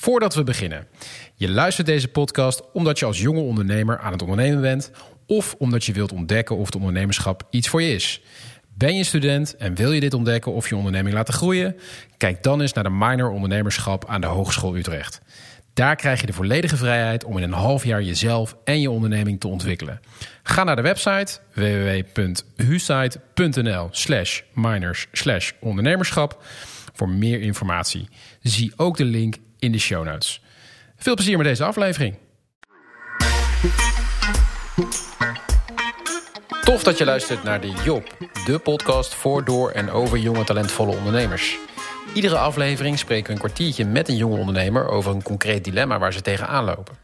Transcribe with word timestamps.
Voordat 0.00 0.34
we 0.34 0.44
beginnen. 0.44 0.86
Je 1.34 1.50
luistert 1.50 1.86
deze 1.86 2.08
podcast 2.08 2.62
omdat 2.72 2.98
je 2.98 3.04
als 3.04 3.20
jonge 3.20 3.40
ondernemer 3.40 3.98
aan 3.98 4.12
het 4.12 4.22
ondernemen 4.22 4.60
bent... 4.60 4.90
of 5.26 5.54
omdat 5.58 5.84
je 5.84 5.92
wilt 5.92 6.12
ontdekken 6.12 6.56
of 6.56 6.66
het 6.66 6.74
ondernemerschap 6.74 7.42
iets 7.50 7.68
voor 7.68 7.82
je 7.82 7.94
is. 7.94 8.22
Ben 8.74 8.96
je 8.96 9.04
student 9.04 9.56
en 9.56 9.74
wil 9.74 9.92
je 9.92 10.00
dit 10.00 10.14
ontdekken 10.14 10.52
of 10.52 10.68
je 10.68 10.76
onderneming 10.76 11.14
laten 11.14 11.34
groeien? 11.34 11.76
Kijk 12.16 12.42
dan 12.42 12.60
eens 12.60 12.72
naar 12.72 12.84
de 12.84 12.90
minor 12.90 13.30
ondernemerschap 13.30 14.08
aan 14.08 14.20
de 14.20 14.26
Hogeschool 14.26 14.76
Utrecht. 14.76 15.20
Daar 15.74 15.96
krijg 15.96 16.20
je 16.20 16.26
de 16.26 16.32
volledige 16.32 16.76
vrijheid 16.76 17.24
om 17.24 17.36
in 17.36 17.42
een 17.42 17.52
half 17.52 17.84
jaar 17.84 18.02
jezelf 18.02 18.56
en 18.64 18.80
je 18.80 18.90
onderneming 18.90 19.40
te 19.40 19.48
ontwikkelen. 19.48 20.00
Ga 20.42 20.64
naar 20.64 20.76
de 20.76 20.82
website 20.82 21.38
www.husite.nl 21.54 23.88
slash 23.90 24.40
minors 24.54 25.06
slash 25.12 25.52
ondernemerschap 25.60 26.42
voor 26.92 27.08
meer 27.08 27.40
informatie. 27.40 28.08
Zie 28.42 28.72
ook 28.76 28.96
de 28.96 29.04
link 29.04 29.36
in 29.60 29.72
de 29.72 29.78
show 29.78 30.04
notes. 30.04 30.42
Veel 30.96 31.14
plezier 31.14 31.36
met 31.36 31.46
deze 31.46 31.64
aflevering. 31.64 32.16
Tof 36.64 36.82
dat 36.82 36.98
je 36.98 37.04
luistert 37.04 37.42
naar 37.42 37.60
de 37.60 37.72
Job, 37.84 38.16
de 38.44 38.58
podcast 38.58 39.14
voor, 39.14 39.44
door 39.44 39.70
en 39.70 39.90
over 39.90 40.18
jonge 40.18 40.44
talentvolle 40.44 40.96
ondernemers. 40.96 41.58
Iedere 42.14 42.38
aflevering 42.38 42.98
spreken 42.98 43.26
we 43.26 43.32
een 43.32 43.38
kwartiertje 43.38 43.84
met 43.84 44.08
een 44.08 44.16
jonge 44.16 44.38
ondernemer 44.38 44.88
over 44.88 45.12
een 45.12 45.22
concreet 45.22 45.64
dilemma 45.64 45.98
waar 45.98 46.12
ze 46.12 46.20
tegenaan 46.20 46.64
lopen. 46.64 46.96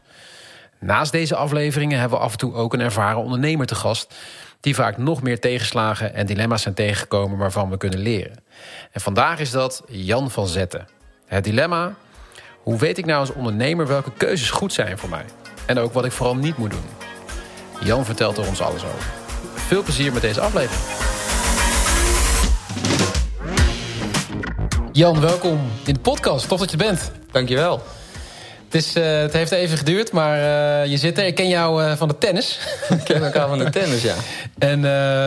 Naast 0.79 1.11
deze 1.11 1.35
afleveringen 1.35 1.99
hebben 1.99 2.17
we 2.17 2.23
af 2.23 2.31
en 2.31 2.37
toe 2.37 2.53
ook 2.53 2.73
een 2.73 2.79
ervaren 2.79 3.21
ondernemer 3.21 3.65
te 3.65 3.75
gast 3.75 4.15
die 4.59 4.75
vaak 4.75 4.97
nog 4.97 5.21
meer 5.21 5.39
tegenslagen 5.39 6.13
en 6.13 6.25
dilemma's 6.25 6.61
zijn 6.61 6.73
tegengekomen 6.73 7.37
waarvan 7.37 7.69
we 7.69 7.77
kunnen 7.77 7.99
leren. 7.99 8.43
En 8.91 9.01
vandaag 9.01 9.39
is 9.39 9.51
dat 9.51 9.83
Jan 9.87 10.31
van 10.31 10.47
Zetten. 10.47 10.87
Het 11.25 11.43
dilemma: 11.43 11.95
hoe 12.67 12.77
weet 12.77 12.97
ik 12.97 13.05
nou 13.05 13.19
als 13.19 13.33
ondernemer 13.33 13.87
welke 13.87 14.11
keuzes 14.17 14.49
goed 14.49 14.73
zijn 14.73 14.97
voor 14.97 15.09
mij? 15.09 15.25
En 15.65 15.79
ook 15.79 15.93
wat 15.93 16.05
ik 16.05 16.11
vooral 16.11 16.35
niet 16.35 16.57
moet 16.57 16.71
doen. 16.71 16.85
Jan 17.83 18.05
vertelt 18.05 18.37
er 18.37 18.47
ons 18.47 18.61
alles 18.61 18.83
over. 18.83 19.11
Veel 19.55 19.83
plezier 19.83 20.13
met 20.13 20.21
deze 20.21 20.41
aflevering. 20.41 20.81
Jan, 24.91 25.19
welkom 25.21 25.59
in 25.85 25.93
de 25.93 25.99
podcast. 25.99 26.47
Tof 26.47 26.59
dat 26.59 26.71
je 26.71 26.77
bent. 26.77 27.11
Dankjewel. 27.31 27.81
Het, 28.65 28.75
is, 28.75 28.95
uh, 28.95 29.17
het 29.17 29.33
heeft 29.33 29.51
even 29.51 29.77
geduurd, 29.77 30.11
maar 30.11 30.37
uh, 30.37 30.91
je 30.91 30.97
zit 30.97 31.17
er. 31.17 31.25
Ik 31.25 31.35
ken 31.35 31.47
jou 31.47 31.83
uh, 31.83 31.95
van 31.95 32.07
de 32.07 32.17
tennis. 32.17 32.59
Ik 32.89 33.03
ken 33.03 33.23
elkaar 33.23 33.47
van 33.47 33.57
de 33.57 33.69
tennis, 33.79 34.01
ja. 34.01 34.15
En 34.57 34.81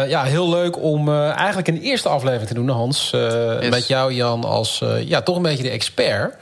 ja, 0.08 0.22
heel 0.22 0.50
leuk 0.50 0.82
om 0.82 1.08
eigenlijk 1.18 1.68
een 1.68 1.80
eerste 1.80 2.08
aflevering 2.08 2.48
te 2.48 2.54
doen, 2.54 2.68
Hans. 2.68 3.10
Yes. 3.10 3.68
Met 3.68 3.86
jou, 3.86 4.12
Jan, 4.12 4.44
als 4.44 4.84
ja, 5.04 5.22
toch 5.22 5.36
een 5.36 5.42
beetje 5.42 5.62
de 5.62 5.70
expert. 5.70 6.34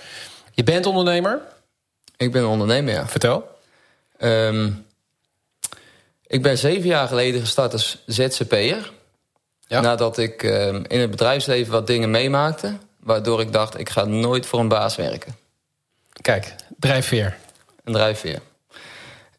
Je 0.58 0.64
bent 0.64 0.86
ondernemer. 0.86 1.40
Ik 2.16 2.32
ben 2.32 2.46
ondernemer, 2.46 2.94
ja. 2.94 3.08
Vertel. 3.08 3.58
Um, 4.20 4.86
ik 6.26 6.42
ben 6.42 6.58
zeven 6.58 6.88
jaar 6.88 7.08
geleden 7.08 7.40
gestart 7.40 7.72
als 7.72 7.98
ZZP'er. 8.06 8.92
Ja. 9.66 9.80
Nadat 9.80 10.18
ik 10.18 10.42
um, 10.42 10.84
in 10.88 11.00
het 11.00 11.10
bedrijfsleven 11.10 11.72
wat 11.72 11.86
dingen 11.86 12.10
meemaakte... 12.10 12.76
waardoor 13.00 13.40
ik 13.40 13.52
dacht, 13.52 13.78
ik 13.78 13.88
ga 13.88 14.04
nooit 14.04 14.46
voor 14.46 14.60
een 14.60 14.68
baas 14.68 14.96
werken. 14.96 15.36
Kijk, 16.20 16.54
drijfveer. 16.78 17.36
Een 17.84 17.92
drijfveer. 17.92 18.40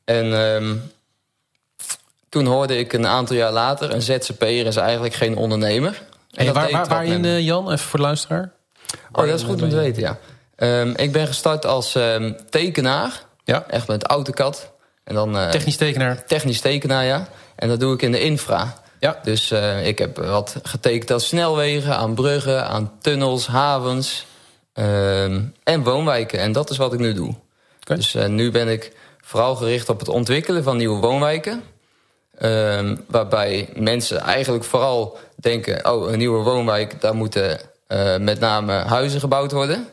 En 0.04 0.26
um, 0.26 0.92
toen 2.30 2.46
hoorde 2.46 2.78
ik 2.78 2.94
een 2.94 3.08
aantal 3.08 3.36
jaar 3.36 3.52
later... 3.52 3.94
een 3.94 4.02
ZZP'er 4.02 4.66
is 4.66 4.76
eigenlijk 4.76 5.14
geen 5.14 5.38
ondernemer. 5.38 6.02
En 6.32 6.46
hey, 6.46 6.54
waar, 6.54 6.72
waar, 6.72 6.88
waarin, 6.88 7.24
uh, 7.24 7.40
Jan? 7.40 7.72
Even 7.72 7.88
voor 7.88 8.00
de 8.00 8.06
luisteraar. 8.06 8.52
Oh, 9.12 9.26
dat 9.26 9.40
is 9.40 9.44
goed 9.44 9.62
om 9.62 9.70
te 9.70 9.76
weten, 9.76 10.02
ja. 10.02 10.20
Um, 10.60 10.96
ik 10.96 11.12
ben 11.12 11.28
gestart 11.28 11.66
als 11.66 11.96
um, 11.96 12.38
tekenaar. 12.50 13.24
Ja. 13.44 13.66
Echt 13.68 13.88
met 13.88 14.04
AutoCAD. 14.04 14.72
En 15.04 15.16
dan, 15.16 15.36
uh, 15.36 15.50
technisch 15.50 15.78
tekenaar? 15.78 16.26
Technisch 16.26 16.62
tekenaar, 16.62 17.06
ja. 17.06 17.28
En 17.56 17.68
dat 17.68 17.80
doe 17.80 17.94
ik 17.94 18.02
in 18.02 18.12
de 18.12 18.22
infra. 18.22 18.74
Ja. 19.00 19.20
Dus 19.24 19.52
uh, 19.52 19.88
ik 19.88 19.98
heb 19.98 20.18
wat 20.18 20.56
getekend 20.64 21.12
aan 21.12 21.20
snelwegen, 21.20 21.96
aan 21.96 22.14
bruggen, 22.14 22.68
aan 22.68 22.92
tunnels, 23.02 23.48
havens 23.48 24.26
um, 24.74 25.54
en 25.64 25.84
woonwijken. 25.84 26.40
En 26.40 26.52
dat 26.52 26.70
is 26.70 26.78
wat 26.78 26.94
ik 26.94 27.00
nu 27.00 27.14
doe. 27.14 27.36
Okay. 27.82 27.98
Dus 27.98 28.16
uh, 28.16 28.26
nu 28.26 28.52
ben 28.52 28.68
ik 28.68 28.92
vooral 29.22 29.56
gericht 29.56 29.90
op 29.90 30.00
het 30.00 30.10
ontwikkelen 30.10 30.64
van 30.64 30.78
nieuwe 30.78 31.00
woonwijken. 31.00 31.64
Um, 32.42 33.04
waarbij 33.08 33.70
mensen 33.76 34.20
eigenlijk 34.20 34.64
vooral 34.64 35.18
denken... 35.36 35.92
oh, 35.92 36.12
een 36.12 36.18
nieuwe 36.18 36.44
woonwijk, 36.44 37.02
daar 37.02 37.16
moeten 37.16 37.60
uh, 37.88 38.18
met 38.18 38.40
name 38.40 38.74
huizen 38.74 39.20
gebouwd 39.20 39.52
worden... 39.52 39.88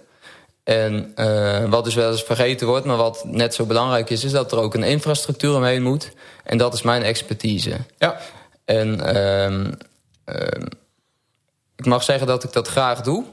En 0.67 1.13
uh, 1.17 1.65
wat 1.65 1.85
dus 1.85 1.95
wel 1.95 2.11
eens 2.11 2.23
vergeten 2.23 2.67
wordt, 2.67 2.87
maar 2.87 2.97
wat 2.97 3.25
net 3.25 3.55
zo 3.55 3.65
belangrijk 3.65 4.11
is... 4.11 4.25
is 4.25 4.33
dat 4.33 4.53
er 4.53 4.59
ook 4.59 4.75
een 4.75 4.83
infrastructuur 4.83 5.55
omheen 5.55 5.83
moet. 5.83 6.13
En 6.45 6.59
dat 6.59 6.75
is 6.75 6.83
mijn 6.83 7.03
expertise. 7.03 7.77
Ja. 7.99 8.17
En 8.65 9.17
um, 9.17 9.75
um, 10.25 10.69
ik 11.77 11.87
mag 11.87 12.03
zeggen 12.03 12.27
dat 12.27 12.45
ik 12.45 12.53
dat 12.53 12.69
graag 12.69 13.01
doe. 13.01 13.25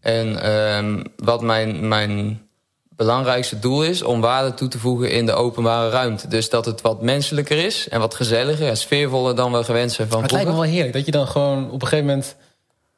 En 0.00 0.50
um, 0.50 1.02
wat 1.16 1.42
mijn, 1.42 1.88
mijn 1.88 2.42
belangrijkste 2.88 3.58
doel 3.58 3.84
is... 3.84 4.02
om 4.02 4.20
waarde 4.20 4.54
toe 4.54 4.68
te 4.68 4.78
voegen 4.78 5.10
in 5.10 5.26
de 5.26 5.32
openbare 5.32 5.90
ruimte. 5.90 6.28
Dus 6.28 6.50
dat 6.50 6.64
het 6.64 6.80
wat 6.80 7.02
menselijker 7.02 7.64
is 7.64 7.88
en 7.88 8.00
wat 8.00 8.14
gezelliger... 8.14 8.68
en 8.68 8.76
sfeervoller 8.76 9.36
dan 9.36 9.52
we 9.52 9.64
gewend 9.64 9.92
zijn 9.92 10.08
van 10.08 10.22
Het 10.22 10.30
lijkt 10.30 10.48
me 10.48 10.54
wel 10.54 10.62
heerlijk 10.62 10.92
dat 10.92 11.06
je 11.06 11.12
dan 11.12 11.26
gewoon 11.26 11.70
op 11.70 11.82
een 11.82 11.88
gegeven 11.88 12.06
moment... 12.06 12.36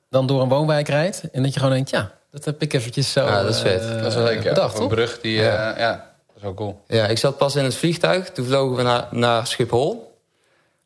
dan 0.09 0.27
door 0.27 0.43
een 0.43 0.49
woonwijk 0.49 0.89
rijdt 0.89 1.31
en 1.31 1.43
dat 1.43 1.53
je 1.53 1.59
gewoon 1.61 1.75
denkt... 1.75 1.91
ja 1.91 2.21
dat 2.33 2.45
heb 2.45 2.63
ik 2.63 2.73
eventjes 2.73 3.13
zo 3.13 3.25
ja, 3.25 3.43
dat 3.43 3.55
is 3.55 3.61
vet. 3.61 3.83
Uh, 3.83 3.97
dat 3.97 4.07
is 4.07 4.15
wel 4.15 4.25
leuk, 4.25 4.43
ja. 4.43 4.49
bedacht, 4.49 4.79
Een 4.79 4.89
brug 4.89 5.21
die... 5.21 5.35
Ja. 5.35 5.73
Uh, 5.73 5.79
ja, 5.79 5.91
dat 6.27 6.37
is 6.37 6.43
wel 6.43 6.55
cool. 6.55 6.83
Ja, 6.87 7.07
ik 7.07 7.19
zat 7.19 7.37
pas 7.37 7.57
in 7.57 7.65
het 7.65 7.75
vliegtuig. 7.75 8.31
Toen 8.31 8.45
vlogen 8.45 8.77
we 8.77 8.83
naar, 8.83 9.09
naar 9.11 9.47
Schiphol. 9.47 10.17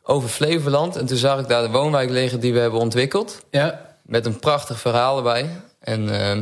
Over 0.02 0.28
Flevoland. 0.28 0.96
En 0.96 1.06
toen 1.06 1.16
zag 1.16 1.40
ik 1.40 1.48
daar 1.48 1.62
de 1.62 1.70
woonwijk 1.70 2.10
liggen 2.10 2.40
die 2.40 2.52
we 2.52 2.58
hebben 2.58 2.80
ontwikkeld. 2.80 3.42
Ja. 3.50 3.96
Met 4.02 4.26
een 4.26 4.38
prachtig 4.38 4.80
verhaal 4.80 5.16
erbij. 5.16 5.50
En 5.78 6.08
uh, 6.08 6.36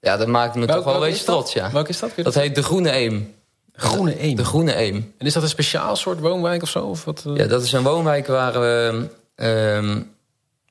ja, 0.00 0.16
dat 0.16 0.26
maakte 0.26 0.58
me 0.58 0.66
welk, 0.66 0.78
toch 0.78 0.92
wel 0.92 1.02
een 1.02 1.10
beetje 1.10 1.24
trots, 1.24 1.52
ja. 1.52 1.70
Welke 1.70 1.88
is 1.88 1.98
dat? 1.98 2.10
Dat 2.16 2.34
heet 2.34 2.54
De 2.54 2.62
Groene 2.62 2.92
Eem. 2.92 3.34
Groene 3.72 4.22
Eem? 4.22 4.36
De 4.36 4.44
Groene 4.44 4.76
Eem. 4.76 5.14
En 5.18 5.26
is 5.26 5.32
dat 5.32 5.42
een 5.42 5.48
speciaal 5.48 5.96
soort 5.96 6.20
woonwijk 6.20 6.62
of 6.62 6.68
zo? 6.68 6.84
Of 6.84 7.04
wat, 7.04 7.24
Ja, 7.34 7.46
dat 7.46 7.62
is 7.62 7.72
een 7.72 7.82
woonwijk 7.82 8.26
waar 8.26 8.60
we... 8.60 9.06
um, 9.36 10.16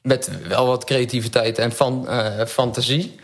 met 0.02 0.30
wel 0.48 0.68
wat 0.68 0.84
creativiteit 0.84 1.58
en 1.58 1.72
fan, 1.72 2.06
uh, 2.10 2.46
fantasie... 2.46 3.20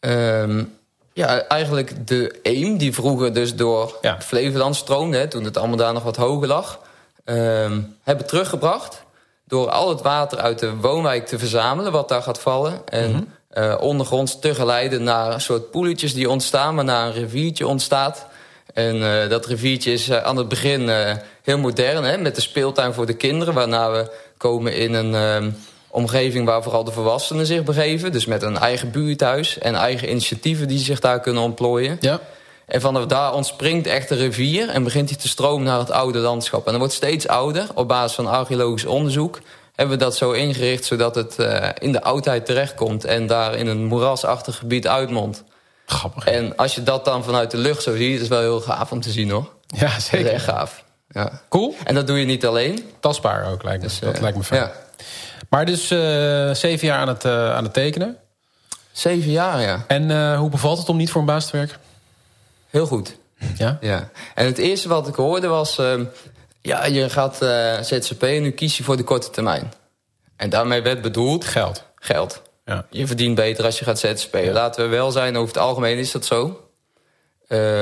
Um, 0.00 0.78
ja, 1.12 1.46
eigenlijk 1.46 2.06
de 2.06 2.38
Eem, 2.42 2.78
die 2.78 2.94
vroeger 2.94 3.32
dus 3.32 3.54
door 3.54 3.98
ja. 4.00 4.20
Flevoland 4.20 4.76
stroomde... 4.76 5.16
Hè, 5.16 5.28
toen 5.28 5.44
het 5.44 5.56
allemaal 5.56 5.76
daar 5.76 5.92
nog 5.92 6.02
wat 6.02 6.16
hoger 6.16 6.48
lag... 6.48 6.80
Um, 7.24 7.96
hebben 8.02 8.26
teruggebracht 8.26 9.02
door 9.44 9.70
al 9.70 9.88
het 9.88 10.02
water 10.02 10.38
uit 10.38 10.58
de 10.58 10.76
woonwijk 10.76 11.26
te 11.26 11.38
verzamelen... 11.38 11.92
wat 11.92 12.08
daar 12.08 12.22
gaat 12.22 12.40
vallen. 12.40 12.88
En 12.88 13.10
mm 13.10 13.26
-hmm. 13.52 13.64
uh, 13.64 13.76
ondergronds 13.80 14.38
te 14.38 14.54
geleiden 14.54 15.02
naar 15.02 15.32
een 15.32 15.40
soort 15.40 15.70
poeletjes 15.70 16.14
die 16.14 16.30
ontstaan... 16.30 16.74
maar 16.74 16.84
naar 16.84 17.06
een 17.06 17.12
riviertje 17.12 17.66
ontstaat. 17.66 18.26
En 18.74 18.96
uh, 18.96 19.28
dat 19.28 19.46
riviertje 19.46 19.92
is 19.92 20.08
uh, 20.08 20.16
aan 20.16 20.36
het 20.36 20.48
begin 20.48 20.80
uh, 20.80 21.12
heel 21.42 21.58
modern... 21.58 22.04
Hè, 22.04 22.18
met 22.18 22.34
de 22.34 22.40
speeltuin 22.40 22.94
voor 22.94 23.06
de 23.06 23.14
kinderen... 23.16 23.54
waarna 23.54 23.90
we 23.90 24.10
komen 24.36 24.74
in 24.74 24.94
een... 24.94 25.54
Omgeving 25.90 26.46
waar 26.46 26.62
vooral 26.62 26.84
de 26.84 26.92
volwassenen 26.92 27.46
zich 27.46 27.62
begeven. 27.64 28.12
Dus 28.12 28.26
met 28.26 28.42
een 28.42 28.58
eigen 28.58 28.90
buurthuis 28.90 29.58
en 29.58 29.74
eigen 29.74 30.10
initiatieven 30.10 30.68
die 30.68 30.78
zich 30.78 31.00
daar 31.00 31.20
kunnen 31.20 31.42
ontplooien. 31.42 31.96
Ja. 32.00 32.20
En 32.66 32.80
vanaf 32.80 33.06
daar 33.06 33.34
ontspringt 33.34 33.86
echt 33.86 34.08
de 34.08 34.14
rivier 34.14 34.68
en 34.68 34.84
begint 34.84 35.08
hij 35.08 35.18
te 35.18 35.28
stromen 35.28 35.66
naar 35.66 35.78
het 35.78 35.90
oude 35.90 36.18
landschap. 36.18 36.64
En 36.64 36.70
dat 36.70 36.80
wordt 36.80 36.94
steeds 36.94 37.28
ouder. 37.28 37.66
Op 37.74 37.88
basis 37.88 38.14
van 38.14 38.26
archeologisch 38.26 38.84
onderzoek 38.84 39.40
hebben 39.74 39.98
we 39.98 40.04
dat 40.04 40.16
zo 40.16 40.32
ingericht... 40.32 40.84
zodat 40.84 41.14
het 41.14 41.36
uh, 41.38 41.68
in 41.78 41.92
de 41.92 42.02
oudheid 42.02 42.46
terechtkomt 42.46 43.04
en 43.04 43.26
daar 43.26 43.54
in 43.54 43.66
een 43.66 43.84
moerasachtig 43.84 44.56
gebied 44.56 44.86
uitmondt. 44.86 45.44
Grappig. 45.86 46.24
En 46.24 46.56
als 46.56 46.74
je 46.74 46.82
dat 46.82 47.04
dan 47.04 47.24
vanuit 47.24 47.50
de 47.50 47.56
lucht 47.56 47.82
zo 47.82 47.96
ziet, 47.96 48.14
is 48.14 48.20
het 48.20 48.28
wel 48.28 48.40
heel 48.40 48.60
gaaf 48.60 48.92
om 48.92 49.00
te 49.00 49.10
zien 49.10 49.30
hoor. 49.30 49.48
Ja, 49.66 49.98
zeker. 50.00 50.18
Dat 50.18 50.26
is 50.26 50.32
echt 50.32 50.44
gaaf. 50.44 50.84
Ja. 51.08 51.40
Cool. 51.48 51.74
En 51.84 51.94
dat 51.94 52.06
doe 52.06 52.18
je 52.18 52.26
niet 52.26 52.46
alleen. 52.46 52.90
Tastbaar 53.00 53.52
ook, 53.52 53.62
lijkt 53.62 53.82
me. 53.82 53.88
Dus, 53.88 53.98
dat 53.98 54.14
uh, 54.14 54.20
lijkt 54.20 54.36
me 54.36 54.42
fijn. 54.42 54.60
Ja. 54.60 54.72
Maar 55.50 55.66
dus 55.66 55.92
uh, 55.92 55.98
zeven 56.54 56.86
jaar 56.86 56.98
aan 56.98 57.08
het, 57.08 57.24
uh, 57.24 57.54
aan 57.54 57.64
het 57.64 57.72
tekenen. 57.72 58.16
Zeven 58.92 59.30
jaar, 59.30 59.60
ja. 59.60 59.84
En 59.86 60.10
uh, 60.10 60.38
hoe 60.38 60.50
bevalt 60.50 60.78
het 60.78 60.88
om 60.88 60.96
niet 60.96 61.10
voor 61.10 61.20
een 61.20 61.26
baas 61.26 61.50
te 61.50 61.56
werken? 61.56 61.76
Heel 62.68 62.86
goed. 62.86 63.16
Ja? 63.56 63.78
Ja. 63.80 64.10
En 64.34 64.46
het 64.46 64.58
eerste 64.58 64.88
wat 64.88 65.08
ik 65.08 65.14
hoorde 65.14 65.46
was... 65.46 65.78
Uh, 65.78 66.00
ja, 66.62 66.84
je 66.84 67.10
gaat 67.10 67.36
ZZP 67.86 68.22
en 68.22 68.42
nu 68.42 68.50
kies 68.50 68.76
je 68.76 68.82
voor 68.82 68.96
de 68.96 69.02
korte 69.02 69.30
termijn. 69.30 69.72
En 70.36 70.50
daarmee 70.50 70.82
werd 70.82 71.02
bedoeld... 71.02 71.44
Geld. 71.44 71.84
Geld. 71.94 72.42
Ja. 72.64 72.86
Je 72.90 73.06
verdient 73.06 73.34
beter 73.34 73.64
als 73.64 73.78
je 73.78 73.84
gaat 73.84 73.98
ZZP. 73.98 74.34
Ja. 74.34 74.52
Laten 74.52 74.84
we 74.84 74.90
wel 74.90 75.10
zijn, 75.10 75.36
over 75.36 75.54
het 75.54 75.62
algemeen 75.62 75.98
is 75.98 76.10
dat 76.10 76.24
zo. 76.24 76.70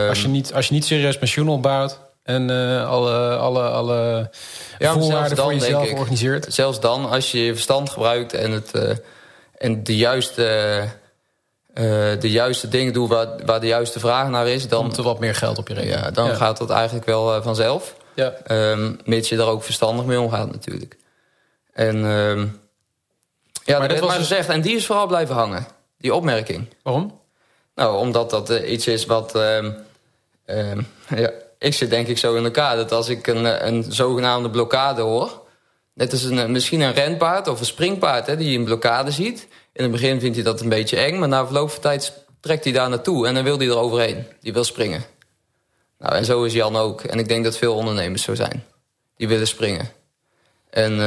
Als, 0.08 0.22
je 0.22 0.28
niet, 0.28 0.54
als 0.54 0.68
je 0.68 0.74
niet 0.74 0.84
serieus 0.84 1.18
pensioen 1.18 1.48
opbouwt... 1.48 1.98
en 2.28 2.50
uh, 2.50 2.88
alle, 2.88 3.36
alle, 3.36 3.62
alle 3.62 4.30
ja, 4.78 4.92
voorwaarden 4.92 5.36
dan, 5.36 5.44
voor 5.44 5.54
jezelf 5.54 5.88
ik, 5.88 5.98
organiseert. 5.98 6.54
Zelfs 6.54 6.80
dan, 6.80 7.10
als 7.10 7.32
je 7.32 7.44
je 7.44 7.52
verstand 7.52 7.90
gebruikt 7.90 8.32
en, 8.32 8.50
het, 8.50 8.70
uh, 8.74 8.90
en 9.58 9.84
de 9.84 9.96
juiste 9.96 10.86
eh, 11.78 12.20
de 12.20 12.30
juiste 12.30 12.68
dingen 12.68 12.92
doe 12.92 13.08
waar, 13.08 13.28
waar 13.44 13.60
de 13.60 13.66
juiste 13.66 14.00
vraag 14.00 14.28
naar 14.28 14.48
is... 14.48 14.68
dan, 14.68 14.80
Komt 14.80 14.96
er 14.96 15.02
wat 15.02 15.18
meer 15.18 15.34
geld 15.34 15.58
op 15.58 15.68
je 15.68 15.74
rekening. 15.74 16.00
ja, 16.00 16.10
dan 16.10 16.36
gaat 16.36 16.58
dat 16.58 16.70
eigenlijk 16.70 17.06
wel 17.06 17.34
eh, 17.34 17.42
vanzelf. 17.42 17.94
Ja. 18.14 18.32
Ehm, 18.44 18.92
mits 19.04 19.28
je 19.28 19.36
daar 19.36 19.46
ook 19.46 19.62
verstandig 19.62 20.04
mee 20.04 20.20
omgaat 20.20 20.52
natuurlijk. 20.52 20.96
En 21.72 21.96
ehm, 21.96 22.46
ja, 23.64 23.86
dat 23.86 23.98
was 23.98 24.08
maar 24.08 24.18
dus- 24.18 24.28
gezegd. 24.28 24.48
En 24.48 24.60
die 24.60 24.76
is 24.76 24.86
vooral 24.86 25.06
blijven 25.06 25.34
hangen, 25.34 25.66
die 25.98 26.14
opmerking. 26.14 26.68
Waarom? 26.82 27.20
Nou, 27.74 27.98
omdat 27.98 28.30
dat 28.30 28.50
eh, 28.50 28.72
iets 28.72 28.86
is 28.86 29.06
wat... 29.06 29.34
ehm, 29.34 29.72
ja, 31.16 31.30
ik 31.58 31.74
zit 31.74 31.90
denk 31.90 32.06
ik 32.06 32.18
zo 32.18 32.34
in 32.34 32.44
elkaar 32.44 32.76
dat 32.76 32.92
als 32.92 33.08
ik 33.08 33.26
een, 33.26 33.46
eh, 33.46 33.66
een 33.66 33.84
zogenaamde 33.88 34.50
blokkade 34.50 35.02
hoor... 35.02 35.46
net 35.94 36.12
als 36.12 36.22
een, 36.22 36.38
eh, 36.38 36.46
misschien 36.46 36.80
een 36.80 36.92
renpaard 36.92 37.48
of 37.48 37.60
een 37.60 37.66
springpaard 37.66 38.26
hè, 38.26 38.36
die 38.36 38.58
een 38.58 38.64
blokkade 38.64 39.10
ziet... 39.10 39.48
in 39.72 39.82
het 39.82 39.92
begin 39.92 40.20
vindt 40.20 40.36
hij 40.36 40.44
dat 40.44 40.60
een 40.60 40.68
beetje 40.68 40.96
eng... 40.96 41.18
maar 41.18 41.28
na 41.28 41.44
verloop 41.44 41.70
van 41.70 41.80
tijd 41.80 42.24
trekt 42.40 42.64
hij 42.64 42.72
daar 42.72 42.88
naartoe 42.88 43.26
en 43.26 43.34
dan 43.34 43.44
wil 43.44 43.58
hij 43.58 43.68
er 43.68 43.78
overheen. 43.78 44.26
Die 44.40 44.52
wil 44.52 44.64
springen. 44.64 45.04
Nou, 45.98 46.14
en 46.14 46.24
zo 46.24 46.44
is 46.44 46.52
Jan 46.52 46.76
ook. 46.76 47.02
En 47.02 47.18
ik 47.18 47.28
denk 47.28 47.44
dat 47.44 47.56
veel 47.56 47.74
ondernemers 47.74 48.22
zo 48.22 48.34
zijn. 48.34 48.64
Die 49.16 49.28
willen 49.28 49.46
springen. 49.46 49.90
En 50.70 51.00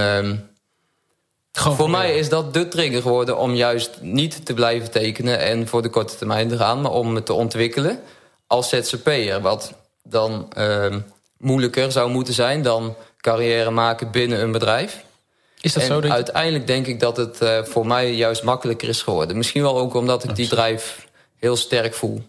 Gewoon 1.51 1.77
voor 1.77 1.85
proberen. 1.85 2.07
mij 2.09 2.19
is 2.19 2.29
dat 2.29 2.53
de 2.53 2.67
trigger 2.67 3.01
geworden 3.01 3.37
om 3.37 3.53
juist 3.53 4.01
niet 4.01 4.45
te 4.45 4.53
blijven 4.53 4.91
tekenen 4.91 5.39
en 5.39 5.67
voor 5.67 5.81
de 5.81 5.89
korte 5.89 6.15
termijn 6.15 6.47
te 6.47 6.57
gaan, 6.57 6.81
maar 6.81 6.91
om 6.91 7.15
het 7.15 7.25
te 7.25 7.33
ontwikkelen 7.33 7.99
als 8.47 8.69
ZZP'er. 8.69 9.41
Wat 9.41 9.73
dan 10.03 10.47
ehm, 10.53 10.99
moeilijker 11.37 11.91
zou 11.91 12.09
moeten 12.09 12.33
zijn 12.33 12.61
dan 12.61 12.95
carrière 13.17 13.69
maken 13.69 14.11
binnen 14.11 14.41
een 14.41 14.51
bedrijf. 14.51 15.03
Is 15.61 15.73
dat 15.73 15.81
en 15.81 15.87
zo? 15.87 15.95
Dat 15.95 16.03
je- 16.09 16.15
uiteindelijk 16.15 16.67
denk 16.67 16.87
ik 16.87 16.99
dat 16.99 17.17
het 17.17 17.41
eh, 17.41 17.63
voor 17.63 17.87
mij 17.87 18.13
juist 18.13 18.43
makkelijker 18.43 18.89
is 18.89 19.01
geworden. 19.01 19.37
Misschien 19.37 19.61
wel 19.61 19.77
ook 19.77 19.93
omdat 19.93 20.23
ik 20.23 20.35
die 20.35 20.47
drijf 20.47 21.07
heel 21.39 21.55
sterk 21.55 21.93
voel. 21.93 22.23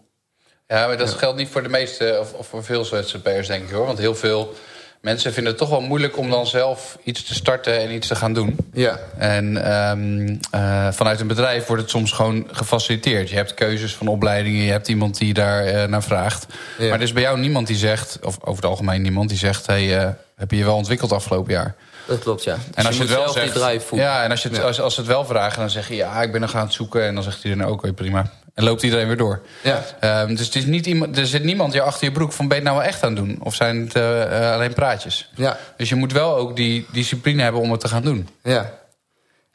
Ja, 0.66 0.86
maar 0.86 0.96
dat 0.96 1.12
geldt 1.12 1.36
niet 1.38 1.48
voor 1.48 1.62
de 1.62 1.68
meeste, 1.68 2.16
of, 2.20 2.32
of 2.32 2.46
voor 2.46 2.64
veel 2.64 2.84
ZZP'ers, 2.84 3.46
denk 3.46 3.64
ik 3.64 3.70
hoor. 3.74 3.86
Want 3.86 3.98
heel 3.98 4.14
veel 4.14 4.54
mensen 5.02 5.32
vinden 5.32 5.52
het 5.52 5.60
toch 5.60 5.70
wel 5.70 5.80
moeilijk 5.80 6.16
om 6.16 6.30
dan 6.30 6.46
zelf 6.46 6.98
iets 7.04 7.24
te 7.24 7.34
starten 7.34 7.78
en 7.78 7.90
iets 7.90 8.08
te 8.08 8.14
gaan 8.14 8.32
doen. 8.32 8.56
Ja, 8.72 8.98
En 9.18 9.64
ehm, 9.64 10.36
eh, 10.50 10.92
vanuit 10.92 11.20
een 11.20 11.26
bedrijf 11.26 11.66
wordt 11.66 11.82
het 11.82 11.90
soms 11.90 12.12
gewoon 12.12 12.48
gefaciliteerd. 12.52 13.30
Je 13.30 13.36
hebt 13.36 13.54
keuzes 13.54 13.94
van 13.94 14.06
opleidingen, 14.06 14.62
je 14.62 14.70
hebt 14.70 14.88
iemand 14.88 15.18
die 15.18 15.34
daar 15.34 15.64
eh, 15.64 15.88
naar 15.88 16.02
vraagt. 16.02 16.46
Ja. 16.78 16.88
Maar 16.88 16.96
er 16.96 17.02
is 17.02 17.12
bij 17.12 17.22
jou 17.22 17.38
niemand 17.38 17.66
die 17.66 17.76
zegt, 17.76 18.18
of 18.22 18.36
over 18.40 18.62
het 18.62 18.64
algemeen 18.64 19.02
niemand 19.02 19.28
die 19.28 19.38
zegt... 19.38 19.66
Hey, 19.66 19.98
eh, 19.98 20.10
heb 20.36 20.50
je 20.50 20.56
je 20.56 20.64
wel 20.64 20.76
ontwikkeld 20.76 21.12
afgelopen 21.12 21.52
jaar? 21.52 21.74
dat 22.06 22.18
klopt, 22.18 22.44
ja. 22.44 22.54
Dus 22.54 22.64
En 22.74 22.86
als 22.86 22.96
je, 22.96 23.00
het 23.00 23.10
wel 23.10 23.18
zelf 23.22 23.32
zegt, 23.32 23.90
ja, 23.90 24.24
en 24.24 24.30
als, 24.30 24.42
je 24.42 24.48
het, 24.48 24.62
als, 24.62 24.80
als 24.80 24.94
ze 24.94 25.00
het 25.00 25.08
wel 25.08 25.24
vragen, 25.24 25.58
dan 25.58 25.70
zeg 25.70 25.88
je 25.88 25.94
ja, 25.94 26.22
ik 26.22 26.32
ben 26.32 26.40
nog 26.40 26.54
aan 26.54 26.64
het 26.64 26.72
zoeken. 26.72 27.06
En 27.06 27.14
dan 27.14 27.22
zegt 27.22 27.44
iedereen 27.44 27.66
ook, 27.66 27.72
oké, 27.72 27.92
prima. 27.92 28.30
En 28.54 28.64
loopt 28.64 28.82
iedereen 28.82 29.06
weer 29.06 29.16
door. 29.16 29.42
Ja. 29.62 29.84
Ehm, 30.00 30.34
dus 30.34 30.46
het 30.46 30.54
is 30.54 30.64
niet 30.64 30.86
iemand, 30.86 31.18
er 31.18 31.26
zit 31.26 31.44
niemand 31.44 31.72
je 31.72 31.82
achter 31.82 32.04
je 32.04 32.12
broek 32.12 32.32
van 32.32 32.48
ben 32.48 32.56
je 32.56 32.62
het 32.62 32.72
nou 32.72 32.82
wel 32.82 32.92
echt 32.92 33.02
aan 33.02 33.16
het 33.16 33.24
doen? 33.24 33.38
Of 33.42 33.54
zijn 33.54 33.80
het 33.80 33.94
eh, 33.94 34.22
eh, 34.22 34.54
alleen 34.54 34.72
praatjes? 34.72 35.30
ja. 35.34 35.58
Dus 35.76 35.88
je 35.88 35.94
moet 35.94 36.12
wel 36.12 36.36
ook 36.36 36.56
die 36.56 36.86
discipline 36.92 37.42
hebben 37.42 37.60
om 37.60 37.70
het 37.70 37.80
te 37.80 37.88
gaan 37.88 38.02
doen. 38.02 38.28
Ja. 38.42 38.78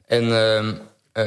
En 0.08 0.32
eh, 1.12 1.24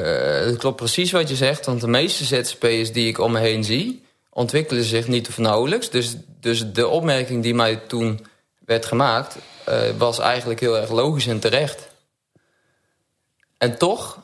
het 0.46 0.56
klopt 0.56 0.76
precies 0.76 1.10
wat 1.10 1.28
je 1.28 1.36
zegt, 1.36 1.66
want 1.66 1.80
de 1.80 1.88
meeste 1.88 2.24
ZZP'ers 2.24 2.92
die 2.92 3.08
ik 3.08 3.18
om 3.18 3.32
me 3.32 3.38
heen 3.38 3.64
zie, 3.64 4.04
ontwikkelen 4.30 4.84
zich 4.84 5.08
niet 5.08 5.28
of 5.28 5.38
nauwelijks. 5.38 5.90
Dus, 5.90 6.16
dus 6.40 6.72
de 6.72 6.88
opmerking 6.88 7.42
die 7.42 7.54
mij 7.54 7.76
toen 7.76 8.26
werd 8.64 8.86
gemaakt, 8.86 9.36
was 9.98 10.18
eigenlijk 10.18 10.60
heel 10.60 10.78
erg 10.78 10.90
logisch 10.90 11.26
en 11.26 11.38
terecht. 11.38 11.88
En 13.58 13.78
toch 13.78 14.18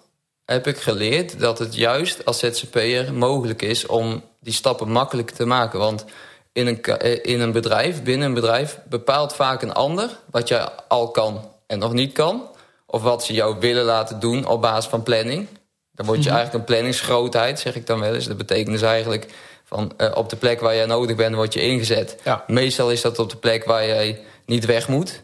heb 0.46 0.66
ik 0.66 0.78
geleerd 0.78 1.40
dat 1.40 1.58
het 1.58 1.74
juist 1.74 2.24
als 2.24 2.38
ZZP'er 2.38 3.14
mogelijk 3.14 3.62
is 3.62 3.86
om 3.86 4.22
die 4.40 4.52
stappen 4.52 4.90
makkelijk 4.90 5.30
te 5.30 5.44
maken. 5.44 5.78
Want 5.78 6.04
in 6.52 6.66
een, 6.66 6.82
eh, 6.82 7.18
in 7.22 7.40
een 7.40 7.52
bedrijf, 7.52 8.02
binnen 8.02 8.28
een 8.28 8.34
bedrijf, 8.34 8.78
bepaalt 8.88 9.34
vaak 9.34 9.62
een 9.62 9.72
ander 9.72 10.18
wat 10.30 10.48
je 10.48 10.86
al 10.88 11.10
kan 11.10 11.50
en 11.66 11.78
nog 11.78 11.92
niet 11.92 12.12
kan. 12.12 12.48
Of 12.86 13.02
wat 13.02 13.24
ze 13.24 13.32
jou 13.32 13.56
willen 13.60 13.84
laten 13.84 14.20
doen 14.20 14.46
op 14.46 14.60
basis 14.60 14.90
van 14.90 15.02
planning. 15.02 15.48
Dan 15.92 16.06
word 16.06 16.22
je 16.22 16.30
eigenlijk 16.30 16.58
een 16.58 16.74
planningsgrootheid, 16.74 17.60
zeg 17.60 17.74
ik 17.74 17.86
dan 17.86 18.00
wel 18.00 18.14
eens. 18.14 18.26
Dat 18.26 18.36
betekent 18.36 18.70
dus 18.70 18.82
eigenlijk 18.82 19.32
van 19.64 19.92
eh, 19.96 20.10
op 20.14 20.28
de 20.28 20.36
plek 20.36 20.60
waar 20.60 20.74
jij 20.74 20.86
nodig 20.86 21.16
bent, 21.16 21.34
word 21.34 21.52
je 21.52 21.60
ingezet. 21.60 22.16
Ja. 22.24 22.44
Meestal 22.46 22.90
is 22.90 23.00
dat 23.00 23.18
op 23.18 23.30
de 23.30 23.36
plek 23.36 23.64
waar 23.64 23.86
jij 23.86 24.20
niet 24.44 24.64
weg 24.64 24.88
moet. 24.88 25.22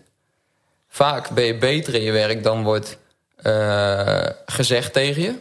Vaak 0.89 1.31
ben 1.31 1.45
je 1.45 1.59
beter 1.59 1.95
in 1.95 2.03
je 2.03 2.13
werk 2.13 2.43
dan 2.43 2.63
wordt 2.63 2.99
eh, 3.43 4.27
gezegd 4.47 4.93
tegen 4.93 5.23
je. 5.23 5.35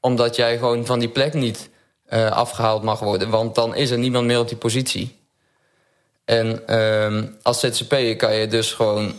Omdat 0.00 0.36
jij 0.36 0.58
gewoon 0.58 0.86
van 0.86 0.98
die 0.98 1.08
plek 1.08 1.34
niet 1.34 1.68
eh, 2.06 2.30
afgehaald 2.30 2.82
mag 2.82 3.00
worden. 3.00 3.30
Want 3.30 3.54
dan 3.54 3.74
is 3.74 3.90
er 3.90 3.98
niemand 3.98 4.26
meer 4.26 4.38
op 4.38 4.48
die 4.48 4.56
positie. 4.56 5.16
En 6.24 6.66
ehm, 6.66 7.26
als 7.42 7.60
ZZP'er 7.60 8.16
kan 8.16 8.34
je 8.34 8.46
dus 8.46 8.72
gewoon 8.72 9.14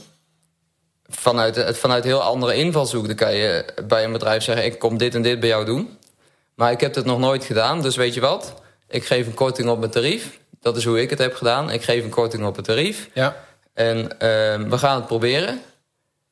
vanuit, 1.08 1.56
het- 1.56 1.78
vanuit 1.78 2.04
heel 2.04 2.22
andere 2.22 2.56
invalshoek... 2.56 3.08
dan 3.08 3.16
kan 3.16 3.36
je 3.36 3.66
bij 3.88 4.04
een 4.04 4.12
bedrijf 4.12 4.44
zeggen... 4.44 4.66
ik 4.66 4.80
kom 4.80 4.98
dit 4.98 5.16
en 5.16 5.22
dit 5.22 5.40
bij 5.40 5.50
jou 5.50 5.66
doen. 5.66 5.98
Maar 6.56 6.72
ik 6.72 6.80
heb 6.82 6.96
het 6.96 7.06
nog 7.06 7.20
nooit 7.20 7.44
gedaan, 7.44 7.82
dus 7.82 7.96
weet 7.96 8.14
je 8.14 8.20
wat? 8.22 8.54
Ik 8.88 9.06
geef 9.06 9.26
een 9.28 9.34
korting 9.34 9.70
op 9.70 9.80
mijn 9.80 9.92
tarief. 9.92 10.40
Dat 10.62 10.78
is 10.78 10.86
hoe 10.86 11.02
ik 11.02 11.10
het 11.10 11.20
heb 11.20 11.36
gedaan. 11.36 11.72
Ik 11.72 11.84
geef 11.84 12.04
een 12.04 12.10
korting 12.10 12.46
op 12.46 12.56
het 12.56 12.66
tarief. 12.66 13.10
Ja. 13.14 13.46
En 13.74 14.20
ehm, 14.20 14.70
we 14.70 14.78
gaan 14.78 14.96
het 14.96 15.06
proberen. 15.06 15.62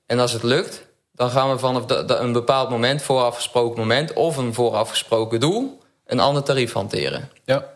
En 0.05 0.19
als 0.19 0.31
het 0.31 0.43
lukt, 0.43 0.85
dan 1.17 1.29
gaan 1.29 1.49
we 1.49 1.57
vanaf 1.59 1.83
een 2.07 2.31
bepaald 2.31 2.69
moment, 2.69 3.01
voorafgesproken 3.01 3.79
moment... 3.79 4.13
of 4.13 4.37
een 4.37 4.53
voorafgesproken 4.53 5.39
doel, 5.39 5.79
een 6.05 6.19
ander 6.19 6.43
tarief 6.43 6.73
hanteren. 6.73 7.29
ja. 7.45 7.75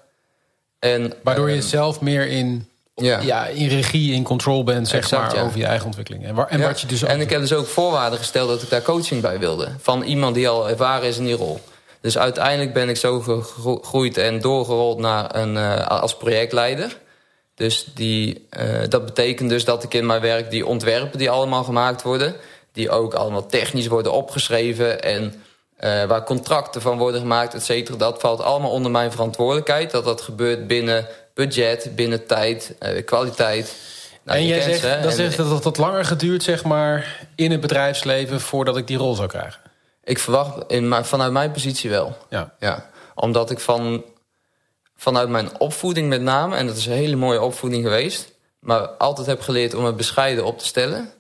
En, 0.79 1.13
Waardoor 1.23 1.49
je 1.49 1.55
ehm, 1.55 1.67
zelf 1.67 2.01
meer 2.01 2.27
in, 2.27 2.69
ja. 2.95 3.19
ja, 3.19 3.47
in 3.47 3.67
regie, 3.67 4.13
in 4.13 4.23
control 4.23 4.63
bent, 4.63 4.87
zeg 4.87 4.99
Exact, 4.99 5.25
maar, 5.25 5.35
ja. 5.35 5.41
over 5.41 5.57
je 5.57 5.65
eigen 5.65 5.85
ontwikkeling. 5.85 6.25
En, 6.25 6.35
waar, 6.35 6.47
en 6.47 6.59
Ja. 6.59 6.67
wat 6.67 6.81
je 6.81 6.87
dus 6.87 7.03
en 7.03 7.21
ik 7.21 7.29
heb 7.29 7.39
dus 7.39 7.53
ook 7.53 7.67
voorwaarden 7.67 8.19
gesteld 8.19 8.49
dat 8.49 8.61
ik 8.61 8.69
daar 8.69 8.81
coaching 8.81 9.21
bij 9.21 9.39
wilde. 9.39 9.67
Van 9.79 10.01
iemand 10.03 10.35
die 10.35 10.49
al 10.49 10.69
ervaren 10.69 11.07
is 11.07 11.17
in 11.17 11.25
die 11.25 11.35
rol. 11.35 11.59
Dus 12.01 12.17
uiteindelijk 12.17 12.73
ben 12.73 12.89
ik 12.89 12.97
zo 12.97 13.19
gegroeid 13.19 14.17
en 14.17 14.39
doorgerold 14.39 14.99
naar 14.99 15.35
een, 15.35 15.57
eh, 15.57 15.87
als 15.87 16.17
projectleider. 16.17 16.97
Dus 17.55 17.85
die, 17.95 18.47
eh, 18.49 18.65
dat 18.89 19.05
betekent 19.05 19.49
dus 19.49 19.65
dat 19.65 19.83
ik 19.83 19.93
in 19.93 20.05
mijn 20.05 20.21
werk 20.21 20.51
die 20.51 20.65
ontwerpen 20.65 21.17
die 21.17 21.29
allemaal 21.29 21.63
gemaakt 21.63 22.01
worden... 22.01 22.35
die 22.71 22.89
ook 22.89 23.13
allemaal 23.13 23.45
technisch 23.45 23.87
worden 23.87 24.11
opgeschreven... 24.11 25.03
en 25.03 25.43
eh, 25.77 26.03
waar 26.03 26.23
contracten 26.23 26.81
van 26.81 26.97
worden 26.97 27.21
gemaakt, 27.21 27.53
et 27.53 27.63
cetera... 27.63 27.97
dat 27.97 28.19
valt 28.19 28.41
allemaal 28.41 28.71
onder 28.71 28.91
mijn 28.91 29.11
verantwoordelijkheid. 29.11 29.91
Dat 29.91 30.05
dat 30.05 30.21
gebeurt 30.21 30.67
binnen 30.67 31.07
budget, 31.33 31.95
binnen 31.95 32.25
tijd, 32.25 32.75
eh, 32.79 33.05
kwaliteit... 33.05 33.75
Nou, 34.23 34.37
en 34.37 34.45
jij 34.45 34.61
zegt, 34.61 34.79
ze, 34.79 34.99
dat 35.01 35.11
En- 35.11 35.15
zegt 35.17 35.37
dat 35.37 35.49
het 35.49 35.63
wat 35.63 35.77
langer 35.77 36.05
geduurd, 36.05 36.43
zeg 36.43 36.63
maar, 36.63 37.27
in 37.35 37.51
het 37.51 37.61
bedrijfsleven 37.61 38.41
voordat 38.41 38.77
ik 38.77 38.87
die 38.87 38.97
rol 38.97 39.15
zou 39.15 39.27
krijgen. 39.27 39.61
Ik 40.03 40.19
verwacht 40.19 40.71
in, 40.71 41.03
vanuit 41.03 41.31
mijn 41.31 41.51
positie 41.51 41.89
wel. 41.89 42.17
Ja. 42.29 42.53
Ja. 42.59 42.89
Omdat 43.15 43.51
ik 43.51 43.59
van, 43.59 44.03
vanuit 44.95 45.29
mijn 45.29 45.59
opvoeding 45.59 46.09
met 46.09 46.21
name... 46.21 46.55
en 46.55 46.67
dat 46.67 46.77
is 46.77 46.85
een 46.85 46.93
hele 46.93 47.15
mooie 47.15 47.41
opvoeding 47.41 47.83
geweest... 47.83 48.31
maar 48.59 48.87
altijd 48.87 49.27
heb 49.27 49.41
geleerd 49.41 49.73
om 49.73 49.85
het 49.85 49.97
bescheiden 49.97 50.45
op 50.45 50.59
te 50.59 50.65
stellen. 50.65 51.11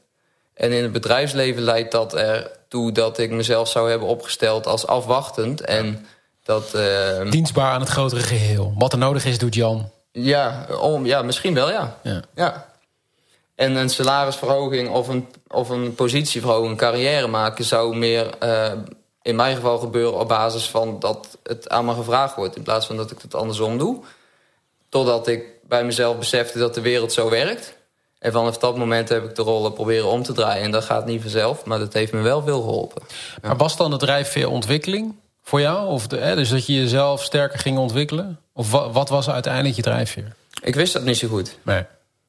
En 0.61 0.71
in 0.71 0.83
het 0.83 0.91
bedrijfsleven 0.91 1.61
leidt 1.61 1.91
dat 1.91 2.13
ertoe 2.13 2.91
dat 2.91 3.17
ik 3.17 3.31
mezelf 3.31 3.69
zou 3.69 3.89
hebben 3.89 4.07
opgesteld 4.07 4.67
als 4.67 4.87
afwachtend. 4.87 5.61
En 5.61 6.05
dat... 6.43 6.73
eh, 6.73 7.29
Dienstbaar 7.31 7.71
aan 7.71 7.79
het 7.79 7.89
grotere 7.89 8.21
geheel. 8.21 8.73
Wat 8.77 8.91
er 8.93 8.99
nodig 8.99 9.25
is, 9.25 9.37
doet 9.37 9.55
Jan. 9.55 9.89
ja, 10.11 10.65
om, 10.81 11.05
ja, 11.05 11.21
misschien 11.21 11.53
wel, 11.53 11.69
ja. 11.69 11.97
Ja. 12.03 12.21
Ja. 12.35 12.65
En 13.55 13.75
een 13.75 13.89
salarisverhoging 13.89 14.89
of 14.89 15.07
een, 15.07 15.27
of 15.47 15.69
een 15.69 15.95
positieverhoging, 15.95 16.69
een 16.71 16.77
carrière 16.77 17.27
maken... 17.27 17.65
zou 17.65 17.95
meer 17.95 18.37
eh, 18.39 18.71
in 19.21 19.35
mijn 19.35 19.55
geval 19.55 19.77
gebeuren 19.77 20.19
op 20.19 20.27
basis 20.27 20.69
van 20.69 20.99
dat 20.99 21.37
het 21.43 21.69
aan 21.69 21.85
me 21.85 21.93
gevraagd 21.93 22.35
wordt... 22.35 22.55
in 22.55 22.63
plaats 22.63 22.85
van 22.85 22.97
dat 22.97 23.11
ik 23.11 23.21
het 23.21 23.35
andersom 23.35 23.77
doe. 23.77 24.03
Totdat 24.89 25.27
ik 25.27 25.43
bij 25.67 25.83
mezelf 25.85 26.17
besefte 26.17 26.57
dat 26.57 26.73
de 26.73 26.81
wereld 26.81 27.13
zo 27.13 27.29
werkt. 27.29 27.79
En 28.21 28.31
vanaf 28.31 28.57
dat 28.57 28.77
moment 28.77 29.09
heb 29.09 29.23
ik 29.23 29.35
de 29.35 29.41
rollen 29.41 29.73
proberen 29.73 30.05
om 30.07 30.23
te 30.23 30.33
draaien. 30.33 30.63
En 30.63 30.71
dat 30.71 30.85
gaat 30.85 31.05
niet 31.05 31.21
vanzelf, 31.21 31.65
maar 31.65 31.79
dat 31.79 31.93
heeft 31.93 32.11
me 32.13 32.21
wel 32.21 32.41
veel 32.43 32.61
geholpen. 32.61 33.01
Maar 33.41 33.57
was 33.57 33.77
dan 33.77 33.91
de 33.91 33.97
drijfveer 33.97 34.49
ontwikkeling 34.49 35.15
voor 35.43 35.59
jou? 35.61 35.89
Of 35.89 36.07
de, 36.07 36.17
hè, 36.17 36.35
dus 36.35 36.49
dat 36.49 36.65
je 36.65 36.73
jezelf 36.73 37.23
sterker 37.23 37.59
ging 37.59 37.77
ontwikkelen? 37.77 38.39
Of 38.53 38.71
wa- 38.71 38.89
wat 38.91 39.09
was 39.09 39.29
uiteindelijk 39.29 39.75
je 39.75 39.81
drijfveer? 39.81 40.35
Ik 40.63 40.75
wist 40.75 40.93
dat 40.93 41.03
niet 41.03 41.17
zo 41.17 41.27
goed. 41.27 41.57
Nee. 41.61 41.83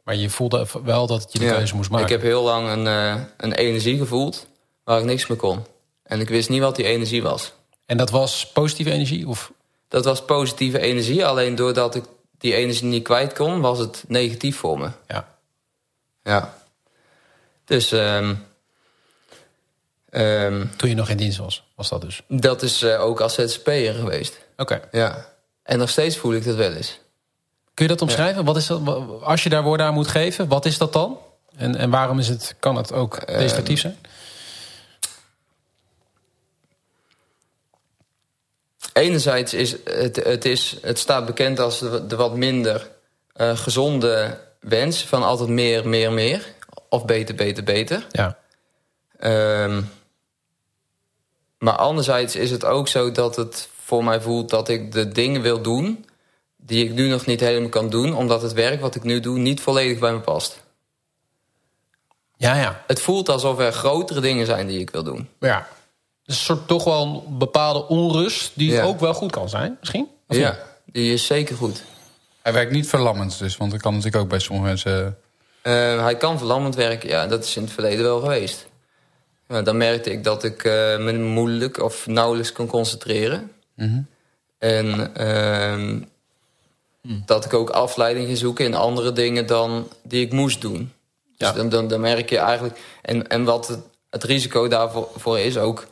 Maar 0.04 0.16
je 0.16 0.30
voelde 0.30 0.66
wel 0.84 1.06
dat 1.06 1.28
je 1.32 1.38
de 1.38 1.44
Ja. 1.44 1.52
keuze 1.52 1.74
moest 1.74 1.90
maken. 1.90 2.06
Ik 2.06 2.12
heb 2.12 2.22
heel 2.22 2.42
lang 2.42 2.68
een, 2.68 2.86
eh, 2.86 3.14
een 3.36 3.52
energie 3.52 3.98
gevoeld 3.98 4.46
waar 4.84 4.98
ik 4.98 5.04
niks 5.04 5.26
meer 5.26 5.38
kon. 5.38 5.64
En 6.02 6.20
ik 6.20 6.28
wist 6.28 6.48
niet 6.48 6.60
wat 6.60 6.76
die 6.76 6.84
energie 6.84 7.22
was. 7.22 7.52
En 7.86 7.96
dat 7.96 8.10
was 8.10 8.46
positieve 8.52 8.90
energie? 8.90 9.28
Of? 9.28 9.52
Dat 9.88 10.04
was 10.04 10.24
positieve 10.24 10.78
energie, 10.78 11.26
alleen 11.26 11.54
doordat 11.54 11.94
ik 11.94 12.04
die 12.38 12.54
energie 12.54 12.84
niet 12.84 13.02
kwijt 13.04 13.32
kon, 13.32 13.60
was 13.60 13.78
het 13.78 14.04
negatief 14.08 14.56
voor 14.56 14.78
me. 14.78 14.88
Ja. 15.08 15.28
Ja. 16.22 16.54
Dus 17.64 17.92
ehm, 17.92 18.34
ehm, 20.10 20.66
Toen 20.76 20.88
je 20.88 20.94
nog 20.94 21.08
in 21.08 21.16
dienst 21.16 21.38
was, 21.38 21.64
was 21.74 21.88
dat 21.88 22.00
dus. 22.00 22.22
dat 22.28 22.62
is 22.62 22.82
eh, 22.82 23.02
ook 23.02 23.20
als 23.20 23.34
ZZP'er 23.34 23.94
geweest. 23.94 24.38
Oké. 24.56 24.80
Ja. 24.90 25.26
En 25.62 25.78
nog 25.78 25.88
steeds 25.88 26.16
voel 26.16 26.34
ik 26.34 26.44
dat 26.44 26.56
wel 26.56 26.72
eens. 26.72 27.00
Kun 27.74 27.84
je 27.84 27.90
dat 27.90 28.02
omschrijven? 28.02 28.44
Wat 28.44 28.56
is 28.56 28.66
dat, 28.66 28.80
als 29.22 29.42
je 29.42 29.48
daar 29.48 29.62
woorden 29.62 29.86
aan 29.86 29.94
moet 29.94 30.08
geven, 30.08 30.48
wat 30.48 30.64
is 30.64 30.78
dat 30.78 30.92
dan? 30.92 31.18
En, 31.56 31.76
en 31.76 31.90
waarom 31.90 32.18
is 32.18 32.28
het, 32.28 32.54
kan 32.58 32.76
het 32.76 32.92
ook 32.92 33.26
destructief 33.26 33.80
zijn? 33.80 33.98
Enerzijds 38.92 39.54
is 39.54 39.76
het, 39.84 40.16
het, 40.16 40.44
is, 40.44 40.76
het 40.82 40.98
staat 40.98 41.26
bekend 41.26 41.60
als 41.60 41.78
de, 41.78 42.06
de 42.06 42.16
wat 42.16 42.36
minder 42.36 42.90
eh, 43.32 43.56
gezonde 43.56 44.38
wens 44.62 45.04
van 45.06 45.22
altijd 45.22 45.48
meer, 45.48 45.88
meer, 45.88 46.12
meer. 46.12 46.54
Of 46.88 47.04
beter, 47.04 47.34
beter, 47.34 47.64
beter. 47.64 48.06
Ja. 48.10 48.38
Ehm, 49.18 49.82
maar 51.58 51.76
anderzijds 51.76 52.36
is 52.36 52.50
het 52.50 52.64
ook 52.64 52.88
zo 52.88 53.12
dat 53.12 53.36
het 53.36 53.68
voor 53.82 54.04
mij 54.04 54.20
voelt 54.20 54.50
dat 54.50 54.68
ik 54.68 54.92
de 54.92 55.08
dingen 55.08 55.42
wil 55.42 55.62
doen 55.62 56.06
die 56.56 56.84
ik 56.84 56.92
nu 56.92 57.08
nog 57.08 57.26
niet 57.26 57.40
helemaal 57.40 57.68
kan 57.68 57.90
doen, 57.90 58.14
omdat 58.14 58.42
het 58.42 58.52
werk 58.52 58.80
wat 58.80 58.94
ik 58.94 59.02
nu 59.02 59.20
doe 59.20 59.38
niet 59.38 59.60
volledig 59.60 59.98
bij 59.98 60.12
me 60.12 60.20
past. 60.20 60.60
Ja, 62.36 62.54
ja. 62.54 62.82
Het 62.86 63.00
voelt 63.00 63.28
alsof 63.28 63.58
er 63.58 63.72
grotere 63.72 64.20
dingen 64.20 64.46
zijn 64.46 64.66
die 64.66 64.80
ik 64.80 64.90
wil 64.90 65.02
doen. 65.02 65.28
ja. 65.40 65.68
Dus 66.24 66.36
een 66.38 66.44
soort 66.44 66.68
toch 66.68 66.84
wel 66.84 67.02
een 67.26 67.38
bepaalde 67.38 67.86
onrust 67.88 68.50
die 68.54 68.70
Ja. 68.70 68.82
ook 68.82 69.00
wel 69.00 69.14
goed 69.14 69.30
kan 69.30 69.48
zijn, 69.48 69.76
misschien? 69.80 70.08
Of 70.28 70.36
Ja, 70.36 70.50
niet? 70.50 70.58
die 70.94 71.12
is 71.12 71.26
zeker 71.26 71.56
goed. 71.56 71.82
Hij 72.42 72.52
werkt 72.52 72.72
niet 72.72 72.88
verlammend 72.88 73.38
dus, 73.38 73.56
want 73.56 73.70
dat 73.70 73.80
kan 73.80 73.94
natuurlijk 73.94 74.22
ook 74.22 74.28
bij 74.28 74.38
sommige 74.38 74.66
mensen... 74.68 75.18
Eh, 75.62 76.02
hij 76.02 76.16
kan 76.16 76.38
verlammend 76.38 76.74
werken, 76.74 77.08
ja, 77.08 77.26
dat 77.26 77.44
is 77.44 77.56
in 77.56 77.62
het 77.62 77.72
verleden 77.72 78.04
wel 78.04 78.20
geweest. 78.20 78.66
Ja, 79.48 79.62
dan 79.62 79.76
merkte 79.76 80.10
ik 80.10 80.24
dat 80.24 80.44
ik 80.44 80.64
eh, 80.64 80.72
me 80.98 81.12
moeilijk 81.18 81.82
of 81.82 82.06
nauwelijks 82.06 82.52
kon 82.52 82.66
concentreren. 82.66 83.50
En 84.58 85.14
ehm, 85.14 86.00
dat 87.26 87.44
ik 87.44 87.54
ook 87.54 87.70
afleiding 87.70 88.26
ging 88.26 88.38
zoeken 88.38 88.64
in 88.64 88.74
andere 88.74 89.12
dingen 89.12 89.46
dan 89.46 89.88
die 90.02 90.24
ik 90.24 90.32
moest 90.32 90.60
doen. 90.60 90.92
Dus 91.36 91.48
Ja. 91.48 91.52
dan, 91.52 91.68
dan, 91.68 91.88
dan 91.88 92.00
merk 92.00 92.30
je 92.30 92.38
eigenlijk... 92.38 92.80
En, 93.02 93.28
en 93.28 93.44
wat 93.44 93.68
het, 93.68 93.80
het 94.10 94.24
risico 94.24 94.68
daarvoor 94.68 95.08
voor 95.16 95.38
is, 95.38 95.58
ook 95.58 95.86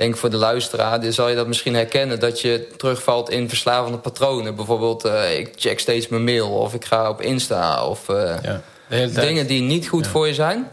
denk 0.00 0.16
voor 0.16 0.30
de 0.30 0.36
luisteraar... 0.36 1.12
zal 1.12 1.28
je 1.28 1.34
dat 1.34 1.46
misschien 1.46 1.74
herkennen 1.74 2.20
dat 2.20 2.40
je 2.40 2.68
terugvalt 2.76 3.30
in 3.30 3.48
verslavende 3.48 3.98
patronen. 3.98 4.54
Bijvoorbeeld, 4.54 5.04
eh, 5.04 5.38
ik 5.38 5.52
check 5.56 5.80
steeds 5.80 6.08
mijn 6.08 6.24
mail 6.24 6.48
of 6.50 6.74
ik 6.74 6.84
ga 6.84 7.08
op 7.08 7.20
Insta 7.20 7.86
of... 7.86 8.08
eh, 8.08 8.36
Ja. 8.42 8.62
Tijd. 8.88 9.14
dingen 9.14 9.46
die 9.46 9.62
niet 9.62 9.88
goed 9.88 10.06
voor 10.06 10.26
je 10.26 10.34
zijn. 10.34 10.68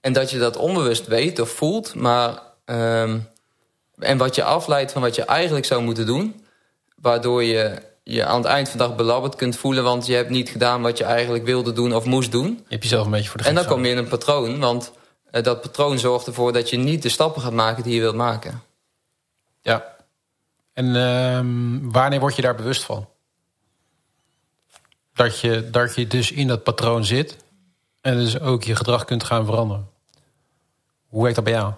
En 0.00 0.12
dat 0.12 0.30
je 0.30 0.38
dat 0.38 0.56
onbewust 0.56 1.06
weet 1.06 1.38
of 1.38 1.48
voelt. 1.50 1.94
Maar, 1.94 2.42
ehm, 2.64 3.18
en 3.98 4.18
wat 4.18 4.34
je 4.34 4.44
afleidt 4.44 4.92
van 4.92 5.02
wat 5.02 5.14
je 5.14 5.24
eigenlijk 5.24 5.66
zou 5.66 5.82
moeten 5.82 6.06
doen. 6.06 6.44
Waardoor 6.96 7.42
je 7.44 7.74
je 8.04 8.24
aan 8.24 8.36
het 8.36 8.46
eind 8.46 8.68
van 8.68 8.78
de 8.78 8.84
dag 8.86 8.96
belabberd 8.96 9.36
kunt 9.36 9.56
voelen... 9.56 9.84
want 9.84 10.06
je 10.06 10.14
hebt 10.14 10.30
niet 10.30 10.48
gedaan 10.48 10.82
wat 10.82 10.98
je 10.98 11.04
eigenlijk 11.04 11.44
wilde 11.44 11.72
doen 11.72 11.94
of 11.94 12.04
moest 12.04 12.32
doen. 12.32 12.46
Je 12.46 12.64
hebt 12.68 12.82
jezelf 12.82 13.04
een 13.04 13.10
beetje 13.10 13.28
voor 13.28 13.40
de 13.40 13.48
En 13.48 13.54
dan 13.54 13.66
kom 13.66 13.84
je 13.84 13.90
in 13.90 13.96
een 13.98 14.08
patroon. 14.08 14.58
Want 14.58 14.92
eh, 15.30 15.42
dat 15.42 15.60
patroon 15.60 15.98
zorgt 15.98 16.26
ervoor 16.26 16.52
dat 16.52 16.70
je 16.70 16.76
niet 16.76 17.02
de 17.02 17.08
stappen 17.08 17.42
gaat 17.42 17.52
maken 17.52 17.82
die 17.82 17.94
je 17.94 18.00
wilt 18.00 18.14
maken. 18.14 18.62
Ja. 19.62 19.96
En 20.72 20.96
ehm, 20.96 21.90
wanneer 21.90 22.20
word 22.20 22.36
je 22.36 22.42
daar 22.42 22.54
bewust 22.54 22.84
van? 22.84 23.08
Dat 25.14 25.40
je, 25.40 25.70
dat 25.70 25.94
je 25.94 26.06
dus 26.06 26.32
in 26.32 26.46
dat 26.46 26.62
patroon 26.62 27.04
zit 27.04 27.36
en 28.00 28.14
dus 28.14 28.40
ook 28.40 28.64
je 28.64 28.76
gedrag 28.76 29.04
kunt 29.04 29.24
gaan 29.24 29.44
veranderen. 29.44 29.90
Hoe 31.06 31.22
werkt 31.22 31.36
dat 31.36 31.44
bij 31.44 31.52
jou? 31.52 31.72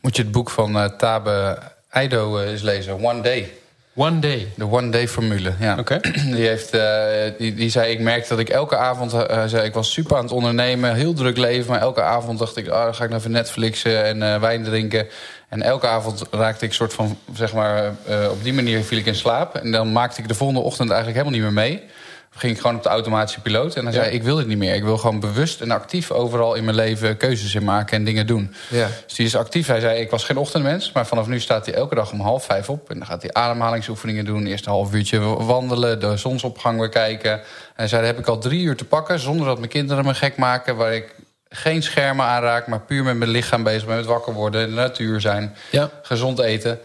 Moet 0.00 0.16
je 0.16 0.22
het 0.22 0.32
boek 0.32 0.50
van 0.50 0.78
eh, 0.78 0.84
Tabe 0.84 1.58
Eido 1.88 2.38
eh, 2.38 2.50
eens 2.50 2.62
lezen, 2.62 3.04
One 3.04 3.20
Day. 3.20 3.58
One 3.98 4.18
day. 4.18 4.48
De 4.56 4.70
One 4.70 4.88
Day 4.90 5.08
formule, 5.08 5.52
ja. 5.60 5.76
Oké. 5.78 6.00
Die, 6.34 6.46
heeft, 6.46 6.70
eh, 6.70 7.32
die, 7.38 7.54
die 7.54 7.70
zei, 7.70 7.90
ik 7.92 8.00
merkte 8.00 8.28
dat 8.28 8.38
ik 8.38 8.48
elke 8.48 8.76
avond... 8.76 9.12
eh, 9.12 9.44
zei, 9.46 9.64
ik 9.64 9.74
was 9.74 9.92
super 9.92 10.16
aan 10.16 10.22
het 10.22 10.32
ondernemen, 10.32 10.94
heel 10.94 11.12
druk 11.12 11.36
leven... 11.36 11.70
maar 11.70 11.80
elke 11.80 12.02
avond 12.02 12.38
dacht 12.38 12.56
ik, 12.56 12.68
ah, 12.68 12.84
dan 12.84 12.94
ga 12.94 13.04
ik 13.04 13.10
naar 13.10 13.18
even 13.18 13.30
Netflixen 13.30 14.04
en 14.04 14.22
eh, 14.22 14.40
wijn 14.40 14.64
drinken. 14.64 15.06
En 15.48 15.62
elke 15.62 15.86
avond 15.86 16.22
raakte 16.30 16.64
ik 16.64 16.72
soort 16.72 16.94
van, 16.94 17.18
zeg 17.34 17.52
maar... 17.52 17.84
eh, 18.06 18.30
op 18.30 18.42
die 18.42 18.52
manier 18.52 18.82
viel 18.82 18.98
ik 18.98 19.06
in 19.06 19.14
slaap. 19.14 19.54
En 19.54 19.72
dan 19.72 19.92
maakte 19.92 20.20
ik 20.20 20.28
de 20.28 20.34
volgende 20.34 20.62
ochtend 20.62 20.90
eigenlijk 20.90 21.18
helemaal 21.18 21.40
niet 21.40 21.54
meer 21.54 21.64
mee. 21.64 21.82
Ging 22.36 22.52
ik 22.52 22.60
gewoon 22.60 22.76
op 22.76 22.82
de 22.82 22.88
automatische 22.88 23.40
piloot. 23.40 23.74
En 23.74 23.84
dan 23.84 23.92
zei 23.92 24.10
ik, 24.10 24.22
wil 24.22 24.36
dit 24.36 24.46
niet 24.46 24.58
meer. 24.58 24.74
Ik 24.74 24.82
wil 24.82 24.98
gewoon 24.98 25.20
bewust 25.20 25.60
en 25.60 25.70
actief 25.70 26.10
overal 26.10 26.54
in 26.54 26.64
mijn 26.64 26.76
leven 26.76 27.16
keuzes 27.16 27.54
in 27.54 27.64
maken 27.64 27.96
en 27.96 28.04
dingen 28.04 28.26
doen. 28.26 28.54
Ja. 28.68 28.88
Dus 29.04 29.14
die 29.14 29.26
is 29.26 29.36
actief. 29.36 29.66
Hij 29.66 29.80
zei, 29.80 30.00
ik 30.00 30.10
was 30.10 30.24
geen 30.24 30.36
ochtendmens, 30.36 30.92
maar 30.92 31.06
vanaf 31.06 31.26
nu 31.26 31.40
staat 31.40 31.66
hij 31.66 31.74
elke 31.74 31.94
dag 31.94 32.12
om 32.12 32.20
half 32.20 32.44
vijf 32.44 32.68
op. 32.68 32.90
En 32.90 32.98
dan 32.98 33.06
gaat 33.06 33.22
hij 33.22 33.32
ademhalingsoefeningen 33.32 34.24
doen. 34.24 34.46
Eerst 34.46 34.66
een 34.66 34.72
half 34.72 34.94
uurtje 34.94 35.18
wandelen, 35.44 36.00
de 36.00 36.16
zonsopgang 36.16 36.80
bekijken. 36.80 37.32
En 37.32 37.42
hij 37.74 37.88
zei, 37.88 38.00
daar 38.00 38.10
heb 38.10 38.20
ik 38.20 38.26
al 38.26 38.38
drie 38.38 38.62
uur 38.62 38.76
te 38.76 38.84
pakken... 38.84 39.18
zonder 39.18 39.46
dat 39.46 39.58
mijn 39.58 39.70
kinderen 39.70 40.04
me 40.04 40.14
gek 40.14 40.36
maken... 40.36 40.76
waar 40.76 40.94
ik 40.94 41.14
geen 41.48 41.82
schermen 41.82 42.26
aanraak, 42.26 42.66
maar 42.66 42.80
puur 42.80 43.04
met 43.04 43.16
mijn 43.16 43.30
lichaam 43.30 43.62
bezig 43.62 43.86
ben... 43.86 43.96
met 43.96 44.06
wakker 44.06 44.32
worden, 44.32 44.60
in 44.60 44.68
de 44.68 44.74
natuur 44.74 45.20
zijn, 45.20 45.56
Ja. 45.70 45.90
gezond 46.02 46.38
eten. 46.38 46.78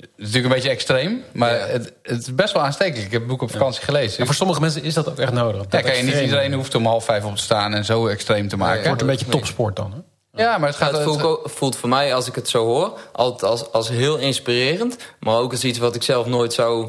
Het 0.00 0.08
is 0.16 0.24
natuurlijk 0.24 0.44
een 0.44 0.50
beetje 0.60 0.68
extreem, 0.70 1.22
maar 1.32 1.54
Ja. 1.54 1.66
het, 1.66 1.92
het 2.02 2.20
is 2.20 2.34
best 2.34 2.52
wel 2.52 2.62
aanstekelijk. 2.62 3.06
Ik 3.06 3.12
heb 3.12 3.20
het 3.20 3.30
boek 3.30 3.42
op 3.42 3.50
vakantie 3.50 3.82
gelezen. 3.84 4.18
En 4.18 4.26
voor 4.26 4.34
sommige 4.34 4.60
mensen 4.60 4.82
is 4.82 4.94
dat 4.94 5.08
ook 5.08 5.18
echt 5.18 5.32
nodig. 5.32 5.62
Ja, 5.70 5.80
kijk, 5.80 6.02
niet 6.02 6.14
iedereen 6.20 6.52
hoeft 6.52 6.74
om 6.74 6.86
half 6.86 7.04
vijf 7.04 7.24
op 7.24 7.36
te 7.36 7.42
staan 7.42 7.74
en 7.74 7.84
zo 7.84 8.06
extreem 8.06 8.48
te 8.48 8.56
maken. 8.56 8.76
Het 8.78 8.86
wordt 8.86 9.00
een 9.00 9.06
beetje 9.06 9.26
topsport 9.26 9.76
dan. 9.76 9.92
Hè? 9.92 10.42
Ja, 10.42 10.58
maar 10.58 10.68
het 10.68 10.76
gaat... 10.78 10.92
het 10.92 11.02
voelt, 11.02 11.22
ook- 11.22 11.50
voelt 11.50 11.76
voor 11.76 11.88
mij, 11.88 12.14
als 12.14 12.26
ik 12.26 12.34
het 12.34 12.48
zo 12.48 12.64
hoor, 12.64 12.98
altijd 13.12 13.50
als, 13.50 13.72
als 13.72 13.88
heel 13.88 14.16
inspirerend. 14.16 14.96
Maar 15.20 15.36
ook 15.36 15.50
als 15.52 15.64
iets 15.64 15.78
wat 15.78 15.94
ik 15.94 16.02
zelf 16.02 16.26
nooit 16.26 16.52
zou 16.52 16.88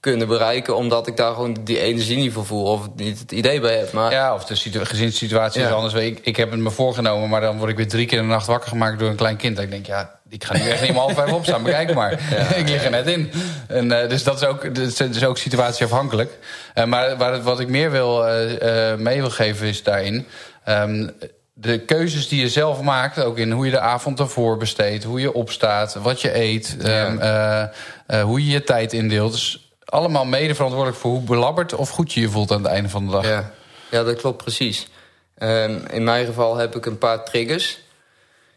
kunnen 0.00 0.28
bereiken... 0.28 0.76
omdat 0.76 1.06
ik 1.06 1.16
daar 1.16 1.34
gewoon 1.34 1.56
die 1.64 1.78
energie 1.80 2.16
niet 2.16 2.32
voor 2.32 2.46
voel 2.46 2.64
of 2.64 2.88
niet 2.96 3.18
het 3.18 3.32
idee 3.32 3.60
bij 3.60 3.76
heb. 3.78 3.92
Maar 3.92 4.12
Ja, 4.12 4.34
of 4.34 4.44
de 4.44 4.54
situ- 4.54 4.84
gezinssituatie 4.84 5.62
is 5.62 5.70
anders. 5.70 5.94
Ik, 5.94 6.18
ik 6.22 6.36
heb 6.36 6.50
het 6.50 6.60
me 6.60 6.70
voorgenomen, 6.70 7.28
maar 7.28 7.40
dan 7.40 7.58
word 7.58 7.70
ik 7.70 7.76
weer 7.76 7.88
drie 7.88 8.06
keer 8.06 8.18
in 8.18 8.24
de 8.24 8.30
nacht 8.30 8.46
wakker 8.46 8.68
gemaakt 8.68 8.98
door 8.98 9.08
een 9.08 9.16
klein 9.16 9.36
kind. 9.36 9.56
Dat 9.56 9.64
ik 9.64 9.70
denk, 9.70 9.86
ja, 9.86 10.18
ik 10.28 10.44
ga 10.44 10.56
nu 10.56 10.68
echt 10.68 10.80
niet 10.80 10.90
om 10.90 10.96
half 10.96 11.14
vijf 11.14 11.32
opstaan. 11.32 11.62
Bekijk 11.62 11.94
maar. 11.94 12.12
ik 12.56 12.68
lig 12.68 12.84
er 12.84 12.90
net 12.90 13.06
in. 13.06 13.30
En, 13.68 14.02
eh, 14.02 14.08
dus 14.08 14.24
dat 14.24 14.40
is 14.42 14.48
ook, 14.48 14.74
dat 14.74 15.00
is, 15.14 15.24
ook 15.24 15.38
situatieafhankelijk. 15.38 16.38
Eh, 16.74 16.84
maar 16.84 17.16
waar 17.16 17.42
wat 17.42 17.60
ik 17.60 17.68
meer 17.68 17.90
wil, 17.90 18.26
eh, 18.26 18.94
mee 18.94 19.20
wil 19.20 19.30
geven 19.30 19.66
is 19.66 19.82
daarin... 19.82 20.26
ehm, 20.64 21.08
de 21.60 21.78
keuzes 21.78 22.28
die 22.28 22.40
je 22.40 22.48
zelf 22.48 22.80
maakt, 22.80 23.22
ook 23.22 23.38
in 23.38 23.50
hoe 23.50 23.64
je 23.64 23.70
de 23.70 23.80
avond 23.80 24.20
ervoor 24.20 24.56
besteedt... 24.56 25.04
hoe 25.04 25.20
je 25.20 25.32
opstaat, 25.32 25.94
wat 25.94 26.20
je 26.20 26.36
eet, 26.36 26.76
ehm, 26.82 27.18
eh, 27.18 27.62
eh, 27.62 28.22
hoe 28.22 28.44
je 28.46 28.52
je 28.52 28.64
tijd 28.64 28.92
indeelt... 28.92 29.32
Dus 29.32 29.67
allemaal 29.88 30.24
mede 30.24 30.54
verantwoordelijk 30.54 31.00
voor 31.00 31.10
hoe 31.10 31.20
belabberd 31.20 31.74
of 31.74 31.90
goed 31.90 32.12
je 32.12 32.20
je 32.20 32.28
voelt 32.28 32.50
aan 32.50 32.62
het 32.62 32.72
einde 32.72 32.88
van 32.88 33.06
de 33.06 33.12
dag. 33.12 33.24
ja, 33.26 33.52
ja 33.90 34.02
dat 34.02 34.16
klopt 34.16 34.36
precies. 34.42 34.88
Ehm, 35.34 35.80
in 35.90 36.04
mijn 36.04 36.26
geval 36.26 36.56
heb 36.56 36.76
ik 36.76 36.86
een 36.86 36.98
paar 36.98 37.24
triggers... 37.24 37.78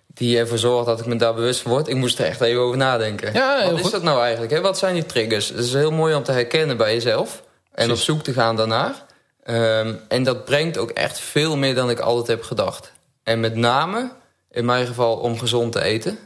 die 0.07 0.37
ervoor 0.37 0.57
zorgen 0.57 0.85
dat 0.85 0.99
ik 0.99 1.05
me 1.05 1.15
daar 1.15 1.33
bewust 1.33 1.59
van 1.61 1.71
word. 1.71 1.87
Ik 1.87 1.95
moest 1.95 2.19
er 2.19 2.25
echt 2.25 2.41
even 2.41 2.61
over 2.61 2.77
nadenken. 2.77 3.33
Ja, 3.33 3.63
Wat 3.63 3.73
is 3.75 3.81
goed. 3.81 3.91
dat 3.91 4.03
nou 4.03 4.21
eigenlijk? 4.21 4.51
Hè? 4.51 4.61
Wat 4.61 4.77
zijn 4.77 4.93
die 4.93 5.05
triggers? 5.05 5.49
Het 5.49 5.57
is 5.59 5.73
heel 5.73 5.91
mooi 5.91 6.15
om 6.15 6.23
te 6.23 6.31
herkennen 6.31 6.77
bij 6.77 6.93
jezelf... 6.93 7.43
en 7.73 7.91
op 7.91 7.97
zoek 7.97 8.23
te 8.23 8.33
gaan 8.33 8.55
daarnaar. 8.55 9.05
Ehm, 9.43 9.93
en 10.07 10.23
dat 10.23 10.45
brengt 10.45 10.77
ook 10.77 10.89
echt 10.89 11.19
veel 11.19 11.57
meer 11.57 11.75
dan 11.75 11.89
ik 11.89 11.99
altijd 11.99 12.27
heb 12.27 12.43
gedacht. 12.43 12.91
En 13.23 13.39
met 13.39 13.55
name, 13.55 14.11
in 14.51 14.65
mijn 14.65 14.85
geval, 14.87 15.17
om 15.17 15.39
gezond 15.39 15.71
te 15.71 15.81
eten. 15.83 16.17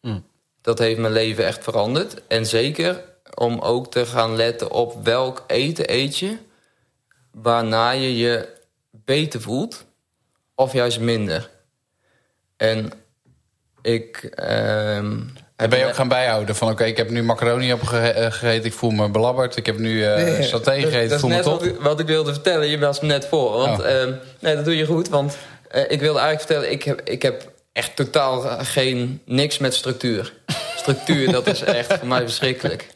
Hmm. 0.00 0.24
Dat 0.62 0.78
heeft 0.78 0.98
mijn 0.98 1.12
leven 1.12 1.44
echt 1.46 1.64
veranderd. 1.64 2.26
En 2.28 2.46
zeker 2.46 3.02
om 3.34 3.58
ook 3.58 3.90
te 3.90 4.06
gaan 4.06 4.36
letten 4.36 4.70
op 4.70 5.04
welk 5.04 5.44
eten 5.46 5.92
eet 5.92 6.18
je... 6.18 6.36
waarna 7.30 7.90
je 7.90 8.16
je 8.16 8.48
beter 8.90 9.40
voelt 9.40 9.84
of 10.54 10.72
juist 10.72 11.00
minder. 11.00 11.50
En 12.56 12.92
ik... 13.82 14.16
ehm, 14.34 15.20
En 15.56 15.70
ben 15.70 15.78
je 15.78 15.86
ook 15.86 15.94
gaan 15.94 16.08
bijhouden 16.08 16.56
van 16.56 16.70
oké, 16.70 16.84
ik 16.84 16.96
heb 16.96 17.10
nu 17.10 17.22
macaroni 17.22 17.72
opgegeten, 17.72 18.64
ik 18.64 18.72
voel 18.72 18.90
me 18.90 19.08
belabberd. 19.10 19.56
Ik 19.56 19.66
heb 19.66 19.78
nu 19.78 20.04
eh 20.04 20.42
saté 20.42 20.72
gegeten, 20.72 21.02
ik 21.02 21.08
dat 21.08 21.20
voel 21.20 21.30
me 21.30 21.40
top. 21.40 21.52
wat 21.60 21.64
ik, 21.68 21.80
wat 21.80 22.00
ik 22.00 22.06
wilde 22.06 22.32
vertellen. 22.32 22.68
Je 22.68 22.78
was 22.78 23.00
me 23.00 23.06
net 23.06 23.26
voor. 23.26 23.50
Want 23.52 23.80
Oh. 23.80 23.90
ehm, 23.90 24.12
nee, 24.40 24.54
dat 24.56 24.64
doe 24.64 24.76
je 24.76 24.86
goed. 24.86 25.08
Want 25.08 25.36
eh, 25.70 25.82
ik 25.90 26.00
wilde 26.00 26.18
eigenlijk 26.18 26.40
vertellen... 26.40 26.70
Ik 26.70 26.82
heb, 26.82 27.00
ik 27.04 27.22
heb 27.22 27.50
echt 27.72 27.96
totaal 27.96 28.40
geen... 28.64 29.20
niks 29.24 29.58
met 29.58 29.74
structuur. 29.74 30.32
Structuur, 30.82 31.32
dat 31.32 31.46
is 31.46 31.60
echt 31.62 31.92
voor 31.92 32.08
mij 32.08 32.20
verschrikkelijk. 32.20 32.94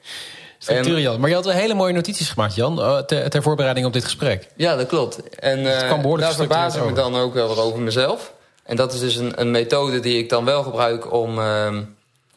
Structuur, 0.58 0.94
En- 0.94 1.00
Jan. 1.00 1.20
Maar 1.20 1.28
je 1.28 1.34
had 1.34 1.44
wel 1.44 1.54
hele 1.54 1.74
mooie 1.74 1.92
notities 1.92 2.28
gemaakt, 2.30 2.54
Jan, 2.54 2.80
eh, 2.82 2.98
ter, 2.98 3.30
ter 3.30 3.42
voorbereiding 3.42 3.86
op 3.86 3.92
dit 3.92 4.04
gesprek. 4.04 4.48
Ja, 4.56 4.76
dat 4.76 4.86
klopt. 4.86 5.28
En 5.28 5.58
eh, 5.58 6.18
daar 6.18 6.34
verbaas 6.34 6.76
ik 6.76 6.84
me 6.84 6.92
dan 6.92 7.16
ook 7.16 7.34
wel 7.34 7.58
over 7.58 7.80
mezelf. 7.80 8.32
En 8.62 8.76
dat 8.76 8.92
is 8.92 9.00
dus 9.00 9.16
een, 9.16 9.40
een 9.40 9.50
methode 9.50 10.00
die 10.00 10.18
ik 10.18 10.28
dan 10.28 10.44
wel 10.44 10.62
gebruik 10.62 11.12
om, 11.12 11.38
ehm, 11.38 11.82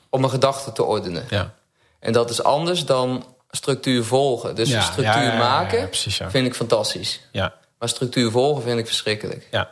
om 0.10 0.20
mijn 0.20 0.32
gedachten 0.32 0.74
te 0.74 0.84
ordenen. 0.84 1.26
Ja. 1.30 1.54
En 2.00 2.14
dat 2.14 2.30
is 2.30 2.44
anders 2.44 2.86
dan 2.86 3.26
structuur 3.52 4.04
volgen. 4.04 4.56
Dus 4.56 4.70
Ja, 4.70 4.76
een 4.78 4.82
structuur 4.82 5.06
ja, 5.06 5.22
ja, 5.22 5.28
ja, 5.28 5.34
ja, 5.34 5.38
maken 5.38 5.90
precies 5.90 6.20
vind 6.30 6.48
ik 6.48 6.56
fantastisch. 6.56 7.22
Ja. 7.32 7.54
Maar 7.80 7.90
structuur 7.90 8.32
volgen 8.32 8.64
vind 8.64 8.80
ik 8.80 8.86
verschrikkelijk. 8.88 9.48
ja. 9.52 9.70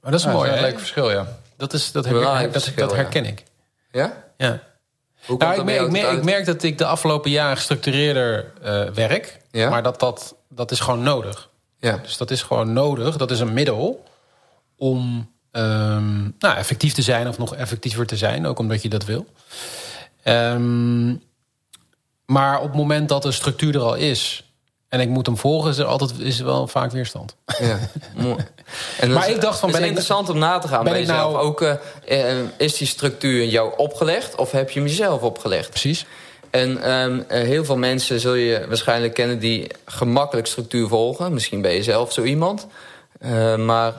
Maar 0.00 0.10
dat 0.10 0.20
is 0.20 0.26
Ja, 0.26 0.32
mooi, 0.32 0.48
dat 0.48 0.58
is 0.58 0.64
een 0.64 0.68
leuk 0.70 0.78
verschil, 0.78 1.10
ja. 1.10 1.38
Dat, 1.56 1.72
is, 1.72 1.92
dat, 1.92 2.04
dat, 2.04 2.52
verschil, 2.52 2.86
dat 2.88 2.96
herken 2.96 3.24
ik. 3.24 3.42
Ja? 3.92 4.24
Ja. 4.36 4.60
Nou, 5.26 5.58
ik, 5.58 5.64
merk, 5.64 5.80
ik, 5.80 5.90
merk, 5.90 6.10
ik 6.10 6.24
merk 6.24 6.46
dat 6.46 6.62
ik 6.62 6.78
de 6.78 6.86
afgelopen 6.86 7.30
jaren 7.30 7.56
gestructureerder 7.56 8.52
eh, 8.62 8.88
werk. 8.88 9.40
Ja? 9.50 9.70
Maar 9.70 9.82
dat, 9.82 10.00
dat, 10.00 10.34
dat 10.48 10.70
is 10.70 10.80
gewoon 10.80 11.02
nodig. 11.02 11.48
Ja. 11.78 11.96
Dus 11.96 12.16
dat 12.16 12.30
is 12.30 12.42
gewoon 12.42 12.72
nodig. 12.72 13.16
Dat 13.16 13.30
is 13.30 13.40
een 13.40 13.52
middel 13.52 14.04
om 14.76 15.30
ehm, 15.50 16.22
nou, 16.38 16.56
effectief 16.56 16.92
te 16.92 17.02
zijn 17.02 17.28
of 17.28 17.38
nog 17.38 17.54
effectiever 17.54 18.06
te 18.06 18.16
zijn. 18.16 18.46
Ook 18.46 18.58
omdat 18.58 18.82
je 18.82 18.88
dat 18.88 19.04
wil. 19.04 19.26
Ehm, 20.22 21.14
maar 22.26 22.58
op 22.58 22.66
het 22.66 22.76
moment 22.76 23.08
dat 23.08 23.22
de 23.22 23.32
structuur 23.32 23.74
er 23.74 23.80
al 23.80 23.94
is... 23.94 24.44
en 24.90 25.00
ik 25.00 25.08
moet 25.08 25.26
hem 25.26 25.36
volgen, 25.36 25.70
is 25.70 25.78
er 25.78 25.84
altijd 25.84 26.18
is 26.18 26.38
er 26.38 26.44
wel 26.44 26.66
vaak 26.66 26.92
weerstand. 26.92 27.36
Ja, 27.58 27.78
mooi. 28.16 28.36
En 28.98 29.08
dat 29.08 29.18
Maar 29.18 29.28
is- 29.28 29.34
ik 29.34 29.40
dacht 29.40 29.58
van, 29.58 29.68
het 29.68 29.76
is 29.78 29.82
ben 29.84 29.90
ik- 29.90 29.96
interessant 29.96 30.28
om 30.28 30.38
na 30.38 30.58
te 30.58 30.68
gaan 30.68 30.82
ben 30.84 30.92
bij 30.92 31.02
ik 31.02 31.08
jezelf. 31.08 31.32
nou- 31.32 31.44
Ook, 31.44 31.60
eh, 31.62 32.30
eh, 32.30 32.46
is 32.56 32.76
die 32.76 32.86
structuur 32.86 33.44
jou 33.44 33.72
opgelegd 33.76 34.34
of 34.34 34.50
heb 34.50 34.70
je 34.70 34.78
hem 34.80 34.88
jezelf 34.88 35.20
opgelegd? 35.22 35.68
Precies. 35.70 36.06
En 36.50 36.82
ehm, 36.82 37.20
eh, 37.28 37.42
heel 37.42 37.64
veel 37.64 37.76
mensen 37.76 38.20
zul 38.20 38.34
je 38.34 38.64
waarschijnlijk 38.68 39.14
kennen 39.14 39.38
die 39.38 39.66
gemakkelijk 39.84 40.46
structuur 40.46 40.88
volgen. 40.88 41.32
Misschien 41.34 41.60
ben 41.62 41.72
je 41.72 41.82
zelf 41.82 42.12
zo 42.12 42.22
iemand. 42.22 42.66
Eh, 43.20 43.56
maar 43.56 43.92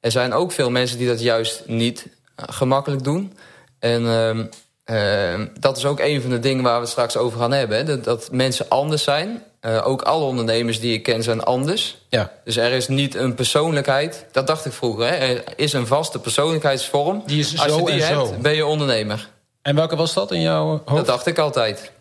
er 0.00 0.10
zijn 0.10 0.32
ook 0.32 0.52
veel 0.52 0.70
mensen 0.70 0.98
die 0.98 1.06
dat 1.08 1.20
juist 1.20 1.62
niet 1.66 2.06
gemakkelijk 2.36 3.04
doen. 3.04 3.36
En 3.78 4.06
ehm, 4.06 4.44
ehm, 4.84 5.46
dat 5.60 5.76
is 5.76 5.84
ook 5.84 6.00
een 6.00 6.20
van 6.20 6.30
de 6.30 6.38
dingen 6.38 6.62
waar 6.62 6.74
we 6.74 6.80
het 6.80 6.88
straks 6.90 7.16
over 7.16 7.38
gaan 7.38 7.52
hebben. 7.52 7.76
Hè? 7.76 7.84
Dat, 7.84 8.04
dat 8.04 8.28
mensen 8.32 8.66
anders 8.68 9.02
zijn. 9.02 9.42
Eh, 9.62 9.86
ook 9.86 10.02
alle 10.02 10.24
ondernemers 10.24 10.80
die 10.80 10.92
ik 10.92 11.02
ken 11.02 11.22
zijn 11.22 11.42
anders. 11.42 11.96
Ja. 12.08 12.32
Dus 12.44 12.56
er 12.56 12.72
is 12.72 12.88
niet 12.88 13.14
een 13.14 13.34
persoonlijkheid. 13.34 14.26
Dat 14.32 14.46
dacht 14.46 14.64
ik 14.66 14.72
vroeger. 14.72 15.06
Hè? 15.06 15.14
Er 15.14 15.44
is 15.56 15.72
een 15.72 15.86
vaste 15.86 16.18
persoonlijkheidsvorm. 16.18 17.22
Die 17.26 17.38
is 17.38 17.58
Als 17.58 17.72
zo 17.72 17.78
je 17.78 17.84
die 17.84 18.02
en 18.02 18.16
hebt, 18.16 18.28
zo. 18.28 18.34
ben 18.40 18.52
je 18.54 18.66
ondernemer. 18.66 19.28
En 19.62 19.74
welke 19.74 19.96
was 19.96 20.14
dat 20.14 20.32
in 20.32 20.40
jouw 20.40 20.66
hoofd? 20.66 20.86
Dat 20.96 21.06
dacht 21.06 21.26
ik 21.26 21.38
altijd. 21.38 21.92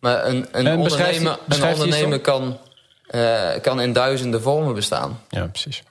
Maar 0.00 0.26
een, 0.26 0.48
een 0.52 0.66
En 0.66 0.82
beschrijf 0.82 1.18
die- 1.18 1.28
ondernemer, 1.28 1.68
een 1.68 1.72
ondernemer 1.74 2.20
kan, 2.20 2.58
eh, 3.06 3.50
kan 3.62 3.80
in 3.80 3.92
duizenden 3.92 4.42
vormen 4.42 4.74
bestaan. 4.74 5.20
Ja, 5.28 5.46
precies. 5.46 5.82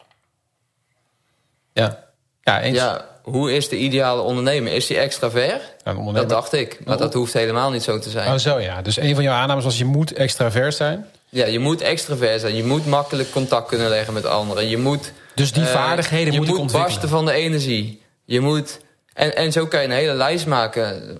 Ja, 1.74 2.03
ja 2.41 2.62
eens. 2.62 2.77
Ja, 2.77 3.06
hoe 3.24 3.54
is 3.56 3.70
de 3.70 3.78
ideale 3.78 4.22
ondernemer? 4.22 4.74
Is 4.74 4.88
die 4.88 4.98
extravert? 4.98 5.62
Ondernemer- 5.86 6.13
Dat 6.13 6.30
dacht 6.30 6.54
ik, 6.54 6.80
maar 6.86 6.98
dat 6.98 7.13
hoeft 7.13 7.34
helemaal 7.34 7.72
niet 7.72 7.84
zo 7.84 8.00
te 8.00 8.10
zijn. 8.10 8.32
Oh, 8.34 8.38
zo 8.40 8.60
ja. 8.60 8.82
Dus 8.82 8.98
een 8.98 9.16
van 9.16 9.24
jouw 9.24 9.34
aannames 9.34 9.63
was 9.63 9.78
je 9.78 9.86
moet 9.86 10.13
extravert 10.13 10.75
zijn. 10.75 11.06
Ja, 11.30 11.46
je 11.46 11.60
moet 11.60 11.82
extravert 11.82 12.42
zijn. 12.42 12.56
Je 12.56 12.63
moet 12.63 12.86
makkelijk 12.86 13.32
contact 13.32 13.68
kunnen 13.68 13.90
leggen 13.90 14.13
met 14.13 14.25
anderen. 14.25 14.68
Je 14.70 14.78
moet, 14.78 15.12
Dus 15.36 15.51
die 15.54 15.63
eh, 15.63 15.70
vaardigheden 15.70 16.34
je 16.34 16.38
moet 16.40 16.48
ik 16.48 16.54
moet 16.54 16.62
ontwikkelen. 16.62 16.94
barsten 17.00 17.10
van 17.18 17.25
de 17.25 17.32
energie. 17.32 18.01
Je 18.25 18.40
moet, 18.40 18.80
en, 19.13 19.36
en 19.36 19.51
zo 19.51 19.66
kan 19.68 19.80
je 19.82 19.86
een 19.86 19.92
hele 19.94 20.13
lijst 20.13 20.46
maken. 20.46 21.18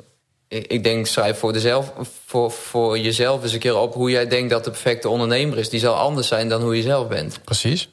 Ik, 0.48 0.68
ik 0.68 0.84
denk, 0.84 1.08
schrijf 1.08 1.38
voor, 1.40 1.54
dezelf, 1.54 1.92
voor, 2.26 2.52
voor 2.52 3.00
jezelf 3.00 3.44
eens 3.44 3.54
een 3.54 3.60
keer 3.60 3.78
op... 3.78 3.94
hoe 3.94 4.10
jij 4.12 4.28
denkt 4.28 4.50
dat 4.50 4.64
de 4.64 4.70
perfecte 4.70 5.10
ondernemer 5.10 5.58
is. 5.58 5.70
Die 5.70 5.80
zal 5.80 5.94
anders 5.96 6.28
zijn 6.28 6.50
dan 6.50 6.62
hoe 6.62 6.76
je 6.76 6.82
zelf 6.82 7.08
bent. 7.08 7.40
Precies. 7.44 7.90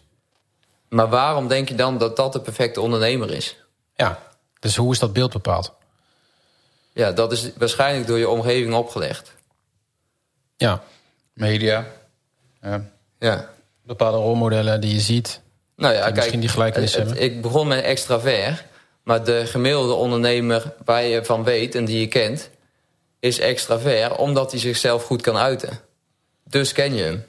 Maar 0.88 1.08
waarom 1.08 1.48
denk 1.48 1.68
je 1.68 1.74
dan 1.74 1.98
dat 1.98 2.16
dat 2.16 2.32
de 2.32 2.40
perfecte 2.40 2.80
ondernemer 2.80 3.30
is? 3.30 3.56
Ja. 3.98 4.18
Dus 4.60 4.76
hoe 4.76 4.92
is 4.92 4.98
dat 4.98 5.12
beeld 5.12 5.32
bepaald? 5.32 5.72
Ja, 6.92 7.12
dat 7.12 7.32
is 7.32 7.50
waarschijnlijk 7.56 8.06
door 8.06 8.18
je 8.18 8.28
omgeving 8.28 8.74
opgelegd. 8.74 9.34
Ja. 10.56 10.82
Media. 11.32 11.86
Ja. 12.62 12.84
Ja. 13.18 13.48
Bepaalde 13.82 14.18
rolmodellen 14.18 14.80
die 14.80 14.94
je 14.94 15.00
ziet. 15.00 15.40
Nou 15.76 15.94
ja, 15.94 16.00
kijk, 16.02 16.14
misschien 16.14 16.40
die 16.40 16.48
gelijkenis 16.48 16.94
het- 16.94 17.00
het- 17.08 17.18
hebben. 17.18 17.36
ik 17.36 17.42
begon 17.42 17.68
met 17.68 17.84
extravert. 17.84 18.64
Maar 19.02 19.24
de 19.24 19.46
gemiddelde 19.46 19.92
ondernemer 19.92 20.74
waar 20.84 21.02
je 21.02 21.24
van 21.24 21.44
weet 21.44 21.74
en 21.74 21.84
die 21.84 22.00
je 22.00 22.06
kent... 22.08 22.50
is 23.20 23.38
extravert 23.38 24.16
omdat 24.16 24.50
hij 24.50 24.60
zichzelf 24.60 25.04
goed 25.04 25.22
kan 25.22 25.36
uiten. 25.36 25.80
Dus 26.44 26.72
ken 26.72 26.94
je 26.94 27.02
hem. 27.02 27.24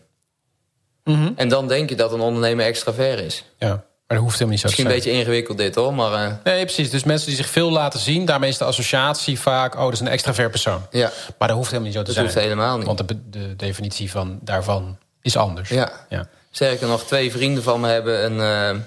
Mhm. 1.04 1.32
En 1.36 1.50
dan 1.50 1.68
denk 1.68 1.90
je 1.90 1.96
dat 1.96 2.12
een 2.14 2.20
ondernemer 2.20 2.66
extravert 2.66 3.20
is. 3.20 3.44
Ja. 3.58 3.84
Maar 4.10 4.18
dat 4.18 4.28
hoeft 4.28 4.40
helemaal 4.40 4.52
niet 4.52 4.60
zo 4.60 4.68
Misschien 4.68 4.86
te 4.88 4.96
een 4.96 5.02
zijn. 5.02 5.14
beetje 5.14 5.26
ingewikkeld 5.26 5.58
dit 5.58 5.76
hoor, 5.76 5.94
maar 5.94 6.26
eh, 6.26 6.34
Nee, 6.44 6.64
precies. 6.66 6.90
Dus 6.90 7.04
mensen 7.04 7.28
die 7.28 7.36
zich 7.36 7.50
veel 7.50 7.72
laten 7.72 8.00
zien, 8.00 8.26
daarmee 8.26 8.50
is 8.50 8.58
de 8.58 8.64
associatie 8.64 9.40
vaak... 9.40 9.76
oh, 9.76 9.84
dat 9.84 9.94
is 9.94 10.00
een 10.00 10.08
extravert 10.08 10.52
persoon. 10.52 10.82
ja, 10.92 11.12
Maar 11.38 11.48
dat 11.48 11.58
hoeft 11.58 11.72
helemaal 11.72 11.92
niet 11.92 11.98
zo 11.98 12.00
te 12.04 12.06
dat 12.06 12.16
zijn. 12.16 12.26
hoeft 12.26 12.40
helemaal 12.40 12.78
niet. 12.78 12.86
Want 12.86 13.04
de, 13.32 13.56
definitie 13.56 14.12
van, 14.12 14.40
daarvan 14.42 14.98
is 15.22 15.38
anders. 15.38 15.70
Ja. 15.70 15.92
ja. 16.10 16.28
Sterker 16.52 16.88
nog, 16.88 17.04
twee 17.04 17.32
vrienden 17.32 17.64
van 17.64 17.80
me 17.80 17.88
hebben 17.88 18.26
een, 18.26 18.40
eh, 18.76 18.82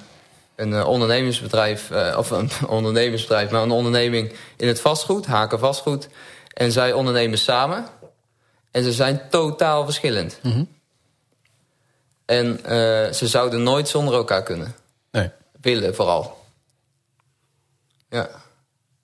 een 0.57 0.73
eh, 0.75 0.87
ondernemingsbedrijf... 0.89 1.91
eh, 1.91 2.15
of 2.19 2.31
een 2.31 2.51
ondernemingsbedrijf, 2.79 3.51
maar 3.51 3.63
een 3.63 3.71
onderneming 3.71 4.33
in 4.57 4.69
het 4.69 4.81
vastgoed, 4.81 5.27
Haken 5.27 5.59
Vastgoed. 5.59 6.09
En 6.55 6.73
zij 6.73 6.93
ondernemen 6.93 7.39
samen. 7.39 7.87
En 8.71 8.83
ze 8.83 8.93
zijn 8.93 9.23
totaal 9.31 9.85
verschillend. 9.85 10.39
Mhm. 10.43 10.65
En 12.27 12.65
eh, 12.65 13.13
ze 13.13 13.27
zouden 13.27 13.63
nooit 13.63 13.89
zonder 13.89 14.15
elkaar 14.15 14.43
kunnen. 14.43 14.75
Nee. 15.13 15.31
Willen 15.61 15.95
vooral. 15.95 16.45
Ja. 18.09 18.29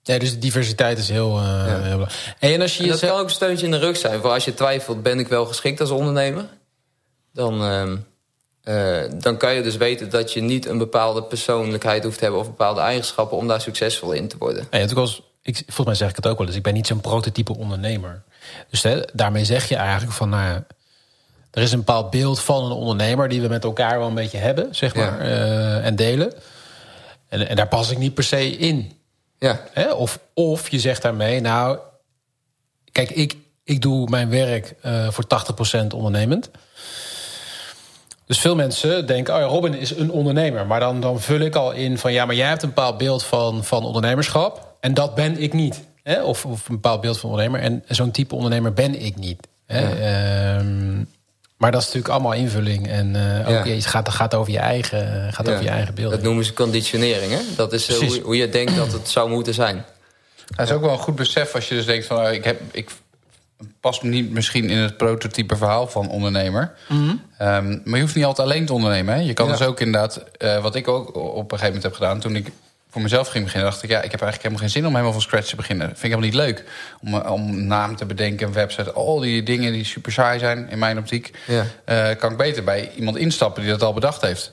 Ja, 0.03 0.17
dus 0.19 0.39
diversiteit 0.39 0.97
is 0.97 1.09
heel, 1.09 1.37
eh, 1.37 1.63
heel 1.65 1.79
belangrijk. 1.81 2.35
Hey, 2.39 2.53
en 2.53 2.61
als 2.61 2.77
je 2.77 2.83
En 2.83 2.89
dat 2.89 2.99
jezelf- 2.99 3.11
kan 3.11 3.21
ook 3.21 3.27
een 3.27 3.33
steuntje 3.35 3.65
in 3.65 3.71
de 3.71 3.77
rug 3.77 3.97
zijn. 3.97 4.21
Voor 4.21 4.29
als 4.31 4.45
je 4.45 4.53
twijfelt, 4.53 5.03
ben 5.03 5.19
ik 5.19 5.27
wel 5.27 5.45
geschikt 5.45 5.79
als 5.79 5.89
ondernemer? 5.89 6.45
Dan, 7.33 7.63
ehm, 7.63 7.97
eh, 8.63 9.11
dan 9.21 9.37
kan 9.37 9.53
je 9.55 9.61
dus 9.61 9.77
weten 9.77 10.09
dat 10.09 10.33
je 10.33 10.41
niet 10.41 10.65
een 10.65 10.77
bepaalde 10.77 11.23
persoonlijkheid 11.23 12.03
hoeft 12.03 12.17
te 12.17 12.23
hebben... 12.23 12.41
of 12.41 12.47
bepaalde 12.47 12.79
eigenschappen 12.81 13.37
om 13.37 13.47
daar 13.47 13.61
succesvol 13.61 14.11
in 14.11 14.27
te 14.27 14.37
worden. 14.37 14.67
Nee, 14.71 14.81
het 14.81 14.91
was, 14.93 15.21
ik, 15.41 15.55
volgens 15.65 15.85
mij 15.85 15.95
zeg 15.95 16.09
ik 16.09 16.15
het 16.15 16.27
ook 16.27 16.37
wel 16.37 16.47
eens. 16.47 16.55
Ik 16.55 16.63
ben 16.63 16.73
niet 16.73 16.87
zo'n 16.87 17.01
prototype 17.01 17.57
ondernemer. 17.57 18.23
Dus 18.69 18.83
hè, 18.83 19.01
daarmee 19.13 19.45
zeg 19.45 19.69
je 19.69 19.75
eigenlijk 19.75 20.13
van... 20.13 20.29
Nou, 20.29 20.43
ja, 20.43 20.65
er 21.51 21.61
is 21.61 21.71
een 21.71 21.77
bepaald 21.79 22.09
beeld 22.09 22.39
van 22.39 22.63
een 22.65 22.71
ondernemer... 22.71 23.29
die 23.29 23.41
we 23.41 23.47
met 23.47 23.63
elkaar 23.63 23.97
wel 23.99 24.07
een 24.07 24.13
beetje 24.13 24.37
hebben, 24.37 24.75
zeg 24.75 24.93
Ja. 24.95 24.99
maar. 25.09 25.19
eh, 25.19 25.85
en 25.85 25.95
delen. 25.95 26.33
En, 27.29 27.47
en 27.49 27.55
daar 27.55 27.67
pas 27.67 27.91
ik 27.91 27.97
niet 27.97 28.13
per 28.13 28.23
se 28.23 28.49
in. 28.57 28.91
Ja, 29.39 29.59
Hè? 29.73 29.91
Of, 29.91 30.19
of 30.33 30.69
je 30.69 30.79
zegt 30.79 31.01
daarmee... 31.01 31.39
Nou, 31.41 31.77
kijk, 32.91 33.09
ik, 33.09 33.35
ik 33.63 33.81
doe 33.81 34.09
mijn 34.09 34.29
werk 34.29 34.75
eh, 34.81 35.09
voor 35.09 35.25
80% 35.83 35.87
ondernemend. 35.95 36.49
Dus 38.25 38.39
veel 38.39 38.55
mensen 38.55 39.05
denken, 39.07 39.33
oh 39.33 39.39
ja, 39.39 39.45
Robin 39.45 39.73
is 39.73 39.95
een 39.95 40.11
ondernemer. 40.11 40.65
Maar 40.67 40.79
dan, 40.79 41.01
dan 41.01 41.21
vul 41.21 41.39
ik 41.39 41.55
al 41.55 41.71
in 41.71 41.97
van, 41.97 42.13
ja, 42.13 42.25
maar 42.25 42.35
jij 42.35 42.47
hebt 42.47 42.63
een 42.63 42.69
bepaald 42.69 42.97
beeld 42.97 43.23
van, 43.23 43.63
van 43.63 43.83
ondernemerschap. 43.85 44.75
En 44.79 44.93
dat 44.93 45.15
ben 45.15 45.37
ik 45.41 45.53
niet. 45.53 45.83
Hè? 46.03 46.23
Of, 46.23 46.45
of 46.45 46.69
een 46.69 46.75
bepaald 46.75 47.01
beeld 47.01 47.19
van 47.19 47.29
ondernemer. 47.29 47.61
En 47.61 47.83
zo'n 47.87 48.11
type 48.11 48.35
ondernemer 48.35 48.73
ben 48.73 49.01
ik 49.01 49.15
niet. 49.15 49.47
Hè? 49.65 49.79
Ehm, 49.99 51.03
maar 51.59 51.71
dat 51.71 51.79
is 51.81 51.85
natuurlijk 51.87 52.13
allemaal 52.13 52.33
invulling. 52.33 52.87
En 52.87 53.15
eh 53.15 53.57
ook, 53.57 53.65
Ja. 53.65 53.73
het 53.73 53.85
gaat, 53.85 54.09
gaat 54.09 54.33
over 54.35 54.51
je 54.51 54.59
eigen, 54.59 55.33
gaat 55.33 55.45
ja. 55.45 55.51
over 55.51 55.63
je 55.63 55.69
eigen 55.71 55.95
beeld. 55.95 56.11
dat 56.11 56.21
noemen 56.21 56.45
ze 56.45 56.53
conditionering. 56.53 57.31
Hè? 57.31 57.39
Dat 57.55 57.73
is 57.73 57.87
eh, 57.87 57.95
hoe, 57.97 58.21
hoe 58.21 58.35
je 58.37 58.49
denkt 58.49 58.75
dat 58.75 58.91
het 58.91 59.09
zou 59.09 59.29
moeten 59.29 59.53
zijn. 59.53 59.85
Dat 60.55 60.67
is 60.67 60.73
ook 60.73 60.81
wel 60.81 60.91
een 60.91 60.97
goed 60.97 61.15
besef 61.15 61.55
als 61.55 61.67
je 61.69 61.75
dus 61.75 61.85
denkt 61.85 62.05
van... 62.05 62.17
oh, 62.25 62.31
ik, 62.31 62.43
heb, 62.43 62.61
ik 62.71 62.89
pas 63.79 64.01
niet 64.01 64.31
misschien 64.31 64.69
in 64.69 64.77
het 64.77 64.97
prototype 64.97 65.55
verhaal 65.55 65.87
van 65.87 66.09
ondernemer. 66.09 66.73
Ehm, 67.37 67.77
maar 67.83 67.95
je 67.95 68.01
hoeft 68.01 68.15
niet 68.15 68.25
altijd 68.25 68.47
alleen 68.47 68.65
te 68.65 68.73
ondernemen. 68.73 69.13
Hè? 69.15 69.21
Je 69.21 69.33
kan 69.33 69.45
Ja. 69.45 69.51
dus 69.51 69.61
ook 69.67 69.79
inderdaad... 69.79 70.23
eh, 70.37 70.61
wat 70.61 70.75
ik 70.75 70.87
ook 70.87 71.15
op 71.15 71.35
een 71.51 71.59
gegeven 71.59 71.65
moment 71.65 71.83
heb 71.83 71.93
gedaan... 71.93 72.19
toen 72.19 72.35
ik 72.35 72.51
voor 72.91 73.01
mezelf 73.01 73.27
ging 73.27 73.43
beginnen, 73.43 73.69
dacht 73.71 73.83
ik... 73.83 73.89
ja, 73.89 74.01
ik 74.01 74.11
heb 74.11 74.21
eigenlijk 74.21 74.41
helemaal 74.41 74.59
geen 74.63 74.69
zin 74.69 74.85
om 74.85 74.91
helemaal 74.91 75.11
van 75.13 75.21
scratch 75.21 75.47
te 75.49 75.55
beginnen. 75.55 75.85
Vind 75.87 75.97
ik 75.97 76.01
helemaal 76.03 76.25
niet 76.25 76.33
leuk. 76.33 76.63
Om, 77.01 77.13
eh, 77.13 77.31
om 77.31 77.47
een 77.49 77.67
naam 77.67 77.95
te 77.95 78.05
bedenken, 78.05 78.47
een 78.47 78.53
website... 78.53 78.91
al 78.91 79.19
die 79.19 79.43
dingen 79.43 79.71
die 79.73 79.83
super 79.85 80.11
saai 80.11 80.39
zijn 80.39 80.69
in 80.69 80.79
mijn 80.79 80.97
optiek... 80.97 81.31
Ja. 81.47 81.65
eh, 81.85 82.17
kan 82.17 82.31
ik 82.31 82.37
beter 82.37 82.63
bij 82.63 82.91
iemand 82.95 83.17
instappen 83.17 83.61
die 83.61 83.71
dat 83.71 83.83
al 83.83 83.93
bedacht 83.93 84.21
heeft. 84.21 84.51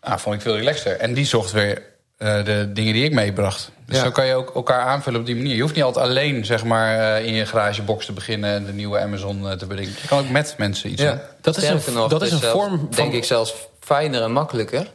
Nou, 0.00 0.18
vond 0.20 0.34
ik 0.34 0.40
veel 0.40 0.56
relaxter. 0.56 0.96
En 0.96 1.14
die 1.14 1.24
zocht 1.26 1.50
weer 1.52 1.82
eh, 2.16 2.44
de 2.44 2.70
dingen 2.72 2.92
die 2.92 3.04
ik 3.04 3.12
meebracht. 3.12 3.70
Dus 3.86 3.96
Ja. 3.96 4.02
zo 4.04 4.10
kan 4.10 4.26
je 4.26 4.34
ook 4.34 4.54
elkaar 4.54 4.80
aanvullen 4.80 5.20
op 5.20 5.26
die 5.26 5.36
manier. 5.36 5.54
Je 5.54 5.62
hoeft 5.62 5.74
niet 5.74 5.84
altijd 5.84 6.06
alleen 6.06 6.44
zeg 6.44 6.64
maar, 6.64 7.16
eh, 7.16 7.26
in 7.26 7.32
je 7.34 7.46
garagebox 7.46 8.06
te 8.06 8.12
beginnen... 8.12 8.50
en 8.54 8.64
de 8.64 8.72
nieuwe 8.72 8.98
Amazon 9.00 9.56
te 9.58 9.66
bedenken. 9.66 9.94
Je 10.02 10.08
kan 10.08 10.18
ook 10.18 10.28
met 10.30 10.54
mensen 10.58 10.90
iets 10.90 11.02
doen. 11.02 11.18
Dat 11.40 11.56
is 11.56 11.62
Sterker 11.64 11.88
een- 11.88 11.94
nog, 11.94 12.08
dat 12.10 12.22
is 12.22 12.30
een 12.32 12.38
zelfs, 12.38 12.54
vorm 12.58 12.78
van- 12.78 12.88
Denk 12.90 13.12
ik 13.12 13.24
zelfs 13.24 13.54
fijner 13.80 14.22
en 14.22 14.32
makkelijker. 14.32 14.86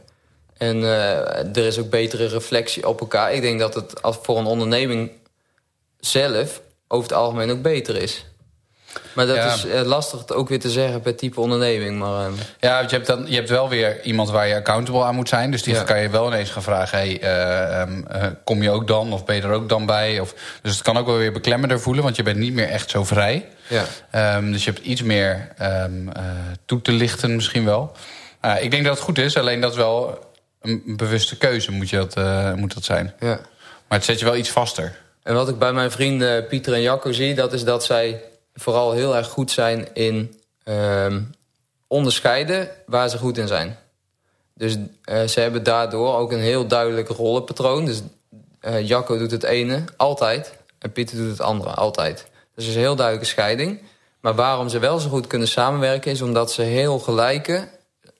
En 0.60 0.84
eh, 0.84 1.56
er 1.58 1.66
is 1.66 1.80
ook 1.80 1.90
betere 1.90 2.28
reflectie 2.28 2.88
op 2.88 3.00
elkaar. 3.00 3.34
Ik 3.34 3.42
denk 3.42 3.60
dat 3.60 3.74
het 3.74 4.02
als 4.02 4.18
voor 4.22 4.38
een 4.38 4.46
onderneming 4.46 5.12
zelf 6.00 6.62
over 6.88 7.10
het 7.10 7.18
algemeen 7.18 7.52
ook 7.52 7.62
beter 7.62 7.96
is. 7.96 8.26
Maar 9.14 9.26
dat 9.28 9.36
Ja. 9.36 9.54
is 9.54 9.66
eh, 9.66 9.82
lastig 9.82 10.20
het 10.20 10.34
ook 10.34 10.50
weer 10.50 10.60
te 10.60 10.70
zeggen 10.70 11.02
per 11.02 11.16
type 11.16 11.40
onderneming. 11.42 12.00
Maar 12.00 12.26
ehm, 12.26 12.34
Ja, 12.60 12.78
want 12.78 12.90
je 12.90 12.96
hebt, 12.96 13.08
dan, 13.08 13.26
je 13.28 13.36
hebt 13.36 13.50
wel 13.50 13.70
weer 13.70 14.02
iemand 14.04 14.30
waar 14.30 14.48
je 14.48 14.56
accountable 14.56 15.04
aan 15.04 15.16
moet 15.16 15.30
zijn. 15.30 15.52
Dus 15.52 15.64
die 15.64 15.74
Ja. 15.74 15.84
kan 15.84 16.02
je 16.02 16.10
wel 16.10 16.28
ineens 16.28 16.50
gaan 16.50 16.64
vragen... 16.64 16.98
Hey, 16.98 17.22
eh, 17.22 17.82
ehm, 17.82 18.08
eh, 18.08 18.26
kom 18.44 18.64
je 18.64 18.70
ook 18.70 18.88
dan 18.88 19.14
of 19.14 19.26
ben 19.26 19.36
je 19.36 19.42
er 19.42 19.52
ook 19.52 19.70
dan 19.70 19.86
bij? 19.86 20.20
Of, 20.20 20.34
dus 20.62 20.74
het 20.74 20.82
kan 20.82 20.98
ook 20.98 21.06
wel 21.06 21.18
weer 21.18 21.32
beklemmender 21.32 21.80
voelen... 21.80 22.04
want 22.04 22.16
je 22.16 22.24
bent 22.24 22.38
niet 22.38 22.54
meer 22.54 22.70
echt 22.70 22.90
zo 22.90 23.04
vrij. 23.04 23.48
ja. 23.68 23.84
Ehm, 24.12 24.52
dus 24.52 24.64
je 24.64 24.72
hebt 24.72 24.86
iets 24.86 25.02
meer 25.04 25.48
eh, 25.58 25.84
toe 26.66 26.82
te 26.82 26.92
lichten 26.92 27.36
misschien 27.36 27.66
wel. 27.66 27.92
Uh, 28.46 28.64
ik 28.64 28.72
denk 28.72 28.84
dat 28.84 28.94
het 28.96 29.04
goed 29.04 29.18
is, 29.18 29.38
alleen 29.38 29.62
dat 29.62 29.76
wel 29.76 30.20
een, 30.62 30.84
bewuste 30.86 31.38
keuze 31.38 31.72
moet, 31.72 31.90
je 31.90 31.98
dat, 31.98 32.16
eh, 32.16 32.54
moet 32.54 32.74
dat 32.74 32.84
zijn. 32.84 33.14
ja. 33.20 33.40
Maar 33.88 33.98
het 33.98 34.08
zet 34.08 34.20
je 34.20 34.26
wel 34.26 34.36
iets 34.36 34.50
vaster. 34.50 34.98
En 35.24 35.34
wat 35.34 35.50
ik 35.50 35.58
bij 35.58 35.74
mijn 35.74 35.92
vrienden 35.92 36.48
Pieter 36.48 36.74
en 36.74 36.82
Jacco 36.82 37.12
zie... 37.12 37.36
dat 37.36 37.54
is 37.54 37.64
dat 37.64 37.86
zij 37.86 38.22
vooral 38.54 38.92
heel 38.92 39.16
erg 39.16 39.28
goed 39.28 39.52
zijn 39.52 39.88
in 39.94 40.42
ehm, 40.64 41.22
onderscheiden 41.88 42.70
waar 42.86 43.10
ze 43.10 43.18
goed 43.18 43.38
in 43.38 43.48
zijn. 43.48 43.78
Dus 44.54 44.76
uh, 44.76 45.24
ze 45.24 45.40
hebben 45.40 45.64
daardoor 45.64 46.16
ook 46.16 46.32
een 46.32 46.40
heel 46.40 46.68
duidelijk 46.68 47.08
rollenpatroon. 47.08 47.86
Dus 47.86 48.02
uh, 48.62 48.88
Jacco 48.88 49.18
doet 49.18 49.32
het 49.32 49.44
ene 49.44 49.84
altijd 49.98 50.54
en 50.80 50.92
Pieter 50.92 51.18
doet 51.18 51.30
het 51.30 51.42
andere 51.42 51.70
altijd. 51.70 52.26
Dus 52.56 52.64
er 52.64 52.70
is 52.70 52.76
een 52.76 52.82
heel 52.82 52.96
duidelijke 52.96 53.30
scheiding. 53.30 53.82
Maar 54.20 54.36
waarom 54.36 54.70
ze 54.70 54.80
wel 54.80 55.00
zo 55.00 55.10
goed 55.10 55.28
kunnen 55.28 55.48
samenwerken... 55.48 56.12
is 56.12 56.22
omdat 56.22 56.52
ze 56.52 56.62
heel 56.62 57.00
gelijke 57.00 57.68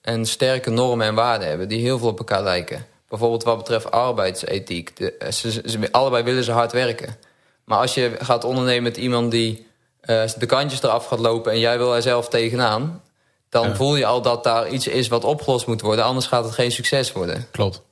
en 0.00 0.26
sterke 0.26 0.70
normen 0.70 1.06
en 1.06 1.14
waarden 1.14 1.48
hebben... 1.48 1.68
die 1.68 1.80
heel 1.80 1.98
veel 1.98 2.08
op 2.08 2.18
elkaar 2.18 2.42
lijken. 2.42 2.86
Bijvoorbeeld 3.08 3.42
wat 3.42 3.56
betreft 3.56 3.90
arbeidsethiek. 3.90 4.96
De, 4.96 5.12
eh, 5.12 5.32
ze, 5.32 5.50
ze, 5.50 5.88
allebei 5.90 6.22
willen 6.22 6.44
ze 6.44 6.52
hard 6.52 6.72
werken. 6.72 7.16
Maar 7.64 7.78
als 7.78 7.94
je 7.94 8.16
gaat 8.18 8.44
ondernemen 8.44 8.82
met 8.82 8.96
iemand 8.96 9.30
die 9.30 9.66
uh, 10.04 10.22
de 10.38 10.46
kantjes 10.46 10.82
eraf 10.82 11.06
gaat 11.06 11.18
lopen... 11.18 11.52
en 11.52 11.58
jij 11.58 11.78
wil 11.78 11.94
er 11.94 12.02
zelf 12.02 12.28
tegenaan... 12.28 13.02
dan 13.48 13.76
voel 13.76 13.96
je 13.96 14.06
al 14.06 14.22
dat 14.22 14.44
daar 14.44 14.68
iets 14.68 14.86
is 14.86 15.08
wat 15.08 15.24
opgelost 15.24 15.66
moet 15.66 15.80
worden. 15.80 16.04
Anders 16.04 16.26
gaat 16.26 16.44
het 16.44 16.54
geen 16.54 16.72
succes 16.72 17.12
worden. 17.12 17.46
Klopt. 17.50 17.82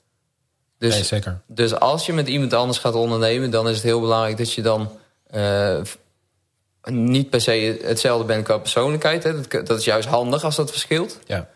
Dus, 0.79 0.94
nee, 0.94 1.05
zeker. 1.05 1.40
Dus 1.47 1.75
als 1.75 2.07
je 2.07 2.12
met 2.12 2.29
iemand 2.29 2.53
anders 2.53 2.79
gaat 2.79 2.94
ondernemen... 2.94 3.51
dan 3.51 3.68
is 3.68 3.75
het 3.75 3.85
heel 3.85 4.01
belangrijk 4.01 4.37
dat 4.37 4.53
je 4.53 4.62
dan... 4.62 4.90
Uh, 5.35 5.81
niet 6.85 7.31
per 7.31 7.40
se 7.40 7.79
hetzelfde 7.83 8.25
bent 8.27 8.44
qua 8.44 8.59
persoonlijkheid. 8.59 9.23
Hè. 9.23 9.40
Dat, 9.40 9.66
dat, 9.66 9.79
is 9.79 9.85
juist 9.85 10.09
handig 10.09 10.44
als 10.44 10.57
dat 10.57 10.71
verschilt. 10.71 11.18
Ja. 11.27 11.49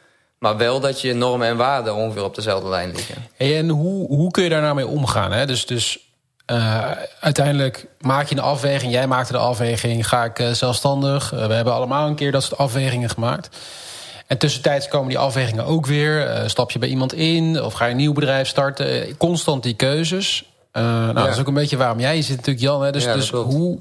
Maar 0.43 0.57
wel 0.57 0.81
dat 0.81 1.01
je 1.01 1.15
normen 1.15 1.49
en 1.49 1.57
waarden 1.57 1.95
ongeveer 1.95 2.25
op 2.25 2.35
dezelfde 2.35 2.69
lijn 2.69 2.91
liggen. 2.91 3.15
En 3.37 3.69
hoe, 3.69 4.07
hoe 4.07 4.31
kun 4.31 4.43
je 4.43 4.49
daar 4.49 4.63
nou 4.63 4.75
mee 4.75 4.87
omgaan? 4.87 5.33
Hè? 5.33 5.47
Dus, 5.47 5.67
dus 5.67 5.99
uh, 6.47 6.91
uiteindelijk 7.21 7.87
maak 8.01 8.29
je 8.29 8.35
een 8.35 8.43
afweging. 8.43 8.93
Jij 8.93 9.07
maakte 9.07 9.33
de 9.33 9.39
afweging. 9.39 10.09
Ga 10.09 10.25
ik 10.25 10.39
uh, 10.39 10.51
zelfstandig? 10.51 11.33
Uh, 11.33 11.47
we 11.47 11.55
hebben 11.55 11.73
allemaal 11.73 12.09
een 12.09 12.15
keer 12.15 12.33
dat 12.33 12.43
soort 12.43 12.61
afwegingen 12.61 13.11
gemaakt. 13.11 13.57
En 14.27 14.39
tussentijds 14.39 14.89
komen 14.89 15.09
die 15.09 15.19
afwegingen 15.19 15.65
ook 15.65 15.87
weer. 15.87 16.43
stap 16.47 16.71
je 16.71 16.79
bij 16.79 16.89
iemand 16.89 17.13
in? 17.13 17.63
Of 17.63 17.73
ga 17.73 17.85
je 17.85 17.91
een 17.91 17.97
nieuw 17.97 18.13
bedrijf 18.13 18.49
starten? 18.49 19.17
Constant 19.17 19.63
die 19.63 19.75
keuzes. 19.75 20.45
nou, 20.73 21.07
ja. 21.07 21.13
dat 21.13 21.29
is 21.29 21.39
ook 21.39 21.47
een 21.47 21.55
beetje 21.55 21.77
waarom 21.77 22.01
jij 22.01 22.23
zit 22.23 22.37
natuurlijk, 22.37 22.65
Jan. 22.65 22.83
Hè? 22.83 22.93
Dus, 22.93 23.05
ja, 23.05 23.15
dus 23.15 23.31
hoe... 23.31 23.79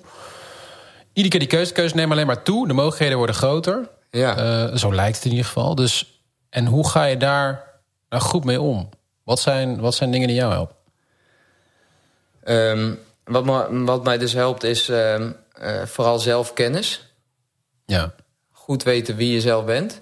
Iedere 1.14 1.30
keer 1.30 1.40
die 1.40 1.58
keuze, 1.58 1.74
keuze 1.74 1.96
nemen 1.96 2.12
alleen 2.12 2.28
maar 2.28 2.44
toe. 2.44 2.68
De 2.68 2.74
mogelijkheden 2.74 3.18
worden 3.18 3.36
groter. 3.36 3.90
Ja. 4.12 4.78
zo 4.78 4.94
lijkt 4.94 5.16
het 5.16 5.26
in 5.26 5.32
ieder 5.32 5.46
geval. 5.46 5.76
Dus 5.76 6.21
en 6.52 6.66
hoe 6.66 6.90
ga 6.90 7.04
je 7.04 7.18
daar 7.18 7.64
nou 8.10 8.24
goed 8.24 8.44
mee 8.44 8.62
om? 8.62 8.90
Wat 9.24 9.40
zijn, 9.40 9.80
wat 9.80 9.96
zijn 9.96 10.12
dingen 10.12 10.28
die 10.28 10.36
jou 10.38 10.52
helpen? 10.52 10.76
Um, 12.44 13.00
wat, 13.24 13.46
me, 13.46 13.84
wat 13.84 14.04
mij 14.04 14.18
dus 14.18 14.34
helpt 14.34 14.64
is 14.64 14.88
um, 14.88 15.36
uh, 15.62 15.82
vooral 15.86 16.20
zelfkennis. 16.20 17.14
Ja. 17.86 18.14
Goed 18.52 18.84
weten 18.84 19.16
wie 19.16 19.34
je 19.34 19.42
zelf 19.42 19.66
bent. 19.66 20.00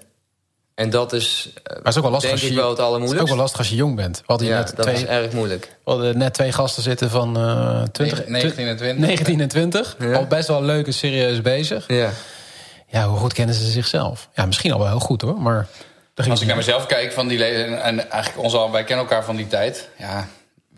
En 0.74 0.90
dat 0.90 1.12
is, 1.12 1.52
maar 1.64 1.86
is 1.86 1.96
ook 1.96 2.02
wel 2.02 2.12
lastig 2.12 2.30
denk 2.30 2.32
als 2.32 2.40
je, 2.40 2.48
ik 2.48 2.54
wel 2.54 2.70
het 2.70 2.78
allermoeilijkste. 2.78 3.24
is 3.24 3.30
ook 3.30 3.36
wel 3.36 3.36
lastig 3.36 3.58
als 3.58 3.68
je 3.68 3.74
jong 3.74 3.96
bent. 3.96 4.22
We 4.26 4.44
ja, 4.44 4.58
net 4.58 4.76
dat 4.76 4.86
twee, 4.86 4.94
is 4.94 5.04
erg 5.04 5.32
moeilijk. 5.32 5.76
We 5.84 5.90
hadden 5.90 6.18
net 6.18 6.34
twee 6.34 6.52
gasten 6.52 6.82
zitten 6.82 7.10
van 7.10 7.38
uh, 7.38 7.82
20, 7.82 8.26
19 8.26 8.66
en 8.66 8.76
20. 8.76 9.06
19 9.06 9.40
en 9.40 9.48
20. 9.48 9.96
Ja. 9.98 10.12
Al 10.12 10.26
best 10.26 10.48
wel 10.48 10.62
leuk 10.62 10.86
en 10.86 10.92
serieus 10.92 11.40
bezig. 11.40 11.84
Ja. 11.86 12.10
Ja, 12.86 13.08
hoe 13.08 13.18
goed 13.18 13.32
kennen 13.32 13.54
ze 13.54 13.70
zichzelf? 13.70 14.28
Ja, 14.34 14.46
misschien 14.46 14.72
al 14.72 14.78
wel 14.78 14.88
heel 14.88 15.00
goed 15.00 15.22
hoor, 15.22 15.40
maar... 15.40 15.66
Als 16.28 16.40
ik 16.40 16.46
naar 16.46 16.56
mezelf 16.56 16.86
kijk 16.86 17.12
van 17.12 17.28
die 17.28 17.44
en, 17.44 17.82
en 17.82 18.10
eigenlijk 18.10 18.44
ons 18.44 18.54
al, 18.54 18.70
wij 18.70 18.84
kennen 18.84 19.06
elkaar 19.06 19.24
van 19.24 19.36
die 19.36 19.46
tijd. 19.46 19.88
Ja, 19.96 20.28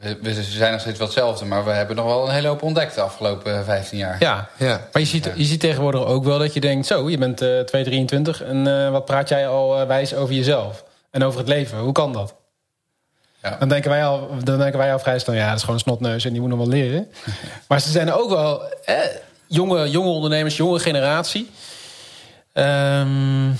we, 0.02 0.18
we, 0.22 0.42
zijn 0.42 0.72
nog 0.72 0.80
steeds 0.80 0.98
wel 0.98 1.06
hetzelfde, 1.06 1.44
maar 1.44 1.64
we 1.64 1.70
hebben 1.70 1.96
nog 1.96 2.04
wel 2.04 2.26
een 2.26 2.34
hele 2.34 2.48
hoop 2.48 2.62
ontdekt 2.62 2.94
de 2.94 3.00
afgelopen 3.00 3.64
15 3.64 3.98
jaar. 3.98 4.16
Ja, 4.18 4.48
ja. 4.56 4.88
maar 4.92 5.02
je 5.02 5.08
ziet, 5.08 5.30
je 5.34 5.44
ziet 5.44 5.60
tegenwoordig 5.60 6.04
ook 6.04 6.24
wel 6.24 6.38
dat 6.38 6.54
je 6.54 6.60
denkt: 6.60 6.86
zo, 6.86 7.10
je 7.10 7.18
bent 7.18 7.42
uh, 7.42 7.60
223 7.60 8.42
en 8.42 8.66
uh, 8.66 8.90
wat 8.90 9.04
praat 9.04 9.28
jij 9.28 9.48
al 9.48 9.80
uh, 9.80 9.86
wijs 9.86 10.14
over 10.14 10.34
jezelf 10.34 10.84
en 11.10 11.22
over 11.22 11.38
het 11.38 11.48
leven? 11.48 11.78
Hoe 11.78 11.92
kan 11.92 12.12
dat? 12.12 12.34
Ja. 13.42 13.56
Dan, 13.58 13.68
denken 13.68 13.90
wij 13.90 14.04
al, 14.04 14.28
dan 14.42 14.58
denken 14.58 14.78
wij 14.78 14.92
al 14.92 14.98
vrij 14.98 15.18
snel: 15.18 15.34
ja, 15.34 15.46
dat 15.46 15.56
is 15.56 15.60
gewoon 15.60 15.76
een 15.76 15.82
snotneus 15.82 16.24
en 16.24 16.32
die 16.32 16.40
moet 16.40 16.50
nog 16.50 16.58
wel 16.58 16.68
leren. 16.68 17.12
maar 17.68 17.80
ze 17.80 17.90
zijn 17.90 18.12
ook 18.12 18.30
wel 18.30 18.62
eh, 18.84 18.96
jonge, 19.46 19.90
jonge 19.90 20.10
ondernemers, 20.10 20.56
jonge 20.56 20.78
generatie. 20.78 21.50
Um, 22.54 23.58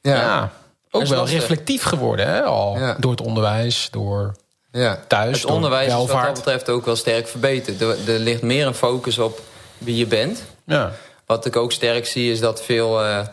ja. 0.00 0.14
ja 0.14 0.52
ook 0.90 1.06
wel 1.06 1.26
reflectief 1.26 1.82
geworden, 1.82 2.26
hè? 2.26 2.42
Al 2.42 2.78
ja. 2.78 2.96
door 2.98 3.10
het 3.10 3.20
onderwijs, 3.20 3.88
door 3.90 4.36
ja. 4.72 5.00
thuis. 5.08 5.42
Het 5.42 5.50
onderwijs 5.50 5.86
is 5.86 5.94
wat 5.94 6.08
dat 6.08 6.34
betreft 6.34 6.68
ook 6.68 6.84
wel 6.84 6.96
sterk 6.96 7.28
verbeterd. 7.28 7.80
Er, 7.80 7.88
er, 8.08 8.18
ligt 8.18 8.42
meer 8.42 8.66
een 8.66 8.74
focus 8.74 9.18
op 9.18 9.40
wie 9.78 9.96
je 9.96 10.06
bent. 10.06 10.42
Ja. 10.64 10.92
Wat 11.26 11.46
ik 11.46 11.56
ook 11.56 11.72
sterk 11.72 12.06
zie 12.06 12.32
is 12.32 12.40
dat 12.40 12.62
veel 12.62 13.04
uh, 13.04 13.26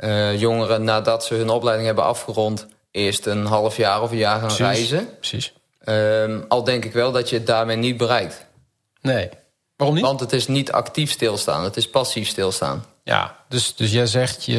uh, 0.00 0.40
jongeren 0.40 0.84
nadat 0.84 1.24
ze 1.24 1.34
hun 1.34 1.50
opleiding 1.50 1.86
hebben 1.86 2.04
afgerond... 2.04 2.66
eerst 2.90 3.26
een 3.26 3.46
half 3.46 3.76
jaar 3.76 4.02
of 4.02 4.10
een 4.10 4.16
jaar 4.16 4.38
gaan 4.38 4.56
precies, 4.56 4.64
reizen. 4.64 5.08
Precies. 5.18 5.52
Um, 5.84 6.44
al 6.48 6.64
denk 6.64 6.84
ik 6.84 6.92
wel 6.92 7.12
dat 7.12 7.28
je 7.28 7.36
het 7.36 7.46
daarmee 7.46 7.76
niet 7.76 7.96
bereikt. 7.96 8.44
Nee. 9.00 9.28
Waarom 9.76 9.96
niet? 9.96 10.04
Want 10.04 10.20
het 10.20 10.32
is 10.32 10.46
niet 10.46 10.72
actief 10.72 11.10
stilstaan, 11.10 11.64
het 11.64 11.76
is 11.76 11.90
passief 11.90 12.28
stilstaan. 12.28 12.84
Ja, 13.04 13.36
dus, 13.48 13.74
dus 13.74 13.92
jij 13.92 14.06
zegt 14.06 14.44
je, 14.44 14.58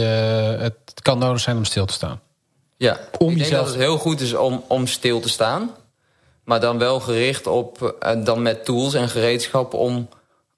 het 0.59 1.01
kan 1.01 1.17
nodig 1.17 1.41
zijn 1.41 1.57
om 1.57 1.65
stil 1.65 1.85
te 1.85 1.93
staan. 1.93 2.21
Ja, 2.82 3.00
om 3.17 3.32
ik 3.32 3.38
denk 3.38 3.52
dat 3.52 3.67
het 3.67 3.76
heel 3.76 3.98
goed 3.98 4.22
is 4.22 4.34
om, 4.34 4.63
om 4.67 4.88
stil 4.88 5.20
te 5.20 5.30
staan. 5.30 5.76
Maar 6.44 6.60
dan 6.60 6.78
wel 6.78 7.00
gericht 7.00 7.48
op, 7.48 7.96
uh, 8.04 8.26
dan 8.26 8.41
met 8.41 8.65
tools 8.65 8.94
en 8.94 9.10
gereedschap... 9.10 9.74
om 9.74 10.10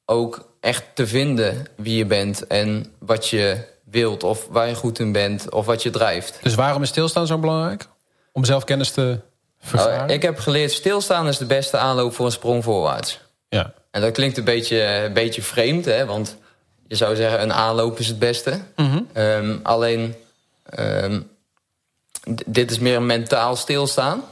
ook 0.05 0.47
echt 0.59 0.83
te 0.93 1.07
vinden 1.07 1.65
wie 1.75 1.97
je 1.97 2.05
bent 2.05 2.47
en 2.47 2.93
wat 2.99 3.27
je 3.27 3.57
wilt... 3.83 4.23
of 4.23 4.47
waar 4.49 4.67
je 4.67 4.75
goed 4.75 4.99
in 4.99 5.11
bent 5.11 5.49
of 5.51 5.65
wat 5.65 5.83
je 5.83 5.89
drijft. 5.89 6.39
Dus 6.41 6.55
waarom 6.55 6.81
is 6.81 6.89
stilstaan 6.89 7.27
zo 7.27 7.37
belangrijk? 7.37 7.87
Om 8.31 8.45
zelfkennis 8.45 8.91
te 8.91 9.19
vergaren? 9.59 9.97
Nou, 9.97 10.11
ik 10.11 10.21
heb 10.21 10.39
geleerd, 10.39 10.71
stilstaan 10.71 11.27
is 11.27 11.37
de 11.37 11.45
beste 11.45 11.77
aanloop 11.77 12.13
voor 12.13 12.25
een 12.25 12.31
sprong 12.31 12.63
voorwaarts. 12.63 13.19
Ja. 13.49 13.73
En 13.91 14.01
dat 14.01 14.11
klinkt 14.11 14.37
een 14.37 14.43
beetje, 14.43 14.83
een 14.83 15.13
beetje 15.13 15.41
vreemd, 15.41 15.85
hè? 15.85 16.05
want 16.05 16.37
je 16.87 16.95
zou 16.95 17.15
zeggen... 17.15 17.41
een 17.41 17.53
aanloop 17.53 17.99
is 17.99 18.07
het 18.07 18.19
beste. 18.19 18.59
Mm 18.75 18.89
-hmm. 18.91 19.23
um, 19.23 19.59
alleen... 19.63 20.15
Um, 20.79 21.31
dit 22.45 22.71
is 22.71 22.79
meer 22.79 23.01
mentaal 23.01 23.55
stilstaan. 23.55 24.23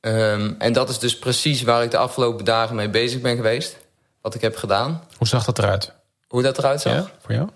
Um, 0.00 0.56
en 0.58 0.72
dat 0.72 0.88
is 0.88 0.98
dus 0.98 1.18
precies 1.18 1.62
waar 1.62 1.82
ik 1.82 1.90
de 1.90 1.96
afgelopen 1.96 2.44
dagen 2.44 2.76
mee 2.76 2.88
bezig 2.88 3.20
ben 3.20 3.36
geweest. 3.36 3.76
Wat 4.20 4.34
ik 4.34 4.40
heb 4.40 4.56
gedaan. 4.56 5.04
Hoe 5.16 5.26
zag 5.26 5.44
dat 5.44 5.58
eruit? 5.58 5.92
Hoe 6.28 6.42
dat 6.42 6.58
eruit 6.58 6.80
zag? 6.80 6.92
Ja, 6.92 7.10
voor 7.20 7.34
jou? 7.34 7.48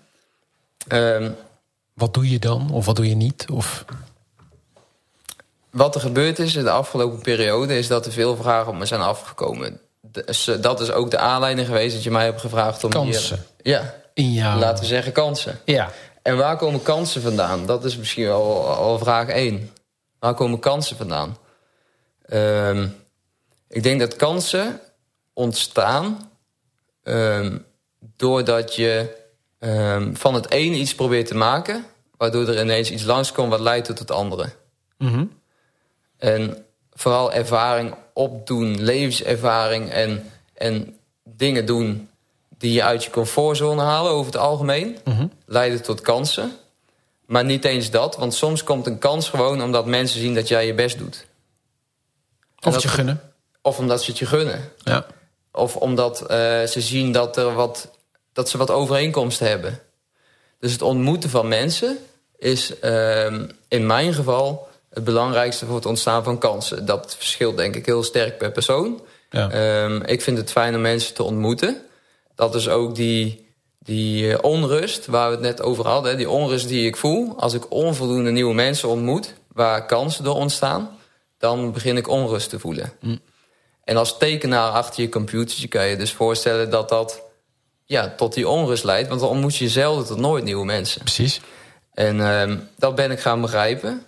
Um, 1.23 1.35
wat 1.93 2.13
doe 2.13 2.29
je 2.29 2.39
dan? 2.39 2.71
Of 2.71 2.85
wat 2.85 2.95
doe 2.95 3.09
je 3.09 3.15
niet? 3.15 3.45
Of... 3.51 3.85
Wat 5.69 5.95
er 5.95 6.01
gebeurd 6.01 6.39
is 6.39 6.55
in 6.55 6.63
de 6.63 6.69
afgelopen 6.69 7.21
periode... 7.21 7.77
is 7.77 7.87
dat 7.87 8.05
er 8.05 8.11
veel 8.11 8.35
vragen 8.35 8.71
op 8.71 8.77
me 8.77 8.85
zijn 8.85 9.01
afgekomen. 9.01 9.79
Dus, 10.01 10.51
dat 10.61 10.79
is 10.79 10.91
ook 10.91 11.11
de 11.11 11.17
aanleiding 11.17 11.67
geweest 11.67 11.95
dat 11.95 12.03
je 12.03 12.11
mij 12.11 12.25
hebt 12.25 12.41
gevraagd 12.41 12.83
om 12.83 12.89
kansen. 12.89 13.45
hier... 13.61 13.73
Ja, 13.73 13.93
in 14.13 14.33
jou. 14.33 14.59
laten 14.59 14.79
we 14.79 14.89
zeggen 14.89 15.11
kansen. 15.11 15.59
Ja. 15.65 15.91
En 16.27 16.37
waar 16.37 16.57
komen 16.57 16.81
kansen 16.81 17.21
vandaan? 17.21 17.65
Dat 17.65 17.85
is 17.85 17.97
misschien 17.97 18.25
wel 18.25 18.67
al 18.67 18.97
vraag 18.97 19.27
1. 19.27 19.71
Waar 20.19 20.33
komen 20.33 20.59
kansen 20.59 20.97
vandaan? 20.97 21.37
Um, 22.33 22.95
ik 23.67 23.83
denk 23.83 23.99
dat 23.99 24.15
kansen 24.15 24.79
ontstaan 25.33 26.31
um, 27.03 27.65
doordat 27.99 28.75
je 28.75 29.17
um, 29.59 30.17
van 30.17 30.33
het 30.33 30.51
ene 30.51 30.75
iets 30.75 30.95
probeert 30.95 31.27
te 31.27 31.35
maken, 31.35 31.85
waardoor 32.17 32.47
er 32.47 32.61
ineens 32.61 32.91
iets 32.91 33.03
langskomt 33.03 33.49
wat 33.49 33.59
leidt 33.59 33.87
tot 33.87 33.99
het 33.99 34.11
andere. 34.11 34.49
Mm 34.97 35.07
-hmm. 35.07 35.31
En 36.17 36.65
vooral 36.93 37.33
ervaring 37.33 37.95
opdoen, 38.13 38.83
levenservaring 38.83 39.89
en, 39.89 40.31
en 40.53 40.97
dingen 41.23 41.65
doen 41.65 42.09
die 42.57 42.73
je 42.73 42.83
uit 42.83 43.03
je 43.03 43.09
comfortzone 43.09 43.81
halen 43.81 44.11
over 44.11 44.25
het 44.25 44.41
algemeen. 44.41 44.97
Mm 45.03 45.13
-hmm. 45.13 45.31
Leiden 45.45 45.81
tot 45.81 46.01
kansen. 46.01 46.51
Maar 47.25 47.45
niet 47.45 47.65
eens 47.65 47.89
dat, 47.89 48.15
want 48.15 48.33
soms 48.33 48.63
komt 48.63 48.85
een 48.85 48.99
kans 48.99 49.29
gewoon 49.29 49.61
omdat 49.61 49.85
mensen 49.85 50.19
zien 50.19 50.35
dat 50.35 50.47
jij 50.47 50.65
je 50.65 50.73
best 50.73 50.97
doet. 50.97 51.25
Of 52.65 52.73
het 52.73 52.81
je 52.81 52.87
gunnen. 52.87 53.21
Of 53.61 53.77
omdat 53.77 54.03
ze 54.03 54.09
het 54.09 54.19
je 54.19 54.25
gunnen. 54.25 54.71
Ja. 54.83 55.05
Of 55.51 55.75
omdat 55.75 56.21
uh, 56.21 56.27
ze 56.63 56.81
zien 56.81 57.11
dat, 57.11 57.37
er 57.37 57.53
wat, 57.53 57.89
dat 58.33 58.49
ze 58.49 58.57
wat 58.57 58.71
overeenkomsten 58.71 59.47
hebben. 59.47 59.79
Dus 60.59 60.71
het 60.71 60.81
ontmoeten 60.81 61.29
van 61.29 61.47
mensen 61.47 61.97
is 62.37 62.73
uh, 62.83 63.33
in 63.67 63.85
mijn 63.85 64.13
geval 64.13 64.67
het 64.89 65.03
belangrijkste 65.03 65.65
voor 65.65 65.75
het 65.75 65.85
ontstaan 65.85 66.23
van 66.23 66.37
kansen. 66.37 66.85
Dat 66.85 67.15
verschilt 67.17 67.57
denk 67.57 67.75
ik 67.75 67.85
heel 67.85 68.03
sterk 68.03 68.37
per 68.37 68.51
persoon. 68.51 69.01
Ja. 69.29 69.83
Um, 69.83 70.01
ik 70.01 70.21
vind 70.21 70.37
het 70.37 70.51
fijn 70.51 70.75
om 70.75 70.81
mensen 70.81 71.13
te 71.13 71.23
ontmoeten. 71.23 71.81
Dat 72.37 72.55
is 72.55 72.69
ook 72.69 72.95
die, 72.95 73.47
die 73.79 74.43
onrust 74.43 75.05
waar 75.05 75.27
we 75.27 75.35
het 75.35 75.43
net 75.43 75.61
over 75.61 75.87
hadden. 75.87 76.17
Die 76.17 76.29
onrust 76.29 76.67
die 76.67 76.87
ik 76.87 76.95
voel 76.95 77.39
als 77.39 77.53
ik 77.53 77.71
onvoldoende 77.71 78.31
nieuwe 78.31 78.53
mensen 78.53 78.89
ontmoet... 78.89 79.33
waar 79.53 79.85
kansen 79.85 80.23
door 80.23 80.35
ontstaan, 80.35 80.97
dan 81.37 81.71
begin 81.71 81.97
ik 81.97 82.07
onrust 82.07 82.49
te 82.49 82.59
voelen. 82.59 82.93
Mm. 83.01 83.19
En 83.83 83.97
als 83.97 84.17
tekenaar 84.17 84.71
achter 84.71 85.01
je 85.01 85.09
computertje 85.09 85.67
kan 85.67 85.87
je 85.87 85.95
dus 85.95 86.11
voorstellen 86.11 86.69
dat 86.69 86.89
dat 86.89 87.21
ja, 87.85 88.13
tot 88.17 88.33
die 88.33 88.47
onrust 88.47 88.83
leidt. 88.83 89.07
Want 89.07 89.19
dan 89.19 89.29
ontmoet 89.29 89.55
je 89.55 89.69
zelden 89.69 90.05
tot 90.05 90.17
nooit 90.17 90.43
nieuwe 90.43 90.65
mensen. 90.65 91.01
Precies. 91.01 91.41
En 91.93 92.21
ehm, 92.21 92.57
dat 92.75 92.95
ben 92.95 93.11
ik 93.11 93.19
gaan 93.19 93.41
begrijpen. 93.41 94.05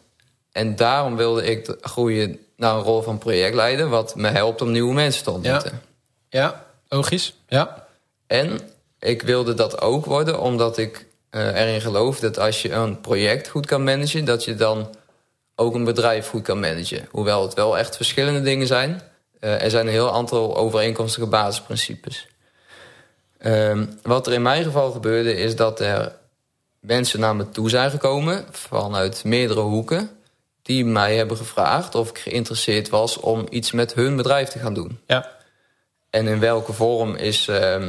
En 0.51 0.75
daarom 0.75 1.15
wilde 1.15 1.43
ik 1.45 1.77
groeien 1.81 2.39
naar 2.55 2.75
een 2.75 2.81
rol 2.81 3.01
van 3.01 3.17
projectleider... 3.17 3.89
wat 3.89 4.15
me 4.15 4.27
helpt 4.27 4.61
om 4.61 4.71
nieuwe 4.71 4.93
mensen 4.93 5.23
te 5.23 5.31
ontmoeten. 5.31 5.81
Ja, 6.29 6.41
ja 6.41 6.65
logisch. 6.87 7.33
Ja. 7.47 7.87
En 8.29 8.59
ik 8.99 9.21
wilde 9.21 9.53
dat 9.53 9.81
ook 9.81 10.05
worden 10.05 10.39
omdat 10.39 10.77
ik 10.77 11.05
uh, 11.31 11.61
erin 11.61 11.81
geloof... 11.81 12.19
dat 12.19 12.39
als 12.39 12.61
je 12.61 12.71
een 12.71 13.01
project 13.01 13.47
goed 13.47 13.65
kan 13.65 13.83
managen... 13.83 14.25
dat 14.25 14.43
je 14.43 14.55
dan 14.55 14.95
ook 15.55 15.75
een 15.75 15.83
bedrijf 15.83 16.27
goed 16.27 16.41
kan 16.41 16.59
managen. 16.59 17.07
Hoewel 17.11 17.41
het 17.41 17.53
wel 17.53 17.77
echt 17.77 17.95
verschillende 17.95 18.41
dingen 18.41 18.67
zijn. 18.67 19.01
Uh, 19.39 19.63
er 19.63 19.69
zijn 19.69 19.85
een 19.85 19.91
heel 19.91 20.13
aantal 20.13 20.57
overeenkomstige 20.57 21.25
basisprincipes. 21.25 22.27
Uh, 23.41 23.81
wat 24.01 24.27
er 24.27 24.33
in 24.33 24.41
mijn 24.41 24.63
geval 24.63 24.91
gebeurde 24.91 25.33
is 25.33 25.55
dat 25.55 25.79
er 25.79 26.15
mensen 26.79 27.19
naar 27.19 27.35
me 27.35 27.49
toe 27.49 27.69
zijn 27.69 27.91
gekomen... 27.91 28.45
vanuit 28.51 29.23
meerdere 29.23 29.61
hoeken... 29.61 30.09
die 30.61 30.85
mij 30.85 31.15
hebben 31.15 31.37
gevraagd 31.37 31.95
of 31.95 32.09
ik 32.09 32.17
geïnteresseerd 32.17 32.89
was... 32.89 33.17
om 33.17 33.45
iets 33.49 33.71
met 33.71 33.93
hun 33.93 34.15
bedrijf 34.15 34.49
te 34.49 34.59
gaan 34.59 34.73
doen. 34.73 34.99
Ja. 35.07 35.37
En 36.09 36.27
in 36.27 36.39
welke 36.39 36.73
vorm 36.73 37.15
is 37.15 37.47
uh, 37.47 37.85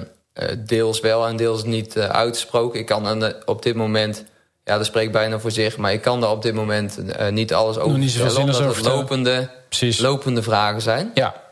deels 0.67 1.01
wel 1.01 1.27
en 1.27 1.37
deels 1.37 1.65
niet 1.65 1.97
uh, 1.97 2.05
uitgesproken. 2.05 2.79
Ik 2.79 2.87
kan 2.87 3.33
op 3.45 3.63
dit 3.63 3.75
moment 3.75 4.25
ja, 4.65 4.77
dat 4.77 4.87
spreekt 4.87 5.13
bijna 5.13 5.39
voor 5.39 5.51
zich. 5.51 5.77
Maar 5.77 5.93
ik 5.93 6.01
kan 6.01 6.21
daar 6.21 6.31
op 6.31 6.43
dit 6.43 6.55
moment 6.55 6.99
uh, 6.99 7.29
niet 7.29 7.55
alles 7.55 7.79
over 7.79 7.99
niet 7.99 8.13
vertellen. 8.13 8.41
Omdat 8.41 8.77
het 8.77 8.85
lopende, 8.87 9.51
lopende 9.99 10.43
vragen 10.43 10.83
zijn. 10.83 11.11
Ja. 11.15 11.49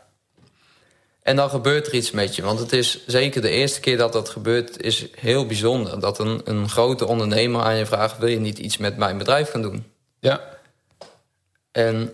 En 1.21 1.35
dan 1.35 1.49
gebeurt 1.49 1.87
er 1.87 1.93
iets 1.93 2.11
met 2.11 2.35
je. 2.35 2.41
Want 2.41 2.59
het 2.59 2.73
is 2.73 3.05
zeker 3.05 3.41
de 3.41 3.49
eerste 3.49 3.79
keer 3.79 3.97
dat 3.97 4.13
dat 4.13 4.29
gebeurt... 4.29 4.81
is 4.81 5.05
heel 5.15 5.45
bijzonder. 5.45 5.99
Dat 5.99 6.19
een, 6.19 6.41
een 6.43 6.69
grote 6.69 7.07
ondernemer 7.07 7.61
aan 7.61 7.75
je 7.75 7.85
vraagt... 7.85 8.17
wil 8.17 8.29
je 8.29 8.39
niet 8.39 8.59
iets 8.59 8.77
met 8.77 8.97
mijn 8.97 9.17
bedrijf 9.17 9.49
gaan 9.49 9.61
doen? 9.61 9.91
Ja. 10.19 10.41
En 11.71 12.13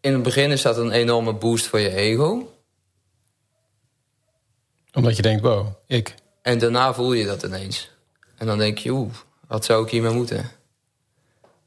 in 0.00 0.12
het 0.12 0.22
begin 0.22 0.50
is 0.50 0.62
dat 0.62 0.76
een 0.76 0.90
enorme 0.90 1.32
boost 1.32 1.66
voor 1.66 1.80
je 1.80 1.94
ego. 1.94 2.51
Omdat 4.92 5.16
je 5.16 5.22
denkt, 5.22 5.42
wow, 5.42 5.66
ik. 5.86 6.14
En 6.42 6.58
daarna 6.58 6.94
voel 6.94 7.12
je 7.12 7.24
dat 7.26 7.42
ineens. 7.42 7.90
En 8.36 8.46
dan 8.46 8.58
denk 8.58 8.78
je, 8.78 8.90
oeh, 8.90 9.12
wat 9.48 9.64
zou 9.64 9.84
ik 9.84 9.90
hiermee 9.90 10.12
moeten? 10.12 10.50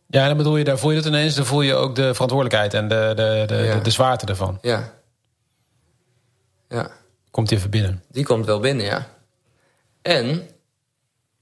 Ja, 0.08 0.28
dan 0.28 0.38
bedoel 0.38 0.58
je, 0.58 0.64
daar 0.64 0.78
voel 0.78 0.92
je 0.92 0.98
het 0.98 1.06
ineens, 1.06 1.36
dan 1.36 1.46
voel 1.46 1.62
je 1.62 1.74
ook 1.74 1.96
de 1.96 2.14
verantwoordelijkheid 2.14 2.74
en 2.74 2.88
de, 2.88 3.14
de, 3.16 3.44
de, 3.48 3.56
Ja. 3.56 3.76
de, 3.76 3.82
de 3.82 3.90
zwaarte 3.90 4.26
ervan. 4.26 4.58
Ja. 4.62 4.94
Ja, 6.70 6.92
Komt 7.32 7.52
even 7.52 7.70
binnen. 7.70 8.04
die 8.12 8.26
komt 8.26 8.46
wel 8.46 8.60
binnen, 8.60 8.86
ja. 8.86 9.10
En, 10.02 10.48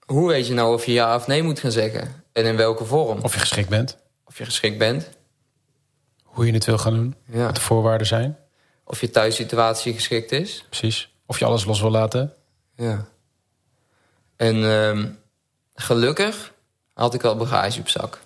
hoe 0.06 0.28
weet 0.30 0.48
je 0.48 0.54
nou 0.54 0.74
of 0.74 0.86
je 0.86 0.92
ja 0.92 1.16
of 1.16 1.28
nee 1.28 1.44
moet 1.44 1.60
gaan 1.60 1.72
zeggen? 1.72 2.24
En 2.34 2.46
in 2.46 2.56
welke 2.58 2.86
vorm? 2.86 3.20
Of 3.22 3.34
je 3.34 3.40
geschikt 3.40 3.70
bent, 3.70 3.98
Of 4.26 4.38
je 4.38 4.46
geschikt 4.46 4.78
bent? 4.78 5.10
hoe 6.24 6.46
je 6.46 6.54
het 6.54 6.66
wil 6.66 6.78
gaan 6.78 6.94
doen, 6.94 7.16
Ja. 7.32 7.46
wat 7.46 7.56
de 7.56 7.62
voorwaarden 7.62 8.08
zijn. 8.08 8.38
Of 8.86 9.02
je 9.02 9.10
thuissituatie 9.10 9.94
geschikt 9.94 10.32
is? 10.32 10.66
Precies. 10.70 11.13
Of 11.26 11.40
je 11.40 11.46
alles 11.46 11.66
los 11.66 11.82
wil 11.82 11.92
laten. 11.92 12.34
Ja. 12.76 13.06
En 14.36 14.64
ehm, 14.64 15.10
gelukkig 15.76 16.54
had 16.94 17.14
ik 17.14 17.24
al 17.24 17.38
bagage 17.38 17.80
op 17.80 17.90
zak. 17.90 18.20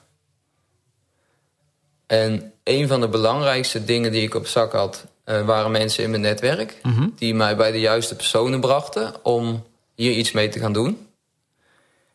En 2.05 2.53
een 2.63 2.87
van 2.87 3.01
de 3.01 3.07
belangrijkste 3.07 3.85
dingen 3.85 4.11
die 4.11 4.21
ik 4.21 4.35
op 4.35 4.47
zak 4.47 4.71
had... 4.71 5.05
eh, 5.23 5.45
waren 5.45 5.71
mensen 5.71 6.03
in 6.03 6.09
mijn 6.09 6.21
netwerk... 6.21 6.81
die 7.15 7.35
mij 7.35 7.55
bij 7.55 7.71
de 7.71 7.79
juiste 7.79 8.15
personen 8.15 8.59
brachten... 8.59 9.25
om 9.25 9.65
hier 9.95 10.11
iets 10.11 10.31
mee 10.31 10.49
te 10.49 10.59
gaan 10.59 10.73
doen. 10.73 11.07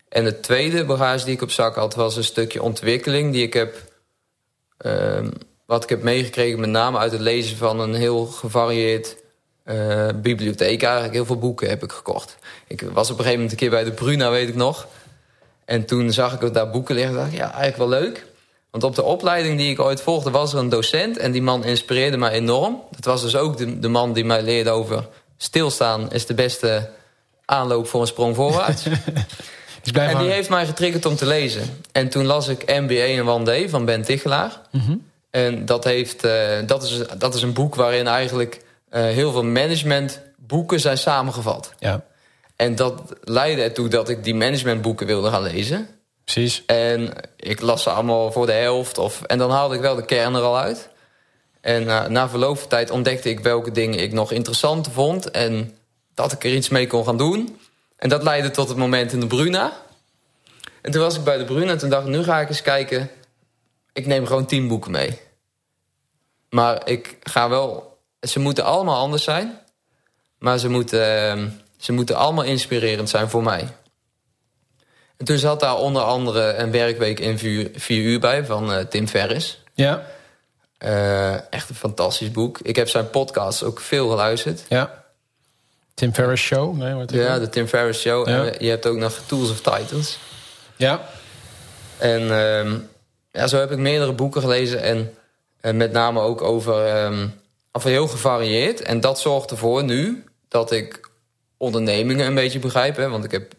En 0.08 0.24
de 0.24 0.40
tweede 0.40 0.84
bagage 0.84 1.24
die 1.24 1.34
ik 1.34 1.42
op 1.42 1.50
zak 1.50 1.74
had... 1.74 1.94
was 1.94 2.16
een 2.16 2.24
stukje 2.24 2.62
ontwikkeling 2.62 3.32
die 3.32 3.42
ik 3.42 3.52
heb... 3.52 3.92
ehm, 4.76 5.30
wat 5.66 5.82
ik 5.82 5.88
heb 5.88 6.02
meegekregen 6.02 6.60
met 6.60 6.70
name 6.70 6.98
uit 6.98 7.12
het 7.12 7.20
lezen 7.20 7.56
van 7.56 7.80
een 7.80 7.94
heel 7.94 8.26
gevarieerd 8.26 9.16
eh, 9.64 10.08
bibliotheek. 10.22 10.82
Eigenlijk 10.82 11.14
heel 11.14 11.24
veel 11.24 11.38
boeken 11.38 11.68
heb 11.68 11.82
ik 11.82 11.92
gekocht. 11.92 12.36
Ik 12.66 12.80
was 12.80 13.10
op 13.10 13.18
een 13.18 13.24
gegeven 13.24 13.32
moment 13.32 13.50
een 13.50 13.58
keer 13.58 13.70
bij 13.70 13.84
de 13.84 13.92
Bruna, 13.92 14.30
weet 14.30 14.48
ik 14.48 14.54
nog. 14.54 14.86
En 15.64 15.84
toen 15.84 16.12
zag 16.12 16.40
ik 16.40 16.54
daar 16.54 16.70
boeken 16.70 16.94
liggen. 16.94 17.14
dacht 17.14 17.32
ik, 17.32 17.38
ja, 17.38 17.52
eigenlijk 17.52 17.76
wel 17.76 18.00
leuk. 18.00 18.26
Want 18.70 18.84
op 18.84 18.94
de 18.94 19.02
opleiding 19.02 19.58
die 19.58 19.70
ik 19.70 19.80
ooit 19.80 20.00
volgde 20.00 20.30
was 20.30 20.52
er 20.52 20.58
een 20.58 20.68
docent. 20.68 21.16
En 21.16 21.32
die 21.32 21.42
man 21.42 21.64
inspireerde 21.64 22.16
mij 22.16 22.30
enorm. 22.30 22.82
Dat 22.90 23.04
was 23.04 23.22
dus 23.22 23.36
ook 23.36 23.56
de, 23.56 23.78
de 23.78 23.88
man 23.88 24.12
die 24.12 24.24
mij 24.24 24.42
leerde 24.42 24.70
over... 24.70 25.08
stilstaan 25.36 26.12
is 26.12 26.26
de 26.26 26.34
beste 26.34 26.90
aanloop 27.44 27.88
voor 27.88 28.00
een 28.00 28.06
sprong 28.06 28.36
voorwaarts. 28.36 28.86
En 29.92 30.18
die 30.18 30.30
heeft 30.30 30.48
mij 30.48 30.66
getriggerd 30.66 31.06
om 31.06 31.16
te 31.16 31.26
lezen. 31.26 31.62
En 31.92 32.08
toen 32.08 32.26
las 32.26 32.48
ik 32.48 32.80
MBA 32.80 32.94
en 32.94 33.28
One 33.28 33.68
van 33.68 33.84
Ben 33.84 34.02
Tichelaar. 34.02 34.60
En 35.30 35.64
dat, 35.64 35.84
heeft, 35.84 36.24
eh, 36.24 36.58
dat, 36.66 36.82
is, 36.82 37.02
dat 37.18 37.34
is 37.34 37.42
een 37.42 37.52
boek 37.52 37.74
waarin 37.74 38.06
eigenlijk 38.06 38.60
heel 39.00 39.32
veel 39.32 39.44
managementboeken 39.44 40.80
zijn 40.80 40.98
samengevat. 40.98 41.72
Ja, 41.78 42.04
En 42.56 42.74
dat 42.74 43.02
leidde 43.20 43.62
ertoe 43.62 43.88
dat 43.88 44.08
ik 44.08 44.24
die 44.24 44.34
managementboeken 44.34 45.06
wilde 45.06 45.30
gaan 45.30 45.42
lezen. 45.42 45.88
precies. 46.24 46.62
En 46.66 47.12
ik 47.36 47.60
las 47.60 47.82
ze 47.82 47.90
allemaal 47.90 48.32
voor 48.32 48.46
de 48.46 48.52
helft. 48.52 48.98
Of, 48.98 49.22
en 49.22 49.38
dan 49.38 49.50
haalde 49.50 49.74
ik 49.74 49.80
wel 49.80 49.94
de 49.94 50.04
kern 50.04 50.34
er 50.34 50.42
al 50.42 50.58
uit. 50.58 50.88
En 51.60 51.88
eh, 51.88 52.06
na 52.06 52.28
verloop 52.28 52.58
van 52.58 52.68
tijd 52.68 52.90
ontdekte 52.90 53.28
ik 53.28 53.40
welke 53.40 53.70
dingen 53.70 53.98
ik 53.98 54.12
nog 54.12 54.32
interessant 54.32 54.88
vond. 54.92 55.30
En 55.30 55.76
dat 56.14 56.32
ik 56.32 56.44
er 56.44 56.54
iets 56.54 56.68
mee 56.68 56.86
kon 56.86 57.04
gaan 57.04 57.16
doen. 57.16 57.58
En 57.96 58.08
dat 58.08 58.22
leidde 58.22 58.50
tot 58.50 58.68
het 58.68 58.76
moment 58.76 59.12
in 59.12 59.20
de 59.20 59.26
Bruna. 59.26 59.72
En 60.82 60.90
toen 60.90 61.02
was 61.02 61.16
ik 61.16 61.24
bij 61.24 61.38
de 61.38 61.44
Bruna 61.44 61.70
en 61.70 61.78
toen 61.78 61.90
dacht 61.90 62.06
ik, 62.06 62.12
nu 62.12 62.22
ga 62.22 62.40
ik 62.40 62.48
eens 62.48 62.62
kijken. 62.62 63.10
Ik 63.92 64.06
neem 64.06 64.26
gewoon 64.26 64.46
tien 64.46 64.68
boeken 64.68 64.90
mee. 64.90 65.20
Maar 66.50 66.88
ik 66.88 67.16
ga 67.22 67.48
wel... 67.48 67.91
Ze 68.28 68.38
moeten 68.40 68.64
allemaal 68.64 68.96
anders 69.00 69.24
zijn. 69.24 69.58
Maar 70.38 70.58
ze 70.58 70.68
moeten, 70.68 71.30
eh, 71.30 71.42
ze 71.78 71.92
moeten 71.92 72.16
allemaal 72.16 72.44
inspirerend 72.44 73.08
zijn 73.08 73.28
voor 73.30 73.42
mij. 73.42 73.68
En 75.16 75.24
toen 75.24 75.38
zat 75.38 75.60
daar 75.60 75.76
onder 75.76 76.02
andere 76.02 76.54
een 76.54 76.70
werkweek 76.70 77.20
in 77.20 77.38
vier, 77.38 77.70
vier 77.74 78.02
uur 78.02 78.20
bij 78.20 78.44
van 78.44 78.72
eh, 78.72 78.84
Tim 78.84 79.08
Ferriss. 79.08 79.60
Ja, 79.74 80.02
Eh, 80.78 81.52
echt 81.52 81.68
een 81.68 81.74
fantastisch 81.74 82.30
boek. 82.30 82.58
Ik 82.62 82.76
heb 82.76 82.88
zijn 82.88 83.10
podcast 83.10 83.62
ook 83.62 83.80
veel 83.80 84.08
geluisterd. 84.08 84.62
ja. 84.68 85.04
Tim 85.94 86.14
Ferriss 86.14 86.42
Show. 86.44 86.76
Nee, 86.76 86.94
wat 86.94 87.10
Ja, 87.12 87.38
de 87.38 87.48
Tim 87.48 87.66
Ferriss 87.66 88.00
Show. 88.00 88.28
Ja. 88.28 88.44
En 88.46 88.64
je 88.64 88.70
hebt 88.70 88.86
ook 88.86 88.96
nog 88.96 89.20
Tools 89.26 89.50
of 89.50 89.60
Titans. 89.60 90.18
ja. 90.76 91.08
En 91.98 92.20
ehm, 92.22 92.78
ja, 93.32 93.46
zo 93.46 93.58
heb 93.58 93.70
ik 93.70 93.78
meerdere 93.78 94.12
boeken 94.12 94.40
gelezen. 94.40 94.82
En 94.82 95.14
eh, 95.60 95.72
met 95.72 95.92
name 95.92 96.20
ook 96.20 96.42
over, 96.42 96.86
ehm, 96.86 97.26
over 97.72 97.90
heel 97.90 98.08
gevarieerd. 98.08 98.82
En 98.82 99.00
dat 99.00 99.20
zorgt 99.20 99.50
ervoor 99.50 99.84
nu 99.84 100.24
dat 100.48 100.70
ik 100.72 101.10
ondernemingen 101.56 102.26
een 102.26 102.34
beetje 102.34 102.58
begrijp. 102.58 102.96
Hè? 102.96 103.08
Want 103.08 103.24
ik 103.24 103.30
heb 103.30 103.52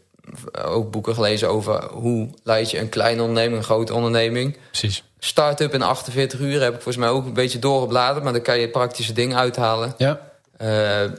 ook 0.66 0.92
boeken 0.92 1.14
gelezen 1.14 1.50
over 1.50 1.86
hoe 1.86 2.30
leid 2.44 2.72
je 2.72 2.80
een 2.80 2.90
kleine 2.90 3.22
onderneming, 3.22 3.58
een 3.58 3.64
grote 3.64 3.94
onderneming. 3.94 4.58
precies. 4.70 5.04
Start-up 5.20 5.74
in 5.74 5.82
48 5.82 6.40
uur 6.40 6.62
heb 6.62 6.68
ik 6.76 6.82
volgens 6.82 6.98
mij 6.98 7.10
ook 7.10 7.26
een 7.26 7.34
beetje 7.34 7.60
doorgebladerd. 7.60 8.24
Maar 8.24 8.34
dan 8.34 8.42
kan 8.42 8.60
je 8.60 8.70
praktische 8.70 9.14
dingen 9.14 9.38
uithalen. 9.38 9.94
Ja, 9.98 10.20
Eh, 10.58 11.04
eh, 11.04 11.10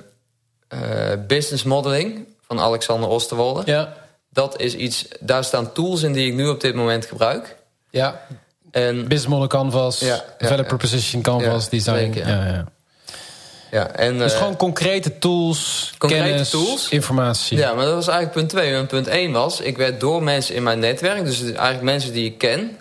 business 1.27 1.63
modeling 1.63 2.27
van 2.47 2.61
Alexander 2.61 3.09
Osterwolde. 3.09 3.63
ja, 3.65 3.95
Dat 4.31 4.61
is 4.61 4.75
iets, 4.75 5.09
daar 5.21 5.45
staan 5.45 5.73
tools 5.73 6.03
in 6.03 6.13
die 6.13 6.27
ik 6.27 6.35
nu 6.35 6.49
op 6.49 6.61
dit 6.61 6.75
moment 6.75 7.07
gebruik. 7.07 7.57
ja. 7.91 8.21
En 8.71 8.95
Business 8.95 9.27
Model 9.27 9.47
Canvas, 9.47 10.01
Ja, 10.01 10.07
ja, 10.07 10.25
Developer 10.39 10.73
ja. 10.73 10.77
Position 10.79 11.23
Canvas, 11.23 11.65
Ja, 11.65 11.71
Design. 11.71 11.97
zeker, 11.97 12.29
ja. 12.29 12.65
Ja. 13.75 13.91
En, 13.91 14.19
Dus 14.19 14.33
eh, 14.33 14.39
gewoon 14.39 14.57
concrete 14.57 15.19
tools, 15.19 15.93
concrete 15.99 16.25
kennis, 16.25 16.51
tools. 16.51 16.89
informatie. 16.89 17.59
ja, 17.59 17.75
maar 17.75 17.85
dat 17.85 17.95
was 17.95 18.09
eigenlijk 18.09 18.37
punt 18.39 18.49
2. 18.63 18.75
En 18.75 18.87
punt 18.87 19.07
1 19.07 19.33
was, 19.33 19.61
ik 19.61 19.77
werd 19.77 20.01
door 20.01 20.23
mensen 20.23 20.55
in 20.55 20.63
mijn 20.63 20.79
netwerk, 20.79 21.25
dus 21.25 21.41
eigenlijk 21.43 21.83
mensen 21.83 22.13
die 22.13 22.25
ik 22.25 22.39
ken, 22.39 22.77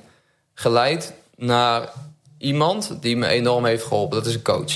geleid 0.53 1.13
naar 1.35 1.89
iemand 2.37 3.01
die 3.01 3.17
me 3.17 3.27
enorm 3.27 3.65
heeft 3.65 3.83
geholpen. 3.83 4.17
Dat 4.17 4.25
is 4.27 4.33
een 4.35 4.41
coach. 4.41 4.73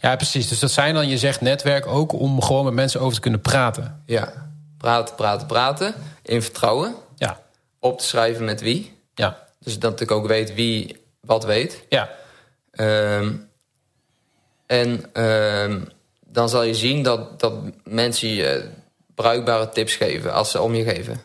Ja, 0.00 0.16
precies. 0.16 0.48
Dus 0.48 0.58
dat 0.58 0.70
zijn 0.70 0.94
dan, 0.94 1.08
je 1.08 1.18
zegt 1.18 1.40
netwerk 1.40 1.86
ook 1.86 2.12
om 2.12 2.42
gewoon 2.42 2.64
met 2.64 2.74
mensen 2.74 3.00
over 3.00 3.14
te 3.14 3.20
kunnen 3.20 3.40
praten. 3.40 4.02
Ja, 4.06 4.32
praten, 4.78 5.14
praten, 5.14 5.46
praten. 5.46 5.94
In 6.22 6.42
vertrouwen. 6.42 6.94
Ja, 7.16 7.40
Op 7.80 7.98
te 7.98 8.04
schrijven 8.04 8.44
met 8.44 8.60
wie. 8.60 8.92
ja, 9.14 9.46
Dus 9.60 9.78
dat 9.78 10.00
ik 10.00 10.10
ook 10.10 10.26
weet 10.26 10.54
wie 10.54 10.96
wat 11.20 11.44
weet. 11.44 11.84
ja. 11.88 12.10
Ehm, 12.70 13.32
en 14.68 15.04
ehm, 15.12 15.80
dan 16.26 16.48
zal 16.48 16.62
je 16.62 16.74
zien 16.74 17.02
dat, 17.02 17.40
dat 17.40 17.54
mensen 17.84 18.28
je 18.28 18.68
bruikbare 19.14 19.68
tips 19.68 19.94
geven 19.94 20.32
als 20.32 20.50
ze 20.50 20.60
om 20.60 20.74
je 20.74 20.84
geven. 20.84 21.20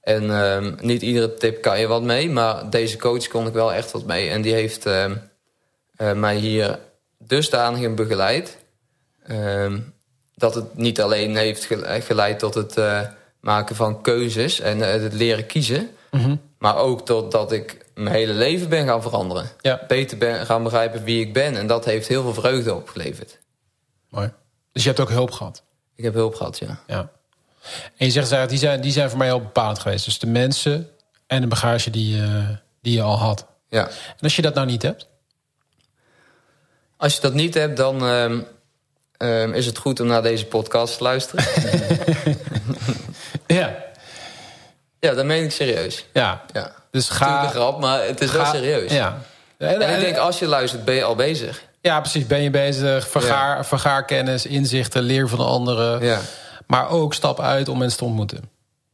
En 0.00 0.30
ehm, 0.30 0.74
niet 0.80 1.02
iedere 1.02 1.34
tip 1.34 1.62
kan 1.62 1.80
je 1.80 1.86
wat 1.86 2.02
mee, 2.02 2.30
maar 2.30 2.70
deze 2.70 2.96
coach 2.96 3.28
kon 3.28 3.46
ik 3.46 3.52
wel 3.52 3.72
echt 3.72 3.90
wat 3.92 4.04
mee. 4.06 4.28
En 4.30 4.42
die 4.42 4.52
heeft 4.54 4.86
ehm, 4.86 5.16
eh, 5.96 6.12
mij 6.12 6.36
hier 6.36 6.78
dusdanig 7.18 7.80
in 7.80 7.94
begeleid... 7.94 8.56
dat 10.34 10.54
het 10.54 10.76
niet 10.76 11.00
alleen 11.00 11.36
heeft 11.36 11.64
ge- 11.64 12.00
geleid 12.04 12.38
tot 12.38 12.54
het 12.54 12.76
eh, 12.76 13.00
maken 13.40 13.76
van 13.76 14.02
keuzes... 14.02 14.60
en 14.60 14.82
eh, 14.82 15.00
het 15.02 15.12
leren 15.12 15.46
kiezen... 15.46 15.90
maar 16.58 16.76
ook 16.76 17.04
tot 17.06 17.32
dat 17.32 17.52
ik 17.52 17.76
mijn 18.02 18.14
hele 18.14 18.32
leven 18.32 18.68
ben 18.68 18.86
gaan 18.86 19.02
veranderen. 19.02 19.50
Ja. 19.60 19.84
Beter 19.88 20.18
ben 20.18 20.46
gaan 20.46 20.62
begrijpen 20.62 21.04
wie 21.04 21.20
ik 21.20 21.32
ben. 21.32 21.56
En 21.56 21.66
dat 21.66 21.84
heeft 21.84 22.08
heel 22.08 22.22
veel 22.22 22.34
vreugde 22.34 22.74
opgeleverd. 22.74 23.38
Mooi. 24.08 24.32
Dus 24.72 24.82
je 24.82 24.88
hebt 24.88 25.00
ook 25.00 25.10
hulp 25.10 25.30
gehad. 25.30 25.62
Ik 25.94 26.04
heb 26.04 26.14
hulp 26.14 26.34
gehad, 26.34 26.58
ja. 26.58 26.78
Ja. 26.86 27.10
En 27.96 28.06
je 28.06 28.24
zegt, 28.24 28.48
die 28.48 28.58
zijn, 28.58 28.80
die 28.80 28.92
zijn 28.92 29.08
voor 29.08 29.18
mij 29.18 29.26
heel 29.26 29.40
bepalend 29.40 29.78
geweest. 29.78 30.04
Dus 30.04 30.18
de 30.18 30.26
mensen 30.26 30.90
en 31.26 31.40
de 31.40 31.46
bagage 31.46 31.90
die, 31.90 32.22
eh, 32.22 32.48
die 32.82 32.94
je 32.94 33.02
al 33.02 33.18
had. 33.18 33.46
ja. 33.68 33.88
En 33.88 34.20
als 34.20 34.36
je 34.36 34.42
dat 34.42 34.54
nou 34.54 34.66
niet 34.66 34.82
hebt? 34.82 35.06
Als 36.96 37.14
je 37.14 37.20
dat 37.20 37.34
niet 37.34 37.54
hebt, 37.54 37.76
dan 37.76 38.06
ehm, 38.06 38.40
ehm, 39.16 39.52
is 39.52 39.66
het 39.66 39.78
goed 39.78 40.00
om 40.00 40.06
naar 40.06 40.22
deze 40.22 40.46
podcast 40.46 40.96
te 40.96 41.02
luisteren. 41.02 41.44
Ja. 43.46 43.84
ja, 45.00 45.14
dat 45.14 45.24
meen 45.24 45.44
ik 45.44 45.50
serieus. 45.50 46.06
Ja. 46.12 46.44
Ja. 46.52 46.74
Dus 46.90 47.08
ga... 47.08 47.42
een 47.44 47.50
grap, 47.50 47.80
maar 47.80 48.04
het 48.04 48.20
is 48.20 48.32
wel 48.32 48.44
ga- 48.44 48.50
serieus. 48.52 48.92
Ja. 48.92 49.18
En, 49.58 49.80
En 49.80 49.94
ik 49.94 50.00
denk, 50.00 50.16
als 50.16 50.38
je 50.38 50.46
luistert, 50.46 50.84
ben 50.84 50.94
je 50.94 51.04
al 51.04 51.14
bezig. 51.14 51.62
Ja, 51.80 52.00
precies. 52.00 52.26
Ben 52.26 52.42
je 52.42 52.50
bezig? 52.50 53.08
Vergaar, 53.08 53.66
vergaar 53.66 54.04
kennis, 54.04 54.46
inzichten, 54.46 55.02
leer 55.02 55.28
van 55.28 55.38
de 55.38 55.44
anderen. 55.44 56.04
Ja. 56.04 56.20
Maar 56.66 56.90
ook 56.90 57.14
stap 57.14 57.40
uit 57.40 57.68
om 57.68 57.78
mensen 57.78 57.98
te 57.98 58.04
ontmoeten. 58.04 58.50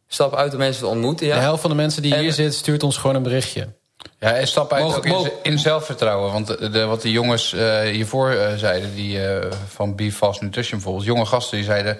Stap 0.08 0.34
uit 0.34 0.52
om 0.52 0.58
mensen 0.58 0.82
te 0.82 0.88
ontmoeten, 0.88 1.26
ja. 1.26 1.34
De 1.34 1.40
helft 1.40 1.60
van 1.60 1.70
de 1.70 1.76
mensen 1.76 2.02
die 2.02 2.14
En- 2.14 2.20
hier 2.20 2.32
zit, 2.32 2.54
stuurt 2.54 2.82
ons 2.82 2.96
gewoon 2.96 3.16
een 3.16 3.22
berichtje. 3.22 3.68
Ja, 4.18 4.32
en 4.32 4.46
stap 4.46 4.72
uit 4.72 4.82
Mogen- 4.82 4.96
ook 4.98 5.04
in, 5.04 5.10
mogen- 5.12 5.32
in 5.42 5.58
zelfvertrouwen. 5.58 6.32
Want 6.32 6.46
de, 6.46 6.70
de- 6.70 6.84
wat 6.84 7.02
de 7.02 7.10
jongens 7.10 7.52
eh, 7.52 7.80
hiervoor 7.80 8.30
eh, 8.30 8.54
zeiden, 8.56 8.94
die 8.94 9.26
eh, 9.26 9.50
van 9.68 9.94
Be 9.96 10.12
Fast 10.12 10.40
Nutrition 10.40 10.78
bijvoorbeeld... 10.78 11.06
jonge 11.06 11.26
gasten 11.26 11.56
die 11.56 11.66
zeiden, 11.66 11.98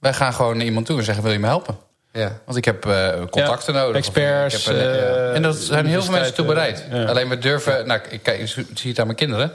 wij 0.00 0.12
gaan 0.12 0.32
gewoon 0.34 0.56
naar 0.56 0.66
iemand 0.66 0.86
toe 0.86 0.98
en 0.98 1.04
zeggen... 1.04 1.22
wil 1.24 1.32
je 1.32 1.38
me 1.38 1.46
helpen? 1.46 1.76
Ja. 2.16 2.38
Want 2.44 2.58
ik 2.58 2.64
heb 2.64 2.86
eh, 2.86 3.08
contacten 3.30 3.74
Ja, 3.74 3.80
nodig. 3.80 3.96
experts, 3.96 4.64
heb 4.64 4.76
eh, 4.76 4.82
ja. 4.82 5.32
En 5.32 5.42
dat 5.42 5.56
zijn 5.56 5.86
heel 5.86 6.02
veel 6.02 6.12
mensen 6.12 6.34
toe 6.34 6.46
bereid. 6.46 6.84
Alleen 7.06 7.28
we 7.28 7.38
durven... 7.38 7.86
Nou, 7.86 8.00
ik, 8.08 8.22
kijk, 8.22 8.40
ik 8.40 8.48
zie 8.74 8.90
het 8.90 8.98
aan 8.98 9.06
mijn 9.06 9.18
kinderen. 9.18 9.52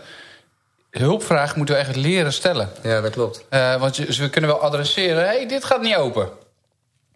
Hulpvraag 0.92 1.56
moeten 1.56 1.76
we 1.76 1.82
echt 1.82 1.96
leren 1.96 2.34
stellen. 2.34 2.70
ja, 2.82 3.02
dat 3.02 3.12
klopt. 3.12 3.46
Eh, 3.50 3.76
want 3.76 3.96
je, 3.96 4.06
we 4.06 4.30
kunnen 4.30 4.50
wel 4.50 4.62
adresseren... 4.62 5.26
hey, 5.26 5.48
dit 5.48 5.64
gaat 5.64 5.82
niet 5.82 5.96
open. 5.96 6.24
Ik 6.26 6.30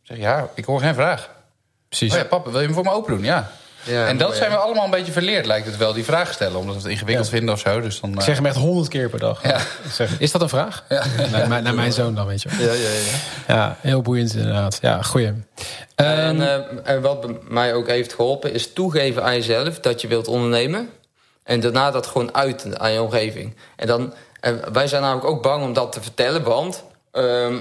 zeg, 0.03 0.17
ja, 0.17 0.49
ik 0.53 0.65
hoor 0.65 0.79
geen 0.79 0.93
vraag. 0.93 1.29
Precies. 1.87 2.11
Oh 2.13 2.17
ja, 2.17 2.25
papa, 2.25 2.49
wil 2.49 2.59
je 2.59 2.65
hem 2.65 2.75
voor 2.75 2.83
me 2.83 2.91
open 2.91 3.13
doen? 3.15 3.23
Ja. 3.23 3.51
Ja, 3.85 4.07
en 4.07 4.17
dat 4.17 4.27
mooi, 4.27 4.39
zijn 4.39 4.51
we 4.51 4.57
allemaal 4.57 4.85
een 4.85 4.89
beetje 4.91 5.11
verleerd, 5.11 5.45
lijkt 5.45 5.65
het 5.65 5.77
wel, 5.77 5.93
die 5.93 6.03
vraag 6.03 6.33
stellen. 6.33 6.59
Omdat 6.59 6.75
we 6.75 6.81
het 6.81 6.91
ingewikkeld 6.91 7.25
Ja. 7.27 7.33
vinden 7.33 7.53
of 7.53 7.59
zo. 7.59 7.81
Dus 7.81 7.99
dan, 7.99 8.11
Ik 8.11 8.17
eh, 8.19 8.23
zeg 8.23 8.35
hem 8.35 8.45
echt 8.45 8.55
honderd 8.55 8.87
keer 8.87 9.09
per 9.09 9.19
dag. 9.19 9.41
Zeg, 9.91 10.19
is 10.19 10.31
dat 10.31 10.41
een 10.41 10.49
vraag? 10.49 10.83
Naar, 11.31 11.47
mijn- 11.47 11.63
naar 11.63 11.73
mijn 11.73 11.93
zoon 11.93 12.15
dan, 12.15 12.25
weet 12.27 12.41
je. 12.41 12.49
wel. 12.49 12.67
Ja, 12.67 12.73
ja, 12.73 12.89
ja. 12.89 13.17
Ja, 13.55 13.77
heel 13.81 14.01
boeiend 14.01 14.33
inderdaad. 14.35 14.77
Ja, 14.81 15.01
goeie. 15.01 15.25
En, 15.27 15.45
Ehm, 15.95 16.41
eh, 16.41 16.55
en 16.83 17.01
wat 17.01 17.21
bij 17.21 17.37
mij 17.47 17.73
ook 17.73 17.87
heeft 17.87 18.13
geholpen, 18.13 18.53
is 18.53 18.73
toegeven 18.73 19.23
aan 19.23 19.33
jezelf 19.35 19.79
dat 19.79 20.01
je 20.01 20.07
wilt 20.07 20.27
ondernemen. 20.27 20.89
En 21.43 21.59
daarna 21.59 21.91
dat 21.91 22.05
gewoon 22.07 22.35
uiten 22.35 22.79
aan 22.79 22.91
je 22.91 23.01
omgeving. 23.01 23.55
En 23.75 23.87
dan, 23.87 24.13
en 24.39 24.73
wij 24.73 24.87
zijn 24.87 25.01
namelijk 25.01 25.27
ook 25.27 25.41
bang 25.43 25.63
om 25.63 25.73
dat 25.73 25.91
te 25.91 26.01
vertellen, 26.01 26.43
want 26.43 26.83
ehm, 27.11 27.55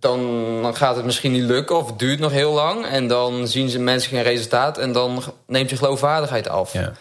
dan, 0.00 0.20
dan 0.62 0.76
gaat 0.76 0.96
het 0.96 1.04
misschien 1.04 1.32
niet 1.32 1.42
lukken 1.42 1.76
of 1.76 1.86
het 1.86 1.98
duurt 1.98 2.18
nog 2.18 2.32
heel 2.32 2.52
lang. 2.52 2.86
En 2.86 3.06
dan 3.08 3.48
zien 3.48 3.68
ze 3.68 3.78
mensen 3.78 4.10
geen 4.10 4.22
resultaat 4.22 4.78
en 4.78 4.92
dan 4.92 5.22
neemt 5.46 5.70
je 5.70 5.76
geloofwaardigheid 5.76 6.48
af. 6.48 6.72
ja. 6.72 6.92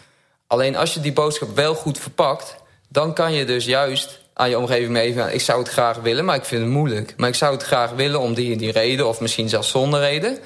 Alleen 0.47 0.75
als 0.75 0.93
je 0.93 0.99
die 0.99 1.13
boodschap 1.13 1.55
wel 1.55 1.75
goed 1.75 1.99
verpakt, 1.99 2.55
dan 2.89 3.13
kan 3.13 3.33
je 3.33 3.45
dus 3.45 3.65
juist 3.65 4.19
aan 4.33 4.49
je 4.49 4.57
omgeving 4.57 4.89
meegeven. 4.89 5.33
Ik 5.33 5.41
zou 5.41 5.59
het 5.59 5.69
graag 5.69 5.97
willen, 5.97 6.25
maar 6.25 6.35
ik 6.35 6.45
vind 6.45 6.61
het 6.61 6.71
moeilijk. 6.71 7.13
Maar 7.17 7.29
ik 7.29 7.35
zou 7.35 7.53
het 7.53 7.63
graag 7.63 7.91
willen 7.91 8.19
om 8.19 8.33
die 8.33 8.51
en 8.51 8.57
die 8.57 8.71
reden, 8.71 9.07
of 9.07 9.21
misschien 9.21 9.49
zelfs 9.49 9.69
zonder 9.69 9.99
reden. 9.99 10.37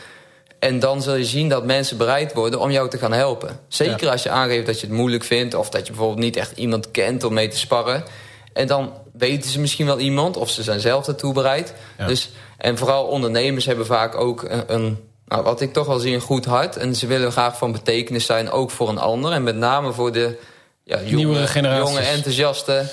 En 0.59 0.79
dan 0.79 1.01
zul 1.01 1.15
je 1.15 1.25
zien 1.25 1.49
dat 1.49 1.65
mensen 1.65 1.97
bereid 1.97 2.33
worden 2.33 2.59
om 2.59 2.71
jou 2.71 2.89
te 2.89 2.97
gaan 2.97 3.11
helpen. 3.11 3.59
Zeker 3.67 4.09
als 4.09 4.23
je 4.23 4.29
aangeeft 4.29 4.65
dat 4.65 4.79
je 4.79 4.87
het 4.87 4.95
moeilijk 4.95 5.23
vindt, 5.23 5.53
of 5.53 5.69
dat 5.69 5.85
je 5.85 5.91
bijvoorbeeld 5.91 6.25
niet 6.25 6.35
echt 6.35 6.57
iemand 6.57 6.91
kent 6.91 7.23
om 7.23 7.33
mee 7.33 7.47
te 7.47 7.57
sparren. 7.57 8.03
En 8.53 8.67
dan 8.67 8.93
weten 9.19 9.49
ze 9.49 9.59
misschien 9.59 9.85
wel 9.85 9.99
iemand, 9.99 10.37
of 10.37 10.49
ze 10.49 10.63
zijn 10.63 10.79
zelf 10.79 11.05
daartoe 11.05 11.33
bereid. 11.33 11.73
Ja. 11.97 12.07
Dus, 12.07 12.29
en 12.57 12.77
vooral 12.77 13.05
ondernemers 13.05 13.65
hebben 13.65 13.85
vaak 13.85 14.15
ook 14.15 14.43
een, 14.43 14.63
een 14.73 14.99
nou, 15.25 15.43
wat 15.43 15.61
ik 15.61 15.73
toch 15.73 15.87
wel 15.87 15.99
zie, 15.99 16.13
een 16.13 16.21
goed 16.21 16.45
hart. 16.45 16.77
En 16.77 16.95
ze 16.95 17.07
willen 17.07 17.31
graag 17.31 17.57
van 17.57 17.71
betekenis 17.71 18.25
zijn, 18.25 18.51
ook 18.51 18.71
voor 18.71 18.89
een 18.89 18.97
ander. 18.97 19.31
En 19.31 19.43
met 19.43 19.55
name 19.55 19.93
voor 19.93 20.11
de 20.11 20.39
ja, 20.83 21.01
jonge, 21.01 21.47
jonge 21.61 21.99
enthousiaste 21.99 22.85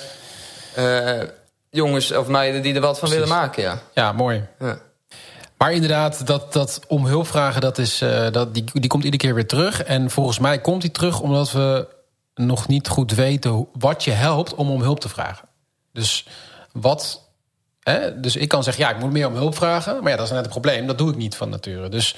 eh, 0.75 1.21
jongens 1.69 2.11
of 2.11 2.27
meiden 2.27 2.61
die 2.61 2.73
er 2.73 2.81
wat 2.81 2.99
van 2.99 3.09
willen 3.09 3.27
maken. 3.27 3.63
Ja. 3.63 3.79
ja, 3.93 4.11
mooi. 4.11 4.43
Ja. 4.59 4.79
Maar 5.57 5.73
inderdaad, 5.73 6.27
dat, 6.27 6.53
dat 6.53 6.79
om 6.87 7.05
hulp 7.05 7.27
vragen, 7.27 7.61
dat 7.61 7.77
is, 7.77 8.01
eh, 8.01 8.31
dat, 8.31 8.53
die, 8.53 8.63
die 8.73 8.89
komt 8.89 9.03
iedere 9.03 9.23
keer 9.23 9.33
weer 9.33 9.47
terug. 9.47 9.83
En 9.83 10.09
volgens 10.09 10.39
mij 10.39 10.61
komt 10.61 10.81
die 10.81 10.91
terug 10.91 11.19
omdat 11.19 11.51
we 11.51 11.87
nog 12.35 12.67
niet 12.67 12.87
goed 12.87 13.11
weten 13.11 13.67
wat 13.73 14.03
je 14.03 14.11
helpt 14.11 14.55
om 14.55 14.69
om 14.69 14.81
hulp 14.81 14.99
te 14.99 15.09
vragen. 15.09 15.46
Dus 15.97 16.25
wat. 16.73 17.21
Hè, 17.83 18.19
dus 18.19 18.35
ik 18.35 18.47
kan 18.47 18.63
zeggen, 18.63 18.83
ja, 18.83 18.89
ik 18.89 18.99
moet 18.99 19.11
meer 19.11 19.27
om 19.27 19.35
hulp 19.35 19.55
vragen. 19.55 20.01
Maar 20.03 20.11
ja, 20.11 20.17
dat 20.17 20.25
is 20.25 20.31
net 20.31 20.43
een 20.45 20.49
probleem. 20.49 20.87
Dat 20.87 20.97
doe 20.97 21.09
ik 21.09 21.15
niet 21.17 21.35
van 21.35 21.49
nature. 21.49 21.89
Dus 21.89 22.15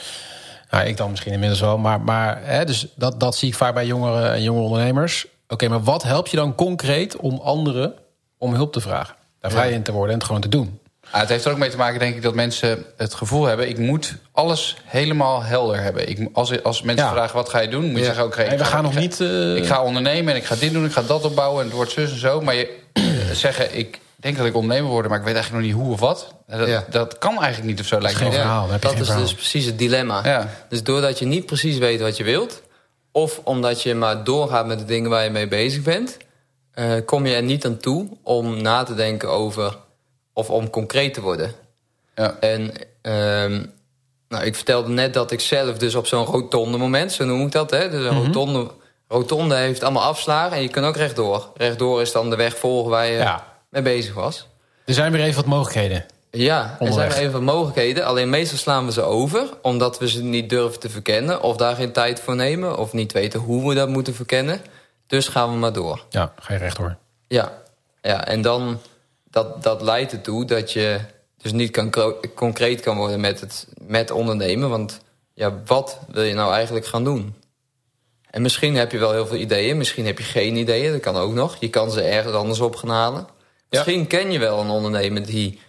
nou, 0.70 0.86
ik 0.88 0.98
dan 0.98 1.10
misschien 1.10 1.32
inmiddels 1.34 1.60
wel. 1.60 1.78
Maar, 1.78 2.02
maar 2.02 2.40
hè, 2.44 2.66
dus 2.66 2.88
dat, 2.96 3.20
dat 3.20 3.36
zie 3.36 3.48
ik 3.48 3.56
vaak 3.56 3.74
bij 3.74 3.86
jongeren 3.86 4.32
en 4.34 4.44
jonge 4.44 4.62
ondernemers. 4.62 5.26
Oké, 5.48 5.68
maar 5.68 5.84
wat 5.84 6.04
helpt 6.04 6.30
je 6.32 6.38
dan 6.38 6.56
concreet 6.56 7.16
om 7.18 7.40
anderen 7.44 7.94
om 8.38 8.54
hulp 8.54 8.74
te 8.74 8.82
vragen? 8.82 9.16
Daar 9.40 9.52
vrij 9.52 9.72
in 9.72 9.84
te 9.84 9.92
worden 9.92 10.10
en 10.12 10.18
het 10.18 10.26
gewoon 10.26 10.42
te 10.42 10.50
doen. 10.50 10.80
Ah, 11.12 11.20
het 11.20 11.30
heeft 11.30 11.46
er 11.46 11.52
ook 11.52 11.58
mee 11.58 11.70
te 11.70 11.78
maken, 11.78 12.00
denk 12.00 12.16
ik, 12.16 12.22
dat 12.22 12.34
mensen 12.36 12.86
het 12.98 13.14
gevoel 13.14 13.46
hebben... 13.46 13.70
ik 13.70 13.78
moet 13.78 14.16
alles 14.32 14.76
helemaal 14.86 15.44
helder 15.44 15.82
hebben. 15.82 16.10
Ik, 16.10 16.30
als, 16.34 16.64
als 16.64 16.82
mensen 16.82 17.06
Ja. 17.06 17.12
vragen, 17.12 17.36
wat 17.36 17.50
ga 17.50 17.60
je 17.60 17.68
doen? 17.68 17.84
Moet 17.86 17.92
je 17.94 17.98
Ja. 18.00 18.06
zeggen, 18.06 18.26
oké, 18.26 18.50
we 18.50 18.58
ga- 18.58 18.64
gaan 18.64 18.84
nog 18.84 18.94
ga- 18.94 19.00
niet. 19.00 19.20
eh, 19.22 19.56
Ik 19.56 19.66
ga 19.66 19.84
ondernemen 19.84 20.34
en 20.34 20.40
ik 20.40 20.46
ga 20.46 20.56
dit 20.56 20.74
doen, 20.74 20.86
ik 20.86 20.92
ga 20.92 21.02
dat 21.02 21.24
opbouwen... 21.26 21.60
en 21.60 21.66
het 21.68 21.76
wordt 21.76 21.92
zus 21.92 22.12
en 22.12 22.20
zo. 22.20 22.42
Maar 22.42 22.56
je 22.56 22.79
zeggen, 23.36 23.78
ik 23.78 24.00
denk 24.16 24.38
dat 24.38 24.46
ik 24.46 24.56
ondernemer 24.56 24.90
word... 24.92 25.08
maar 25.08 25.18
ik 25.20 25.24
weet 25.24 25.34
eigenlijk 25.36 25.66
nog 25.66 25.74
niet 25.76 25.84
hoe 25.86 25.94
of 25.94 26.00
wat. 26.00 26.34
Dat, 26.48 26.68
Ja. 26.68 26.86
dat 26.90 27.18
kan 27.18 27.32
eigenlijk 27.42 27.64
niet 27.64 27.80
of 27.80 27.86
zo, 27.86 28.00
lijkt 28.00 28.18
me. 28.18 28.24
geen 28.24 28.34
verhaal, 28.34 28.68
dat 28.68 28.86
geen 28.86 29.00
is 29.00 29.06
verhaal. 29.06 29.22
dus 29.24 29.34
precies 29.34 29.66
het 29.66 29.78
dilemma. 29.78 30.22
Ja. 30.26 30.50
Dus 30.70 30.84
doordat 30.84 31.20
je 31.20 31.26
niet 31.26 31.46
precies 31.46 31.78
weet 31.78 32.00
wat 32.02 32.18
je 32.18 32.24
wilt... 32.24 32.62
of 33.12 33.42
omdat 33.44 33.82
je 33.84 33.96
maar 33.96 34.24
doorgaat 34.24 34.66
met 34.68 34.80
de 34.80 34.86
dingen 34.86 35.10
waar 35.10 35.24
je 35.24 35.30
mee 35.30 35.48
bezig 35.48 35.84
bent... 35.84 36.18
eh, 36.72 36.92
kom 37.06 37.26
je 37.26 37.36
er 37.36 37.44
niet 37.44 37.66
aan 37.66 37.78
toe 37.78 38.08
om 38.24 38.62
na 38.62 38.84
te 38.84 38.96
denken 38.96 39.30
over... 39.30 39.78
of 40.34 40.50
om 40.50 40.70
concreet 40.70 41.14
te 41.14 41.22
worden. 41.22 41.54
Ja. 42.16 42.36
En 42.40 42.72
ehm, 43.02 43.64
nou, 44.30 44.44
ik 44.46 44.56
vertelde 44.56 44.90
net 44.90 45.14
dat 45.14 45.32
ik 45.32 45.40
zelf 45.40 45.78
dus 45.78 45.96
op 45.96 46.08
zo'n 46.08 46.26
rotonde 46.26 46.78
moment... 46.78 47.12
zo 47.12 47.26
noem 47.26 47.46
ik 47.46 47.52
dat, 47.52 47.72
hè? 47.72 47.90
Dus 47.90 48.06
een 48.06 48.16
Mhm. 48.16 48.26
rotonde, 48.26 48.72
rotonde 49.10 49.56
heeft 49.56 49.84
allemaal 49.84 50.04
afslagen... 50.04 50.58
en 50.58 50.62
je 50.62 50.70
kan 50.70 50.86
ook 50.86 50.96
rechtdoor. 50.96 51.52
Rechtdoor 51.56 52.02
is 52.02 52.12
dan 52.12 52.30
de 52.30 52.36
weg 52.36 52.58
volgen 52.58 52.90
waar 52.90 53.06
je 53.06 53.18
Ja. 53.18 53.46
mee 53.70 53.82
bezig 53.82 54.14
was. 54.14 54.48
Er 54.86 54.94
zijn 54.94 55.12
weer 55.12 55.22
even 55.22 55.36
wat 55.36 55.46
mogelijkheden. 55.46 56.06
Ja, 56.32 56.78
er 56.80 56.94
zijn 56.94 57.12
even 57.12 57.44
mogelijkheden. 57.44 58.06
Alleen 58.06 58.30
meestal 58.30 58.58
slaan 58.58 58.86
we 58.86 58.92
ze 58.92 59.02
over, 59.02 59.50
omdat 59.62 60.00
we 60.00 60.10
ze 60.10 60.24
niet 60.24 60.50
durven 60.50 60.80
te 60.80 60.90
verkennen... 60.90 61.42
of 61.42 61.56
daar 61.58 61.76
geen 61.76 61.92
tijd 61.92 62.20
voor 62.20 62.36
nemen, 62.36 62.78
of 62.78 62.94
niet 62.94 63.12
weten 63.12 63.40
hoe 63.40 63.70
we 63.70 63.76
dat 63.76 63.90
moeten 63.90 64.16
verkennen. 64.16 64.62
Dus 65.08 65.28
gaan 65.28 65.50
we 65.52 65.56
maar 65.58 65.74
door. 65.74 66.06
Ja, 66.10 66.34
ga 66.40 66.54
je 66.54 66.60
rechtdoor. 66.60 66.96
Ja, 67.28 67.52
ja 68.02 68.26
en 68.26 68.42
dan, 68.42 68.80
dat, 69.30 69.64
dat 69.64 69.82
leidt 69.82 70.12
ertoe 70.12 70.46
dat 70.46 70.72
je 70.72 71.00
dus 71.42 71.52
niet 71.52 71.72
kan, 71.72 71.94
concreet 72.36 72.82
kan 72.82 72.98
worden 72.98 73.20
met, 73.20 73.40
het, 73.40 73.68
met 73.82 74.12
ondernemen. 74.12 74.70
Want 74.70 75.00
ja, 75.34 75.54
wat 75.66 76.00
wil 76.08 76.24
je 76.24 76.34
nou 76.34 76.54
eigenlijk 76.54 76.86
gaan 76.86 77.04
doen? 77.04 77.36
En 78.32 78.42
misschien 78.42 78.76
heb 78.76 78.92
je 78.92 78.98
wel 78.98 79.12
heel 79.12 79.28
veel 79.28 79.38
ideeën, 79.38 79.78
misschien 79.78 80.06
heb 80.06 80.18
je 80.18 80.24
geen 80.24 80.56
ideeën, 80.56 80.92
dat 80.92 81.02
kan 81.02 81.16
ook 81.16 81.34
nog. 81.34 81.58
Je 81.60 81.70
kan 81.70 81.92
ze 81.92 82.02
ergens 82.02 82.36
anders 82.36 82.60
op 82.60 82.76
gaan 82.76 82.90
halen. 82.90 83.28
Misschien 83.70 84.08
ken 84.08 84.32
je 84.32 84.40
wel 84.40 84.60
een 84.60 84.70
ondernemer 84.70 85.26
die 85.26 85.60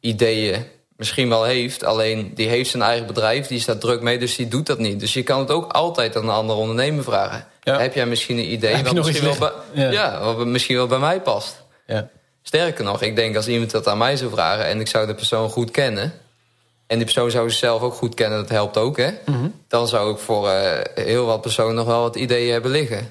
ideeën 0.00 0.64
misschien 0.96 1.28
wel 1.28 1.44
heeft, 1.44 1.84
alleen 1.84 2.30
die 2.34 2.48
heeft 2.48 2.70
zijn 2.70 2.82
eigen 2.82 3.06
bedrijf, 3.06 3.46
die 3.46 3.60
staat 3.60 3.80
druk 3.80 4.00
mee, 4.00 4.18
dus 4.18 4.36
die 4.36 4.48
doet 4.48 4.66
dat 4.66 4.78
niet. 4.78 5.00
Dus 5.00 5.12
je 5.12 5.22
kan 5.22 5.38
het 5.38 5.50
ook 5.50 5.72
altijd 5.72 6.16
aan 6.16 6.22
een 6.22 6.30
andere 6.30 6.58
ondernemer 6.58 7.04
vragen. 7.04 7.46
Ja. 7.62 7.78
Heb 7.78 7.94
jij 7.94 8.06
misschien 8.06 8.38
een 8.38 8.52
idee 8.52 8.82
wat 8.82 8.94
misschien, 8.94 9.24
wel 9.24 9.38
bij? 9.38 9.82
Ja. 9.84 9.90
ja. 9.90 10.34
wat 10.34 10.46
misschien 10.46 10.76
wel 10.76 10.86
bij 10.86 10.98
mij 10.98 11.20
past? 11.20 11.64
Ja. 11.86 12.08
Sterker 12.42 12.84
nog, 12.84 13.02
ik 13.02 13.16
denk 13.16 13.36
als 13.36 13.48
iemand 13.48 13.70
dat 13.70 13.86
aan 13.86 13.98
mij 13.98 14.16
zou 14.16 14.30
vragen 14.30 14.66
en 14.66 14.80
ik 14.80 14.86
zou 14.86 15.06
de 15.06 15.14
persoon 15.14 15.50
goed 15.50 15.70
kennen. 15.70 16.12
En 16.86 16.96
die 16.96 17.04
persoon 17.04 17.30
zou 17.30 17.50
zichzelf 17.50 17.82
ook 17.82 17.94
goed 17.94 18.14
kennen, 18.14 18.38
dat 18.38 18.48
helpt 18.48 18.76
ook, 18.76 18.96
hè? 18.96 19.10
Dan 19.68 19.88
zou 19.88 20.12
ik 20.12 20.18
voor 20.18 20.48
eh, 20.48 21.04
heel 21.04 21.26
wat 21.26 21.40
personen 21.40 21.74
nog 21.74 21.86
wel 21.86 22.00
wat 22.00 22.16
ideeën 22.16 22.52
hebben 22.52 22.70
liggen. 22.70 23.10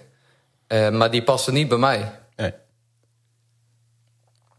Eh, 0.68 0.90
maar 0.90 1.12
die 1.12 1.24
passen 1.24 1.54
niet 1.54 1.68
bij 1.68 1.78
mij. 1.78 2.12
Nee. 2.36 2.54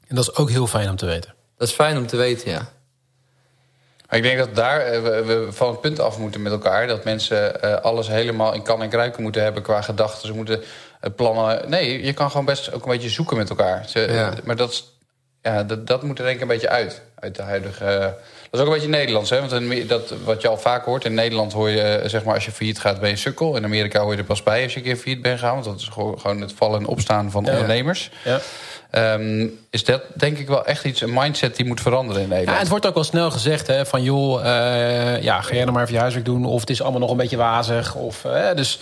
En 0.07 0.15
dat 0.15 0.29
is 0.29 0.35
ook 0.35 0.51
heel 0.51 0.67
fijn 0.67 0.91
om 0.91 0.97
te 0.97 1.07
weten. 1.07 1.35
Dat 1.57 1.69
is 1.69 1.75
fijn 1.75 1.97
om 1.97 2.07
te 2.07 2.17
weten, 2.17 2.51
ja. 2.51 2.69
Maar 4.09 4.19
ik 4.19 4.23
denk 4.23 4.39
dat 4.39 4.55
daar 4.55 4.81
eh, 4.81 5.03
we, 5.03 5.25
we 5.25 5.47
van 5.51 5.71
het 5.71 5.81
punt 5.81 6.01
af 6.01 6.19
moeten 6.19 6.43
met 6.43 6.53
elkaar. 6.53 6.87
Dat 6.87 7.05
mensen 7.05 7.65
uh, 7.65 7.75
alles 7.75 8.09
helemaal 8.09 8.55
in 8.55 8.63
kan 8.63 8.83
en 8.83 8.89
kruiken 8.89 9.23
moeten 9.23 9.43
hebben 9.43 9.63
qua 9.63 9.83
gedachten. 9.83 10.29
Ze 10.29 10.35
moeten 10.35 10.61
uh, 10.61 11.11
plannen. 11.17 11.71
Nee, 11.71 12.05
je 12.05 12.13
kan 12.13 12.31
gewoon 12.31 12.47
best 12.47 12.73
ook 12.73 12.83
een 12.83 12.91
beetje 12.91 13.09
zoeken 13.09 13.37
met 13.37 13.51
elkaar. 13.51 13.89
Ze, 13.89 14.01
ja. 14.01 14.33
Maar 14.45 14.57
dat, 14.57 14.85
ja, 15.47 15.63
dat, 15.63 15.87
dat 15.87 16.03
moet 16.03 16.19
er 16.19 16.25
denk 16.25 16.37
ik 16.37 16.43
een 16.43 16.49
beetje 16.49 16.69
uit. 16.69 17.03
Uit 17.15 17.35
de 17.35 17.43
huidige. 17.43 18.15
Dat 18.51 18.61
is 18.61 18.61
ook 18.61 18.67
een 18.67 18.73
beetje 18.73 18.89
Nederlands, 18.89 19.31
hè? 19.31 19.49
Want 19.49 19.89
dat, 19.89 20.15
wat 20.25 20.43
je 20.43 20.49
al 20.49 20.59
vaak 20.59 20.85
hoort, 20.85 21.05
in 21.05 21.15
Nederland 21.15 21.53
hoor 21.53 21.71
je, 21.71 22.03
zeg 22.07 22.25
maar, 22.25 22.35
als 22.35 22.45
je 22.45 22.53
failliet 22.53 22.79
gaat, 22.79 23.01
ben 23.01 23.11
je 23.11 23.17
sukkel. 23.17 23.57
In 23.57 23.65
Amerika 23.65 24.01
hoor 24.01 24.13
je 24.13 24.19
er 24.19 24.25
pas 24.25 24.43
bij 24.43 24.63
als 24.63 24.73
je 24.73 24.79
een 24.79 24.85
keer 24.85 24.97
failliet 24.97 25.23
bent 25.23 25.39
gegaan. 25.39 25.55
Want 25.55 25.65
dat 25.65 25.81
is 25.81 25.89
gewoon 25.93 26.41
het 26.41 26.53
vallen 26.53 26.81
en 26.81 26.87
opstaan 26.87 27.31
van 27.31 27.45
ja, 27.45 27.51
ondernemers. 27.51 28.11
Ja. 28.25 28.41
Um, 29.15 29.59
is 29.71 29.85
dat 29.85 30.03
denk 30.15 30.39
ik 30.39 30.49
wel 30.49 30.67
echt 30.67 30.85
iets, 30.85 31.01
een 31.01 31.13
mindset 31.13 31.57
die 31.57 31.67
moet 31.67 31.81
veranderen 31.81 32.23
in 32.23 32.29
Nederland. 32.29 32.57
Ja, 32.57 32.63
het 32.63 32.71
wordt 32.71 32.87
ook 32.87 32.95
wel 32.95 33.05
snel 33.05 33.31
gezegd 33.31 33.67
hè, 33.67 33.87
van 33.87 34.03
joh, 34.03 34.45
uh, 34.45 35.23
ja, 35.23 35.41
ga 35.41 35.55
jij 35.55 35.63
nou 35.63 35.73
maar 35.73 35.83
even 35.83 35.95
je 35.95 36.01
huiswerk 36.01 36.27
doen. 36.27 36.45
Of 36.45 36.61
het 36.61 36.71
is 36.71 36.83
allemaal 36.83 37.01
nog 37.01 37.11
een 37.11 37.17
beetje 37.17 37.37
wazig. 37.37 37.95
Of, 37.95 38.25
uh, 38.25 38.55
dus 38.55 38.79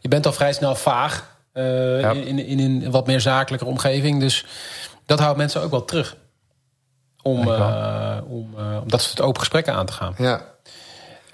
je 0.00 0.08
bent 0.08 0.26
al 0.26 0.32
vrij 0.32 0.52
snel 0.52 0.74
vaag 0.74 1.32
uh, 1.54 2.00
ja. 2.00 2.10
in, 2.10 2.26
in, 2.26 2.38
in 2.38 2.58
een 2.58 2.90
wat 2.90 3.06
meer 3.06 3.20
zakelijke 3.20 3.64
omgeving. 3.64 4.20
Dus 4.20 4.44
dat 5.06 5.20
houdt 5.20 5.36
mensen 5.36 5.62
ook 5.62 5.70
wel 5.70 5.84
terug. 5.84 6.16
Om, 7.22 7.48
om, 8.28 8.54
om 8.82 8.84
dat 8.86 9.02
soort 9.02 9.20
open 9.20 9.40
gesprekken 9.40 9.74
aan 9.74 9.86
te 9.86 9.92
gaan. 9.92 10.14
Ja. 10.18 10.54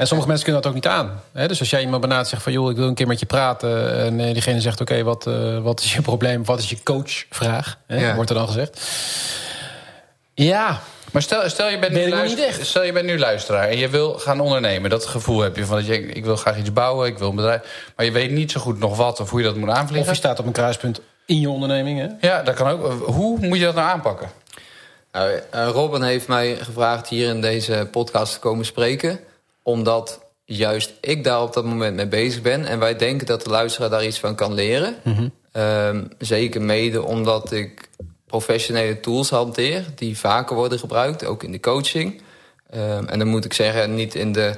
En 0.00 0.06
sommige 0.06 0.28
mensen 0.28 0.46
kunnen 0.46 0.62
dat 0.62 0.70
ook 0.70 0.76
niet 0.76 0.86
aan. 0.86 1.22
Dus 1.48 1.60
als 1.60 1.70
jij 1.70 1.80
iemand 1.80 2.00
benadert 2.00 2.28
zegt 2.28 2.42
van... 2.42 2.52
joh, 2.52 2.70
ik 2.70 2.76
wil 2.76 2.88
een 2.88 2.94
keer 2.94 3.06
met 3.06 3.20
je 3.20 3.26
praten... 3.26 3.98
en 3.98 4.20
eh, 4.20 4.32
diegene 4.32 4.60
zegt, 4.60 4.80
oké, 4.80 5.02
wat, 5.02 5.26
uh, 5.26 5.58
wat 5.58 5.80
is 5.80 5.94
je 5.94 6.02
probleem? 6.02 6.44
Wat 6.44 6.58
is 6.58 6.68
je 6.68 6.82
coachvraag? 6.82 7.78
Ja. 7.86 8.14
Wordt 8.14 8.30
er 8.30 8.36
dan 8.36 8.46
gezegd. 8.46 8.80
Ja, 10.34 10.80
maar 11.12 11.22
stel, 11.22 11.48
stel, 11.48 11.68
je 11.68 11.78
bent 11.78 11.92
nu 11.92 12.08
luister, 12.08 12.64
stel 12.64 12.82
je 12.82 12.92
bent 12.92 13.06
nu 13.06 13.18
luisteraar 13.18 13.68
en 13.68 13.78
je 13.78 13.88
wil 13.88 14.18
gaan 14.18 14.40
ondernemen. 14.40 14.90
Dat 14.90 15.06
gevoel 15.06 15.40
heb 15.40 15.56
je 15.56 15.64
van 15.64 15.76
dat 15.76 15.86
je, 15.86 16.06
ik 16.06 16.24
wil 16.24 16.36
graag 16.36 16.58
iets 16.58 16.72
bouwen, 16.72 17.06
ik 17.06 17.18
wil 17.18 17.28
een 17.28 17.36
bedrijf. 17.36 17.92
Maar 17.96 18.06
je 18.06 18.12
weet 18.12 18.30
niet 18.30 18.50
zo 18.50 18.60
goed 18.60 18.78
nog 18.78 18.96
wat 18.96 19.20
of 19.20 19.30
hoe 19.30 19.40
je 19.40 19.46
dat 19.46 19.56
moet 19.56 19.68
aanvliegen. 19.68 20.00
Of 20.00 20.08
je 20.08 20.14
staat 20.14 20.38
op 20.38 20.46
een 20.46 20.52
kruispunt 20.52 21.00
in 21.30 21.40
je 21.40 21.50
onderneming. 21.50 21.98
Hè? 21.98 22.28
Ja, 22.28 22.42
dat 22.42 22.54
kan 22.54 22.68
ook. 22.68 22.92
Hoe 22.92 23.38
moet 23.40 23.58
je 23.58 23.64
dat 23.64 23.74
nou 23.74 23.88
aanpakken? 23.88 24.30
Nou, 25.12 25.30
uh, 25.54 25.68
Robin 25.68 26.02
heeft 26.02 26.28
mij 26.28 26.56
gevraagd 26.56 27.08
hier 27.08 27.28
in 27.28 27.40
deze 27.40 27.88
podcast 27.90 28.32
te 28.32 28.38
komen 28.38 28.64
spreken 28.64 29.20
omdat 29.62 30.20
juist 30.44 30.92
ik 31.00 31.24
daar 31.24 31.42
op 31.42 31.52
dat 31.52 31.64
moment 31.64 31.96
mee 31.96 32.06
bezig 32.06 32.42
ben. 32.42 32.66
En 32.66 32.78
wij 32.78 32.96
denken 32.96 33.26
dat 33.26 33.42
de 33.42 33.50
luisteraar 33.50 33.90
daar 33.90 34.04
iets 34.04 34.18
van 34.18 34.34
kan 34.34 34.52
leren. 34.54 34.96
Mm 35.04 35.32
um, 35.52 36.08
zeker 36.18 36.62
mede 36.62 37.02
omdat 37.02 37.52
ik 37.52 37.88
professionele 38.26 39.00
tools 39.00 39.30
hanteer... 39.30 39.84
die 39.94 40.18
vaker 40.18 40.56
worden 40.56 40.78
gebruikt, 40.78 41.24
ook 41.24 41.42
in 41.42 41.52
de 41.52 41.60
coaching. 41.60 42.22
Um, 42.74 43.08
en 43.08 43.18
dan 43.18 43.28
moet 43.28 43.44
ik 43.44 43.52
zeggen, 43.52 43.94
niet 43.94 44.14
in 44.14 44.32
de... 44.32 44.54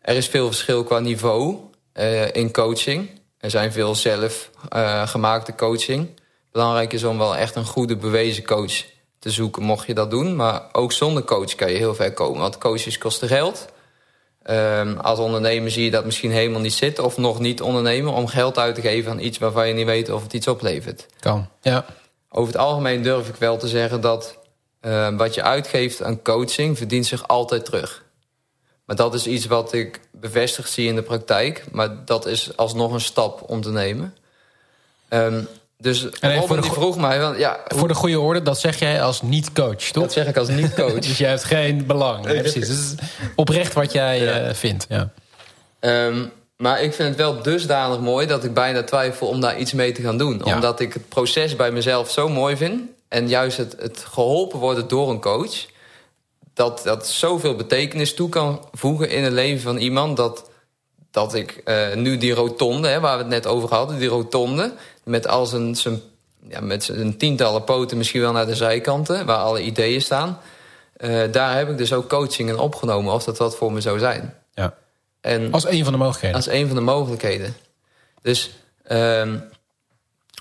Er 0.00 0.16
is 0.16 0.28
veel 0.28 0.46
verschil 0.46 0.84
qua 0.84 0.98
niveau 0.98 1.56
uh, 1.94 2.34
in 2.34 2.52
coaching. 2.52 3.10
Er 3.40 3.50
zijn 3.50 3.72
veel 3.72 3.94
zelf 3.94 4.50
uh, 4.76 5.08
gemaakte 5.08 5.54
coaching. 5.54 6.08
Belangrijk 6.52 6.92
is 6.92 7.04
om 7.04 7.18
wel 7.18 7.36
echt 7.36 7.54
een 7.54 7.64
goede 7.64 7.96
bewezen 7.96 8.44
coach 8.44 8.84
te 9.18 9.30
zoeken, 9.30 9.62
mocht 9.62 9.86
je 9.86 9.94
dat 9.94 10.10
doen. 10.10 10.36
Maar 10.36 10.62
ook 10.72 10.92
zonder 10.92 11.24
coach 11.24 11.54
kan 11.54 11.70
je 11.70 11.76
heel 11.76 11.94
ver 11.94 12.12
komen. 12.12 12.40
Want 12.40 12.58
coaches 12.58 12.98
kosten 12.98 13.28
geld... 13.28 13.68
Um, 14.50 14.98
als 14.98 15.18
ondernemer 15.18 15.70
zie 15.70 15.84
je 15.84 15.90
dat 15.90 16.04
misschien 16.04 16.30
helemaal 16.30 16.60
niet 16.60 16.72
zitten... 16.72 17.04
of 17.04 17.16
nog 17.16 17.38
niet 17.38 17.62
ondernemen 17.62 18.12
om 18.12 18.26
geld 18.26 18.58
uit 18.58 18.74
te 18.74 18.80
geven 18.80 19.10
aan 19.10 19.20
iets... 19.20 19.38
waarvan 19.38 19.68
je 19.68 19.74
niet 19.74 19.86
weet 19.86 20.10
of 20.10 20.22
het 20.22 20.32
iets 20.32 20.48
oplevert. 20.48 21.06
Kan, 21.18 21.48
ja. 21.60 21.84
Over 22.30 22.52
het 22.52 22.62
algemeen 22.62 23.02
durf 23.02 23.28
ik 23.28 23.34
wel 23.34 23.56
te 23.56 23.68
zeggen 23.68 24.00
dat... 24.00 24.38
Uh, 24.82 25.16
wat 25.16 25.34
je 25.34 25.42
uitgeeft 25.42 26.02
aan 26.02 26.22
coaching 26.22 26.76
verdient 26.76 27.06
zich 27.06 27.28
altijd 27.28 27.64
terug. 27.64 28.04
Maar 28.90 28.98
dat 28.98 29.14
is 29.14 29.26
iets 29.26 29.46
wat 29.46 29.72
ik 29.72 30.00
bevestigd 30.10 30.70
zie 30.70 30.88
in 30.88 30.94
de 30.94 31.02
praktijk. 31.02 31.64
Maar 31.72 32.04
dat 32.04 32.26
is 32.26 32.56
alsnog 32.56 32.92
een 32.92 33.00
stap 33.00 33.42
om 33.46 33.60
te 33.60 33.70
nemen. 33.70 34.14
Um, 35.08 35.48
dus 35.78 36.06
Robin 36.20 36.60
die 36.60 36.70
vroeg 36.70 36.96
mij... 36.96 37.20
Want, 37.20 37.38
ja, 37.38 37.60
voor 37.66 37.88
de 37.88 37.94
goede 37.94 38.20
orde, 38.20 38.42
dat 38.42 38.60
zeg 38.60 38.78
jij 38.78 39.02
als 39.02 39.22
niet-coach, 39.22 39.76
toch? 39.76 40.02
Dat 40.02 40.12
zeg 40.12 40.26
ik 40.26 40.36
als 40.36 40.48
niet-coach. 40.48 40.98
dus 41.08 41.18
jij 41.18 41.28
hebt 41.28 41.44
geen 41.44 41.86
belang. 41.86 42.24
Nee, 42.24 42.40
precies. 42.40 42.68
Dat 42.68 42.76
is 42.76 42.94
oprecht 43.34 43.72
wat 43.72 43.92
jij 43.92 44.20
ja. 44.20 44.48
uh, 44.48 44.54
vindt. 44.54 44.86
Ja. 44.88 45.10
Um, 45.80 46.32
maar 46.56 46.82
ik 46.82 46.94
vind 46.94 47.08
het 47.08 47.16
wel 47.18 47.42
dusdanig 47.42 48.00
mooi 48.00 48.26
dat 48.26 48.44
ik 48.44 48.54
bijna 48.54 48.82
twijfel 48.82 49.26
om 49.26 49.40
daar 49.40 49.58
iets 49.58 49.72
mee 49.72 49.92
te 49.92 50.02
gaan 50.02 50.18
doen. 50.18 50.42
Ja. 50.44 50.54
Omdat 50.54 50.80
ik 50.80 50.92
het 50.92 51.08
proces 51.08 51.56
bij 51.56 51.70
mezelf 51.70 52.10
zo 52.10 52.28
mooi 52.28 52.56
vind. 52.56 52.80
En 53.08 53.28
juist 53.28 53.56
het, 53.56 53.76
het 53.78 54.04
geholpen 54.10 54.58
worden 54.58 54.88
door 54.88 55.10
een 55.10 55.20
coach. 55.20 55.66
Dat 56.60 56.80
dat 56.84 57.08
zoveel 57.08 57.54
betekenis 57.54 58.14
toe 58.14 58.28
kan 58.28 58.68
voegen 58.72 59.10
in 59.10 59.24
het 59.24 59.32
leven 59.32 59.60
van 59.60 59.76
iemand. 59.76 60.16
Dat, 60.16 60.50
dat 61.10 61.34
ik 61.34 61.62
uh, 61.64 61.94
nu 61.94 62.16
die 62.18 62.34
rotonde, 62.34 62.88
hè, 62.88 63.00
waar 63.00 63.16
we 63.16 63.22
het 63.22 63.32
net 63.32 63.46
over 63.46 63.68
hadden, 63.68 63.98
die 63.98 64.08
rotonde 64.08 64.72
met 65.04 65.26
al 65.26 65.46
zijn, 65.46 65.76
zijn, 65.76 66.00
ja, 66.48 66.60
met 66.60 66.84
zijn 66.84 67.16
tientallen 67.16 67.64
poten 67.64 67.96
misschien 67.96 68.20
wel 68.20 68.32
naar 68.32 68.46
de 68.46 68.54
zijkanten... 68.54 69.26
waar 69.26 69.36
alle 69.36 69.62
ideeën 69.62 70.02
staan. 70.02 70.38
Uh, 70.96 71.32
daar 71.32 71.56
heb 71.56 71.70
ik 71.70 71.78
dus 71.78 71.92
ook 71.92 72.08
coaching 72.08 72.48
in 72.48 72.58
opgenomen, 72.58 73.12
of 73.12 73.24
dat 73.24 73.38
wat 73.38 73.56
voor 73.56 73.72
me 73.72 73.80
zou 73.80 73.98
zijn. 73.98 74.34
Ja. 74.54 74.74
En 75.20 75.52
als 75.52 75.66
een 75.66 75.84
van 75.84 75.92
de 75.92 75.98
mogelijkheden. 75.98 76.36
Als 76.36 76.48
een 76.48 76.66
van 76.66 76.76
de 76.76 76.82
mogelijkheden. 76.82 77.56
Dus, 78.22 78.50
um, 78.92 79.44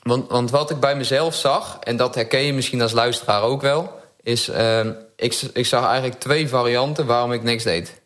want, 0.03 0.29
want 0.29 0.51
wat 0.51 0.69
ik 0.69 0.79
bij 0.79 0.95
mezelf 0.95 1.35
zag... 1.35 1.77
en 1.83 1.97
dat 1.97 2.15
herken 2.15 2.41
je 2.41 2.53
misschien 2.53 2.81
als 2.81 2.91
luisteraar 2.91 3.41
ook 3.41 3.61
wel... 3.61 3.99
is, 4.21 4.47
um, 4.47 5.07
ik, 5.19 5.41
ik 5.53 5.65
zag 5.65 5.85
eigenlijk 5.85 6.19
twee 6.19 6.47
varianten 6.47 7.05
waarom 7.05 7.31
ik 7.31 7.43
niks 7.43 7.63
deed. 7.63 8.01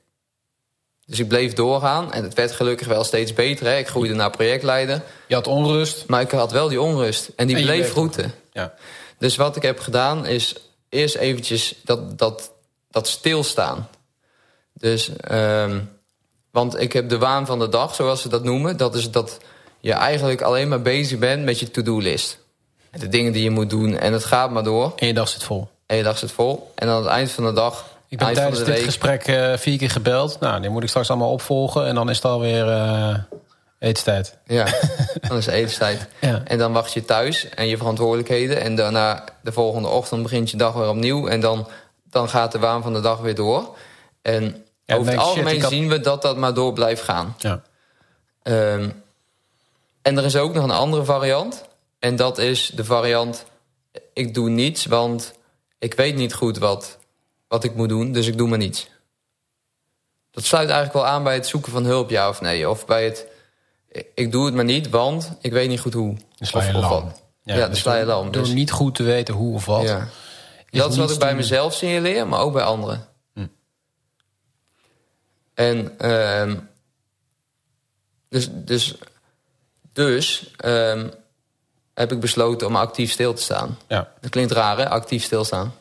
Dus 1.06 1.20
ik 1.20 1.28
bleef 1.28 1.54
doorgaan 1.54 2.14
en 2.14 2.24
het 2.24 2.34
werd 2.34 2.52
gelukkig 2.52 2.88
wel 2.88 3.04
steeds 3.04 3.34
beter. 3.34 3.66
Hè. 3.66 3.78
Ik 3.78 3.88
groeide 3.88 4.14
naar 4.14 4.30
projectleider. 4.30 5.04
Je 5.28 5.36
had 5.36 5.48
onrust. 5.48 6.04
Maar 6.08 6.22
ik 6.22 6.32
had 6.32 6.52
wel 6.52 6.68
die 6.68 6.82
onrust. 6.82 7.30
En 7.36 7.48
die 7.48 7.56
en 7.56 7.62
bleef 7.62 7.92
groeten. 7.92 8.34
Ja. 8.52 8.74
Dus 9.18 9.36
wat 9.36 9.56
ik 9.56 9.62
heb 9.62 9.80
gedaan 9.80 10.26
is 10.26 10.56
eerst 10.90 11.16
eventjes 11.16 11.76
dat, 11.84 12.18
dat, 12.18 12.52
dat 12.92 13.08
stilstaan. 13.08 13.90
Dus, 14.74 15.12
um, 15.32 15.90
want 16.52 16.80
ik 16.80 16.94
heb 16.94 17.10
de 17.10 17.18
waan 17.18 17.46
van 17.46 17.60
de 17.60 17.70
dag, 17.70 17.96
zoals 17.96 18.22
ze 18.22 18.30
dat 18.30 18.44
noemen. 18.44 18.78
Dat 18.78 18.96
is 18.96 19.12
dat 19.12 19.38
je 19.80 19.94
eigenlijk 19.94 20.42
alleen 20.42 20.68
maar 20.68 20.82
bezig 20.82 21.20
bent 21.20 21.44
met 21.44 21.60
je 21.60 21.72
to-do-list. 21.72 22.40
De 22.92 23.08
dingen 23.08 23.34
die 23.34 23.44
je 23.44 23.50
moet 23.50 23.70
doen. 23.70 23.98
En 23.98 24.14
het 24.14 24.24
gaat 24.24 24.52
maar 24.52 24.64
door. 24.64 24.94
En 24.96 25.08
je 25.08 25.14
dag 25.14 25.30
zit 25.30 25.44
vol. 25.44 25.70
Je 25.98 26.04
dag 26.04 26.18
zit 26.18 26.32
vol. 26.32 26.72
En 26.76 26.88
aan 26.88 26.98
het 26.98 27.06
eind 27.06 27.32
van 27.32 27.44
de 27.44 27.54
dag 27.54 27.86
ik 28.14 28.20
ben 28.20 28.34
tijdens 28.34 28.58
dit 28.58 28.68
week... 28.68 28.84
gesprek 28.84 29.28
uh, 29.28 29.58
vier 29.58 29.78
keer 29.78 29.90
gebeld. 29.90 30.40
Nou, 30.40 30.62
die 30.62 30.70
moet 30.70 30.84
ik 30.84 30.90
straks 30.90 31.10
allemaal 31.10 31.32
opvolgen. 31.32 31.86
En 31.88 31.96
dan 31.96 32.10
is 32.10 32.16
het 32.16 32.26
alweer 32.26 32.68
uh, 32.68 33.16
etenstijd. 33.80 34.38
Ja, 34.46 34.66
dan 35.28 35.38
is 35.38 35.46
het 35.46 35.56
etenstijd. 35.56 36.08
ja. 36.22 36.42
En 36.46 36.58
dan 36.58 36.74
wacht 36.74 36.94
je 36.94 37.06
thuis 37.06 37.50
en 37.50 37.68
je 37.68 37.78
verantwoordelijkheden. 37.78 38.62
En 38.62 38.76
daarna 38.76 39.24
de 39.42 39.52
volgende 39.52 39.88
ochtend 39.88 40.24
begint 40.24 40.50
je 40.50 40.58
dag 40.58 40.74
weer 40.74 40.90
opnieuw. 40.90 41.28
En 41.28 41.40
dan, 41.40 41.68
dan 42.10 42.30
gaat 42.30 42.52
de 42.52 42.60
waan 42.60 42.82
van 42.82 42.94
de 42.94 43.02
dag 43.02 43.20
weer 43.20 43.36
door. 43.36 43.76
En 44.22 44.66
ja, 44.86 44.96
over 44.96 45.12
het 45.12 45.22
algemeen 45.22 45.60
shit, 45.60 45.70
zien 45.70 45.90
we 45.90 46.00
dat 46.00 46.22
dat 46.22 46.38
maar 46.38 46.54
door 46.54 46.74
blijft 46.74 47.02
gaan. 47.02 47.36
Ja. 47.38 47.62
Um, 48.44 49.04
en 50.02 50.18
er 50.18 50.26
is 50.26 50.36
ook 50.36 50.54
nog 50.54 50.64
een 50.64 50.72
andere 50.72 51.04
variant. 51.04 51.64
En 52.00 52.16
dat 52.16 52.38
is 52.38 52.72
de 52.76 52.86
variant... 52.86 53.46
ik 54.14 54.34
doe 54.34 54.50
niets, 54.50 54.86
want 54.86 55.34
ik 55.84 55.94
weet 55.94 56.16
niet 56.16 56.34
goed 56.34 56.58
wat 56.58 56.98
wat 57.48 57.64
ik 57.64 57.76
moet 57.76 57.90
doen, 57.90 58.12
dus 58.12 58.28
ik 58.28 58.38
doe 58.38 58.48
maar 58.48 58.58
niets. 58.58 58.90
Dat 60.32 60.44
sluit 60.44 60.70
eigenlijk 60.70 60.94
wel 60.94 61.14
aan 61.14 61.24
bij 61.24 61.34
het 61.34 61.48
zoeken 61.48 61.72
van 61.72 61.86
hulp, 61.86 62.10
ja 62.10 62.30
of 62.30 62.42
nee. 62.42 62.70
Of 62.70 62.86
bij 62.86 63.04
het, 63.04 63.28
ik 64.14 64.32
doe 64.32 64.46
het 64.46 64.54
maar 64.56 64.64
niet, 64.64 64.90
want 64.90 65.38
ik 65.42 65.52
weet 65.52 65.70
niet 65.70 65.80
goed 65.80 65.94
hoe. 65.94 66.16
Dan 66.36 66.48
sla 66.48 66.64
je 66.64 66.78
of, 66.78 66.90
lam. 66.90 67.12
Ja, 67.44 67.56
ja 67.56 67.68
dus 67.68 67.80
sla 67.80 67.96
je 67.96 68.06
lam. 68.06 68.32
Door 68.32 68.44
dus. 68.44 68.54
niet 68.54 68.72
goed 68.72 68.96
te 68.96 69.04
weten 69.04 69.34
hoe 69.34 69.54
of 69.54 69.66
wat. 69.66 69.84
Ja. 69.84 70.08
Is 70.70 70.80
dat 70.80 70.92
is 70.92 70.98
wat 70.98 71.12
ik 71.12 71.20
bij 71.20 71.36
mezelf 71.36 71.74
signaleer, 71.74 72.28
maar 72.28 72.40
ook 72.40 72.54
bij 72.54 72.64
anderen. 72.64 73.08
Hm. 73.34 73.48
En 75.54 76.10
um, 76.12 76.70
dus, 78.30 78.50
dus, 78.52 78.96
dus 79.94 80.54
um, 80.66 81.12
heb 81.94 82.12
ik 82.12 82.20
besloten 82.20 82.68
om 82.68 82.76
actief 82.76 83.12
stil 83.12 83.34
te 83.34 83.42
staan. 83.42 83.78
Ja. 83.88 84.08
Dat 84.22 84.30
klinkt 84.30 84.52
raar, 84.52 84.78
hè? 84.78 84.90
Actief 84.90 85.24
stilstaan. 85.24 85.74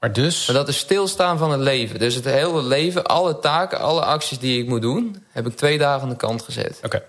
Maar 0.00 0.12
dus? 0.12 0.46
Maar 0.46 0.56
dat 0.56 0.68
is 0.68 0.78
stilstaan 0.78 1.38
van 1.38 1.50
het 1.50 1.60
leven. 1.60 1.98
Dus 1.98 2.14
het 2.14 2.24
hele 2.24 2.62
leven, 2.62 3.04
alle 3.04 3.38
taken, 3.38 3.78
alle 3.78 4.00
acties 4.00 4.38
die 4.38 4.62
ik 4.62 4.68
moet 4.68 4.82
doen... 4.82 5.24
heb 5.30 5.46
ik 5.46 5.56
twee 5.56 5.78
dagen 5.78 6.02
aan 6.02 6.08
de 6.08 6.16
kant 6.16 6.42
gezet. 6.42 6.76
Oké. 6.76 6.86
Okay. 6.86 7.02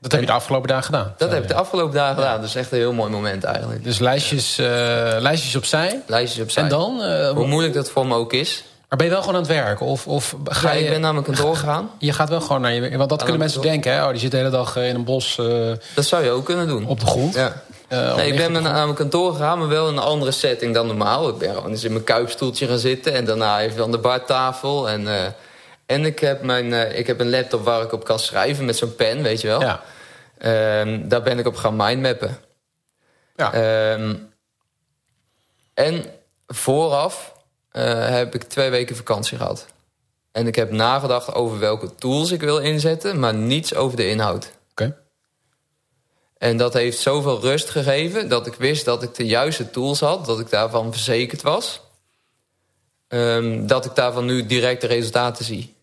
Dat 0.00 0.12
heb 0.12 0.20
je 0.20 0.26
de 0.26 0.32
afgelopen 0.32 0.68
dagen 0.68 0.84
gedaan? 0.84 1.14
Dat 1.16 1.30
heb 1.30 1.42
ik 1.42 1.48
de 1.48 1.54
afgelopen 1.54 1.94
dagen 1.94 2.14
gedaan. 2.14 2.40
Dat 2.40 2.48
is 2.48 2.54
echt 2.54 2.72
een 2.72 2.78
heel 2.78 2.92
mooi 2.92 3.10
moment 3.10 3.44
eigenlijk. 3.44 3.84
Dus 3.84 3.98
lijstjes, 3.98 4.58
uh, 4.58 4.66
lijstjes 5.18 5.56
opzij? 5.56 6.02
Lijstjes 6.06 6.42
opzij. 6.42 6.62
En 6.62 6.68
dan? 6.68 7.00
Uh, 7.00 7.30
Hoe 7.30 7.46
moeilijk 7.46 7.74
dat 7.74 7.90
voor 7.90 8.06
me 8.06 8.14
ook 8.14 8.32
is. 8.32 8.64
Maar 8.94 9.02
ben 9.06 9.12
je 9.12 9.20
wel 9.20 9.30
gewoon 9.30 9.42
aan 9.42 9.48
het 9.48 9.64
werk? 9.64 9.80
Of, 9.80 10.06
of 10.06 10.36
ga 10.44 10.68
ja, 10.68 10.74
je... 10.74 10.84
ik 10.84 10.90
ben 10.90 11.00
naar 11.00 11.12
mijn 11.12 11.24
kantoor 11.24 11.56
gegaan. 11.56 11.90
Je 11.98 12.12
gaat 12.12 12.28
wel 12.28 12.40
gewoon 12.40 12.60
naar 12.60 12.72
je... 12.72 12.96
Want 12.96 13.10
dat 13.10 13.22
kunnen 13.22 13.38
mensen 13.38 13.62
denken, 13.62 13.92
hè? 13.92 14.04
Oh, 14.04 14.10
die 14.10 14.18
zit 14.18 14.30
de 14.30 14.36
hele 14.36 14.50
dag 14.50 14.76
in 14.76 14.94
een 14.94 15.04
bos... 15.04 15.36
Uh, 15.40 15.72
dat 15.94 16.04
zou 16.04 16.24
je 16.24 16.30
ook 16.30 16.44
kunnen 16.44 16.68
doen. 16.68 16.86
Op 16.86 17.00
de 17.00 17.06
grond. 17.06 17.34
Ja. 17.34 17.62
Eh, 17.88 18.10
of 18.10 18.16
Nee, 18.16 18.30
ik 18.30 18.36
ben 18.36 18.52
naar 18.52 18.62
mijn 18.62 18.94
kantoor 18.94 19.32
gegaan, 19.32 19.58
maar 19.58 19.68
wel 19.68 19.88
in 19.88 19.96
een 19.96 20.02
andere 20.02 20.30
setting 20.30 20.74
dan 20.74 20.86
normaal. 20.86 21.28
Ik 21.28 21.38
ben 21.38 21.54
gewoon 21.54 21.70
eens 21.70 21.84
in 21.84 21.92
mijn 21.92 22.04
kuipstoeltje 22.04 22.66
gaan 22.66 22.78
zitten 22.78 23.14
en 23.14 23.24
daarna 23.24 23.60
even 23.60 23.82
aan 23.82 23.90
de 23.90 23.98
bartafel. 23.98 24.88
En, 24.88 25.08
eh, 25.08 25.26
en 25.86 26.04
ik, 26.04 26.18
heb 26.18 26.42
mijn, 26.42 26.72
eh, 26.72 26.98
ik 26.98 27.06
heb 27.06 27.20
een 27.20 27.30
laptop 27.30 27.64
waar 27.64 27.82
ik 27.82 27.92
op 27.92 28.04
kan 28.04 28.18
schrijven 28.18 28.64
met 28.64 28.76
zo'n 28.76 28.94
pen, 28.94 29.22
weet 29.22 29.40
je 29.40 29.48
wel. 29.48 29.60
Ja. 29.60 29.80
Ehm, 30.38 31.08
daar 31.08 31.22
ben 31.22 31.38
ik 31.38 31.46
op 31.46 31.56
gaan 31.56 31.76
mindmappen. 31.76 32.38
Ja. 33.36 33.52
Ehm, 33.52 34.14
en 35.74 36.04
vooraf 36.46 37.33
eh, 37.74 38.08
heb 38.08 38.34
ik 38.34 38.42
twee 38.42 38.70
weken 38.70 38.96
vakantie 38.96 39.36
gehad. 39.36 39.66
En 40.32 40.46
ik 40.46 40.54
heb 40.54 40.70
nagedacht 40.70 41.34
over 41.34 41.58
welke 41.58 41.94
tools 41.94 42.30
ik 42.30 42.40
wil 42.40 42.58
inzetten, 42.58 43.18
maar 43.18 43.34
niets 43.34 43.74
over 43.74 43.96
de 43.96 44.08
inhoud. 44.08 44.50
Oké. 44.70 44.96
En 46.38 46.56
dat 46.56 46.72
heeft 46.72 46.98
zoveel 46.98 47.40
rust 47.40 47.70
gegeven 47.70 48.28
dat 48.28 48.46
ik 48.46 48.54
wist 48.54 48.84
dat 48.84 49.02
ik 49.02 49.14
de 49.14 49.26
juiste 49.26 49.70
tools 49.70 50.00
had, 50.00 50.26
dat 50.26 50.40
ik 50.40 50.50
daarvan 50.50 50.92
verzekerd 50.92 51.42
was. 51.42 51.80
Ehm, 53.08 53.66
dat 53.66 53.84
ik 53.84 53.94
daarvan 53.94 54.24
nu 54.24 54.46
direct 54.46 54.80
de 54.80 54.86
resultaten 54.86 55.44
zie. 55.44 55.74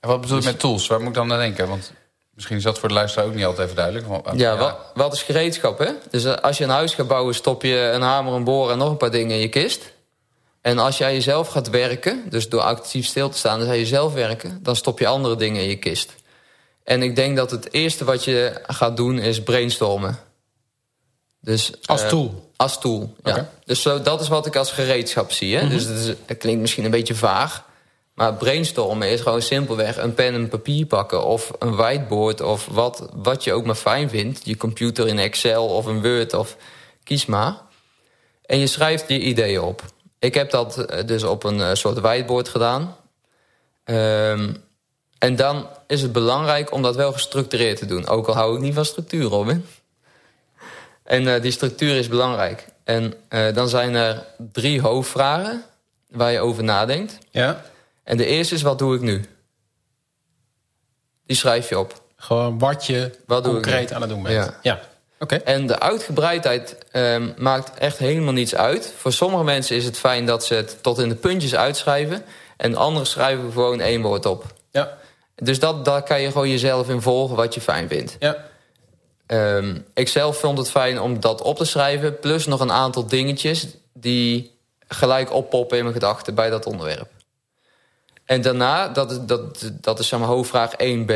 En 0.00 0.08
wat 0.08 0.20
bedoel 0.20 0.38
je 0.38 0.44
met 0.44 0.60
tools? 0.60 0.86
Waar 0.86 0.98
moet 0.98 1.08
ik 1.08 1.14
dan 1.14 1.32
aan 1.32 1.38
denken? 1.38 1.68
Want 1.68 1.92
misschien 2.34 2.56
is 2.56 2.62
dat 2.62 2.78
voor 2.78 2.88
de 2.88 2.94
luisteraar 2.94 3.26
ook 3.26 3.34
niet 3.34 3.44
altijd 3.44 3.64
even 3.64 3.76
duidelijk. 3.76 4.06
Want, 4.06 4.38
Ja, 4.38 4.56
Wat, 4.56 4.76
wat 4.94 5.12
is 5.12 5.22
gereedschap, 5.22 5.78
hè? 5.78 5.90
Dus 6.10 6.24
eh, 6.24 6.34
als 6.34 6.58
je 6.58 6.64
een 6.64 6.70
huis 6.70 6.94
gaat 6.94 7.08
bouwen, 7.08 7.34
stop 7.34 7.62
je 7.62 7.90
een 7.94 8.02
hamer, 8.02 8.32
een 8.32 8.44
boor 8.44 8.70
en 8.70 8.78
nog 8.78 8.90
een 8.90 8.96
paar 8.96 9.10
dingen 9.10 9.34
in 9.36 9.42
je 9.42 9.48
kist. 9.48 9.94
En 10.66 10.78
als 10.78 10.98
jij 10.98 11.12
jezelf 11.12 11.48
gaat 11.48 11.70
werken, 11.70 12.22
dus 12.28 12.48
door 12.48 12.60
actief 12.60 13.06
stil 13.06 13.28
te 13.28 13.38
staan, 13.38 13.58
dus 13.58 13.68
ga 13.68 13.74
je 13.74 13.86
zelf 13.86 14.12
werken, 14.12 14.58
dan 14.62 14.76
stop 14.76 14.98
je 14.98 15.06
andere 15.06 15.36
dingen 15.36 15.62
in 15.62 15.68
je 15.68 15.76
kist. 15.76 16.14
En 16.84 17.02
ik 17.02 17.16
denk 17.16 17.36
dat 17.36 17.50
het 17.50 17.72
eerste 17.72 18.04
wat 18.04 18.24
je 18.24 18.60
gaat 18.66 18.96
doen 18.96 19.18
is 19.18 19.42
brainstormen. 19.42 20.18
Dus, 21.40 21.72
Als 21.84 22.02
eh, 22.02 22.08
tool. 22.08 22.50
Als 22.56 22.80
tool, 22.80 23.14
ja. 23.24 23.50
Dus 23.64 23.82
zo, 23.82 24.02
dat 24.02 24.20
is 24.20 24.28
wat 24.28 24.46
ik 24.46 24.56
als 24.56 24.72
gereedschap 24.72 25.32
zie. 25.32 25.56
Hè? 25.56 25.68
Dus 25.68 25.84
het, 25.84 25.98
is- 25.98 26.14
het 26.26 26.38
klinkt 26.38 26.60
misschien 26.60 26.84
een 26.84 26.90
beetje 26.90 27.14
vaag. 27.14 27.64
Maar 28.14 28.34
brainstormen 28.34 29.10
is 29.10 29.20
gewoon 29.20 29.42
simpelweg 29.42 29.96
een 29.96 30.14
pen 30.14 30.34
en 30.34 30.48
papier 30.48 30.86
pakken... 30.86 31.24
of 31.24 31.50
een 31.58 31.76
whiteboard 31.76 32.40
of 32.40 32.66
wat, 32.70 33.08
wat 33.14 33.44
je 33.44 33.52
ook 33.52 33.64
maar 33.64 33.74
fijn 33.74 34.08
vindt. 34.08 34.40
Je 34.44 34.56
computer 34.56 35.08
in 35.08 35.18
Excel 35.18 35.66
of 35.66 35.86
een 35.86 36.02
Word 36.02 36.34
of 36.34 36.56
kies 37.04 37.26
maar. 37.26 37.56
En 38.46 38.58
je 38.58 38.66
schrijft 38.66 39.08
je 39.08 39.18
ideeën 39.20 39.60
op. 39.60 39.82
Ik 40.18 40.34
heb 40.34 40.50
dat 40.50 40.78
eh, 40.78 41.06
dus 41.06 41.22
op 41.22 41.44
een 41.44 41.60
eh, 41.60 41.74
soort 41.74 41.98
whiteboard 41.98 42.48
gedaan. 42.48 42.96
Ehm, 43.84 44.54
en 45.18 45.36
dan 45.36 45.68
is 45.86 46.02
het 46.02 46.12
belangrijk 46.12 46.72
om 46.72 46.82
dat 46.82 46.96
wel 46.96 47.12
gestructureerd 47.12 47.78
te 47.78 47.86
doen. 47.86 48.06
Ook 48.06 48.26
al 48.26 48.34
hou 48.34 48.54
ik 48.54 48.60
niet 48.60 48.74
van 48.74 48.84
structuur, 48.84 49.24
Robin. 49.24 49.66
En 51.02 51.34
eh, 51.34 51.42
die 51.42 51.50
structuur 51.50 51.96
is 51.96 52.08
belangrijk. 52.08 52.66
En 52.84 53.14
dan 53.28 53.68
zijn 53.68 53.94
er 53.94 54.26
drie 54.52 54.80
hoofdvragen 54.80 55.64
waar 56.08 56.32
je 56.32 56.40
over 56.40 56.64
nadenkt. 56.64 57.18
Ja. 57.30 57.64
En 58.02 58.16
de 58.16 58.26
eerste 58.26 58.54
is, 58.54 58.62
wat 58.62 58.78
doe 58.78 58.94
ik 58.94 59.00
nu? 59.00 59.24
Die 61.26 61.36
schrijf 61.36 61.68
je 61.68 61.78
op. 61.78 62.02
Gewoon 62.16 62.58
wat 62.58 62.86
je 62.86 63.18
Wat 63.26 63.44
concreet 63.44 63.92
aan 63.92 64.00
het 64.00 64.10
doen 64.10 64.22
bent. 64.22 64.34
Ja. 64.34 64.58
Ja. 64.62 64.80
En 65.44 65.66
de 65.66 65.78
uitgebreidheid 65.80 66.76
ehm, 66.90 67.30
maakt 67.36 67.78
echt 67.78 67.98
helemaal 67.98 68.32
niets 68.32 68.54
uit. 68.54 68.92
Voor 68.96 69.12
sommige 69.12 69.44
mensen 69.44 69.76
is 69.76 69.84
het 69.84 69.98
fijn 69.98 70.26
dat 70.26 70.44
ze 70.44 70.54
het 70.54 70.82
tot 70.82 70.98
in 70.98 71.08
de 71.08 71.14
puntjes 71.14 71.54
uitschrijven. 71.54 72.24
En 72.56 72.74
anderen 72.76 73.06
schrijven 73.06 73.52
gewoon 73.52 73.80
één 73.80 74.02
woord 74.02 74.26
op. 74.26 74.44
Ja. 74.70 74.98
Dus 75.34 75.58
dat, 75.58 75.84
daar 75.84 76.02
kan 76.02 76.20
je 76.20 76.30
gewoon 76.30 76.50
jezelf 76.50 76.88
in 76.88 77.02
volgen 77.02 77.36
wat 77.36 77.54
je 77.54 77.60
fijn 77.60 77.88
vindt. 77.88 78.16
Ja. 78.18 78.44
Ehm, 79.26 79.78
ik 79.94 80.08
zelf 80.08 80.38
vond 80.38 80.58
het 80.58 80.70
fijn 80.70 81.00
om 81.00 81.20
dat 81.20 81.42
op 81.42 81.56
te 81.56 81.64
schrijven. 81.64 82.18
Plus 82.18 82.46
nog 82.46 82.60
een 82.60 82.72
aantal 82.72 83.06
dingetjes 83.06 83.66
die 83.92 84.58
gelijk 84.88 85.32
oppoppen 85.32 85.76
in 85.76 85.82
mijn 85.82 85.94
gedachten 85.96 86.34
bij 86.34 86.50
dat 86.50 86.66
onderwerp. 86.66 87.08
En 88.24 88.40
daarna, 88.40 88.88
dat, 88.88 89.10
is- 89.10 89.18
dat, 89.20 89.70
dat 89.80 89.98
is 89.98 90.08
zeg 90.08 90.18
maar 90.18 90.28
hoofdvraag 90.28 90.72
1b. 90.72 91.12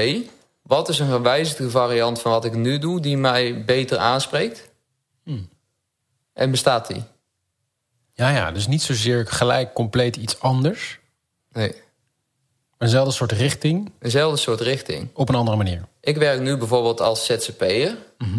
Wat 0.63 0.89
is 0.89 0.99
een 0.99 1.11
gewijzigde 1.11 1.71
variant 1.71 2.21
van 2.21 2.33
wat 2.33 2.45
ik 2.45 2.55
nu 2.55 2.79
doe 2.79 3.01
die 3.01 3.17
mij 3.17 3.65
beter 3.65 3.99
aanspreekt? 3.99 4.69
En 6.33 6.51
bestaat 6.51 6.87
die? 6.87 7.03
Ja, 8.15 8.31
ja. 8.31 8.51
Dus 8.53 8.67
niet 8.67 8.83
zozeer 8.83 9.27
gelijk 9.27 9.73
compleet 9.73 10.17
iets 10.17 10.41
anders. 10.41 10.99
Nee. 11.53 11.75
Eenzelfde 12.79 13.13
soort 13.13 13.33
richting 13.33 13.93
Dezelfde 13.99 14.37
soort 14.37 14.61
richting. 14.61 15.09
op 15.15 15.29
een 15.29 15.35
andere 15.35 15.57
manier. 15.57 15.85
Ik 16.01 16.17
werk 16.17 16.41
nu 16.41 16.57
bijvoorbeeld 16.57 17.01
als 17.01 17.25
ZZP'er. 17.25 17.97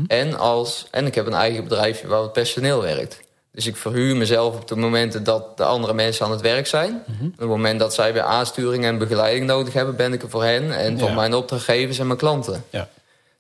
en, 0.08 0.38
als, 0.38 0.88
en 0.92 1.06
ik 1.06 1.16
heb 1.16 1.26
een 1.26 1.34
eigen 1.34 1.64
bedrijfje 1.64 2.08
waar 2.08 2.22
het 2.22 2.34
personeel 2.34 2.82
werkt. 2.82 3.20
Dus 3.52 3.68
ik 3.68 3.76
verhuur 3.76 4.16
mezelf 4.16 4.56
op 4.56 4.68
de 4.68 4.76
momenten 4.76 5.24
dat 5.24 5.58
de 5.58 5.64
andere 5.64 5.94
mensen 5.94 6.26
aan 6.26 6.32
het 6.32 6.42
werk 6.42 6.68
zijn. 6.68 7.04
Op 7.34 7.40
het 7.40 7.48
moment 7.48 7.80
dat 7.80 7.94
zij 7.94 8.14
weer 8.14 8.22
aansturing 8.22 8.86
en 8.86 8.98
begeleiding 8.98 9.46
nodig 9.46 9.74
hebben... 9.74 9.96
ben 9.96 10.14
ik 10.14 10.22
er 10.22 10.30
voor 10.30 10.44
hen 10.44 10.78
en 10.78 11.00
voor 11.00 11.10
Ja. 11.10 11.16
mijn 11.16 11.34
opdrachtgevers 11.34 12.00
en 12.00 12.08
mijn 12.08 12.20
klanten. 12.20 12.64
Ja. 12.70 12.90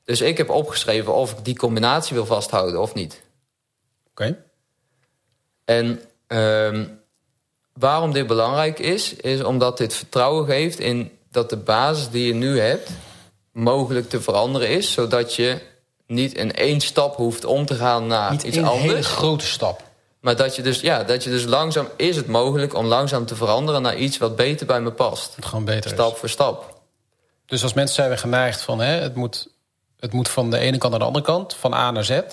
Dus 0.06 0.22
ik 0.22 0.38
heb 0.38 0.50
opgeschreven 0.50 1.14
of 1.14 1.32
ik 1.32 1.46
die 1.46 1.56
combinatie 1.58 2.16
wil 2.16 2.26
vasthouden 2.26 2.82
of 2.82 2.94
niet. 2.94 3.22
Oké. 4.10 4.38
En 5.66 6.02
ehm, 6.28 6.86
waarom 7.74 8.14
dit 8.14 8.28
belangrijk 8.28 8.80
is, 8.80 9.14
is 9.16 9.44
omdat 9.44 9.78
dit 9.78 9.94
vertrouwen 9.94 10.46
geeft 10.46 10.80
in 10.80 11.12
dat 11.32 11.50
de 11.50 11.58
basis 11.58 12.10
die 12.10 12.28
je 12.28 12.34
nu 12.34 12.60
hebt 12.60 12.90
mogelijk 13.52 14.10
te 14.10 14.22
veranderen 14.22 14.70
is, 14.70 14.92
zodat 14.92 15.36
je 15.36 15.58
niet 16.06 16.34
in 16.34 16.54
één 16.54 16.82
stap 16.82 17.16
hoeft 17.16 17.46
om 17.46 17.66
te 17.66 17.76
gaan 17.76 18.08
naar 18.08 18.32
Niet 18.32 18.44
iets 18.44 18.58
een 18.58 18.66
hele 18.68 18.88
anders. 18.88 19.08
grote 19.08 19.46
stap. 19.46 19.90
Maar 20.22 20.36
dat 20.36 20.56
je, 20.56 20.62
dus, 20.62 20.80
ja, 20.80 21.04
dat 21.04 21.24
je 21.24 21.30
dus 21.30 21.44
langzaam 21.44 21.88
is 21.96 22.16
het 22.16 22.28
mogelijk 22.28 22.76
om 22.76 22.86
langzaam 22.86 23.26
te 23.26 23.36
veranderen 23.36 23.82
naar 23.82 23.96
iets 23.98 24.18
wat 24.18 24.36
beter 24.36 24.66
bij 24.66 24.82
me 24.82 24.92
past. 24.92 25.36
Het 25.36 25.46
gewoon 25.46 25.66
beter 25.66 25.90
Stap 25.90 26.14
is. 26.14 26.20
voor 26.20 26.30
stap. 26.30 26.80
Dus 27.46 27.64
als 27.64 27.74
mensen 27.74 27.96
zijn 27.96 28.10
we 28.10 28.18
geneigd 28.18 28.62
van... 28.62 28.80
Hè, 28.80 28.94
het, 28.94 29.16
moet, 29.16 29.48
het 30.00 30.14
moet 30.14 30.30
van 30.30 30.50
de 30.50 30.58
ene 30.58 30.78
kant 30.78 30.90
naar 30.92 31.00
de 31.00 31.06
andere 31.06 31.26
kant. 31.26 31.54
Van 31.54 31.74
A 31.74 31.92
naar 31.92 32.04
Z. 32.04 32.10
Maar 32.10 32.26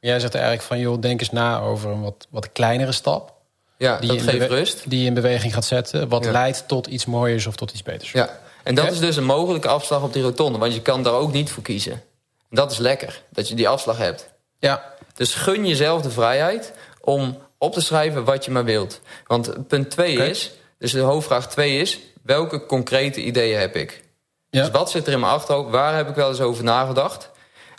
jij 0.00 0.20
zegt 0.20 0.34
eigenlijk 0.34 0.64
van... 0.64 0.78
joh, 0.78 1.00
denk 1.00 1.20
eens 1.20 1.30
na 1.30 1.60
over 1.60 1.90
een 1.90 2.02
wat, 2.02 2.26
wat 2.30 2.52
kleinere 2.52 2.92
stap. 2.92 3.32
Ja, 3.76 3.98
Die 3.98 4.08
dat 4.08 4.22
geeft 4.22 4.48
rust. 4.48 4.90
Die 4.90 5.00
je 5.00 5.06
in 5.06 5.14
beweging 5.14 5.54
gaat 5.54 5.64
zetten. 5.64 6.08
Wat 6.08 6.24
Ja. 6.24 6.30
leidt 6.30 6.68
tot 6.68 6.86
iets 6.86 7.04
mooiers 7.06 7.46
of 7.46 7.56
tot 7.56 7.70
iets 7.72 7.82
beters. 7.82 8.12
Ja. 8.12 8.38
En 8.62 8.74
dat 8.74 8.90
is 8.92 8.98
dus 8.98 9.16
een 9.16 9.24
mogelijke 9.24 9.68
afslag 9.68 10.02
op 10.02 10.12
die 10.12 10.22
rotonde, 10.22 10.58
want 10.58 10.74
je 10.74 10.82
kan 10.82 11.02
daar 11.02 11.12
ook 11.12 11.32
niet 11.32 11.50
voor 11.50 11.62
kiezen. 11.62 11.92
En 11.92 12.56
dat 12.56 12.72
is 12.72 12.78
lekker, 12.78 13.22
dat 13.30 13.48
je 13.48 13.54
die 13.54 13.68
afslag 13.68 13.96
hebt. 13.98 14.28
Ja. 14.58 14.94
Dus 15.14 15.34
gun 15.34 15.66
jezelf 15.66 16.02
de 16.02 16.10
vrijheid 16.10 16.72
om 17.00 17.38
op 17.58 17.72
te 17.72 17.80
schrijven 17.80 18.24
wat 18.24 18.44
je 18.44 18.50
maar 18.50 18.64
wilt. 18.64 19.00
Want 19.26 19.68
punt 19.68 19.90
2 19.90 20.14
Oké. 20.14 20.24
is, 20.24 20.50
dus 20.78 20.92
de 20.92 21.00
hoofdvraag 21.00 21.48
2 21.48 21.76
is... 21.78 21.98
welke 22.22 22.66
concrete 22.66 23.22
ideeën 23.22 23.58
heb 23.58 23.76
ik? 23.76 24.02
Ja. 24.50 24.60
Dus 24.62 24.70
wat 24.70 24.90
zit 24.90 25.06
er 25.06 25.12
in 25.12 25.20
mijn 25.20 25.32
achterhoofd? 25.32 25.70
Waar 25.70 25.96
heb 25.96 26.08
ik 26.08 26.14
wel 26.14 26.28
eens 26.28 26.40
over 26.40 26.64
nagedacht? 26.64 27.30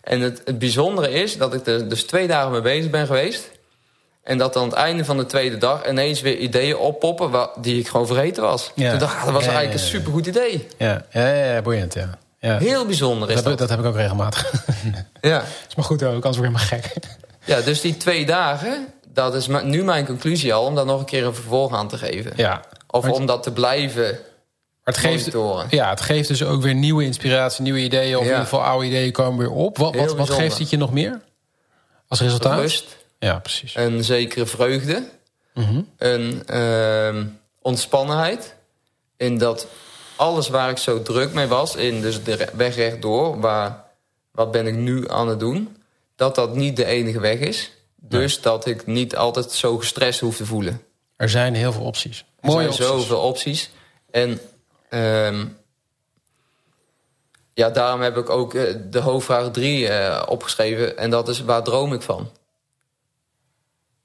En 0.03 0.21
het, 0.21 0.41
het 0.45 0.59
bijzondere 0.59 1.11
is 1.11 1.37
dat 1.37 1.53
ik 1.53 1.67
er 1.67 1.89
dus 1.89 2.03
twee 2.03 2.27
dagen 2.27 2.51
mee 2.51 2.61
bezig 2.61 2.91
ben 2.91 3.05
geweest... 3.05 3.49
en 4.23 4.37
dat 4.37 4.55
aan 4.55 4.63
het 4.63 4.73
einde 4.73 5.05
van 5.05 5.17
de 5.17 5.25
tweede 5.25 5.57
dag 5.57 5.87
ineens 5.89 6.21
weer 6.21 6.37
ideeën 6.37 6.77
oppoppen... 6.77 7.49
die 7.61 7.79
ik 7.79 7.87
gewoon 7.87 8.07
vergeten 8.07 8.43
was. 8.43 8.71
Ja. 8.75 8.89
Toen 8.89 8.99
dacht 8.99 9.17
ik, 9.17 9.23
dat 9.23 9.33
was 9.33 9.45
Ja, 9.45 9.49
eigenlijk 9.51 9.79
een 9.81 9.87
supergoed 9.87 10.25
idee. 10.25 10.67
Ja, 10.77 11.05
ja, 11.11 11.27
ja, 11.33 11.61
boeiend, 11.61 11.93
ja. 11.93 12.17
ja. 12.39 12.57
Heel 12.57 12.85
bijzonder 12.85 13.29
is 13.29 13.35
Dat, 13.35 13.43
dat. 13.43 13.57
dat 13.57 13.69
heb 13.69 13.79
ik 13.79 13.85
ook 13.85 13.95
regelmatig. 13.95 14.51
Ja. 15.21 15.43
is 15.69 15.75
maar 15.75 15.85
goed 15.85 16.03
ook, 16.03 16.13
anders 16.13 16.37
word 16.37 16.47
je 16.47 16.53
maar 16.55 16.81
gek. 16.81 16.93
ja, 17.45 17.61
dus 17.61 17.81
die 17.81 17.97
twee 17.97 18.25
dagen, 18.25 18.87
dat 19.13 19.35
is 19.35 19.47
nu 19.47 19.83
mijn 19.83 20.05
conclusie 20.05 20.53
al... 20.53 20.65
om 20.65 20.75
daar 20.75 20.85
nog 20.85 20.99
een 20.99 21.05
keer 21.05 21.25
een 21.25 21.33
vervolg 21.33 21.73
aan 21.73 21.87
te 21.87 21.97
geven. 21.97 22.33
Ja. 22.35 22.61
Of 22.87 23.09
om 23.09 23.25
dat 23.25 23.43
te 23.43 23.51
blijven 23.51 24.03
Maar 24.11 24.19
het 24.83 24.97
geeft, 24.97 25.33
monitoren. 25.33 25.67
ja, 25.69 25.89
het 25.89 26.01
geeft 26.01 26.27
dus 26.27 26.43
ook 26.43 26.61
weer 26.61 26.73
nieuwe 26.75 27.03
inspiratie, 27.03 27.63
nieuwe 27.63 27.79
ideeën. 27.79 28.15
Of 28.15 28.21
in 28.21 28.27
ieder 28.27 28.43
geval 28.43 28.63
oude 28.63 28.85
ideeën 28.85 29.11
komen 29.11 29.39
weer 29.39 29.51
op. 29.55 29.77
Wat, 29.77 29.95
wat, 30.15 30.29
geeft 30.29 30.57
het 30.57 30.69
je 30.69 30.77
nog 30.77 30.91
meer 30.93 31.21
als 32.07 32.19
resultaat? 32.21 32.59
Rust, 32.59 32.97
Ja, 33.19 33.39
precies. 33.39 33.75
een 33.75 34.03
zekere 34.03 34.45
vreugde, 34.45 35.03
Mhm. 35.53 35.81
een 35.97 36.43
ehm, 36.45 37.25
ontspannenheid. 37.61 38.55
In 39.17 39.37
dat 39.37 39.67
alles 40.15 40.49
waar 40.49 40.69
ik 40.69 40.77
zo 40.77 41.01
druk 41.01 41.33
mee 41.33 41.47
was, 41.47 41.75
in 41.75 42.01
dus 42.01 42.23
de 42.23 42.47
weg 42.53 42.75
rechtdoor, 42.75 43.39
waar, 43.39 43.83
wat 44.31 44.51
ben 44.51 44.67
ik 44.67 44.75
nu 44.75 45.09
aan 45.09 45.27
het 45.27 45.39
doen, 45.39 45.77
dat 46.15 46.35
dat 46.35 46.55
niet 46.55 46.75
de 46.75 46.85
enige 46.85 47.19
weg 47.19 47.39
is. 47.39 47.71
Dus 48.03 48.41
dat 48.41 48.65
ik 48.65 48.85
niet 48.87 49.15
altijd 49.15 49.51
zo 49.51 49.77
gestrest 49.77 50.19
hoef 50.19 50.35
te 50.35 50.45
voelen. 50.45 50.81
Er 51.15 51.29
zijn 51.29 51.53
heel 51.55 51.71
veel 51.71 51.83
opties. 51.83 52.25
Er 52.39 52.49
Mooie 52.49 52.71
zijn 52.71 52.89
opties. 52.89 53.07
zoveel 53.07 53.19
opties. 53.27 53.69
En 54.11 54.39
ehm, 54.89 55.45
ja, 57.53 57.69
daarom 57.69 58.01
heb 58.01 58.17
ik 58.17 58.29
ook 58.29 58.53
eh, 58.53 58.75
de 58.89 58.99
hoofdvraag 58.99 59.51
3 59.51 59.87
eh, 59.87 60.23
opgeschreven. 60.29 60.97
En 60.97 61.09
dat 61.09 61.27
is, 61.29 61.41
waar 61.41 61.63
droom 61.63 61.93
ik 61.93 62.01
van? 62.01 62.31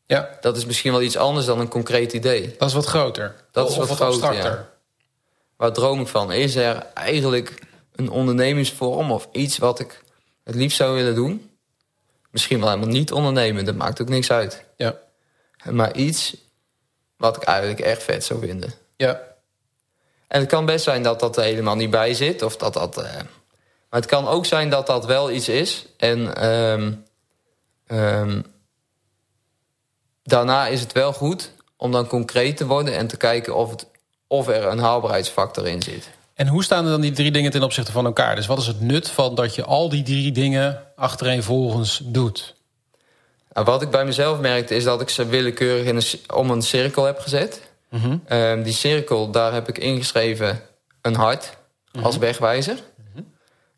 Ja, 0.07 0.37
Dat 0.41 0.57
is 0.57 0.65
misschien 0.67 0.93
wel 0.93 1.03
iets 1.03 1.17
anders 1.17 1.47
dan 1.47 1.61
een 1.61 1.69
concreet 1.69 2.13
idee. 2.13 2.55
dat 2.59 2.69
is 2.69 2.75
wat 2.75 2.87
groter. 2.87 3.35
Dat 3.51 3.71
is 3.71 3.77
wat 3.77 3.87
groter, 3.87 4.07
abstracter. 4.07 4.69
Waar 5.57 5.73
droom 5.73 6.01
ik 6.01 6.09
van? 6.09 6.33
Is 6.33 6.55
er 6.57 6.87
eigenlijk 6.95 7.63
een 7.95 8.11
ondernemingsvorm 8.11 9.11
of 9.11 9.29
iets 9.33 9.59
wat 9.59 9.81
ik 9.81 10.03
het 10.45 10.55
liefst 10.55 10.77
zou 10.77 10.95
willen 10.95 11.15
doen? 11.15 11.51
Misschien 12.31 12.59
wel 12.59 12.69
helemaal 12.69 12.89
niet 12.89 13.13
ondernemen. 13.13 13.65
Dat 13.65 13.75
maakt 13.75 14.01
ook 14.01 14.09
niks 14.09 14.31
uit. 14.31 14.65
Ja. 14.77 14.99
Maar 15.71 15.97
iets 15.97 16.37
wat 17.17 17.37
ik 17.37 17.43
eigenlijk 17.43 17.81
echt 17.81 18.03
vet 18.03 18.25
zou 18.25 18.41
vinden. 18.41 18.73
Ja. 18.97 19.23
En 20.29 20.41
het 20.41 20.49
kan 20.49 20.67
best 20.67 20.85
zijn 20.85 21.03
dat 21.03 21.21
dat 21.21 21.37
er 21.37 21.43
helemaal 21.43 21.77
niet 21.77 21.91
bij 21.91 22.15
zit. 22.15 22.43
Of 22.43 22.57
dat 22.57 22.73
dat... 22.75 22.97
eh, 22.99 23.15
maar 23.91 24.01
het 24.01 24.07
kan 24.07 24.29
ook 24.29 24.47
zijn 24.47 24.71
dat 24.71 24.87
dat 24.87 25.07
wel 25.07 25.31
iets 25.31 25.49
is. 25.49 25.87
En 25.97 26.35
ehm, 26.35 26.93
ehm, 27.87 28.43
daarna 30.23 30.67
is 30.67 30.81
het 30.81 30.93
wel 30.93 31.13
goed 31.13 31.51
om 31.77 31.93
dan 31.93 32.07
concreet 32.07 32.57
te 32.57 32.67
worden... 32.67 32.95
en 32.97 33.07
te 33.07 33.17
kijken 33.17 33.55
of, 33.55 33.71
het, 33.71 33.87
of 34.27 34.49
er 34.49 34.65
een 34.65 34.79
haalbaarheidsfactor 34.79 35.67
in 35.67 35.83
zit. 35.83 36.11
En 36.37 36.47
hoe 36.47 36.65
staan 36.65 36.85
er 36.85 36.91
dan 36.91 37.01
die 37.01 37.13
drie 37.13 37.31
dingen 37.31 37.51
ten 37.51 37.63
opzichte 37.63 37.93
van 37.93 38.05
elkaar? 38.05 38.37
Dus 38.37 38.47
wat 38.47 38.59
is 38.59 38.67
het 38.67 38.81
nut 38.81 39.11
van 39.11 39.35
dat 39.35 39.55
je 39.55 39.65
al 39.65 39.89
die 39.89 40.03
drie 40.03 40.33
dingen 40.33 40.83
achtereenvolgens 40.97 42.01
doet? 42.05 42.55
Nou, 43.53 43.67
wat 43.67 43.83
ik 43.83 43.91
bij 43.91 44.05
mezelf 44.05 44.41
merkte 44.41 44.75
is 44.75 44.85
dat 44.85 45.01
ik 45.01 45.09
ze 45.09 45.27
willekeurig 45.27 45.87
in 45.87 45.97
een, 45.97 46.37
om 46.37 46.51
een 46.51 46.63
cirkel 46.63 47.05
heb 47.05 47.19
gezet. 47.19 47.61
Mhm. 47.91 48.17
Ehm, 48.27 48.63
die 48.63 48.73
cirkel, 48.73 49.31
daar 49.31 49.53
heb 49.53 49.69
ik 49.69 49.79
ingeschreven 49.79 50.61
een 51.03 51.15
hart 51.15 51.57
als 52.03 52.17
wegwijzer. 52.17 52.77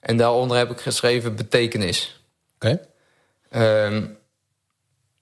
En 0.00 0.16
daaronder 0.16 0.56
heb 0.56 0.70
ik 0.70 0.80
geschreven 0.80 1.36
betekenis. 1.36 2.20
Oké. 2.54 2.80
Ehm, 3.50 4.06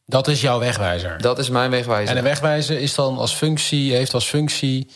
Dat 0.07 0.28
is 0.28 0.41
jouw 0.41 0.59
wegwijzer. 0.59 1.20
dat 1.20 1.39
is 1.39 1.49
mijn 1.49 1.70
wegwijzer. 1.70 2.11
En 2.11 2.16
een 2.16 2.22
wegwijzer 2.28 2.78
is 2.78 2.95
dan 2.95 3.18
als 3.18 3.34
functie, 3.34 3.95
heeft 3.95 4.14
als 4.14 4.24
functie 4.28 4.91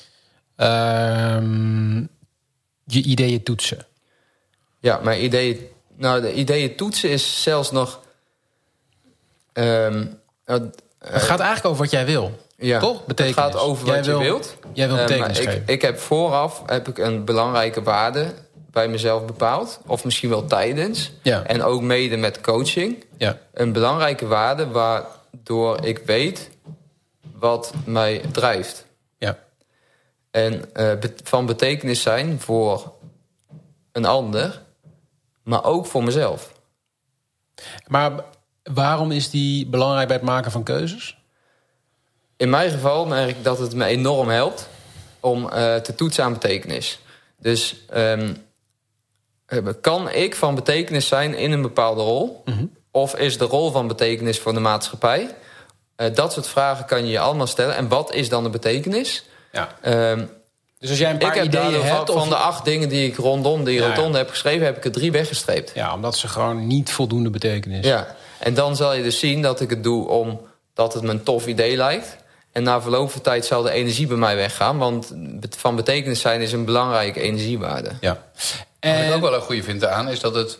ehm, 0.57 2.05
je 2.93 3.03
ideeën 3.03 3.43
toetsen. 3.43 3.86
Ja, 4.80 5.01
mijn 5.03 5.24
ideeën... 5.24 5.61
Nou, 5.97 6.20
de 6.20 6.32
ideeën 6.34 6.76
toetsen 6.76 7.11
is 7.11 7.43
zelfs 7.43 7.70
nog... 7.70 8.01
ehm, 9.53 10.05
nou, 10.47 10.70
Het 10.99 11.22
gaat 11.22 11.41
eigenlijk 11.41 11.66
over 11.66 11.82
wat 11.82 11.91
jij 11.91 12.07
wil. 12.07 12.38
ja, 12.57 12.78
Toch? 12.80 13.07
Betekenis. 13.07 13.36
Het 13.45 13.45
gaat 13.55 13.62
over 13.62 13.86
Jij 13.86 13.97
wat 13.97 14.05
je 14.05 14.11
wil- 14.11 14.20
wilt. 14.20 14.57
Jij 14.72 14.86
wil 14.88 14.97
Eh, 14.97 15.03
betekenis 15.07 15.38
ik, 15.38 15.62
ik 15.66 15.82
heb 15.82 15.99
vooraf 15.99 16.62
heb 16.66 16.88
ik 16.88 16.99
een 16.99 17.24
belangrijke 17.24 17.82
waarde 17.82 18.34
bij 18.70 18.88
mezelf 18.88 19.24
bepaald. 19.24 19.80
Of 19.86 20.05
misschien 20.05 20.28
wel 20.28 20.45
tijdens. 20.47 21.11
Ja. 21.22 21.43
En 21.45 21.62
ook 21.62 21.80
mede 21.82 22.16
met 22.16 22.41
coaching. 22.41 23.05
Ja. 23.16 23.38
Een 23.55 23.72
belangrijke 23.72 24.26
waarde 24.26 24.66
waardoor 24.68 25.84
ik 25.84 25.99
weet 25.99 26.51
wat 27.34 27.72
mij 27.84 28.22
drijft. 28.32 28.84
En 30.31 30.74
eh, 30.74 30.93
van 31.24 31.47
betekenis 31.47 32.03
zijn 32.03 32.41
voor 32.41 32.93
een 33.93 34.05
ander, 34.05 34.62
maar 35.43 35.64
ook 35.64 35.87
voor 35.87 36.05
mezelf. 36.05 36.53
Maar 37.87 38.24
waarom 38.62 39.11
is 39.11 39.31
die 39.31 39.66
belangrijk 39.66 40.09
bij 40.09 40.16
het 40.16 40.26
maken 40.26 40.51
van 40.51 40.62
keuzes? 40.62 41.18
In 42.37 42.51
mijn 42.51 42.70
geval 42.70 43.07
merk 43.07 43.31
ik 43.31 43.45
dat 43.45 43.59
het 43.59 43.74
me 43.74 43.85
enorm 43.85 44.28
helpt 44.28 44.68
om 45.20 45.49
eh, 45.49 45.76
te 45.76 45.95
toetsen 45.95 46.24
aan 46.24 46.33
betekenis. 46.33 46.99
Dus 47.39 47.76
ehm, 47.89 48.35
eh, 49.47 49.66
kan 49.81 50.11
ik 50.11 50.35
van 50.35 50.55
betekenis 50.55 51.09
zijn 51.09 51.35
in 51.35 51.53
een 51.53 51.62
bepaalde 51.62 52.03
rol? 52.03 52.45
Of 52.91 53.16
is 53.16 53.39
de 53.39 53.45
rol 53.45 53.70
van 53.70 53.87
betekenis 53.87 54.39
voor 54.39 54.53
de 54.53 54.61
maatschappij? 54.61 55.35
Dat 56.12 56.33
soort 56.33 56.47
vragen 56.47 56.85
kan 56.85 57.05
je 57.05 57.11
je 57.11 57.18
allemaal 57.18 57.47
stellen. 57.47 57.76
En 57.76 57.89
wat 57.89 58.14
is 58.14 58.28
dan 58.28 58.43
de 58.43 58.51
betekenis? 58.51 59.24
Ja. 59.53 59.68
Ehm, 59.80 60.24
Dus 60.78 60.90
als 60.90 60.98
jij 60.98 61.11
een 61.11 61.18
paar 61.18 61.28
ik 61.28 61.34
heb 61.34 61.44
ideeën 61.44 61.82
hebt... 61.82 61.96
van, 61.96 62.09
of 62.09 62.20
van 62.20 62.28
de 62.28 62.36
acht 62.36 62.64
dingen 62.64 62.88
die 62.88 63.07
ik 63.07 63.16
rondom 63.16 63.64
die 63.64 63.74
Ja, 63.74 63.86
ja. 63.86 63.94
rotonde 63.94 64.18
heb 64.18 64.28
geschreven... 64.30 64.66
heb 64.66 64.76
ik 64.76 64.84
er 64.84 64.92
drie 64.92 65.12
weggestreept. 65.12 65.70
Ja, 65.74 65.94
omdat 65.94 66.16
ze 66.16 66.28
gewoon 66.28 66.66
niet 66.66 66.92
voldoende 66.92 67.30
betekenis. 67.30 67.86
Ja, 67.86 68.16
en 68.38 68.55
dan 68.55 68.76
zal 68.76 68.94
je 68.94 69.03
dus 69.03 69.18
zien 69.18 69.42
dat 69.42 69.61
ik 69.61 69.70
het 69.70 69.82
doe 69.82 70.09
omdat 70.09 70.94
het 70.94 71.03
me 71.03 71.11
een 71.11 71.22
tof 71.22 71.46
idee 71.46 71.76
lijkt. 71.76 72.16
En 72.53 72.62
na 72.62 72.82
verloop 72.82 73.11
van 73.11 73.20
tijd 73.20 73.44
zal 73.44 73.62
de 73.62 73.70
energie 73.70 74.07
bij 74.07 74.16
mij 74.16 74.36
weggaan. 74.36 74.78
Want 74.78 75.12
van 75.57 75.76
betekenis 75.76 76.20
zijn 76.20 76.40
is 76.40 76.53
een 76.53 76.64
belangrijke 76.64 77.20
energiewaarde. 77.20 77.90
ja. 78.01 78.22
Wat 78.80 78.92
ik 78.92 78.98
En, 78.98 79.12
ook 79.12 79.20
wel 79.20 79.34
een 79.34 79.40
goede 79.40 79.62
vind 79.62 79.84
aan, 79.84 80.09
is 80.09 80.20
dat 80.20 80.34
het 80.34 80.59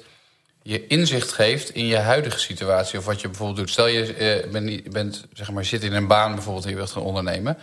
je 0.63 0.87
inzicht 0.87 1.33
geeft 1.33 1.71
in 1.71 1.87
je 1.87 1.97
huidige 1.97 2.39
situatie. 2.39 2.99
Of 2.99 3.05
wat 3.05 3.21
je 3.21 3.29
bijvoorbeeld 3.29 3.59
doet. 3.59 3.71
Stel 3.71 3.87
je 3.87 4.15
eh, 4.15 4.91
bent, 4.91 5.25
zeg 5.33 5.51
maar, 5.51 5.65
zit 5.65 5.83
in 5.83 5.93
een 5.93 6.07
baan 6.07 6.35
bijvoorbeeld 6.35 6.65
en 6.65 6.71
je 6.71 6.77
wilt 6.77 6.91
gaan 6.91 7.03
ondernemen. 7.03 7.59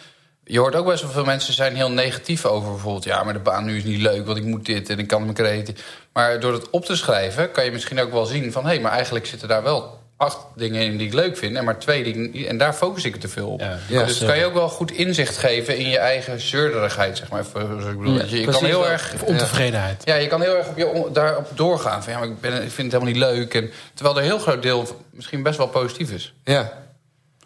Je 0.48 0.60
hoort 0.60 0.76
ook 0.76 0.86
best 0.86 1.02
wel 1.02 1.12
veel 1.12 1.26
mensen 1.26 1.54
zijn 1.54 1.76
heel 1.76 1.92
negatief 1.92 2.46
over 2.46 2.72
bijvoorbeeld... 2.72 3.04
ja, 3.04 3.24
maar 3.24 3.34
de 3.34 3.40
baan 3.40 3.66
nu 3.66 3.78
is 3.78 3.84
niet 3.84 4.02
leuk, 4.02 4.26
want 4.26 4.38
ik 4.38 4.44
moet 4.44 4.66
dit 4.66 4.90
en 4.90 5.00
ik 5.00 5.08
kan 5.08 5.26
me 5.26 5.34
creëren. 5.34 5.76
Maar 6.14 6.40
door 6.40 6.54
het 6.54 6.70
op 6.70 6.86
te 6.86 6.96
schrijven 6.96 7.52
kan 7.52 7.66
je 7.66 7.72
misschien 7.72 8.00
ook 8.00 8.12
wel 8.12 8.26
zien 8.26 8.52
van... 8.52 8.64
hé, 8.64 8.70
hey, 8.70 8.80
maar 8.80 8.92
eigenlijk 8.92 9.26
zitten 9.26 9.48
daar 9.48 9.64
wel 9.64 10.00
acht 10.18 10.38
dingen 10.56 10.82
in 10.82 10.98
die 10.98 11.08
ik 11.08 11.14
leuk 11.14 11.38
vind... 11.38 11.56
en 11.56 11.64
maar 11.64 11.80
twee 11.80 12.16
niet- 12.16 12.46
en 12.46 12.58
daar 12.58 12.74
focus 12.74 13.06
ik 13.06 13.16
te 13.16 13.28
veel 13.28 13.48
op. 13.50 13.60
Ja, 13.60 13.78
Ja. 13.88 14.04
dus 14.04 14.26
kan 14.26 14.38
je 14.38 14.46
ook 14.46 14.54
wel 14.54 14.70
goed 14.70 14.92
inzicht 14.92 15.38
geven 15.38 15.78
in 15.78 15.90
je 15.90 15.98
eigen 15.98 16.40
zeurderigheid, 16.42 17.18
zeg 17.18 17.30
maar. 17.30 17.40
Ik 17.42 17.98
bedoel. 17.98 18.14
Ja, 18.14 18.20
Dat 18.20 18.30
je, 18.30 18.46
kan 18.46 18.66
heel 18.66 18.80
wel. 18.80 18.90
erg 18.90 19.14
of 19.14 19.22
ontevredenheid. 19.24 20.02
ja, 20.06 20.16
je 20.16 20.28
kan 20.28 20.42
heel 20.42 20.56
erg 20.58 20.68
op 20.68 20.78
je 20.78 21.10
daarop 21.14 21.48
doorgaan. 21.56 22.04
Van, 22.04 22.14
ja, 22.14 22.20
maar 22.20 22.28
ik, 22.28 22.42
ben, 22.42 22.54
ik 22.54 22.72
vind 22.72 22.92
het 22.94 23.02
helemaal 23.02 23.06
niet 23.14 23.38
leuk. 23.40 23.54
En, 23.54 23.72
terwijl 23.94 24.16
er 24.18 24.22
een 24.24 24.30
heel 24.30 24.40
groot 24.40 24.62
deel 24.62 24.88
misschien 25.12 25.44
best 25.44 25.58
wel 25.58 25.68
positief 25.68 26.12
is. 26.12 26.34
Ja. 26.44 26.86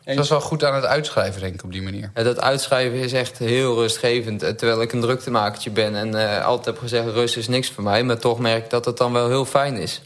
Dus 0.05 0.15
dat 0.15 0.23
is 0.23 0.29
wel 0.29 0.41
goed 0.41 0.63
aan 0.63 0.75
het 0.75 0.85
uitschrijven, 0.85 1.41
denk 1.41 1.53
ik, 1.53 1.63
op 1.63 1.71
die 1.71 1.81
manier. 1.81 2.11
Dat 2.13 2.41
uitschrijven 2.41 2.99
is 2.99 3.13
echt 3.13 3.37
heel 3.37 3.75
rustgevend. 3.75 4.43
Eh, 4.43 4.49
Terwijl 4.53 4.81
ik 4.81 4.91
een 4.91 5.01
druktemakertje 5.01 5.69
ben 5.69 5.95
en 5.95 6.15
eh, 6.37 6.45
altijd 6.45 6.65
heb 6.65 6.77
gezegd... 6.77 7.07
rust 7.07 7.37
is 7.37 7.47
niks 7.47 7.69
voor 7.69 7.83
mij, 7.83 8.03
maar 8.03 8.17
toch 8.17 8.39
merk 8.39 8.63
ik 8.63 8.69
dat 8.69 8.85
het 8.85 8.97
dan 8.97 9.13
wel 9.13 9.27
heel 9.27 9.45
fijn 9.45 9.75
is. 9.77 10.01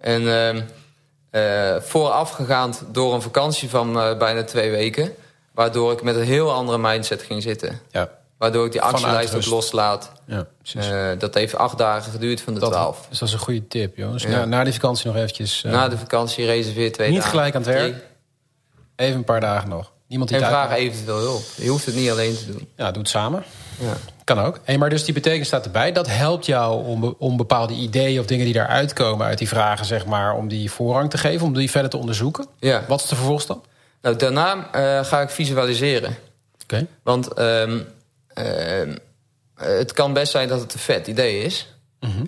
En 0.00 0.28
ehm 0.28 0.60
eh, 1.30 1.76
voorafgegaand 1.80 2.82
door 2.92 3.14
een 3.14 3.22
vakantie 3.22 3.68
van 3.68 4.00
eh, 4.00 4.18
bijna 4.18 4.44
twee 4.44 4.70
weken... 4.70 5.14
waardoor 5.54 5.92
ik 5.92 6.02
met 6.02 6.16
een 6.16 6.22
heel 6.22 6.52
andere 6.52 6.78
mindset 6.78 7.22
ging 7.22 7.42
zitten. 7.42 7.80
Ja, 7.90 8.08
Waardoor 8.38 8.66
ik 8.66 8.72
die 8.72 8.80
actielijst 8.82 9.34
ook 9.34 9.46
loslaat. 9.46 10.12
ja. 10.26 10.46
Eh, 10.74 11.18
dat 11.18 11.34
heeft 11.34 11.54
acht 11.56 11.78
dagen 11.78 12.12
geduurd 12.12 12.40
van 12.40 12.54
de 12.54 12.60
dat, 12.60 12.70
twaalf. 12.72 13.06
dus 13.08 13.18
dat 13.18 13.28
is 13.28 13.34
een 13.34 13.40
goede 13.40 13.66
tip, 13.68 13.96
jongens. 13.96 14.22
Ja. 14.22 14.28
Na, 14.28 14.44
na 14.44 14.64
die 14.64 14.72
vakantie 14.72 15.06
nog 15.06 15.16
eventjes... 15.16 15.64
eh, 15.64 15.72
Na 15.72 15.88
de 15.88 15.98
vakantie 15.98 16.46
reserveer 16.46 16.92
twee 16.92 17.08
niet 17.08 17.16
dagen. 17.16 17.30
gelijk 17.30 17.54
aan 17.54 17.62
het 17.62 17.70
werk. 17.70 17.94
Even 18.96 19.16
een 19.16 19.24
paar 19.24 19.40
dagen 19.40 19.68
nog. 19.68 19.92
Niemand 20.06 20.30
die 20.30 20.40
En 20.40 20.46
vraag 20.46 20.72
eventueel 20.72 21.18
hulp. 21.18 21.42
Je 21.56 21.68
hoeft 21.68 21.86
het 21.86 21.94
niet 21.94 22.10
alleen 22.10 22.36
te 22.36 22.46
doen. 22.46 22.68
Ja, 22.76 22.90
doe 22.90 23.02
het 23.02 23.10
samen. 23.10 23.44
Ja. 23.78 23.96
Kan 24.24 24.38
ook. 24.38 24.60
Hey, 24.64 24.78
maar 24.78 24.90
dus 24.90 25.04
die 25.04 25.14
betekenis 25.14 25.46
staat 25.46 25.64
erbij. 25.64 25.92
Dat 25.92 26.06
helpt 26.06 26.46
jou 26.46 26.84
om, 26.84 27.14
om 27.18 27.36
bepaalde 27.36 27.74
ideeën 27.74 28.20
of 28.20 28.26
dingen 28.26 28.44
die 28.44 28.54
daaruit 28.54 28.92
komen 28.92 29.26
uit 29.26 29.38
die 29.38 29.48
vragen, 29.48 29.86
zeg 29.86 30.06
maar, 30.06 30.34
om 30.34 30.48
die 30.48 30.70
voorrang 30.70 31.10
te 31.10 31.18
geven, 31.18 31.46
om 31.46 31.54
die 31.54 31.70
verder 31.70 31.90
te 31.90 31.96
onderzoeken. 31.96 32.46
ja. 32.58 32.84
Wat 32.88 33.00
is 33.00 33.08
de 33.08 33.16
vervolgstap? 33.16 33.66
Nou, 34.02 34.16
daarna 34.16 34.70
eh, 34.72 35.04
ga 35.04 35.20
ik 35.20 35.30
visualiseren. 35.30 36.16
Oké. 36.62 36.86
Want 37.02 37.32
ehm, 37.32 37.80
ehm, 38.28 38.96
het 39.54 39.92
kan 39.92 40.12
best 40.12 40.32
zijn 40.32 40.48
dat 40.48 40.60
het 40.60 40.74
een 40.74 40.80
vet 40.80 41.06
idee 41.06 41.42
is. 41.42 41.74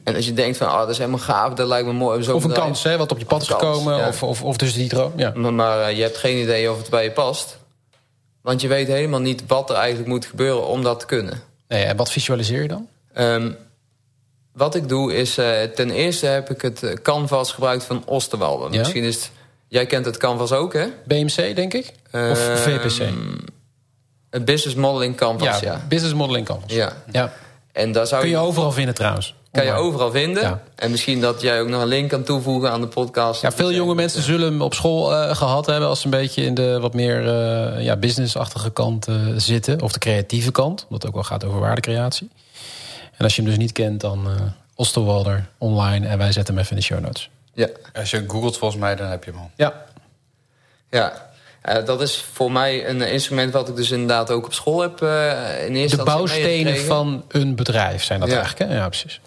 En 0.04 0.14
als 0.14 0.26
je 0.26 0.32
denkt 0.32 0.56
van, 0.56 0.66
oh, 0.68 0.78
dat 0.78 0.88
is 0.88 0.98
helemaal 0.98 1.18
gaaf, 1.18 1.54
dat 1.54 1.66
lijkt 1.68 1.86
me 1.86 1.92
mooi. 1.92 2.18
Mhm. 2.18 2.30
Of 2.30 2.42
een 2.42 2.48
bedrijf- 2.48 2.66
kans, 2.66 2.82
hè, 2.82 2.96
wat 2.96 3.12
op 3.12 3.18
je 3.18 3.24
pad 3.24 3.42
is 3.42 3.48
Of 3.48 3.54
een 3.54 3.60
kans, 3.60 3.76
gekomen, 3.78 3.98
ja. 3.98 4.08
of, 4.08 4.22
of, 4.22 4.42
of 4.42 4.56
dus 4.56 4.72
die 4.74 4.88
droom. 4.88 5.12
Ja. 5.16 5.32
Maar, 5.34 5.52
maar 5.54 5.80
eh, 5.80 5.96
je 5.96 6.02
hebt 6.02 6.16
geen 6.16 6.42
idee 6.42 6.70
of 6.70 6.78
het 6.78 6.90
bij 6.90 7.04
je 7.04 7.10
past. 7.10 7.58
Want 8.42 8.60
je 8.60 8.68
weet 8.68 8.86
helemaal 8.86 9.20
niet 9.20 9.42
wat 9.46 9.70
er 9.70 9.76
eigenlijk 9.76 10.08
moet 10.08 10.26
gebeuren 10.26 10.66
om 10.66 10.82
dat 10.82 11.00
te 11.00 11.06
kunnen. 11.06 11.42
Nee, 11.68 11.84
en 11.84 11.96
wat 11.96 12.10
visualiseer 12.10 12.62
je 12.62 12.68
dan? 12.68 12.88
Ehm, 13.12 13.50
wat 14.52 14.74
ik 14.74 14.88
doe 14.88 15.14
is, 15.14 15.38
eh, 15.38 15.62
ten 15.62 15.90
eerste 15.90 16.26
heb 16.26 16.50
ik 16.50 16.62
het 16.62 16.82
eh, 16.82 16.92
canvas 16.92 17.52
gebruikt 17.52 17.84
van 17.84 18.02
Osterwalde. 18.06 18.68
Ja? 18.72 18.78
Misschien 18.78 19.02
is 19.04 19.14
het, 19.14 19.30
jij 19.68 19.86
kent 19.86 20.04
het 20.04 20.16
canvas 20.16 20.52
ook, 20.52 20.72
hè? 20.72 20.86
BMC, 21.06 21.56
denk 21.56 21.74
ik? 21.74 21.92
Of 22.06 22.10
Ehm, 22.12 22.56
VPC? 22.56 23.08
Een 24.30 24.44
business 24.44 24.76
modeling 24.76 25.16
canvas, 25.16 25.60
ja. 25.60 25.72
ja, 25.72 25.84
Business 25.88 26.14
Modeling 26.14 26.46
Canvas. 26.46 26.72
Ja. 26.72 26.92
Ja. 27.12 27.32
En 27.72 27.92
daar 27.92 28.06
zou 28.06 28.20
Kun 28.20 28.30
je 28.30 28.36
overal 28.38 28.72
vinden 28.72 28.94
trouwens. 28.94 29.34
Kan 29.54 29.64
je 29.64 29.72
overal 29.72 30.10
vinden. 30.10 30.42
Ja. 30.42 30.62
En 30.74 30.90
misschien 30.90 31.20
dat 31.20 31.40
jij 31.40 31.60
ook 31.60 31.68
nog 31.68 31.82
een 31.82 31.88
link 31.88 32.10
kan 32.10 32.22
toevoegen 32.22 32.70
aan 32.70 32.80
de 32.80 32.86
podcast. 32.86 33.42
Ja, 33.42 33.52
veel 33.52 33.72
jonge 33.72 33.94
mensen 33.94 34.22
zullen 34.22 34.52
hem 34.52 34.62
op 34.62 34.74
school 34.74 35.14
eh, 35.14 35.36
gehad 35.36 35.66
hebben... 35.66 35.88
als 35.88 36.00
ze 36.00 36.04
een 36.04 36.10
beetje 36.10 36.42
in 36.42 36.54
de 36.54 36.78
wat 36.80 36.94
meer 36.94 37.28
eh, 37.28 37.84
ja, 37.84 37.96
businessachtige 37.96 38.70
kant 38.70 39.08
eh, 39.08 39.14
zitten. 39.36 39.80
Of 39.82 39.92
de 39.92 39.98
creatieve 39.98 40.50
kant, 40.50 40.82
omdat 40.82 41.02
het 41.02 41.06
ook 41.06 41.14
wel 41.14 41.22
gaat 41.22 41.44
over 41.44 41.60
waardecreatie. 41.60 42.30
En 43.16 43.24
als 43.24 43.36
je 43.36 43.42
hem 43.42 43.50
dus 43.50 43.58
niet 43.60 43.72
kent, 43.72 44.00
dan 44.00 44.26
eh 44.26 44.42
Osterwalder 44.76 45.46
online... 45.58 46.06
en 46.06 46.18
wij 46.18 46.32
zetten 46.32 46.54
hem 46.54 46.62
even 46.62 46.76
in 46.76 46.82
de 46.82 46.86
show 46.86 47.00
notes. 47.00 47.30
Ja, 47.52 47.68
Als 47.94 48.10
je 48.10 48.24
googelt 48.28 48.58
volgens 48.58 48.80
mij, 48.80 48.96
dan 48.96 49.06
heb 49.06 49.24
je 49.24 49.30
hem 49.30 49.40
al. 49.40 49.50
Ja, 49.56 49.84
ja. 50.90 51.32
Eh, 51.60 51.84
dat 51.84 52.00
is 52.00 52.24
voor 52.32 52.52
mij 52.52 52.88
een 52.88 53.00
instrument 53.00 53.52
wat 53.52 53.68
ik 53.68 53.76
dus 53.76 53.90
inderdaad 53.90 54.30
ook 54.30 54.44
op 54.44 54.52
school 54.52 54.80
heb 54.80 55.02
eh, 55.02 55.66
in 55.66 55.74
eerste 55.76 55.96
de 55.96 56.02
bouwstenen 56.02 56.78
van 56.78 57.24
een 57.28 57.54
bedrijf 57.54 58.04
zijn 58.04 58.20
dat 58.20 58.28
Ja. 58.28 58.36
eigenlijk. 58.38 58.70
Hè? 58.70 58.76
Ja, 58.76 58.88
precies. 58.88 59.20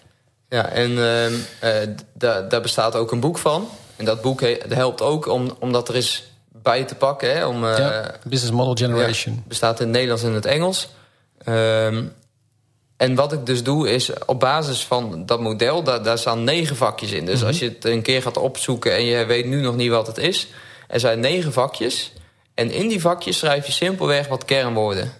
Ja, 0.49 0.65
en 0.69 0.89
ehm, 0.89 1.33
eh, 1.59 1.87
da- 2.13 2.41
daar 2.41 2.61
bestaat 2.61 2.95
ook 2.95 3.11
een 3.11 3.19
boek 3.19 3.37
van. 3.37 3.67
En 3.95 4.05
dat 4.05 4.21
boek 4.21 4.41
he- 4.41 4.57
helpt 4.69 5.01
ook 5.01 5.27
om, 5.27 5.55
om 5.59 5.71
dat 5.71 5.89
er 5.89 5.95
eens 5.95 6.23
bij 6.51 6.83
te 6.83 6.95
pakken. 6.95 7.35
Hè, 7.35 7.45
om, 7.45 7.65
eh, 7.65 8.05
Business 8.23 8.55
Model 8.55 8.75
Generation. 8.75 9.35
Ja, 9.35 9.41
bestaat 9.47 9.79
in 9.79 9.85
het 9.85 9.93
Nederlands 9.95 10.23
en 10.23 10.33
het 10.33 10.45
Engels. 10.45 10.89
Ehm, 11.43 12.03
En 12.97 13.15
wat 13.15 13.33
ik 13.33 13.45
dus 13.45 13.63
doe 13.63 13.89
is 13.93 14.09
op 14.25 14.39
basis 14.39 14.85
van 14.85 15.25
dat 15.25 15.39
model, 15.39 15.83
daar, 15.83 16.03
daar 16.03 16.17
staan 16.17 16.43
negen 16.43 16.75
vakjes 16.75 17.11
in. 17.11 17.25
Dus 17.25 17.43
als 17.43 17.59
je 17.59 17.65
het 17.65 17.85
een 17.85 18.01
keer 18.01 18.21
gaat 18.21 18.37
opzoeken 18.37 18.93
en 18.95 19.03
je 19.05 19.25
weet 19.25 19.45
nu 19.45 19.61
nog 19.61 19.75
niet 19.75 19.89
wat 19.89 20.07
het 20.07 20.17
is, 20.17 20.47
er 20.87 20.99
zijn 20.99 21.19
negen 21.19 21.53
vakjes. 21.53 22.13
En 22.53 22.71
in 22.71 22.87
die 22.87 23.01
vakjes 23.01 23.37
schrijf 23.37 23.65
je 23.65 23.71
simpelweg 23.71 24.27
wat 24.27 24.45
kernwoorden. 24.45 25.11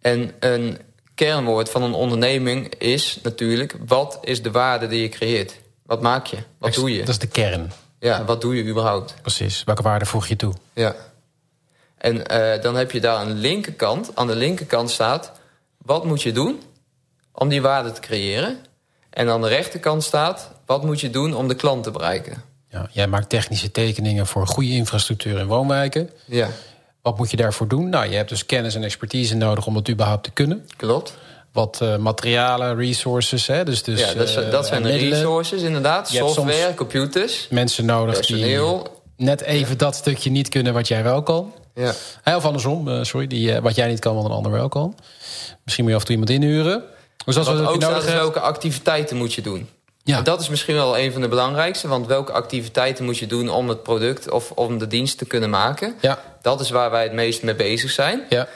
En 0.00 0.32
een 0.40 0.78
kernwoord 1.14 1.70
van 1.70 1.82
een 1.82 1.92
onderneming 1.94 2.74
is 2.74 3.18
natuurlijk... 3.22 3.76
wat 3.86 4.18
is 4.22 4.42
de 4.42 4.50
waarde 4.50 4.86
die 4.86 5.00
je 5.02 5.08
creëert? 5.08 5.60
Wat 5.86 6.02
maak 6.02 6.26
je? 6.26 6.36
Wat 6.58 6.74
doe 6.74 6.92
je? 6.92 6.98
Dat 6.98 7.08
is 7.08 7.18
de 7.18 7.26
kern, 7.26 7.72
Ja, 7.98 8.24
wat 8.24 8.40
doe 8.40 8.56
je 8.56 8.64
überhaupt? 8.64 9.14
precies. 9.22 9.64
Welke 9.64 9.82
waarde 9.82 10.06
voeg 10.06 10.26
je 10.26 10.36
toe? 10.36 10.54
Ja. 10.72 10.94
En 11.98 12.26
eh, 12.26 12.62
dan 12.62 12.76
heb 12.76 12.90
je 12.90 13.00
daar 13.00 13.16
aan 13.16 13.28
de 13.28 13.34
linkerkant... 13.34 14.10
aan 14.14 14.26
de 14.26 14.36
linkerkant 14.36 14.90
staat... 14.90 15.32
wat 15.78 16.04
moet 16.04 16.22
je 16.22 16.32
doen 16.32 16.60
om 17.32 17.48
die 17.48 17.62
waarde 17.62 17.92
te 17.92 18.00
creëren? 18.00 18.58
En 19.10 19.28
aan 19.28 19.42
de 19.42 19.48
rechterkant 19.48 20.02
staat... 20.04 20.50
wat 20.66 20.84
moet 20.84 21.00
je 21.00 21.10
doen 21.10 21.34
om 21.34 21.48
de 21.48 21.54
klant 21.54 21.82
te 21.84 21.90
bereiken? 21.90 22.42
Ja, 22.68 22.88
jij 22.90 23.06
maakt 23.06 23.28
technische 23.28 23.70
tekeningen 23.70 24.26
voor 24.26 24.46
goede 24.46 24.70
infrastructuur 24.70 25.38
in 25.38 25.46
woonwijken. 25.46 26.10
Ja, 26.24 26.48
Wat 27.02 27.18
moet 27.18 27.30
je 27.30 27.36
daarvoor 27.36 27.68
doen? 27.68 27.88
Nou, 27.88 28.08
je 28.10 28.16
hebt 28.16 28.28
dus 28.28 28.46
kennis 28.46 28.74
en 28.74 28.82
expertise 28.84 29.34
nodig 29.36 29.66
om 29.66 29.76
het 29.76 29.90
überhaupt 29.90 30.24
te 30.24 30.30
kunnen. 30.30 30.66
klopt. 30.76 31.14
Wat 31.52 31.78
eh, 31.82 31.96
materialen, 31.96 32.76
resources, 32.76 33.46
hè? 33.46 33.64
Dus, 33.64 33.82
dus, 33.82 34.00
ja, 34.00 34.14
dat, 34.14 34.36
eh, 34.36 34.50
dat 34.50 34.66
zijn 34.66 34.82
de 34.82 34.96
resources 34.96 35.62
inderdaad. 35.62 36.08
Software, 36.08 36.74
computers, 36.74 37.46
Mensen 37.50 37.84
nodig 37.84 38.26
die 38.26 38.36
personeel. 38.36 39.00
net 39.16 39.40
even 39.40 39.78
dat 39.78 39.94
stukje 39.94 40.30
niet 40.30 40.48
kunnen 40.48 40.72
wat 40.72 40.88
jij 40.88 41.02
wel 41.02 41.22
kan. 41.22 41.52
Ja. 41.74 41.94
Of 42.36 42.44
andersom, 42.44 42.88
eh, 42.88 43.02
sorry, 43.02 43.26
die, 43.26 43.60
wat 43.60 43.74
jij 43.74 43.88
niet 43.88 43.98
kan, 43.98 44.14
wat 44.14 44.24
een 44.24 44.30
ander 44.30 44.52
wel 44.52 44.68
kan. 44.68 44.96
Misschien 45.64 45.84
moet 45.84 45.92
je 45.92 45.98
af 46.00 46.08
en 46.08 46.14
toe 46.14 46.24
iemand 46.24 46.42
inhuren. 46.42 46.82
Dus 47.24 47.36
als 47.36 47.46
Wat 47.46 47.66
ook 47.66 47.78
nodig 47.78 48.12
welke 48.12 48.40
activiteiten 48.40 49.16
moet 49.16 49.34
je 49.34 49.42
doen. 49.42 49.68
Ja. 50.04 50.16
En 50.16 50.24
dat 50.24 50.40
is 50.40 50.48
misschien 50.48 50.74
wel 50.74 50.98
een 50.98 51.12
van 51.12 51.20
de 51.20 51.28
belangrijkste. 51.28 51.88
Want 51.88 52.06
welke 52.06 52.32
activiteiten 52.32 53.04
moet 53.04 53.18
je 53.18 53.26
doen 53.26 53.48
om 53.48 53.68
het 53.68 53.82
product 53.82 54.30
of 54.30 54.50
om 54.50 54.78
de 54.78 54.86
dienst 54.86 55.18
te 55.18 55.24
kunnen 55.24 55.50
maken? 55.50 55.94
Ja, 56.00 56.22
Dat 56.42 56.60
is 56.60 56.70
waar 56.70 56.90
wij 56.90 57.02
het 57.02 57.12
meest 57.12 57.42
mee 57.42 57.54
bezig 57.54 57.90
zijn. 57.90 58.22
ja. 58.28 58.48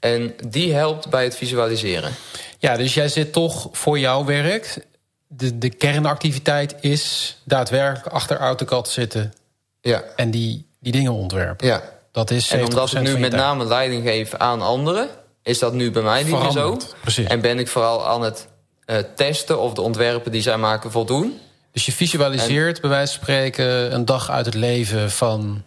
En 0.00 0.34
die 0.48 0.72
helpt 0.74 1.08
bij 1.08 1.24
het 1.24 1.36
visualiseren. 1.36 2.12
ja, 2.58 2.76
dus 2.76 2.94
jij 2.94 3.08
zit 3.08 3.32
toch 3.32 3.68
voor 3.72 3.98
jouw 3.98 4.24
werk... 4.24 4.86
De, 5.26 5.58
de 5.58 5.68
kernactiviteit 5.70 6.74
is 6.80 7.36
daadwerkelijk 7.44 8.06
achter 8.14 8.36
AutoCAD 8.38 8.88
zitten... 8.88 9.34
Ja, 9.80 10.02
en 10.16 10.30
die, 10.30 10.66
die 10.80 10.92
dingen 10.92 11.12
ontwerpen. 11.12 11.66
ja. 11.66 11.82
Dat 12.12 12.30
is 12.30 12.48
70% 12.48 12.58
En 12.58 12.64
omdat 12.64 12.92
ik 12.92 13.00
nu 13.00 13.18
met 13.18 13.32
name 13.32 13.64
leiding 13.64 14.02
geef 14.02 14.34
aan 14.34 14.62
anderen... 14.62 15.08
is 15.42 15.58
dat 15.58 15.72
nu 15.72 15.90
bij 15.90 16.02
mij 16.02 16.22
niet 16.22 16.38
meer 16.38 16.50
zo. 16.50 16.78
Precies. 17.00 17.26
En 17.26 17.40
ben 17.40 17.58
ik 17.58 17.68
vooral 17.68 18.06
aan 18.06 18.22
het 18.22 18.46
eh, 18.86 18.96
testen 19.16 19.60
of 19.60 19.72
de 19.74 19.80
ontwerpen 19.80 20.32
die 20.32 20.42
zij 20.42 20.56
maken 20.56 20.90
voldoen. 20.90 21.38
Dus 21.72 21.86
je 21.86 21.92
visualiseert, 21.92 22.80
bij 22.80 22.90
wijze 22.90 23.12
van 23.12 23.22
spreken, 23.22 23.94
een 23.94 24.04
dag 24.04 24.30
uit 24.30 24.46
het 24.46 24.54
leven 24.54 25.10
van 25.10 25.62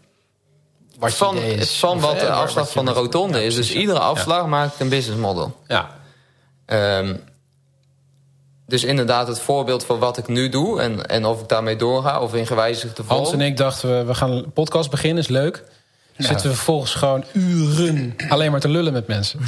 wat 0.99 1.13
Van, 1.13 1.37
is. 1.37 1.79
van 1.79 1.99
wat 1.99 2.19
de 2.19 2.29
afslag 2.31 2.63
wat 2.63 2.73
van 2.73 2.85
de 2.85 2.91
rotonde 2.91 3.37
Ja, 3.39 3.43
is. 3.45 3.55
Dus 3.55 3.71
ja. 3.71 3.79
iedere 3.79 3.99
Ja. 3.99 4.05
afslag 4.05 4.45
maak 4.47 4.73
ik 4.73 4.79
een 4.79 4.89
business 4.89 5.21
model. 5.21 5.55
Ja, 5.67 5.95
Ehm, 6.65 7.15
dus 8.67 8.83
inderdaad 8.83 9.27
het 9.27 9.39
voorbeeld 9.39 9.85
van 9.85 9.99
wat 9.99 10.17
ik 10.17 10.27
nu 10.27 10.49
doe... 10.49 10.81
en, 10.81 11.05
en 11.05 11.25
of 11.25 11.41
ik 11.41 11.47
daarmee 11.47 11.75
doorga 11.75 12.19
of 12.21 12.33
in 12.33 12.47
gewijzigde 12.47 13.03
vorm. 13.03 13.17
Hans 13.17 13.31
en 13.31 13.41
ik 13.41 13.57
dachten, 13.57 13.97
we, 13.97 14.03
we 14.05 14.15
gaan 14.15 14.31
een 14.31 14.51
podcast 14.51 14.89
beginnen, 14.89 15.23
is 15.23 15.29
leuk. 15.29 15.63
Zitten 16.17 16.49
we 16.49 16.55
vervolgens 16.55 16.93
gewoon 16.93 17.23
uren 17.33 18.15
alleen 18.29 18.51
maar 18.51 18.59
te 18.59 18.67
lullen 18.69 18.93
met 18.93 19.07
mensen. 19.07 19.39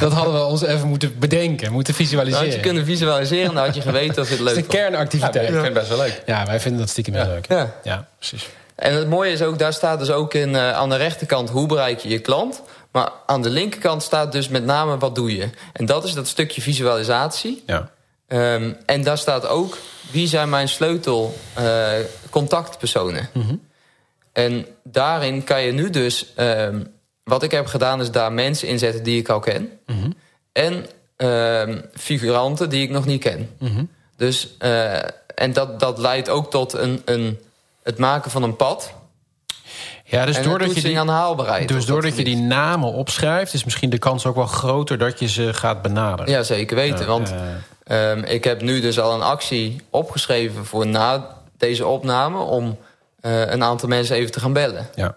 Dat 0.00 0.12
hadden 0.12 0.34
we 0.34 0.44
ons 0.44 0.62
even 0.62 0.88
moeten 0.88 1.18
bedenken, 1.18 1.72
moeten 1.72 1.94
Dan 1.94 2.02
had 2.02 2.10
visualiseren. 2.10 2.50
je 2.50 2.60
kunnen 2.60 2.84
visualiseren, 2.84 3.54
dan 3.54 3.64
had 3.64 3.74
je 3.74 3.80
geweten 3.80 4.22
of 4.22 4.28
je 4.28 4.34
het 4.36 4.44
dat 4.44 4.52
is 4.52 4.54
leuk 4.54 4.54
de 4.54 4.60
vond. 4.60 4.66
kernactiviteit. 4.82 5.48
ik 5.48 5.54
Ja, 5.54 5.62
vind 5.62 5.64
het 5.64 5.74
best 5.74 5.88
wel 5.88 5.98
leuk. 5.98 6.22
wij 6.46 6.60
vinden 6.60 6.80
dat 6.80 6.88
stiekem 6.88 7.14
heel 7.14 7.26
leuk. 7.26 7.46
Ja. 7.48 7.72
Ja, 7.84 8.06
precies. 8.18 8.48
En 8.74 8.94
het 8.94 9.08
mooie 9.08 9.30
is 9.32 9.42
ook, 9.42 9.58
daar 9.58 9.72
staat 9.72 9.98
dus 9.98 10.10
ook 10.10 10.34
in, 10.34 10.54
eh, 10.54 10.72
aan 10.72 10.88
de 10.88 10.96
rechterkant... 10.96 11.50
hoe 11.50 11.66
bereik 11.66 11.98
je 11.98 12.08
je 12.08 12.18
klant. 12.18 12.62
Maar 12.92 13.10
aan 13.26 13.42
de 13.42 13.50
linkerkant 13.50 14.02
staat 14.02 14.32
dus 14.32 14.48
met 14.48 14.64
name 14.64 14.98
wat 14.98 15.14
doe 15.14 15.36
je. 15.36 15.48
En 15.72 15.86
dat 15.86 16.04
is 16.04 16.12
dat 16.12 16.28
stukje 16.28 16.60
visualisatie. 16.62 17.62
Ja. 17.66 17.90
Ehm, 18.28 18.72
en 18.86 19.02
daar 19.02 19.18
staat 19.18 19.46
ook, 19.48 19.76
wie 20.10 20.28
zijn 20.28 20.48
mijn 20.48 20.68
sleutel 20.68 21.36
eh, 21.54 21.86
contactpersonen. 22.30 23.28
En 24.36 24.66
daarin 24.82 25.44
kan 25.44 25.62
je 25.62 25.72
nu 25.72 25.90
dus... 25.90 26.32
ehm, 26.34 26.80
wat 27.24 27.42
ik 27.42 27.50
heb 27.50 27.66
gedaan 27.66 28.00
is 28.00 28.10
daar 28.10 28.32
mensen 28.32 28.68
inzetten 28.68 29.02
die 29.02 29.18
ik 29.18 29.28
al 29.28 29.40
ken. 29.40 29.70
En 30.52 30.86
ehm, 31.16 31.80
figuranten 31.94 32.68
die 32.68 32.82
ik 32.82 32.90
nog 32.90 33.06
niet 33.06 33.20
ken. 33.20 33.50
Dus, 34.16 34.56
eh, 34.58 34.96
en 35.34 35.52
dat, 35.52 35.80
dat 35.80 35.98
leidt 35.98 36.28
ook 36.28 36.50
tot 36.50 36.72
een, 36.72 37.02
een, 37.04 37.38
het 37.82 37.98
maken 37.98 38.30
van 38.30 38.42
een 38.42 38.56
pad. 38.56 38.92
Ja, 40.04 40.24
dus 40.24 40.42
doordat 40.42 40.74
je 40.74 40.80
die, 40.80 41.66
dus 41.66 41.86
doordat 41.86 42.16
je 42.16 42.24
die 42.24 42.36
namen 42.36 42.92
opschrijft, 42.92 43.54
is 43.54 43.64
misschien 43.64 43.90
de 43.90 43.98
kans 43.98 44.26
ook 44.26 44.34
wel 44.34 44.46
groter 44.46 44.98
dat 44.98 45.18
je 45.18 45.28
ze 45.28 45.54
gaat 45.54 45.82
benaderen. 45.82 46.32
Ja, 46.32 46.42
zeker 46.42 46.76
weten. 46.76 47.06
Want 47.06 47.34
eh. 47.84 48.10
ehm, 48.10 48.24
ik 48.24 48.44
heb 48.44 48.62
nu 48.62 48.80
dus 48.80 49.00
al 49.00 49.14
een 49.14 49.22
actie 49.22 49.80
opgeschreven 49.90 50.64
voor 50.66 50.86
na 50.86 51.36
deze 51.58 51.86
opname... 51.86 52.38
om 52.38 52.78
een 53.30 53.62
aantal 53.62 53.88
mensen 53.88 54.16
even 54.16 54.30
te 54.32 54.40
gaan 54.40 54.52
bellen. 54.52 54.88
Ja, 54.94 55.16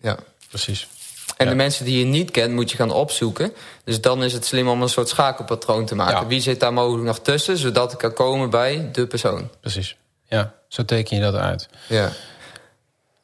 Ja. 0.00 0.16
precies. 0.48 0.88
En 1.36 1.44
Ja. 1.44 1.50
de 1.50 1.56
mensen 1.56 1.84
die 1.84 1.98
je 1.98 2.04
niet 2.04 2.30
kent, 2.30 2.52
moet 2.52 2.70
je 2.70 2.76
gaan 2.76 2.90
opzoeken. 2.90 3.52
Dus 3.84 4.00
dan 4.00 4.24
is 4.24 4.32
het 4.32 4.46
slim 4.46 4.68
om 4.68 4.82
een 4.82 4.88
soort 4.88 5.08
schakelpatroon 5.08 5.86
te 5.86 5.94
maken. 5.94 6.20
Ja. 6.20 6.26
Wie 6.26 6.40
zit 6.40 6.60
daar 6.60 6.72
mogelijk 6.72 7.06
nog 7.06 7.18
tussen, 7.20 7.56
zodat 7.56 7.92
ik 7.92 7.98
kan 7.98 8.12
komen 8.12 8.50
bij 8.50 8.88
de 8.92 9.06
persoon. 9.06 9.50
Precies. 9.60 9.96
Ja, 10.28 10.54
zo 10.68 10.84
teken 10.84 11.16
je 11.16 11.22
dat 11.22 11.34
uit. 11.34 11.68
Ja. 11.88 12.10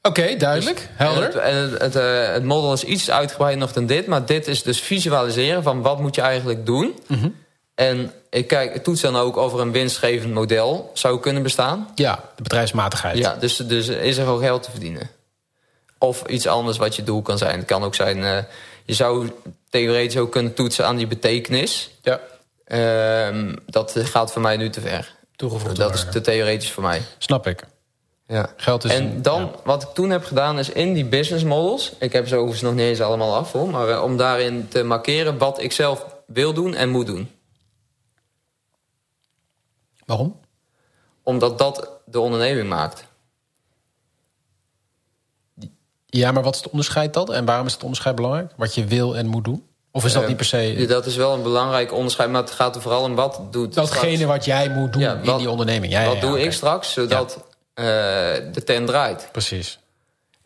Oké, 0.03 0.37
duidelijk. 0.37 0.89
Helder. 0.93 1.23
En 1.23 1.27
het, 1.27 1.37
en 1.37 1.71
het, 1.71 1.81
het, 1.81 1.97
eh, 1.97 2.33
het 2.33 2.45
model 2.45 2.73
is 2.73 2.85
iets 2.85 3.11
uitgebreider 3.11 3.61
nog 3.61 3.73
dan 3.73 3.87
dit. 3.87 4.07
Maar 4.07 4.27
dit 4.27 4.47
is 4.49 4.63
dus 4.63 4.81
visualiseren 4.81 5.63
van 5.63 5.83
wat 5.83 6.01
moet 6.01 6.15
je 6.15 6.21
eigenlijk 6.21 6.67
doen. 6.67 6.99
Mhm. 7.07 7.29
En 7.75 8.13
ik 8.31 8.47
kijk, 8.49 8.83
toets 8.85 9.01
dan 9.01 9.17
ook 9.17 9.37
of 9.37 9.53
er 9.53 9.61
een 9.61 9.73
winstgevend 9.73 10.33
model 10.35 10.91
zou 10.95 11.21
kunnen 11.21 11.43
bestaan. 11.43 11.89
Ja, 11.95 12.21
de 12.37 12.43
bedrijfsmatigheid. 12.43 13.19
Ja, 13.19 13.35
dus, 13.35 13.57
dus 13.57 13.89
is 13.89 14.17
er 14.17 14.27
ook 14.29 14.41
geld 14.41 14.63
te 14.63 14.71
verdienen. 14.71 15.11
Of 15.99 16.23
iets 16.27 16.47
anders 16.47 16.77
wat 16.77 16.97
je 16.97 17.03
doel 17.03 17.23
kan 17.23 17.39
zijn. 17.39 17.59
Het 17.59 17.67
kan 17.67 17.85
ook 17.85 17.95
zijn, 17.95 18.25
eh, 18.25 18.39
je 18.85 18.95
zou 18.95 19.31
theoretisch 19.71 20.17
ook 20.21 20.33
kunnen 20.33 20.55
toetsen 20.55 20.87
aan 20.87 20.97
die 20.97 21.07
betekenis. 21.07 21.91
ja. 22.03 22.21
Ehm, 22.65 23.55
dat 23.67 23.95
gaat 23.99 24.33
voor 24.33 24.43
mij 24.43 24.57
nu 24.57 24.71
te 24.71 24.81
ver. 24.81 25.15
Toegevoegde 25.37 25.79
Dat 25.79 25.95
is 25.95 26.07
te 26.11 26.21
theoretisch 26.21 26.71
voor 26.73 26.83
mij. 26.83 27.03
Snap 27.19 27.47
ik. 27.47 27.63
Ja. 28.27 28.53
Geld 28.57 28.85
is 28.85 28.91
En 28.91 29.03
een- 29.05 29.23
dan, 29.23 29.41
ja. 29.41 29.51
wat 29.65 29.83
ik 29.83 29.89
toen 29.95 30.11
heb 30.11 30.25
gedaan, 30.25 30.59
is 30.59 30.69
in 30.71 30.93
die 30.93 31.05
business 31.05 31.45
models... 31.45 31.93
ik 31.99 32.13
heb 32.13 32.29
ze 32.29 32.35
overigens 32.35 32.63
nog 32.63 32.73
niet 32.75 32.85
eens 32.85 33.01
allemaal 33.01 33.35
af, 33.35 33.53
hoor... 33.53 33.69
maar 33.69 33.89
eh, 33.89 34.03
om 34.03 34.17
daarin 34.17 34.69
te 34.69 34.83
markeren 34.83 35.39
wat 35.39 35.63
ik 35.63 35.73
zelf 35.73 36.05
wil 36.27 36.53
doen 36.53 36.75
en 36.75 36.89
moet 36.89 37.07
doen. 37.07 37.31
Waarom? 40.07 40.41
Omdat 41.23 41.59
dat 41.59 41.91
de 42.07 42.21
onderneming 42.21 42.69
maakt. 42.69 43.05
Ja, 46.07 46.33
maar 46.33 46.43
wat 46.43 46.55
is 46.55 46.61
het 46.61 46.71
onderscheid 46.71 47.15
dan? 47.15 47.33
En 47.35 47.45
waarom 47.45 47.67
is 47.67 47.73
het 47.73 47.83
onderscheid 47.83 48.15
belangrijk? 48.15 48.53
Wat 48.57 48.75
je 48.75 48.85
wil 48.85 49.17
en 49.17 49.27
moet 49.27 49.45
doen? 49.45 49.67
Of 49.93 50.05
is 50.05 50.13
dat 50.13 50.23
Eh, 50.23 50.29
niet 50.29 50.37
per 50.37 50.47
se 50.47 50.85
dat 50.89 51.07
is 51.07 51.17
wel 51.17 51.35
een 51.35 51.43
belangrijk 51.43 51.93
onderscheid, 51.93 52.31
maar 52.31 52.41
het 52.43 52.51
gaat 52.51 52.75
er 52.75 52.83
vooral 52.83 53.03
om 53.03 53.15
wat 53.15 53.41
doet 53.51 53.75
datgene 53.75 54.15
straks. 54.17 54.25
wat 54.37 54.45
jij 54.45 54.69
moet 54.69 54.93
doen 54.93 55.03
Ja, 55.03 55.15
in 55.23 55.37
die 55.37 55.51
onderneming? 55.51 55.93
Ja, 55.93 56.05
Wat 56.05 56.15
ja, 56.15 56.21
doe 56.21 56.41
ik 56.43 56.53
straks, 56.53 56.93
zodat 56.93 57.45
eh, 57.75 57.85
de 58.53 58.63
tent 58.65 58.87
draait? 58.87 59.29
Precies. 59.33 59.79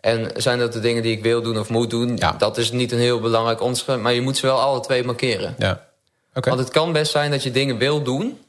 En 0.01 0.31
zijn 0.37 0.59
dat 0.59 0.73
de 0.73 0.81
dingen 0.81 1.03
die 1.03 1.13
ik 1.17 1.23
wil 1.23 1.43
doen 1.43 1.59
of 1.59 1.69
moet 1.69 1.91
doen? 1.91 2.17
Ja. 2.17 2.33
Dat 2.33 2.57
is 2.59 2.71
niet 2.71 2.93
een 2.93 2.99
heel 2.99 3.21
belangrijk 3.21 3.61
onderscheid, 3.61 4.01
maar 4.01 4.13
je 4.13 4.21
moet 4.21 4.37
ze 4.37 4.47
wel 4.47 4.61
alle 4.61 4.81
twee 4.81 5.05
markeren. 5.05 5.55
Ja. 5.59 5.87
Oké. 6.35 6.49
Want 6.49 6.61
het 6.61 6.71
kan 6.71 6.93
best 6.93 7.11
zijn 7.11 7.31
dat 7.31 7.43
je 7.43 7.51
dingen 7.51 7.79
wil 7.79 8.03
doen... 8.03 8.41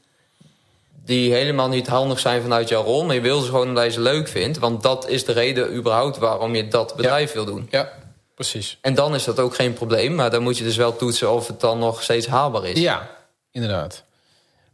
die 1.04 1.32
helemaal 1.32 1.68
niet 1.68 1.86
handig 1.86 2.18
zijn 2.18 2.42
vanuit 2.42 2.68
jouw 2.68 2.82
rol... 2.82 3.04
maar 3.04 3.14
je 3.14 3.20
wil 3.20 3.40
ze 3.40 3.50
gewoon 3.50 3.68
omdat 3.68 3.84
je 3.84 3.90
ze 3.90 4.00
leuk 4.00 4.28
vindt. 4.28 4.58
Want 4.58 4.82
dat 4.82 5.08
is 5.08 5.24
de 5.24 5.32
reden 5.32 5.74
überhaupt 5.74 6.18
waarom 6.18 6.54
je 6.54 6.68
dat 6.68 6.94
bedrijf 6.96 7.32
wil 7.32 7.44
doen. 7.44 7.68
Ja, 7.70 7.92
precies. 8.34 8.78
En 8.80 8.94
dan 8.94 9.14
is 9.14 9.24
dat 9.24 9.38
ook 9.38 9.54
geen 9.54 9.72
probleem. 9.72 10.14
Maar 10.14 10.30
dan 10.30 10.42
moet 10.42 10.58
je 10.58 10.64
dus 10.64 10.76
wel 10.76 10.96
toetsen 10.96 11.30
of 11.30 11.46
het 11.46 11.60
dan 11.60 11.78
nog 11.78 12.02
steeds 12.02 12.26
haalbaar 12.26 12.64
is. 12.64 12.80
Ja, 12.80 13.10
inderdaad. 13.50 14.04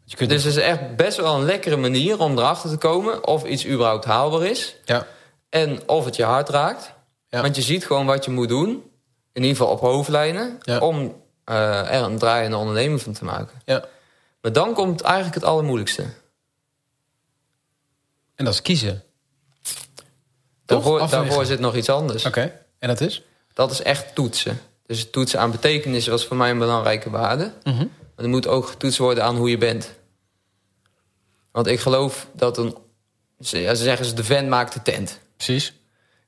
Je 0.05 0.17
kunt 0.17 0.31
Dus 0.31 0.45
het 0.45 0.57
is 0.57 0.63
echt 0.63 0.97
best 0.97 1.17
wel 1.17 1.35
een 1.35 1.45
lekkere 1.45 1.77
manier 1.77 2.21
om 2.21 2.39
erachter 2.39 2.71
te 2.71 2.77
komen... 2.77 3.27
of 3.27 3.45
iets 3.45 3.67
überhaupt 3.67 4.05
haalbaar 4.05 4.45
is. 4.47 4.77
ja. 4.85 5.07
En 5.49 5.89
of 5.89 6.05
het 6.05 6.17
je 6.17 6.25
hart 6.25 6.49
raakt. 6.49 6.93
Ja. 7.29 7.41
Want 7.43 7.57
je 7.57 7.63
ziet 7.63 7.87
gewoon 7.87 8.07
wat 8.07 8.25
je 8.25 8.31
moet 8.31 8.49
doen. 8.49 8.69
In 9.33 9.43
ieder 9.43 9.57
geval 9.57 9.73
op 9.73 9.81
hoofdlijnen. 9.81 10.59
Ja. 10.63 10.79
Om 10.79 11.23
eh, 11.45 11.95
er 11.95 12.03
een 12.03 12.19
draaiende 12.19 12.57
onderneming 12.57 13.03
van 13.03 13.13
te 13.13 13.25
maken. 13.25 13.61
ja. 13.65 13.85
Maar 14.47 14.55
dan 14.55 14.75
komt 14.75 15.01
eigenlijk 15.01 15.35
het 15.35 15.45
allermoeilijkste. 15.45 16.03
En 18.35 18.45
dat 18.45 18.55
is 18.55 18.63
kiezen. 18.63 19.03
Daarvoor, 20.65 21.01
Afwegen. 21.01 21.25
daarvoor 21.25 21.45
zit 21.45 21.61
nog 21.61 21.77
iets 21.77 21.89
anders. 21.89 22.25
Oké. 22.27 22.61
En 22.79 22.89
dat 22.89 23.01
is? 23.01 23.23
Dat 23.53 23.71
is 23.71 23.83
echt 23.83 24.15
toetsen. 24.15 24.61
Dus 24.87 25.11
toetsen 25.11 25.41
aan 25.41 25.51
betekenis 25.51 26.07
was 26.07 26.27
voor 26.27 26.37
mij 26.37 26.51
een 26.51 26.59
belangrijke 26.59 27.11
waarde. 27.11 27.53
Mhm. 27.63 27.77
Maar 27.77 28.25
er 28.25 28.29
moet 28.29 28.47
ook 28.47 28.67
getoetst 28.67 28.99
worden 28.99 29.25
aan 29.25 29.37
hoe 29.37 29.51
je 29.51 29.59
bent. 29.59 29.95
Want 31.53 31.67
ik 31.67 31.81
geloof 31.81 32.29
dat 32.33 32.59
een... 32.59 32.77
Ze, 33.41 33.71
zeggen 33.75 34.07
ze, 34.07 34.15
de 34.15 34.25
vent 34.25 34.49
maakt 34.49 34.73
de 34.73 34.83
tent. 34.83 35.19
Precies. 35.37 35.73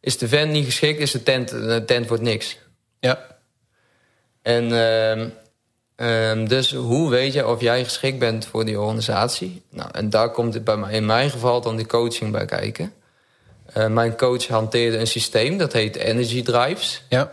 Is 0.01 0.19
de 0.19 0.29
vent 0.29 0.53
niet 0.53 0.65
geschikt, 0.65 1.01
is 1.01 1.11
de 1.11 1.23
tent, 1.23 1.49
de 1.49 1.83
tent 1.87 2.09
wordt 2.09 2.23
niks. 2.23 2.59
Ja. 3.01 3.39
En 4.43 4.73
ehm, 4.73 5.29
ehm, 5.99 6.47
dus 6.47 6.75
hoe 6.75 7.11
weet 7.11 7.33
je 7.33 7.47
of 7.47 7.61
jij 7.61 7.85
geschikt 7.85 8.19
bent 8.19 8.47
voor 8.47 8.65
die 8.65 8.81
organisatie? 8.81 9.63
Nou, 9.71 9.91
en 9.93 10.11
daar 10.11 10.31
komt 10.31 10.55
het 10.55 10.65
bij 10.65 10.77
mij, 10.77 10.93
in 10.93 11.07
mijn 11.07 11.31
geval 11.31 11.61
dan 11.61 11.77
die 11.77 11.87
coaching 11.87 12.33
bij 12.33 12.45
kijken. 12.45 12.93
Eh, 13.73 13.87
mijn 13.87 14.17
coach 14.17 14.47
hanteerde 14.47 14.99
een 14.99 15.07
systeem, 15.07 15.59
dat 15.59 15.73
heet 15.73 15.97
Energy 15.97 16.43
Drives. 16.43 17.03
Ja. 17.09 17.33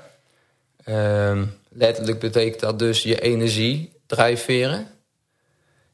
Ehm, 0.84 1.45
letterlijk 1.70 2.20
betekent 2.20 2.59
dat 2.59 2.80
dus 2.80 3.03
je 3.03 3.22
energie 3.22 3.99
drijfveren. 4.05 4.88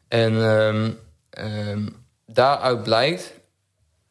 En 0.07 0.43
ehm, 0.43 0.91
ehm, 1.29 1.87
daaruit 2.25 2.83
blijkt 2.83 3.33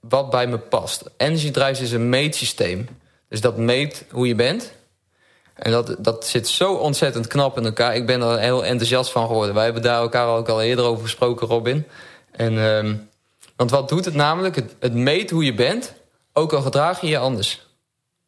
wat 0.00 0.30
bij 0.30 0.46
me 0.46 0.58
past. 0.58 1.02
Energy 1.16 1.50
Drives 1.50 1.80
is 1.80 1.92
een 1.92 2.08
meetsysteem. 2.08 2.88
Dus 3.28 3.40
dat 3.40 3.56
meet 3.56 4.04
hoe 4.10 4.26
je 4.26 4.34
bent. 4.34 4.72
En 5.60 5.70
dat, 5.70 5.96
dat 5.98 6.26
zit 6.26 6.48
zo 6.48 6.72
ontzettend 6.74 7.26
knap 7.26 7.56
in 7.56 7.64
elkaar. 7.64 7.94
Ik 7.94 8.06
ben 8.06 8.20
er 8.22 8.38
heel 8.38 8.64
enthousiast 8.64 9.10
van 9.10 9.26
geworden. 9.26 9.54
Wij 9.54 9.64
hebben 9.64 9.82
daar 9.82 10.00
elkaar 10.00 10.26
ook 10.26 10.48
al 10.48 10.62
eerder 10.62 10.84
over 10.84 11.02
gesproken, 11.02 11.46
Robin. 11.46 11.86
En, 12.30 12.58
ehm, 12.58 12.94
want 13.56 13.70
wat 13.70 13.88
doet 13.88 14.04
het 14.04 14.14
namelijk? 14.14 14.54
Het, 14.54 14.74
het 14.78 14.94
meet 14.94 15.30
hoe 15.30 15.44
je 15.44 15.54
bent, 15.54 15.92
ook 16.32 16.52
al 16.52 16.62
gedraag 16.62 17.00
je 17.00 17.06
je 17.06 17.18
anders. 17.18 17.66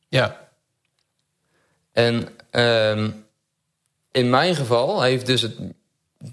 Ja. 0.08 0.40
En 1.92 2.28
ehm, 2.50 3.10
in 4.10 4.30
mijn 4.30 4.54
geval 4.54 5.02
heeft 5.02 5.26
dus 5.26 5.42
het, 5.42 5.54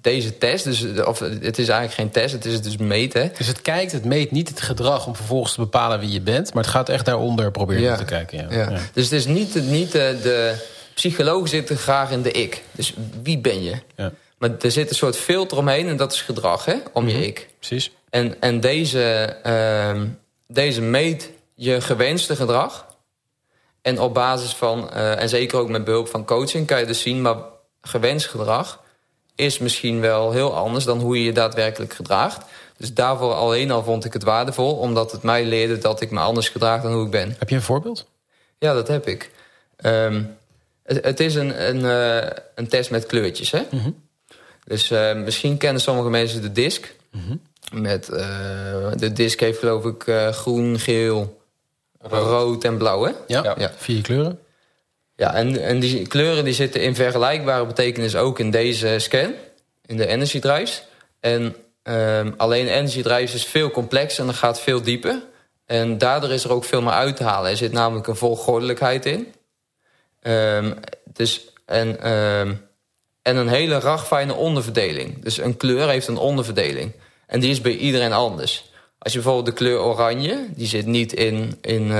deze 0.01 0.37
test, 0.37 0.63
dus, 0.63 1.03
of 1.03 1.19
het 1.19 1.59
is 1.59 1.67
eigenlijk 1.67 1.93
geen 1.93 2.11
test, 2.11 2.33
het 2.33 2.45
is 2.45 2.61
dus 2.61 2.77
meten. 2.77 3.31
Dus 3.37 3.47
het 3.47 3.61
kijkt, 3.61 3.91
het 3.91 4.05
meet 4.05 4.31
niet 4.31 4.49
het 4.49 4.61
gedrag 4.61 5.07
om 5.07 5.15
vervolgens 5.15 5.53
te 5.53 5.59
bepalen 5.59 5.99
wie 5.99 6.11
je 6.11 6.21
bent, 6.21 6.53
maar 6.53 6.63
het 6.63 6.71
gaat 6.71 6.89
echt 6.89 7.05
daaronder 7.05 7.51
proberen 7.51 7.83
Ja. 7.83 7.95
te 7.95 8.05
kijken. 8.05 8.49
Ja. 8.49 8.69
Dus 8.93 9.03
het 9.03 9.13
is 9.13 9.25
niet, 9.25 9.55
niet 9.55 9.91
de, 9.91 10.19
de 10.21 10.77
psychologen 10.99 11.49
zitten 11.49 11.77
graag 11.77 12.11
in 12.11 12.21
de 12.21 12.31
ik. 12.31 12.63
Dus 12.71 12.93
wie 13.23 13.37
ben 13.37 13.63
je? 13.63 13.75
Ja. 13.95 14.11
Maar 14.37 14.57
er 14.59 14.71
zit 14.71 14.89
een 14.89 14.95
soort 14.95 15.17
filter 15.17 15.57
omheen 15.57 15.87
en 15.87 15.97
dat 15.97 16.13
is 16.13 16.21
gedrag, 16.21 16.65
hè? 16.65 16.75
Om 16.93 17.07
je 17.07 17.25
ik. 17.25 17.49
Precies. 17.57 17.91
En, 18.09 18.41
en 18.41 18.59
deze, 18.59 19.03
ehm, 19.43 20.07
deze 20.47 20.81
meet 20.81 21.29
je 21.55 21.81
gewenste 21.81 22.35
gedrag. 22.35 22.85
En 23.81 23.99
op 23.99 24.13
basis 24.13 24.53
van, 24.53 24.91
eh, 24.91 25.21
en 25.21 25.29
zeker 25.29 25.59
ook 25.59 25.69
met 25.69 25.83
behulp 25.83 26.07
van 26.07 26.25
coaching, 26.25 26.67
kan 26.67 26.79
je 26.79 26.85
dus 26.85 27.01
zien, 27.01 27.21
maar 27.21 27.37
gewenst 27.81 28.27
gedrag 28.27 28.83
is 29.35 29.59
misschien 29.59 29.99
wel 29.99 30.31
heel 30.31 30.55
anders 30.55 30.85
dan 30.85 30.99
hoe 30.99 31.17
je 31.17 31.23
je 31.23 31.31
daadwerkelijk 31.31 31.93
gedraagt. 31.93 32.45
Dus 32.77 32.93
daarvoor 32.93 33.33
alleen 33.33 33.71
al 33.71 33.83
vond 33.83 34.05
ik 34.05 34.13
het 34.13 34.23
waardevol, 34.23 34.75
omdat 34.75 35.11
het 35.11 35.23
mij 35.23 35.45
leerde 35.45 35.77
dat 35.77 36.01
ik 36.01 36.11
me 36.11 36.19
anders 36.19 36.49
gedraag 36.49 36.81
dan 36.81 36.93
hoe 36.93 37.05
ik 37.05 37.11
ben. 37.11 37.35
Heb 37.39 37.49
je 37.49 37.55
een 37.55 37.61
voorbeeld? 37.61 38.07
Ja, 38.57 38.73
dat 38.73 38.87
heb 38.87 39.07
ik. 39.07 39.31
Ehm, 39.75 40.23
het, 40.89 41.05
het 41.05 41.19
is 41.19 41.35
een, 41.35 41.67
een, 41.69 41.85
eh, 41.85 42.29
een 42.55 42.67
test 42.67 42.91
met 42.91 43.05
kleurtjes, 43.05 43.51
hè? 43.51 43.61
Dus 44.63 44.91
eh, 44.91 45.15
misschien 45.15 45.57
kennen 45.57 45.81
sommige 45.81 46.09
mensen 46.09 46.41
de 46.41 46.51
disc. 46.51 46.93
Met, 47.71 48.09
eh, 48.09 48.91
de 48.95 49.13
disc 49.13 49.39
heeft 49.39 49.59
geloof 49.59 49.85
ik 49.85 50.03
groen, 50.31 50.79
geel, 50.79 51.41
rood. 51.99 52.63
en 52.63 52.77
blauw, 52.77 53.03
hè? 53.03 53.11
Ja. 53.27 53.55
Ja. 53.57 53.71
Vier 53.77 54.01
kleuren. 54.01 54.39
Ja, 55.15 55.33
en, 55.33 55.63
en 55.63 55.79
die 55.79 56.07
kleuren 56.07 56.43
die 56.43 56.53
zitten 56.53 56.81
in 56.81 56.95
vergelijkbare 56.95 57.65
betekenis 57.65 58.15
ook 58.15 58.39
in 58.39 58.51
deze 58.51 58.95
scan. 58.97 59.33
In 59.85 59.97
de 59.97 60.07
energy 60.07 60.39
drives. 60.39 60.83
En 61.19 61.55
ehm, 61.83 62.31
alleen 62.37 62.67
energy 62.67 63.01
drives 63.01 63.33
is 63.33 63.45
veel 63.45 63.71
complexer 63.71 64.21
en 64.21 64.27
dat 64.27 64.35
gaat 64.35 64.59
veel 64.59 64.81
dieper. 64.81 65.21
En 65.65 65.97
daardoor 65.97 66.31
is 66.31 66.43
er 66.43 66.51
ook 66.51 66.63
veel 66.63 66.81
meer 66.81 66.91
uit 66.91 67.15
te 67.15 67.23
halen. 67.23 67.51
Er 67.51 67.57
zit 67.57 67.71
namelijk 67.71 68.07
een 68.07 68.15
volgordelijkheid 68.15 69.05
in. 69.05 69.33
Ehm, 70.22 70.74
dus, 71.13 71.47
en, 71.65 72.01
ehm, 72.01 72.53
en 73.22 73.36
een 73.38 73.47
hele 73.47 73.80
ragfijne 73.80 74.34
onderverdeling. 74.34 75.24
Dus 75.24 75.38
een 75.38 75.57
kleur 75.57 75.89
heeft 75.89 76.07
een 76.07 76.17
onderverdeling. 76.17 76.91
En 77.28 77.39
die 77.39 77.49
is 77.49 77.61
bij 77.61 77.76
iedereen 77.76 78.13
anders. 78.13 78.72
Als 78.99 79.13
je 79.13 79.20
bijvoorbeeld 79.20 79.55
de 79.55 79.63
kleur 79.63 79.80
oranje, 79.80 80.47
die 80.55 80.67
zit 80.67 80.86
niet 80.86 81.13
in, 81.13 81.57
in 81.61 81.91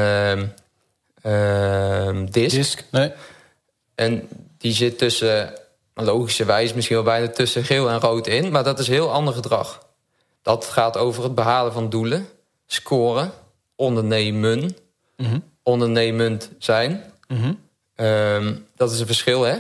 ehm, 1.22 2.26
disc. 2.26 2.56
Disc. 2.56 2.84
Nee. 2.92 3.12
En 3.96 4.28
die 4.58 4.74
zit 4.74 4.98
tussen, 4.98 5.54
logischerwijs 5.94 6.74
misschien 6.74 6.96
wel 6.96 7.06
bijna 7.06 7.28
tussen 7.28 7.64
geel 7.64 7.90
en 7.90 8.00
rood 8.00 8.28
in. 8.28 8.52
Maar 8.52 8.64
dat 8.64 8.80
is 8.80 8.88
heel 8.88 9.12
ander 9.12 9.34
gedrag. 9.34 9.88
Dat 10.42 10.66
gaat 10.66 10.98
over 10.98 11.24
het 11.24 11.36
behalen 11.36 11.74
van 11.74 11.90
doelen, 11.90 12.28
scoren, 12.66 13.32
ondernemen, 13.76 14.76
Mhm. 15.18 15.40
ondernemend 15.64 16.50
zijn. 16.60 17.04
Mhm. 17.28 17.54
Ehm, 18.00 18.54
dat 18.76 18.92
is 18.92 19.00
een 19.00 19.06
verschil, 19.06 19.42
hè? 19.44 19.56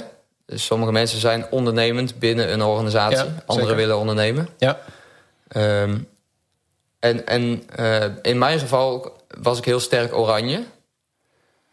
Dus 0.45 0.65
sommige 0.65 0.91
mensen 0.91 1.19
zijn 1.19 1.45
ondernemend 1.49 2.19
binnen 2.19 2.51
een 2.53 2.61
organisatie. 2.61 3.17
Ja, 3.17 3.43
Anderen 3.45 3.75
willen 3.75 3.97
ondernemen. 3.97 4.49
Ja. 4.57 4.79
Ehm, 5.47 5.97
en 6.99 7.25
en 7.27 7.63
eh, 7.75 8.03
in 8.21 8.37
mijn 8.37 8.59
geval 8.59 9.17
was 9.41 9.57
ik 9.57 9.65
heel 9.65 9.79
sterk 9.79 10.13
oranje. 10.17 10.63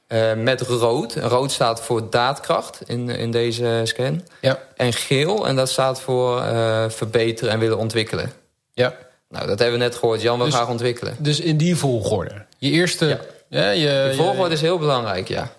Eh, 0.06 0.34
met 0.34 0.60
rood. 0.60 1.14
Rood 1.14 1.52
staat 1.52 1.80
voor 1.82 2.10
daadkracht 2.10 2.80
in, 2.86 3.08
in 3.08 3.30
deze 3.30 3.80
scan. 3.84 4.22
Ja. 4.40 4.58
En 4.76 4.92
geel, 4.92 5.46
en 5.46 5.56
dat 5.56 5.68
staat 5.68 6.00
voor 6.00 6.40
eh, 6.42 6.84
verbeteren 6.88 7.52
en 7.52 7.58
willen 7.58 7.78
ontwikkelen. 7.78 8.32
Ja. 8.72 8.94
Nou, 9.28 9.46
dat 9.46 9.58
hebben 9.58 9.78
we 9.78 9.84
net 9.84 9.94
gehoord. 9.96 10.22
Jan 10.22 10.36
wil 10.36 10.46
Dus- 10.46 10.54
graag 10.54 10.68
ontwikkelen. 10.68 11.16
Dus 11.18 11.40
in 11.40 11.56
die 11.56 11.76
volgorde. 11.76 12.44
Je 12.58 12.70
eerste... 12.70 13.06
Ja. 13.06 13.18
Ja. 13.48 13.70
je, 13.70 13.86
De 13.86 14.08
je- 14.10 14.14
volgorde 14.16 14.54
is 14.54 14.60
heel 14.60 14.78
belangrijk, 14.78 15.28
ja. 15.28 15.52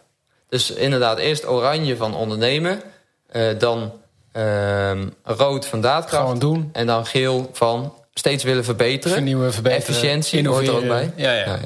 Dus 0.50 0.72
inderdaad, 0.72 1.18
eerst 1.18 1.48
oranje 1.48 1.98
van 1.98 2.16
ondernemen. 2.16 2.82
eh, 3.28 3.60
dan 3.60 3.92
ehm, 4.32 5.08
rood 5.24 5.66
van 5.66 5.82
daadkracht. 5.82 6.24
Gewoon 6.24 6.40
doen. 6.40 6.70
En 6.74 6.88
dan 6.88 7.06
geel 7.06 7.50
van 7.54 7.94
steeds 8.14 8.44
willen 8.44 8.64
verbeteren. 8.64 9.18
Vernieuwen, 9.18 9.54
verbeteren. 9.54 9.86
Efficiëntie 9.88 10.48
hoort 10.48 10.68
er 10.68 10.74
ook 10.74 10.88
bij. 10.88 11.02
innoveren. 11.02 11.14
Ja, 11.24 11.34
ja. 11.34 11.60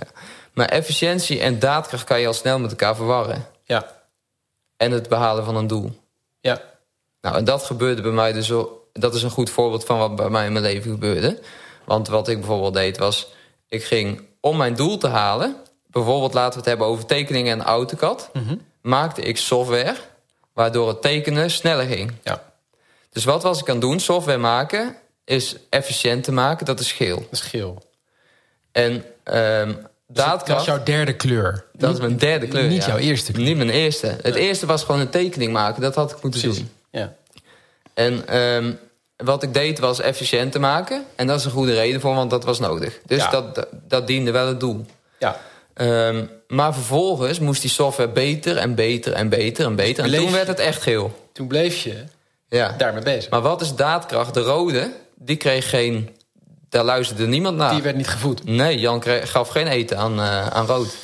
Maar 0.54 0.68
efficiëntie 0.68 1.40
en 1.40 1.60
daadkracht 1.60 2.04
kan 2.04 2.20
je 2.20 2.28
al 2.28 2.34
snel 2.34 2.60
met 2.60 2.70
elkaar 2.70 2.96
verwarren. 2.96 3.46
Ja. 3.64 3.86
En 4.78 4.92
het 4.92 5.10
behalen 5.10 5.46
van 5.46 5.56
een 5.56 5.68
doel. 5.68 5.92
Ja. 6.40 6.62
Nou, 7.22 7.36
en 7.36 7.44
dat 7.44 7.64
gebeurde 7.64 8.02
bij 8.02 8.12
mij 8.12 8.32
dus. 8.32 8.54
Dat 8.94 9.16
is 9.16 9.24
een 9.24 9.30
goed 9.30 9.50
voorbeeld 9.50 9.86
van 9.86 9.98
wat 9.98 10.16
bij 10.16 10.30
mij 10.30 10.46
in 10.46 10.52
mijn 10.52 10.66
leven 10.66 10.92
gebeurde. 10.92 11.40
Want 11.86 12.08
wat 12.08 12.28
ik 12.28 12.38
bijvoorbeeld 12.38 12.74
deed 12.74 12.98
was... 12.98 13.34
Ik 13.68 13.84
ging 13.84 14.22
om 14.40 14.58
mijn 14.58 14.76
doel 14.76 14.98
te 14.98 15.08
halen... 15.08 15.56
Bijvoorbeeld 15.88 16.34
laten 16.34 16.52
we 16.52 16.58
het 16.58 16.66
hebben 16.66 16.88
over 16.88 17.06
tekeningen 17.06 17.60
en 17.60 17.66
AutoCAD... 17.66 18.30
Mhm. 18.34 18.56
Maakte 18.82 19.22
ik 19.22 19.38
software... 19.38 19.96
waardoor 20.54 20.88
het 20.88 21.02
tekenen 21.02 21.52
sneller 21.52 21.86
ging. 21.88 22.12
Ja. 22.24 22.44
Dus 23.12 23.24
wat 23.24 23.44
was 23.44 23.60
ik 23.60 23.68
aan 23.68 23.76
het 23.76 23.84
doen? 23.84 24.00
Software 24.00 24.38
maken 24.38 24.96
is 25.26 25.56
efficiënt 25.70 26.24
te 26.24 26.32
maken. 26.32 26.66
Dat 26.66 26.80
is 26.80 26.92
geel. 26.92 27.16
Dat 27.16 27.28
is 27.32 27.42
geel. 27.42 27.84
En 28.72 29.04
ehm 29.24 29.68
Dus 29.68 29.76
dat 30.08 30.26
daadkracht... 30.26 30.60
is 30.60 30.66
jouw 30.66 30.84
derde 30.84 31.14
kleur. 31.16 31.66
Dat 31.74 31.94
is 31.94 32.00
mijn 32.00 32.18
derde 32.18 32.48
kleur. 32.48 32.68
Niet 32.68 32.82
ja. 32.84 32.88
jouw 32.88 32.98
eerste 32.98 33.32
kleur. 33.32 33.46
Niet 33.46 33.58
mijn 33.58 33.70
eerste. 33.70 34.18
Het 34.22 34.36
eerste 34.36 34.66
was 34.66 34.84
gewoon 34.84 35.02
een 35.02 35.10
tekening 35.10 35.52
maken. 35.54 35.82
Dat 35.82 35.96
had 35.96 36.12
ik 36.12 36.22
moeten 36.22 36.42
Precies. 36.42 36.58
doen. 36.60 36.72
Ja. 36.92 37.14
En 37.94 38.28
ehm, 38.28 38.74
wat 39.18 39.44
ik 39.44 39.54
deed 39.54 39.80
was 39.80 40.00
efficiënt 40.00 40.52
te 40.52 40.60
maken. 40.60 41.06
En 41.16 41.28
dat 41.28 41.40
is 41.40 41.46
een 41.46 41.52
goede 41.52 41.74
reden 41.74 42.02
voor, 42.02 42.16
want 42.16 42.30
dat 42.30 42.44
was 42.44 42.60
nodig. 42.60 43.00
Dus 43.06 43.24
Ja. 43.24 43.30
dat, 43.30 43.68
dat 43.88 44.08
diende 44.08 44.32
wel 44.32 44.48
het 44.48 44.60
doel. 44.60 44.86
Ja. 45.20 45.38
Ehm, 45.82 46.26
maar 46.48 46.74
vervolgens 46.74 47.40
moest 47.40 47.62
die 47.62 47.70
software 47.70 48.10
beter 48.10 48.58
en 48.58 48.76
beter 48.76 49.14
en 49.14 49.30
beter 49.30 49.66
en 49.66 49.76
beter. 49.76 50.04
En 50.04 50.12
toen 50.12 50.32
werd 50.32 50.48
het 50.48 50.60
echt 50.60 50.82
geel. 50.82 51.30
Toen 51.34 51.48
bleef 51.48 51.84
je 51.84 52.04
Ja. 52.50 52.76
daarmee 52.78 53.04
bezig. 53.04 53.30
Maar 53.30 53.42
wat 53.42 53.62
is 53.62 53.76
daadkracht? 53.76 54.34
De 54.34 54.42
rode, 54.42 54.92
die 55.16 55.36
kreeg 55.36 55.70
geen... 55.70 56.16
Daar 56.70 56.84
luisterde 56.84 57.28
niemand 57.28 57.58
naar. 57.58 57.74
Die 57.74 57.82
werd 57.82 57.96
niet 57.96 58.08
gevoed. 58.08 58.44
Nee, 58.44 58.80
Jan 58.80 59.00
kreeg, 59.00 59.32
gaf 59.32 59.50
geen 59.50 59.68
eten 59.68 59.98
aan, 59.98 60.20
eh, 60.20 60.48
aan 60.48 60.66
rood. 60.66 60.96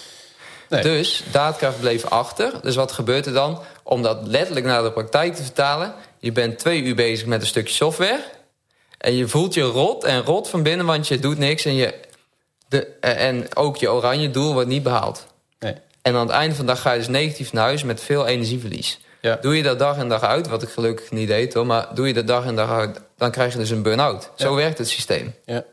Nee. 0.70 0.82
Dus 0.82 1.24
daadkracht 1.32 1.80
bleef 1.80 2.06
achter. 2.06 2.52
Dus 2.62 2.76
wat 2.76 2.92
gebeurt 2.92 3.26
er 3.26 3.34
dan? 3.34 3.60
Om 3.84 4.02
dat 4.02 4.18
letterlijk 4.28 4.66
naar 4.66 4.84
de 4.84 4.92
praktijk 4.92 5.36
te 5.36 5.44
vertalen. 5.44 5.94
Je 6.20 6.32
bent 6.32 6.60
twee 6.60 6.82
uur 6.82 6.96
bezig 6.96 7.26
met 7.28 7.42
een 7.42 7.48
stukje 7.48 7.74
software. 7.74 8.20
En 8.98 9.16
je 9.16 9.28
voelt 9.28 9.54
je 9.54 9.62
rot 9.62 10.04
en 10.04 10.24
rot 10.24 10.50
van 10.50 10.64
binnen, 10.64 10.86
want 10.86 11.08
je 11.08 11.20
doet 11.20 11.38
niks. 11.38 11.66
En, 11.66 11.76
je, 11.76 11.94
de, 12.68 12.88
eh, 13.00 13.28
en 13.28 13.56
ook 13.56 13.78
je 13.78 13.92
oranje 13.92 14.32
doel 14.32 14.54
wordt 14.54 14.70
niet 14.70 14.84
behaald. 14.84 15.28
Nee. 15.60 15.76
En 16.02 16.16
aan 16.16 16.28
het 16.28 16.36
einde 16.36 16.56
van 16.56 16.66
de 16.66 16.72
dag 16.72 16.82
ga 16.82 16.92
je 16.92 16.98
dus 16.98 17.08
negatief 17.08 17.54
naar 17.54 17.64
huis 17.64 17.84
met 17.84 18.02
veel 18.02 18.26
energieverlies. 18.26 19.00
Ja. 19.22 19.38
Doe 19.42 19.58
je 19.58 19.64
dat 19.64 19.80
dag 19.80 19.98
en 19.98 20.10
dag 20.10 20.22
uit, 20.22 20.48
wat 20.48 20.64
ik 20.64 20.70
gelukkig 20.70 21.12
niet 21.12 21.28
deed 21.28 21.54
hoor... 21.54 21.66
maar 21.66 21.88
doe 21.94 22.08
je 22.08 22.14
dat 22.14 22.28
dag 22.28 22.46
en 22.46 22.56
dag 22.56 22.70
uit, 22.70 23.02
dan 23.18 23.32
krijg 23.32 23.52
je 23.52 23.58
dus 23.60 23.70
een 23.70 23.82
burn-out. 23.82 24.32
Zo 24.36 24.56
werkt 24.56 24.78
het 24.78 24.90
systeem 24.90 25.34
Ja. 25.46 25.64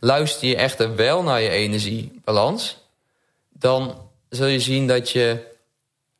luister 0.00 0.48
je 0.48 0.56
echter 0.56 0.96
wel 0.96 1.22
naar 1.22 1.40
je 1.40 1.48
energiebalans, 1.48 2.78
dan 3.52 4.08
zul 4.28 4.46
je 4.46 4.60
zien 4.60 4.86
dat 4.86 5.10
je 5.10 5.38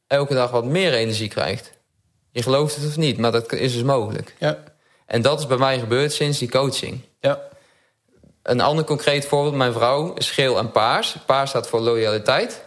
elke 0.06 0.34
dag 0.34 0.50
wat 0.50 0.64
meer 0.64 0.94
energie 0.94 1.28
krijgt. 1.28 1.72
Je 2.30 2.42
gelooft 2.42 2.76
het 2.76 2.86
of 2.86 2.96
niet, 2.96 3.18
maar 3.18 3.32
dat 3.32 3.52
is 3.52 3.72
dus 3.72 3.82
mogelijk. 3.82 4.34
Ja. 4.38 4.58
En 5.06 5.22
dat 5.22 5.38
is 5.38 5.46
bij 5.46 5.56
mij 5.56 5.78
gebeurd 5.78 6.12
sinds 6.12 6.38
die 6.38 6.50
coaching. 6.50 7.00
Ja. 7.20 7.47
Een 8.48 8.60
ander 8.60 8.84
concreet 8.84 9.26
voorbeeld. 9.26 9.54
Mijn 9.54 9.72
vrouw 9.72 10.14
is 10.14 10.30
geel 10.30 10.58
en 10.58 10.70
paars. 10.70 11.16
Paars 11.26 11.50
staat 11.50 11.68
voor 11.68 11.80
loyaliteit. 11.80 12.64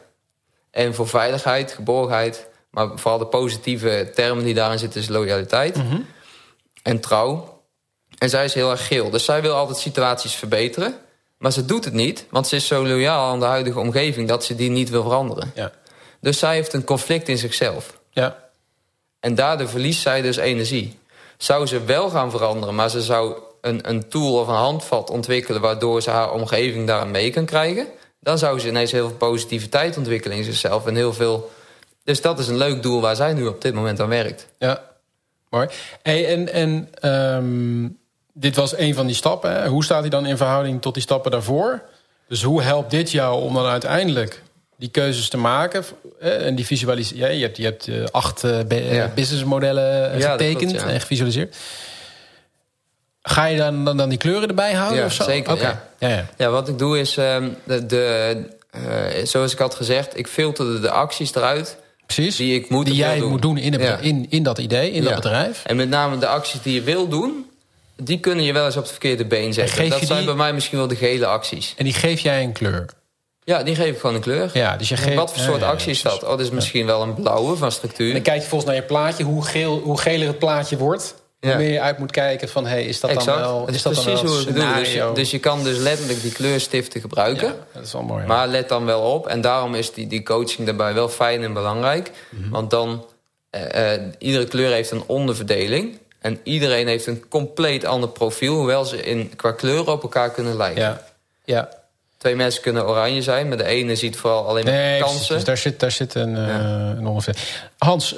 En 0.71 0.95
voor 0.95 1.07
veiligheid, 1.07 1.71
geborgenheid. 1.71 2.47
Maar 2.71 2.89
vooral 2.95 3.19
de 3.19 3.25
positieve 3.25 4.11
termen 4.15 4.43
die 4.43 4.53
daarin 4.53 4.79
zitten 4.79 5.01
is 5.01 5.07
loyaliteit. 5.07 5.77
En 6.83 6.99
trouw. 6.99 7.61
En 8.17 8.29
zij 8.29 8.45
is 8.45 8.53
heel 8.53 8.71
erg 8.71 8.87
geel. 8.87 9.09
Dus 9.09 9.25
zij 9.25 9.41
wil 9.41 9.53
altijd 9.53 9.77
situaties 9.77 10.33
verbeteren. 10.33 10.95
Maar 11.37 11.51
ze 11.51 11.65
doet 11.65 11.85
het 11.85 11.93
niet. 11.93 12.25
Want 12.29 12.47
ze 12.47 12.55
is 12.55 12.67
zo 12.67 12.87
loyaal 12.87 13.31
aan 13.31 13.39
de 13.39 13.45
huidige 13.45 13.79
omgeving... 13.79 14.27
dat 14.27 14.43
ze 14.43 14.55
die 14.55 14.69
niet 14.69 14.89
wil 14.89 15.03
veranderen. 15.03 15.51
Ja. 15.55 15.71
Dus 16.19 16.39
zij 16.39 16.53
heeft 16.53 16.73
een 16.73 16.83
conflict 16.83 17.27
in 17.27 17.37
zichzelf. 17.37 17.99
Ja. 18.09 18.49
En 19.19 19.35
daardoor 19.35 19.67
verliest 19.67 20.01
zij 20.01 20.21
dus 20.21 20.37
energie. 20.37 20.99
Zou 21.37 21.65
ze 21.65 21.83
wel 21.83 22.09
gaan 22.09 22.31
veranderen, 22.31 22.75
maar 22.75 22.89
ze 22.89 23.01
zou 23.01 23.35
een, 23.61 23.89
een 23.89 24.09
tool 24.09 24.39
of 24.39 24.47
een 24.47 24.53
handvat 24.53 25.09
ontwikkelen... 25.09 25.61
waardoor 25.61 26.01
ze 26.01 26.09
haar 26.09 26.31
omgeving 26.31 26.87
daaraan 26.87 27.11
mee 27.11 27.31
kan 27.31 27.45
krijgen... 27.45 27.87
dan 28.19 28.37
zou 28.37 28.59
ze 28.59 28.67
ineens 28.67 28.91
heel 28.91 29.07
veel 29.07 29.17
positiviteit 29.17 29.97
ontwikkelen 29.97 30.37
in 30.37 30.43
zichzelf. 30.43 30.85
En 30.85 30.95
heel 30.95 31.13
veel... 31.13 31.51
Dus 32.03 32.21
dat 32.21 32.39
is 32.39 32.47
een 32.47 32.57
leuk 32.57 32.83
doel 32.83 33.01
waar 33.01 33.15
zij 33.15 33.33
nu 33.33 33.47
op 33.47 33.61
dit 33.61 33.73
moment 33.73 33.99
aan 33.99 34.09
werkt. 34.09 34.47
Ja, 34.57 34.83
mooi. 35.49 35.67
Hey, 36.01 36.27
en 36.27 36.53
en 36.53 36.89
ehm, 36.93 37.89
dit 38.33 38.55
was 38.55 38.77
een 38.77 38.93
van 38.93 39.05
die 39.05 39.15
stappen. 39.15 39.51
Hè? 39.51 39.67
Hoe 39.67 39.83
staat 39.83 40.01
hij 40.01 40.09
dan 40.09 40.25
in 40.25 40.37
verhouding 40.37 40.81
tot 40.81 40.93
die 40.93 41.03
stappen 41.03 41.31
daarvoor? 41.31 41.81
Dus 42.27 42.43
hoe 42.43 42.61
helpt 42.61 42.91
dit 42.91 43.11
jou 43.11 43.41
om 43.41 43.53
dan 43.53 43.65
uiteindelijk 43.65 44.41
die 44.77 44.89
keuzes 44.89 45.29
te 45.29 45.37
maken? 45.37 45.83
En 46.19 46.55
die 46.55 46.65
visualiseren. 46.65 47.27
Ja, 47.27 47.27
je 47.27 47.41
hebt, 47.41 47.57
je 47.57 47.63
hebt 47.63 47.87
eh, 47.87 48.03
acht 48.11 48.43
eh, 48.43 49.03
eh, 49.03 49.13
businessmodellen 49.13 50.19
Ja, 50.19 50.31
getekend 50.31 50.71
klopt, 50.71 50.85
ja. 50.85 50.91
en 50.91 51.01
gevisualiseerd. 51.01 51.55
Ga 53.21 53.45
je 53.45 53.57
dan, 53.57 53.85
dan, 53.85 53.97
dan 53.97 54.09
die 54.09 54.17
kleuren 54.17 54.47
erbij 54.49 54.73
houden? 54.73 54.97
Ja, 54.99 55.05
of 55.05 55.13
zo? 55.13 55.23
zeker, 55.23 55.57
ja. 55.61 55.87
Ja, 55.99 56.25
ja. 56.37 56.49
Wat 56.49 56.67
ik 56.67 56.77
doe 56.77 56.99
is... 56.99 57.17
ehm, 57.17 57.49
de, 57.63 57.85
de, 57.85 58.35
eh, 58.71 58.81
zoals 59.25 59.51
ik 59.51 59.57
had 59.59 59.75
gezegd, 59.75 60.17
ik 60.17 60.27
filterde 60.27 60.79
de 60.79 60.89
acties 60.91 61.35
eruit... 61.35 61.77
Precies. 62.05 62.35
Die 62.35 62.55
ik 62.55 62.69
moet 62.69 62.85
die 62.85 62.95
jij 62.95 63.17
doen. 63.19 63.29
moet 63.29 63.41
doen 63.41 63.57
in, 63.57 63.73
het, 63.73 64.01
in, 64.01 64.25
in 64.29 64.43
dat 64.43 64.57
idee, 64.57 64.91
in 64.91 65.03
dat 65.03 65.15
bedrijf. 65.15 65.61
En 65.65 65.75
met 65.75 65.89
name 65.89 66.17
de 66.17 66.27
acties 66.27 66.61
die 66.61 66.73
je 66.73 66.81
wil 66.81 67.07
doen... 67.07 67.45
die 67.95 68.19
kunnen 68.19 68.45
je 68.45 68.53
wel 68.53 68.65
eens 68.65 68.75
op 68.75 68.81
het 68.81 68.91
verkeerde 68.91 69.25
been 69.25 69.53
zetten. 69.53 69.89
Dat 69.89 70.01
zijn 70.03 70.17
die- 70.17 70.27
bij 70.27 70.35
mij 70.35 70.53
misschien 70.53 70.77
wel 70.77 70.87
de 70.87 70.95
gele 70.95 71.25
acties. 71.25 71.73
En 71.77 71.83
die 71.83 71.93
geef 71.93 72.19
jij 72.19 72.43
een 72.43 72.51
kleur. 72.51 72.85
Ja, 73.43 73.63
die 73.63 73.75
geef 73.75 73.93
ik 73.93 73.99
gewoon 73.99 74.15
een 74.15 74.21
kleur. 74.21 74.49
Ja, 74.53 74.77
dus 74.77 74.89
je 74.89 74.97
geeft, 74.97 75.15
Wat 75.15 75.33
voor 75.33 75.41
soort 75.43 75.63
actie 75.63 75.91
is 75.91 76.01
dat? 76.01 76.23
Oh, 76.23 76.29
dat 76.29 76.39
is 76.39 76.49
misschien 76.49 76.85
wel 76.85 77.01
een 77.01 77.13
blauwe 77.13 77.55
van 77.55 77.71
structuur. 77.71 78.07
En 78.07 78.13
dan 78.13 78.21
kijk 78.21 78.41
je 78.41 78.47
volgens 78.47 78.69
naar 78.71 78.79
je 78.79 78.85
plaatje, 78.87 79.23
hoe, 79.23 79.45
geel, 79.45 79.79
hoe 79.79 79.99
geler 79.99 80.27
het 80.27 80.39
plaatje 80.39 80.77
wordt. 80.77 81.15
Ja. 81.43 81.57
Meer 81.57 81.71
je 81.71 81.81
uit 81.81 81.97
moet 81.97 82.11
kijken 82.11 82.49
van, 82.49 82.65
hey, 82.65 82.83
is 82.85 82.99
dat 82.99 83.09
exact. 83.09 83.25
dan 83.25 83.37
wel... 83.51 83.67
is 83.67 83.75
is 83.75 83.81
dat 83.81 83.93
dan 83.95 84.03
precies 84.03 84.21
wel 84.21 84.31
hoe 84.31 84.43
doe. 84.43 84.53
Dus 84.53 84.63
je, 84.63 84.85
scenario? 84.85 85.13
dus 85.13 85.31
je 85.31 85.39
kan 85.39 85.63
dus 85.63 85.77
letterlijk 85.77 86.21
die 86.21 86.31
kleurstiften 86.31 87.01
gebruiken. 87.01 87.47
Ja, 87.47 87.55
dat 87.73 87.83
is 87.85 87.93
wel 87.93 88.01
mooi. 88.01 88.21
ja. 88.21 88.27
Maar 88.27 88.47
let 88.47 88.69
dan 88.69 88.85
wel 88.85 89.01
op. 89.01 89.27
En 89.27 89.41
daarom 89.41 89.75
is 89.75 89.93
die, 89.93 90.07
die 90.07 90.23
coaching 90.23 90.65
daarbij 90.67 90.93
wel 90.93 91.09
fijn 91.09 91.43
en 91.43 91.53
belangrijk. 91.53 92.11
Mhm. 92.29 92.49
Want 92.49 92.69
dan... 92.69 93.05
eh, 93.49 93.93
eh, 93.93 94.01
iedere 94.17 94.45
kleur 94.45 94.71
heeft 94.71 94.91
een 94.91 95.03
onderverdeling. 95.05 95.99
En 96.19 96.39
iedereen 96.43 96.87
heeft 96.87 97.07
een 97.07 97.27
compleet 97.29 97.85
ander 97.85 98.09
profiel. 98.09 98.55
Hoewel 98.55 98.85
ze 98.85 99.03
in, 99.03 99.31
qua 99.35 99.51
kleuren 99.51 99.93
op 99.93 100.01
elkaar 100.03 100.31
kunnen 100.31 100.57
lijken. 100.57 100.81
ja. 100.81 101.01
ja. 101.43 101.69
Twee 102.17 102.35
mensen 102.35 102.61
kunnen 102.61 102.87
oranje 102.87 103.21
zijn. 103.21 103.47
Maar 103.47 103.57
de 103.57 103.65
ene 103.65 103.95
ziet 103.95 104.17
vooral 104.17 104.47
alleen 104.47 104.63
maar 104.63 104.73
Nee, 104.73 104.99
kansen. 105.01 105.35
Dus 105.35 105.43
daar 105.43 105.57
zit, 105.57 105.79
daar 105.79 105.91
zit 105.91 106.13
een, 106.15 106.35
eh 106.35 106.43
een 106.97 107.07
onderverdeling. 107.07 107.51
Hans, 107.77 108.15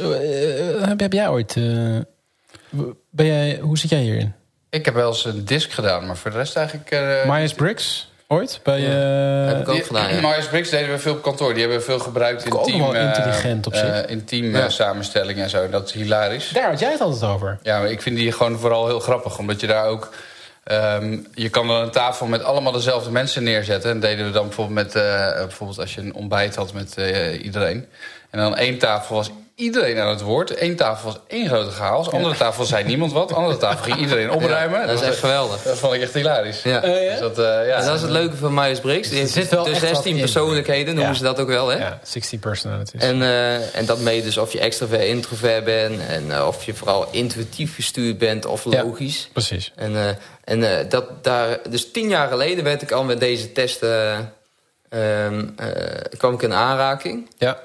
heb, 0.79 0.99
heb 0.99 1.13
jij 1.13 1.29
ooit... 1.29 1.55
ben 3.09 3.25
jij, 3.25 3.57
hoe 3.61 3.77
zit 3.77 3.89
jij 3.89 3.99
hierin? 3.99 4.33
Ik 4.69 4.85
heb 4.85 4.93
wel 4.93 5.07
eens 5.09 5.25
een 5.25 5.45
disc 5.45 5.71
gedaan, 5.71 6.05
maar 6.05 6.17
voor 6.17 6.31
de 6.31 6.37
rest 6.37 6.55
eigenlijk... 6.55 6.91
eh, 6.91 7.25
Myers-Briggs? 7.29 8.11
Ooit? 8.27 8.59
Bij, 8.63 8.77
eh, 8.79 9.47
Heb 9.47 9.59
ik 9.61 9.67
ook 9.69 9.75
Die- 9.75 9.83
gedaan, 9.83 10.13
ja. 10.15 10.21
Myers-Briggs 10.21 10.69
deden 10.69 10.89
we 10.89 10.99
veel 10.99 11.13
op 11.13 11.21
kantoor. 11.21 11.51
Die 11.53 11.59
hebben 11.61 11.77
we 11.79 11.83
veel 11.85 11.99
gebruikt 11.99 12.45
in 12.45 12.53
Ook 12.53 12.63
team, 12.65 12.79
wel 12.79 12.95
eh, 12.95 13.03
intelligent 13.03 13.67
op 13.67 13.75
zich. 13.75 14.05
in 14.05 14.25
team 14.25 14.45
Ja. 14.55 14.69
samenstelling 14.69 15.39
en 15.39 15.49
zo. 15.49 15.69
Dat 15.69 15.87
is 15.87 15.93
hilarisch. 15.93 16.49
Daar 16.49 16.69
had 16.69 16.79
jij 16.79 16.91
het 16.91 17.01
altijd 17.01 17.31
over. 17.31 17.59
Ja, 17.63 17.79
maar 17.79 17.91
ik 17.91 18.01
vind 18.01 18.15
die 18.17 18.31
gewoon 18.31 18.57
vooral 18.59 18.85
heel 18.87 18.99
grappig. 18.99 19.37
Omdat 19.37 19.59
je 19.59 19.67
daar 19.67 19.85
ook... 19.85 20.09
ehm, 20.63 21.17
je 21.33 21.49
kan 21.49 21.67
dan 21.67 21.81
een 21.81 21.91
tafel 21.91 22.25
met 22.25 22.43
allemaal 22.43 22.71
dezelfde 22.71 23.11
mensen 23.11 23.43
neerzetten. 23.43 23.91
En 23.91 23.99
deden 23.99 24.25
we 24.25 24.31
dan 24.31 24.43
bijvoorbeeld 24.45 24.75
met... 24.85 24.95
eh, 24.95 25.33
bijvoorbeeld 25.35 25.79
als 25.79 25.95
je 25.95 26.01
een 26.01 26.13
ontbijt 26.13 26.55
had 26.55 26.73
met 26.73 26.97
eh, 26.97 27.43
iedereen. 27.43 27.85
En 28.29 28.39
dan 28.39 28.55
één 28.57 28.77
tafel 28.77 29.15
was 29.15 29.31
iedereen 29.55 29.99
aan 29.99 30.07
het 30.09 30.21
woord. 30.21 30.61
Eén 30.61 30.75
tafel 30.75 31.05
was 31.11 31.19
één 31.27 31.47
grote 31.47 31.71
chaos. 31.71 32.11
Andere 32.11 32.35
tafel 32.35 32.65
zei 32.65 32.83
niemand 32.83 33.11
wat. 33.11 33.33
Andere 33.33 33.57
tafel 33.57 33.83
ging 33.83 33.97
iedereen 33.97 34.31
opruimen. 34.37 34.79
Ja, 34.79 34.85
dat 34.85 35.01
is 35.01 35.07
echt 35.07 35.17
geweldig. 35.19 35.61
Dat 35.61 35.77
vond 35.77 35.93
ik 35.93 36.01
echt 36.01 36.13
hilarisch. 36.13 36.61
Ja. 36.63 36.85
Ja? 36.85 37.09
Dus 37.11 37.19
dat, 37.19 37.39
eh, 37.39 37.43
ja. 37.45 37.75
En 37.75 37.85
dat 37.85 37.95
is 37.95 38.01
het 38.01 38.09
leuke 38.11 38.35
van 38.35 38.53
Myers-Briggs. 38.53 39.07
Die 39.07 39.17
Er 39.17 39.21
heeft 39.21 39.33
zit 39.33 39.49
wel 39.49 39.63
de 39.63 39.69
echt 39.69 39.79
wat 39.81 39.89
16 39.89 40.13
in. 40.13 40.19
persoonlijkheden, 40.19 40.93
noemen 40.95 41.11
Ja. 41.11 41.17
ze 41.17 41.23
dat 41.23 41.39
ook 41.39 41.47
wel, 41.47 41.67
hè? 41.67 41.77
Ja, 41.77 41.99
16 42.03 42.39
personalities. 42.39 43.01
En, 43.01 43.21
eh, 43.21 43.75
en 43.75 43.85
dat 43.85 43.99
meet 43.99 44.23
dus 44.23 44.37
of 44.37 44.51
je 44.53 44.59
extravert, 44.59 45.03
introvert 45.03 45.63
bent... 45.63 45.99
en 46.07 46.31
eh, 46.31 46.47
of 46.47 46.63
je 46.63 46.73
vooral 46.73 47.07
intuïtief 47.11 47.75
gestuurd 47.75 48.17
bent 48.17 48.45
of 48.45 48.63
Ja. 48.69 48.83
logisch. 48.83 49.29
Precies. 49.33 49.71
En, 49.75 49.95
eh, 49.95 50.07
en 50.43 50.77
eh, 50.79 50.89
dat 50.89 51.23
daar, 51.23 51.59
dus 51.69 51.91
tien 51.91 52.09
jaar 52.09 52.27
geleden 52.27 52.63
werd 52.63 52.81
ik 52.81 52.91
al 52.91 53.03
met 53.03 53.19
deze 53.19 53.51
testen... 53.51 53.89
eh, 54.89 55.25
ehm, 55.25 55.45
eh, 55.57 55.67
kwam 56.17 56.33
ik 56.33 56.41
in 56.41 56.53
aanraking. 56.53 57.29
Ja. 57.37 57.57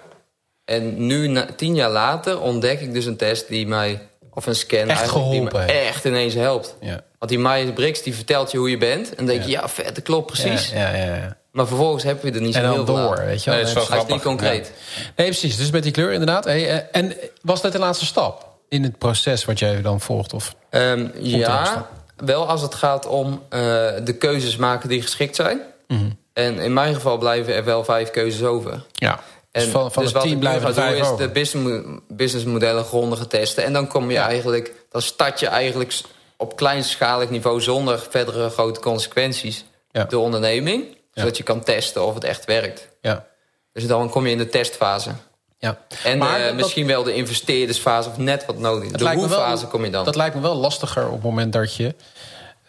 En 0.69 1.07
nu, 1.07 1.29
na, 1.29 1.47
tien 1.57 1.75
jaar 1.75 1.91
later, 1.91 2.41
ontdek 2.41 2.81
ik 2.81 2.93
dus 2.93 3.05
een 3.05 3.17
test 3.17 3.49
die 3.49 3.67
mij... 3.67 4.01
of 4.35 4.47
een 4.47 4.55
scan 4.55 4.89
eigenlijk, 4.89 5.31
die 5.31 5.43
me 5.43 5.51
geholpen 5.51 5.69
echt 5.69 6.05
ineens 6.05 6.35
helpt. 6.35 6.77
Ja. 6.81 7.01
Want 7.19 7.31
die 7.31 7.41
Myers-Briggs 7.41 8.03
die 8.03 8.15
vertelt 8.15 8.51
je 8.51 8.59
hoe 8.59 8.71
je 8.71 8.79
bent. 8.79 9.09
En 9.09 9.17
dan 9.17 9.27
denk 9.27 9.43
je, 9.43 9.51
ja, 9.51 9.69
vet, 9.69 9.95
dat 9.95 10.05
klopt 10.05 10.27
precies. 10.27 10.71
Ja, 10.71 10.95
ja, 10.95 11.15
ja. 11.15 11.37
Maar 11.51 11.67
vervolgens 11.67 12.03
heb 12.03 12.23
je 12.23 12.31
er 12.33 12.41
niet 12.41 12.55
zo 12.55 12.61
heel 12.61 12.75
veel 12.75 12.85
door, 12.85 13.19
aan. 13.19 13.25
weet 13.25 13.45
je 13.45 13.51
wel. 13.51 13.59
Nee, 13.59 13.75
dat 13.75 13.83
is 13.83 13.89
wel 13.89 13.99
Hij 13.99 14.07
is 14.07 14.13
niet 14.13 14.23
concreet. 14.23 14.73
Nee, 15.17 15.27
precies. 15.27 15.57
Dus 15.57 15.71
met 15.71 15.83
die 15.83 15.93
kleur 15.93 16.13
inderdaad. 16.13 16.45
Hey, 16.45 16.71
eh, 16.71 16.79
en 16.93 17.15
was 17.43 17.61
dat 17.61 17.73
de 17.73 17.79
laatste 17.79 18.05
stap 18.05 18.47
in 18.69 18.83
het 18.83 18.99
proces 18.99 19.45
wat 19.45 19.59
jij 19.59 19.83
dan 19.83 20.01
volgt? 20.01 20.33
Of? 20.33 20.55
Ehm, 20.71 21.09
ja, 21.21 21.89
wel 22.17 22.49
als 22.49 22.63
het 22.63 22.75
gaat 22.75 23.07
om 23.07 23.43
eh, 23.49 23.61
de 24.05 24.15
keuzes 24.19 24.57
maken 24.57 24.89
die 24.89 25.03
geschikt 25.03 25.37
zijn. 25.37 25.61
Mhm. 25.89 26.11
En 26.33 26.59
in 26.59 26.73
mijn 26.73 26.95
geval 26.95 27.19
blijven 27.19 27.55
er 27.55 27.65
wel 27.65 27.85
vijf 27.85 28.11
keuzes 28.11 28.43
over. 28.43 28.83
Ja. 28.93 29.21
En 29.59 29.65
dus 29.65 29.73
van, 29.73 29.93
van 29.93 30.03
dus 30.03 30.13
het 30.13 30.21
wat 30.23 30.29
team 30.31 30.41
blijven 30.41 30.75
doen 30.75 30.85
is 30.93 31.07
over. 31.09 31.27
de 31.27 31.33
business- 31.33 32.01
businessmodellen 32.09 32.85
grondiger 32.85 33.27
testen. 33.27 33.65
En 33.65 33.73
dan 33.73 33.87
kom 33.87 34.07
je 34.11 34.13
Ja. 34.17 34.27
eigenlijk, 34.29 34.73
dan 34.91 35.03
start 35.03 35.41
je 35.41 35.47
eigenlijk 35.47 36.01
op 36.37 36.57
kleinschalig 36.57 37.31
niveau 37.31 37.61
zonder 37.61 38.07
verdere 38.11 38.49
grote 38.51 38.81
consequenties 38.81 39.65
Ja. 39.91 40.05
de 40.05 40.19
onderneming. 40.19 40.97
Zodat 41.15 41.37
je 41.37 41.43
kan 41.43 41.61
testen 41.65 42.07
of 42.07 42.15
het 42.15 42.25
echt 42.25 42.45
werkt. 42.45 42.89
Ja. 43.01 43.27
Dus 43.73 43.87
dan 43.87 44.11
kom 44.11 44.25
je 44.27 44.33
in 44.33 44.39
de 44.39 44.49
testfase. 44.49 45.11
ja. 45.59 45.79
En 46.05 46.19
Maar 46.19 46.41
eh, 46.41 46.47
dat- 46.47 46.55
misschien 46.55 46.87
wel 46.87 47.03
de 47.03 47.15
investeerdersfase 47.15 48.09
of 48.09 48.17
net 48.19 48.47
wat 48.47 48.59
nodig. 48.59 48.91
De 48.91 49.15
hoe-fase 49.15 49.67
kom 49.67 49.85
je 49.85 49.91
dan. 49.91 50.05
Dat 50.05 50.15
lijkt 50.17 50.35
me 50.35 50.41
wel 50.41 50.55
lastiger 50.55 51.07
op 51.07 51.13
het 51.13 51.23
moment 51.23 51.53
dat 51.53 51.75
je 51.75 51.95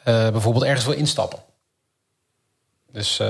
eh, 0.04 0.30
bijvoorbeeld 0.30 0.64
ergens 0.66 0.86
wil 0.86 0.94
instappen. 0.96 1.40
Dus, 2.92 3.20
eh, 3.20 3.28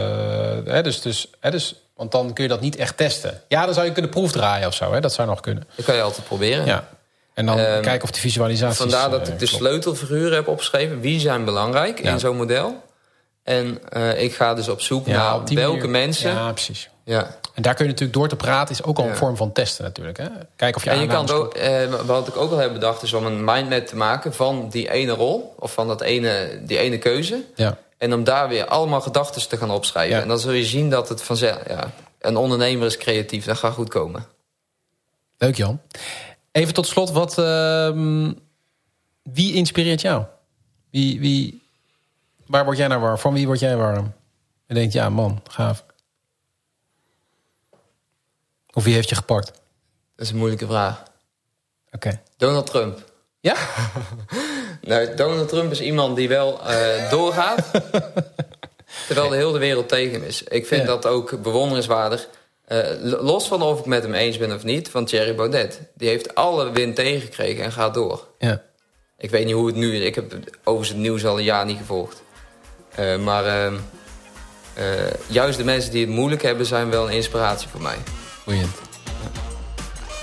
hè, 0.66 0.82
dus, 0.82 1.02
dus, 1.02 1.28
hè, 1.40 1.52
dus, 1.52 1.76
want 2.00 2.12
dan 2.12 2.34
kun 2.34 2.44
je 2.44 2.50
dat 2.50 2.62
niet 2.62 2.76
echt 2.76 2.98
testen. 2.98 3.42
Ja, 3.48 3.66
dan 3.66 3.74
zou 3.74 3.86
je 3.86 3.92
kunnen 3.92 4.12
proefdraaien 4.12 4.68
of 4.68 4.74
zo. 4.74 4.94
Hè? 4.94 5.00
Dat 5.02 5.14
zou 5.14 5.28
nog 5.28 5.40
kunnen. 5.40 5.68
Dat 5.76 5.86
kan 5.86 5.96
je 5.96 6.02
altijd 6.02 6.26
proberen. 6.28 6.66
Ja. 6.66 6.88
En 7.34 7.46
dan 7.46 7.58
Ehm, 7.60 7.82
kijken 7.82 8.04
of 8.04 8.12
die 8.12 8.22
visualisaties... 8.22 8.78
Vandaar 8.78 9.10
dat 9.10 9.28
eh, 9.28 9.34
ik 9.34 9.40
de 9.40 9.46
sleutelfiguren 9.46 10.34
heb 10.36 10.48
opgeschreven. 10.48 11.00
Wie 11.00 11.20
zijn 11.20 11.46
belangrijk 11.46 12.04
Ja. 12.04 12.12
in 12.12 12.20
zo'n 12.20 12.36
model? 12.38 12.84
En 13.44 13.80
eh, 13.90 14.22
ik 14.24 14.34
ga 14.36 14.54
dus 14.54 14.68
op 14.70 14.82
zoek 14.82 15.08
Ja, 15.08 15.14
naar 15.18 15.36
op 15.36 15.50
welke 15.50 15.76
manier- 15.78 15.90
mensen... 15.92 16.32
Ja, 16.32 16.52
precies. 16.52 16.90
Ja. 17.04 17.36
En 17.54 17.62
daar 17.62 17.74
kun 17.74 17.86
je 17.86 17.92
natuurlijk 17.92 18.20
door 18.20 18.28
te 18.28 18.36
praten... 18.36 18.74
is 18.76 18.84
ook 18.84 18.98
al 18.98 19.04
een 19.04 19.10
Ja. 19.10 19.16
vorm 19.16 19.38
van 19.38 19.52
testen 19.52 19.84
natuurlijk. 19.84 20.18
Hè? 20.18 20.26
Kijken 20.56 20.78
of 20.78 20.84
je 20.84 20.90
En 20.90 21.00
je 21.00 21.08
kan 21.08 21.30
ook, 21.30 21.54
eh, 21.54 21.94
wat 22.06 22.28
ik 22.28 22.38
ook 22.38 22.52
al 22.52 22.58
heb 22.58 22.74
bedacht... 22.74 23.02
is 23.02 23.14
om 23.14 23.26
een 23.26 23.44
mindmap 23.44 23.88
te 23.88 23.96
maken 23.96 24.34
van 24.34 24.68
die 24.70 24.92
ene 24.92 25.12
rol... 25.12 25.54
of 25.60 25.74
van 25.74 25.88
dat 25.88 26.02
ene, 26.02 26.60
die 26.64 26.78
ene 26.78 26.98
keuze... 26.98 27.42
Ja. 27.56 27.78
En 28.00 28.14
om 28.14 28.24
daar 28.24 28.48
weer 28.48 28.66
allemaal 28.66 29.02
gedachten 29.02 29.50
te 29.50 29.58
gaan 29.58 29.72
opschrijven. 29.72 30.16
Ja. 30.16 30.22
En 30.22 30.28
dan 30.28 30.40
zul 30.40 30.52
je 30.52 30.66
zien 30.66 30.90
dat 30.90 31.10
het 31.10 31.22
vanzelf... 31.22 31.68
Ja, 31.68 31.92
een 32.20 32.38
ondernemer 32.38 32.86
is 32.86 32.98
creatief, 32.98 33.46
dat 33.46 33.58
gaat 33.58 33.74
goed 33.74 33.90
komen. 33.90 34.26
Leuk 35.38 35.56
Jan. 35.56 35.82
Even 36.52 36.74
tot 36.74 36.88
slot, 36.88 37.12
wat, 37.12 37.38
ehm, 37.38 38.34
wie 39.24 39.54
inspireert 39.54 40.02
jou? 40.02 40.26
Wie, 40.90 41.20
wie, 41.20 41.62
waar 42.46 42.66
word 42.66 42.78
jij 42.78 42.88
naar 42.88 43.00
warm? 43.00 43.18
Van 43.18 43.34
wie 43.34 43.46
word 43.46 43.60
jij 43.60 43.78
warm? 43.78 44.14
En 44.66 44.76
denkt, 44.76 44.94
ja 44.94 45.10
man, 45.10 45.42
gaaf. 45.50 45.86
Of 48.74 48.84
wie 48.84 48.94
heeft 48.94 49.10
je 49.10 49.16
gepakt? 49.16 49.50
Oké. 49.50 49.60
Dat 50.16 50.26
is 50.26 50.30
een 50.30 50.38
moeilijke 50.38 50.68
vraag. 50.68 51.04
Donald 52.38 52.66
Trump. 52.66 53.12
Ja? 53.40 53.56
Nou, 54.82 55.16
Donald 55.16 55.50
Trump 55.50 55.72
is 55.72 55.82
iemand 55.82 56.16
die 56.16 56.28
wel 56.28 56.60
eh, 56.68 57.10
doorgaat... 57.16 57.66
terwijl 59.08 59.30
de 59.30 59.36
hele 59.36 59.58
wereld 59.60 59.90
tegen 59.90 60.14
hem 60.14 60.24
is. 60.24 60.44
Ik 60.44 60.68
vind 60.68 60.82
Ja. 60.82 60.88
dat 60.88 61.06
ook 61.06 61.42
bewonderenswaardig. 61.42 62.28
Eh, 62.66 62.80
lo- 63.02 63.22
los 63.24 63.48
van 63.48 63.62
of 63.62 63.80
ik 63.80 63.86
met 63.86 64.04
hem 64.04 64.14
eens 64.14 64.38
ben 64.38 64.56
of 64.56 64.64
niet... 64.64 64.90
van 64.90 65.06
Thierry 65.06 65.36
Baudet. 65.36 65.80
Die 65.94 66.10
heeft 66.10 66.36
alle 66.36 66.72
wind 66.72 66.96
tegengekregen 66.96 67.64
en 67.64 67.72
gaat 67.72 67.94
door. 67.94 68.28
Ja. 68.40 68.62
ik 69.18 69.30
weet 69.30 69.46
niet 69.46 69.54
hoe 69.54 69.68
het 69.68 69.76
nu 69.76 69.96
is. 69.96 70.04
Ik 70.06 70.16
heb 70.16 70.34
overigens 70.64 70.90
het 70.90 70.98
nieuws 70.98 71.26
al 71.26 71.38
een 71.38 71.44
jaar 71.44 71.66
niet 71.66 71.78
gevolgd. 71.78 72.22
Uh, 73.00 73.18
maar 73.18 73.46
ehm, 73.46 73.74
juist 75.28 75.58
de 75.58 75.64
mensen 75.64 75.92
die 75.92 76.06
het 76.06 76.16
moeilijk 76.16 76.42
hebben... 76.42 76.66
zijn 76.66 76.90
wel 76.90 77.08
een 77.08 77.14
inspiratie 77.14 77.68
voor 77.70 77.82
mij. 77.82 77.98
Boeiend. 78.46 78.76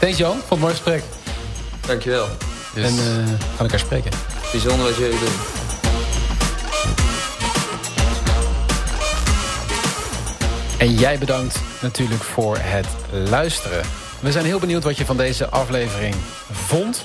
Thanks 0.01 0.17
Jan, 0.19 0.37
voor 0.39 0.51
het 0.51 0.59
mooie 0.61 0.73
gesprek. 0.73 1.03
Dankjewel. 1.87 2.27
Dus... 2.75 2.85
En 2.85 2.95
uh, 2.95 3.27
gaan 3.29 3.59
elkaar 3.59 3.79
spreken. 3.79 4.11
Bijzonder 4.63 4.87
wat 4.87 4.97
jullie 4.97 5.19
doen. 5.19 5.35
En 10.79 10.95
jij 10.95 11.19
bedankt 11.19 11.61
natuurlijk 11.83 12.23
voor 12.23 12.57
het 12.61 12.87
luisteren. 13.31 13.83
We 14.21 14.33
zijn 14.33 14.45
heel 14.45 14.59
benieuwd 14.59 14.83
wat 14.83 14.97
je 14.97 15.05
van 15.05 15.17
deze 15.17 15.49
aflevering 15.49 16.15
vond. 16.53 17.05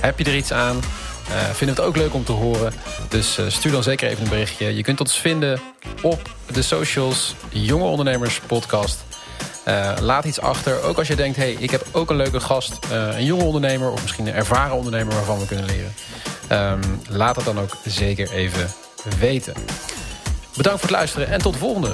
Heb 0.00 0.18
je 0.18 0.24
er 0.24 0.36
iets 0.36 0.52
aan? 0.52 0.76
Uh, 0.76 1.34
vinden 1.34 1.76
het 1.76 1.84
ook 1.84 1.96
leuk 1.96 2.14
om 2.14 2.24
te 2.24 2.32
horen. 2.32 2.72
Dus 3.08 3.38
uh, 3.38 3.48
stuur 3.48 3.72
dan 3.72 3.82
zeker 3.82 4.08
even 4.08 4.22
een 4.22 4.28
berichtje. 4.28 4.76
Je 4.76 4.82
kunt 4.82 5.00
ons 5.00 5.18
vinden 5.18 5.60
op 6.02 6.30
de 6.52 6.62
socials. 6.62 7.34
Jonge 7.48 7.84
Ondernemers 7.84 8.40
Podcast. 8.46 9.07
Uh, 9.68 9.92
laat 10.00 10.24
iets 10.24 10.40
achter. 10.40 10.82
Ook 10.82 10.98
als 10.98 11.08
je 11.08 11.16
denkt, 11.16 11.36
hey, 11.36 11.52
ik 11.58 11.70
heb 11.70 11.86
ook 11.92 12.10
een 12.10 12.16
leuke 12.16 12.40
gast. 12.40 12.78
een 12.90 13.24
jonge 13.24 13.44
ondernemer 13.44 13.90
of 13.90 14.02
misschien 14.02 14.26
een 14.26 14.34
ervaren 14.34 14.76
ondernemer 14.76 15.14
waarvan 15.14 15.38
we 15.38 15.46
kunnen 15.46 15.66
leren. 15.66 15.94
Um, 16.52 17.00
laat 17.08 17.36
het 17.36 17.44
dan 17.44 17.60
ook 17.60 17.76
zeker 17.84 18.30
even 18.30 18.70
weten. 19.18 19.54
Bedankt 20.56 20.80
voor 20.80 20.88
het 20.88 20.98
luisteren 20.98 21.28
en 21.28 21.38
tot 21.38 21.52
de 21.52 21.58
volgende. 21.58 21.92